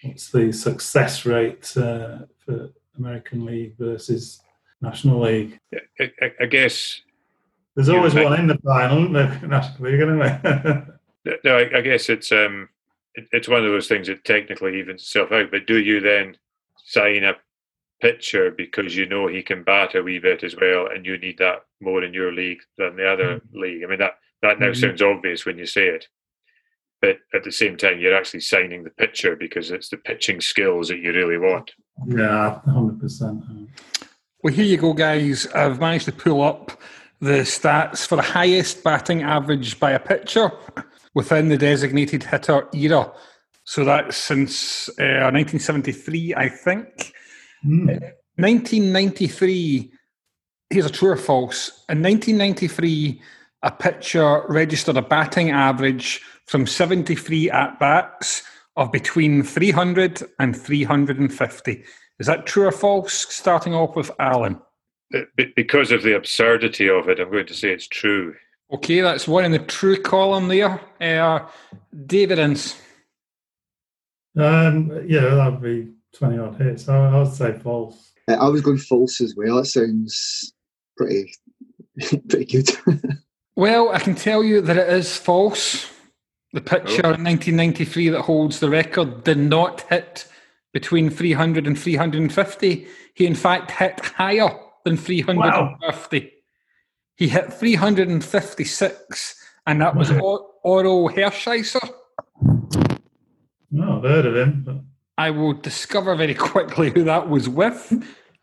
What's 0.04 0.32
the 0.32 0.52
success 0.52 1.26
rate 1.26 1.76
uh, 1.78 2.20
for 2.38 2.70
American 2.98 3.46
League 3.46 3.78
versus 3.78 4.42
National 4.82 5.22
League? 5.22 5.60
I, 6.00 6.12
I, 6.22 6.32
I 6.42 6.46
guess 6.46 7.02
there's 7.76 7.90
always 7.90 8.14
one 8.14 8.40
in 8.40 8.48
the 8.48 8.58
final, 8.58 9.00
isn't 9.00 9.14
there? 9.14 9.40
National 9.48 9.90
League, 9.90 10.02
anyway. 10.02 10.40
no, 11.44 11.58
I, 11.58 11.78
I, 11.78 11.82
guess 11.82 12.10
it's 12.10 12.32
um, 12.32 12.70
it, 13.16 13.28
it's 13.32 13.48
one 13.48 13.64
of 13.64 13.72
those 13.72 13.88
things 13.88 14.08
that 14.08 14.26
technically 14.26 14.80
evens 14.80 15.02
itself 15.02 15.32
out. 15.32 15.52
But 15.52 15.68
do 15.68 15.80
you 15.80 16.00
then 16.00 16.38
sign 16.84 17.24
a 17.24 17.36
pitcher 18.02 18.52
because 18.52 18.96
you 18.96 19.06
know 19.06 19.28
he 19.28 19.42
can 19.42 19.64
bat 19.64 19.96
a 19.96 20.02
wee 20.02 20.20
bit 20.20 20.44
as 20.44 20.56
well, 20.56 20.88
and 20.88 21.06
you 21.06 21.18
need 21.18 21.38
that 21.40 21.64
more 21.82 22.04
in 22.04 22.14
your 22.14 22.34
league 22.34 22.62
than 22.78 22.96
the 22.96 23.12
other 23.12 23.36
mm-hmm. 23.36 23.60
league? 23.60 23.84
I 23.84 23.88
mean 23.88 24.00
that 24.00 24.14
that 24.42 24.60
now 24.60 24.68
mm-hmm. 24.68 24.82
sounds 24.82 25.02
obvious 25.02 25.46
when 25.46 25.58
you 25.58 25.66
say 25.66 25.88
it, 25.88 26.08
but 27.02 27.18
at 27.34 27.44
the 27.44 27.52
same 27.52 27.78
time, 27.78 28.00
you're 28.00 28.16
actually 28.16 28.42
signing 28.42 28.84
the 28.84 28.90
pitcher 28.90 29.36
because 29.36 29.72
it's 29.72 29.90
the 29.90 29.98
pitching 29.98 30.42
skills 30.42 30.90
that 30.90 31.00
you 31.00 31.14
really 31.14 31.38
want. 31.38 31.72
Yeah, 32.08 32.60
hundred 32.62 33.00
percent. 33.00 33.44
Well, 34.44 34.54
here 34.54 34.66
you 34.66 34.78
go, 34.78 34.94
guys. 34.94 35.48
I've 35.48 35.80
managed 35.80 36.06
to 36.06 36.12
pull 36.12 36.42
up 36.42 36.72
the 37.20 37.42
stats 37.42 38.08
for 38.08 38.16
the 38.16 38.22
highest 38.22 38.84
batting 38.84 39.24
average 39.24 39.80
by 39.80 39.92
a 39.92 40.00
pitcher 40.00 40.52
within 41.14 41.50
the 41.50 41.58
designated 41.58 42.24
hitter 42.24 42.68
era. 42.74 43.12
So 43.66 43.84
that's 43.84 44.18
since 44.18 44.90
uh, 44.90 45.30
1973, 45.32 46.34
I 46.36 46.50
think. 46.50 47.14
Mm. 47.66 47.90
Uh, 47.90 48.12
1993, 48.36 49.92
here's 50.70 50.86
a 50.86 50.90
true 50.90 51.12
or 51.12 51.18
false. 51.18 51.70
In 51.90 52.02
1993, 52.02 53.22
a 53.64 53.72
pitcher 53.72 54.44
registered 54.48 54.98
a 54.98 55.02
batting 55.02 55.52
average 55.52 56.22
from 56.46 56.66
73 56.66 57.52
at 57.52 57.80
bats 57.80 58.44
of 58.76 58.92
between 58.92 59.44
300 59.44 60.24
and 60.40 60.56
350. 60.56 61.84
Is 62.20 62.28
that 62.28 62.46
true 62.46 62.68
or 62.68 62.72
false? 62.72 63.14
Starting 63.14 63.74
off 63.74 63.96
with 63.96 64.12
Alan. 64.20 64.60
Because 65.56 65.92
of 65.92 66.04
the 66.04 66.16
absurdity 66.16 66.90
of 66.90 67.10
it, 67.10 67.20
I'm 67.20 67.32
going 67.32 67.48
to 67.48 67.54
say 67.54 67.72
it's 67.72 67.88
true. 67.88 68.36
Okay, 68.72 69.02
that's 69.02 69.28
one 69.28 69.46
in 69.46 69.52
the 69.52 69.60
true 69.60 70.00
column 70.00 70.48
there. 70.48 70.80
Uh, 71.02 71.48
David 72.06 72.40
Ince. 72.40 72.80
Um, 74.38 74.92
yeah, 75.08 75.22
that'd 75.22 75.62
be 75.62 75.88
20 76.18 76.38
odd 76.38 76.56
hits. 76.56 76.90
I, 76.90 77.10
I 77.10 77.20
would 77.20 77.34
say 77.34 77.58
false. 77.60 78.12
Uh, 78.28 78.34
I 78.34 78.48
was 78.48 78.62
going 78.62 78.78
false 78.78 79.22
as 79.22 79.36
well. 79.36 79.58
That 79.58 79.66
sounds 79.66 80.54
pretty, 80.98 81.34
pretty 82.30 82.46
good. 82.46 82.70
well, 83.56 83.90
I 83.90 84.00
can 84.00 84.16
tell 84.16 84.44
you 84.44 84.62
that 84.62 84.78
it 84.78 84.90
is 84.90 85.16
false. 85.16 85.90
The 86.54 86.62
pitcher 86.62 87.06
oh. 87.06 87.14
in 87.14 87.24
1993 87.24 88.10
that 88.10 88.22
holds 88.22 88.60
the 88.60 88.70
record 88.70 89.24
did 89.24 89.38
not 89.38 89.82
hit 89.82 90.28
between 90.74 91.10
300 91.10 91.68
and 91.68 91.78
350. 91.80 92.88
He, 93.14 93.26
in 93.26 93.36
fact, 93.36 93.72
hit 93.72 94.00
higher 94.00 94.50
than 94.86 94.98
350. 94.98 96.20
Wow. 96.20 96.26
He 97.16 97.28
hit 97.28 97.52
356, 97.52 99.36
and 99.68 99.82
that 99.82 99.96
was 99.96 100.10
Orel 100.10 101.14
Hershiser. 101.14 101.90
No, 103.72 103.98
I've 103.98 104.04
heard 104.04 104.26
of 104.26 104.36
him. 104.36 104.64
But... 104.66 104.76
I 105.20 105.32
will 105.32 105.52
discover 105.52 106.16
very 106.16 106.34
quickly 106.50 106.92
who 106.92 107.04
that 107.04 107.30
was 107.30 107.50
with. 107.50 107.94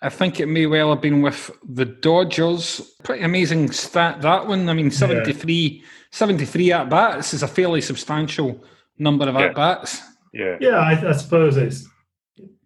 I 0.03 0.11
think 0.11 0.39
it 0.39 0.47
may 0.47 0.67
well 0.67 0.91
have 0.91 1.01
been 1.01 1.23
with 1.23 1.51
the 1.67 1.87
Dodgers. 1.87 2.83
Pretty 3.03 3.25
amazing 3.25 3.73
stat, 3.73 4.21
that 4.21 4.47
one. 4.47 4.69
I 4.69 4.75
mean, 4.75 4.91
73, 4.91 5.55
yeah. 5.55 5.87
73 6.11 6.73
at 6.73 6.91
bats 6.91 7.33
is 7.33 7.43
a 7.43 7.49
fairly 7.49 7.81
substantial 7.81 8.63
number 8.99 9.27
of 9.27 9.37
yeah. 9.37 9.41
at 9.41 9.55
bats. 9.55 10.03
Yeah, 10.35 10.59
yeah. 10.61 10.77
I, 10.77 11.09
I, 11.09 11.13
suppose 11.13 11.57
it's 11.57 11.89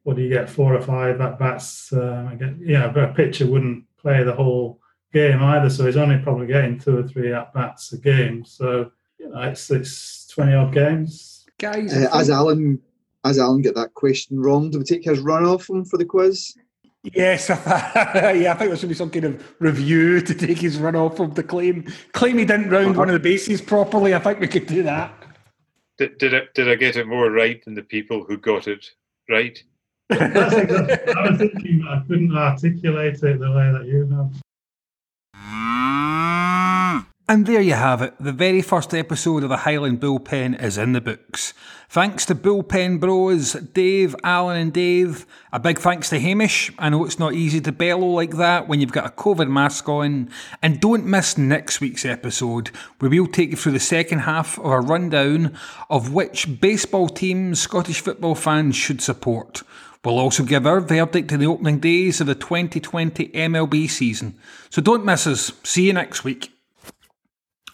what 0.03 0.16
do 0.16 0.23
you 0.23 0.28
get 0.28 0.51
four 0.51 0.74
or 0.74 0.82
five 0.82 1.20
at 1.20 1.39
bats? 1.39 1.93
Um, 1.93 2.37
get, 2.37 2.57
yeah, 2.59 2.89
but 2.89 3.11
a 3.11 3.15
pitcher 3.15 3.47
wouldn't 3.47 3.85
play 3.97 4.24
the 4.24 4.35
whole 4.35 4.81
game 5.12 5.41
either, 5.41 5.70
so 5.70 5.87
he's 5.87 5.97
only 5.97 6.19
probably 6.19 6.49
getting 6.49 6.81
two 6.81 6.99
or 6.99 7.07
three 7.07 7.32
at 7.32 7.55
bats 7.55 7.93
a 7.93 7.99
game. 7.99 8.45
So 8.45 8.91
you 9.20 9.28
know, 9.28 9.41
it's 9.43 9.70
it's 9.70 10.27
twenty 10.27 10.55
odd 10.55 10.74
games. 10.74 11.47
Guys, 11.61 11.95
uh, 11.95 12.09
as 12.12 12.28
Alan 12.28 12.81
as 13.24 13.38
Alan 13.38 13.62
get 13.62 13.74
that 13.74 13.94
question 13.94 14.40
wrong, 14.40 14.70
do 14.70 14.78
we 14.78 14.84
take 14.84 15.05
his 15.05 15.20
run 15.20 15.44
off 15.44 15.68
him 15.68 15.84
for 15.84 15.97
the 15.98 16.05
quiz? 16.05 16.55
Yes, 17.02 17.48
yeah, 17.48 17.55
I 18.52 18.55
think 18.55 18.70
there 18.70 18.76
should 18.76 18.90
be 18.90 18.94
some 18.94 19.10
kind 19.10 19.24
of 19.24 19.55
review 19.59 20.20
to 20.20 20.34
take 20.34 20.59
his 20.59 20.78
run 20.78 20.97
off 20.97 21.18
of 21.18 21.34
the 21.34 21.42
claim. 21.42 21.90
Claim 22.12 22.36
he 22.36 22.44
didn't 22.44 22.68
round 22.68 22.97
one 22.97 23.09
of 23.09 23.14
the 23.14 23.20
bases 23.20 23.62
properly. 23.62 24.14
I 24.14 24.18
think 24.18 24.38
we 24.38 24.48
could 24.48 24.66
do 24.66 24.82
that. 24.82 25.14
Did, 25.97 26.18
did, 26.18 26.34
I, 26.34 26.42
did 26.55 26.68
I 26.68 26.74
get 26.74 26.97
it 26.97 27.06
more 27.06 27.30
right 27.30 27.64
than 27.64 27.74
the 27.74 27.82
people 27.82 28.24
who 28.24 28.36
got 28.36 28.68
it 28.68 28.90
right? 29.30 29.62
I 30.10 31.28
was 31.30 31.38
thinking 31.38 31.86
I 31.88 32.02
couldn't 32.06 32.36
articulate 32.36 33.22
it 33.22 33.38
the 33.38 33.51
way 33.51 33.72
that 33.72 33.86
you 33.86 34.06
have. 34.16 34.32
And 37.31 37.47
there 37.47 37.61
you 37.61 37.74
have 37.74 38.02
it. 38.02 38.15
The 38.19 38.32
very 38.32 38.61
first 38.61 38.93
episode 38.93 39.44
of 39.44 39.51
the 39.51 39.59
Highland 39.59 40.01
Bullpen 40.01 40.61
is 40.61 40.77
in 40.77 40.94
the 40.94 41.01
books. 41.01 41.55
Thanks 41.89 42.27
to 42.27 42.35
Bullpen 42.35 42.98
Bros, 42.98 43.52
Dave, 43.52 44.16
Alan, 44.24 44.57
and 44.57 44.73
Dave. 44.73 45.27
A 45.52 45.61
big 45.61 45.78
thanks 45.78 46.11
to 46.11 46.19
Hamish. 46.19 46.73
I 46.77 46.89
know 46.89 47.05
it's 47.05 47.20
not 47.20 47.35
easy 47.35 47.61
to 47.61 47.70
bellow 47.70 48.09
like 48.09 48.32
that 48.39 48.66
when 48.66 48.81
you've 48.81 48.90
got 48.90 49.07
a 49.07 49.11
COVID 49.11 49.48
mask 49.48 49.89
on. 49.89 50.28
And 50.61 50.81
don't 50.81 51.07
miss 51.07 51.39
next 51.39 51.81
week's 51.81 52.05
episode, 52.05 52.73
where 52.98 53.12
we'll 53.12 53.28
take 53.28 53.51
you 53.51 53.57
through 53.57 53.73
the 53.73 53.78
second 53.78 54.23
half 54.23 54.59
of 54.59 54.66
a 54.66 54.81
rundown 54.81 55.57
of 55.89 56.12
which 56.12 56.61
baseball 56.61 57.09
teams 57.09 57.61
Scottish 57.61 58.01
football 58.01 58.35
fans 58.35 58.74
should 58.74 59.01
support. 59.01 59.62
We'll 60.05 60.19
also 60.19 60.43
give 60.43 60.66
our 60.66 60.81
verdict 60.81 61.31
in 61.31 61.39
the 61.39 61.47
opening 61.47 61.78
days 61.78 62.20
of 62.20 62.27
the 62.27 62.35
2020 62.35 63.28
MLB 63.28 63.89
season. 63.89 64.36
So 64.69 64.82
don't 64.82 65.05
miss 65.05 65.28
us. 65.28 65.52
See 65.62 65.86
you 65.86 65.93
next 65.93 66.24
week. 66.24 66.51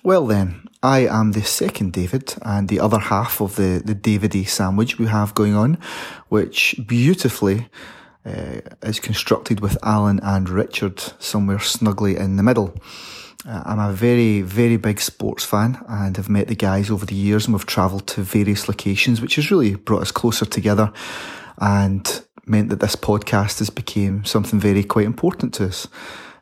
Well, 0.06 0.28
then, 0.28 0.68
I 0.84 1.00
am 1.00 1.32
the 1.32 1.42
second 1.42 1.92
David 1.92 2.36
and 2.42 2.68
the 2.68 2.78
other 2.78 3.00
half 3.00 3.40
of 3.40 3.56
the, 3.56 3.82
the 3.84 3.96
Davide 3.96 4.46
sandwich 4.46 5.00
we 5.00 5.06
have 5.06 5.34
going 5.34 5.56
on, 5.56 5.78
which 6.28 6.76
beautifully 6.86 7.68
uh, 8.24 8.60
is 8.84 9.00
constructed 9.00 9.58
with 9.58 9.76
Alan 9.82 10.20
and 10.22 10.48
Richard 10.48 11.00
somewhere 11.18 11.58
snugly 11.58 12.16
in 12.16 12.36
the 12.36 12.44
middle. 12.44 12.80
Uh, 13.44 13.64
I'm 13.66 13.80
a 13.80 13.92
very, 13.92 14.42
very 14.42 14.76
big 14.76 15.00
sports 15.00 15.44
fan 15.44 15.84
and 15.88 16.16
have 16.16 16.28
met 16.28 16.46
the 16.46 16.54
guys 16.54 16.88
over 16.88 17.04
the 17.04 17.16
years 17.16 17.46
and 17.46 17.54
we've 17.54 17.66
travelled 17.66 18.06
to 18.06 18.20
various 18.22 18.68
locations, 18.68 19.20
which 19.20 19.34
has 19.34 19.50
really 19.50 19.74
brought 19.74 20.02
us 20.02 20.12
closer 20.12 20.44
together 20.44 20.92
and 21.58 22.22
meant 22.44 22.68
that 22.68 22.78
this 22.78 22.94
podcast 22.94 23.58
has 23.58 23.70
become 23.70 24.24
something 24.24 24.60
very 24.60 24.84
quite 24.84 25.06
important 25.06 25.52
to 25.54 25.66
us. 25.66 25.88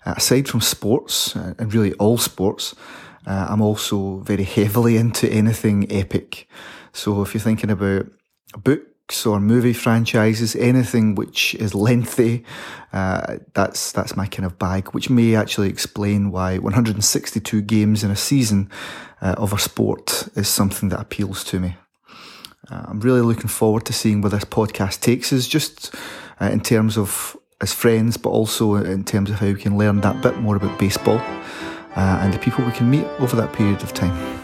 Uh, 0.05 0.13
aside 0.19 0.47
from 0.47 0.61
sports, 0.61 1.35
uh, 1.35 1.55
and 1.59 1.73
really 1.73 1.95
all 1.95 2.19
sports, 2.19 2.75
uh, 3.27 3.47
I'm 3.49 3.61
also 3.61 4.19
very 4.19 4.45
heavily 4.57 4.97
into 4.97 5.29
anything 5.29 5.91
epic. 5.91 6.49
So 6.93 7.23
if 7.23 7.35
you're 7.35 7.41
thinking 7.41 7.71
about 7.71 8.07
books 8.57 9.27
or 9.27 9.41
movie 9.41 9.73
franchises, 9.73 10.55
anything 10.57 11.15
which 11.15 11.55
is 11.57 11.75
lengthy, 11.75 12.45
uh, 12.93 13.39
that's 13.55 13.93
that's 13.93 14.17
my 14.17 14.27
kind 14.27 14.47
of 14.47 14.59
bag. 14.59 14.89
Which 14.95 15.11
may 15.11 15.35
actually 15.35 15.69
explain 15.69 16.31
why 16.31 16.59
162 16.59 17.63
games 17.63 18.05
in 18.05 18.11
a 18.11 18.17
season 18.17 18.71
uh, 19.21 19.35
of 19.39 19.53
a 19.53 19.59
sport 19.59 20.29
is 20.37 20.49
something 20.49 20.91
that 20.91 21.01
appeals 21.01 21.45
to 21.45 21.61
me. 21.61 21.77
Uh, 22.71 22.85
I'm 22.89 23.01
really 23.01 23.21
looking 23.21 23.49
forward 23.49 23.85
to 23.87 23.93
seeing 23.93 24.23
where 24.23 24.31
this 24.31 24.45
podcast 24.45 25.01
takes 25.01 25.33
us, 25.33 25.47
just 25.47 25.95
uh, 26.41 26.47
in 26.47 26.61
terms 26.61 26.97
of 26.97 27.37
as 27.61 27.73
friends, 27.73 28.17
but 28.17 28.31
also 28.31 28.77
in 28.77 29.05
terms 29.05 29.31
of 29.31 29.37
how 29.37 29.47
we 29.47 29.55
can 29.61 29.77
learn 29.77 30.01
that 30.01 30.23
bit 30.23 30.39
more 30.39 30.57
about 30.57 30.79
baseball 30.79 31.21
uh, 31.97 32.21
and 32.23 32.33
the 32.33 32.39
people 32.39 32.65
we 32.65 32.73
can 32.73 32.89
meet 32.89 33.05
over 33.21 33.37
that 33.37 33.53
period 33.53 33.83
of 33.83 33.93
time. 33.93 34.44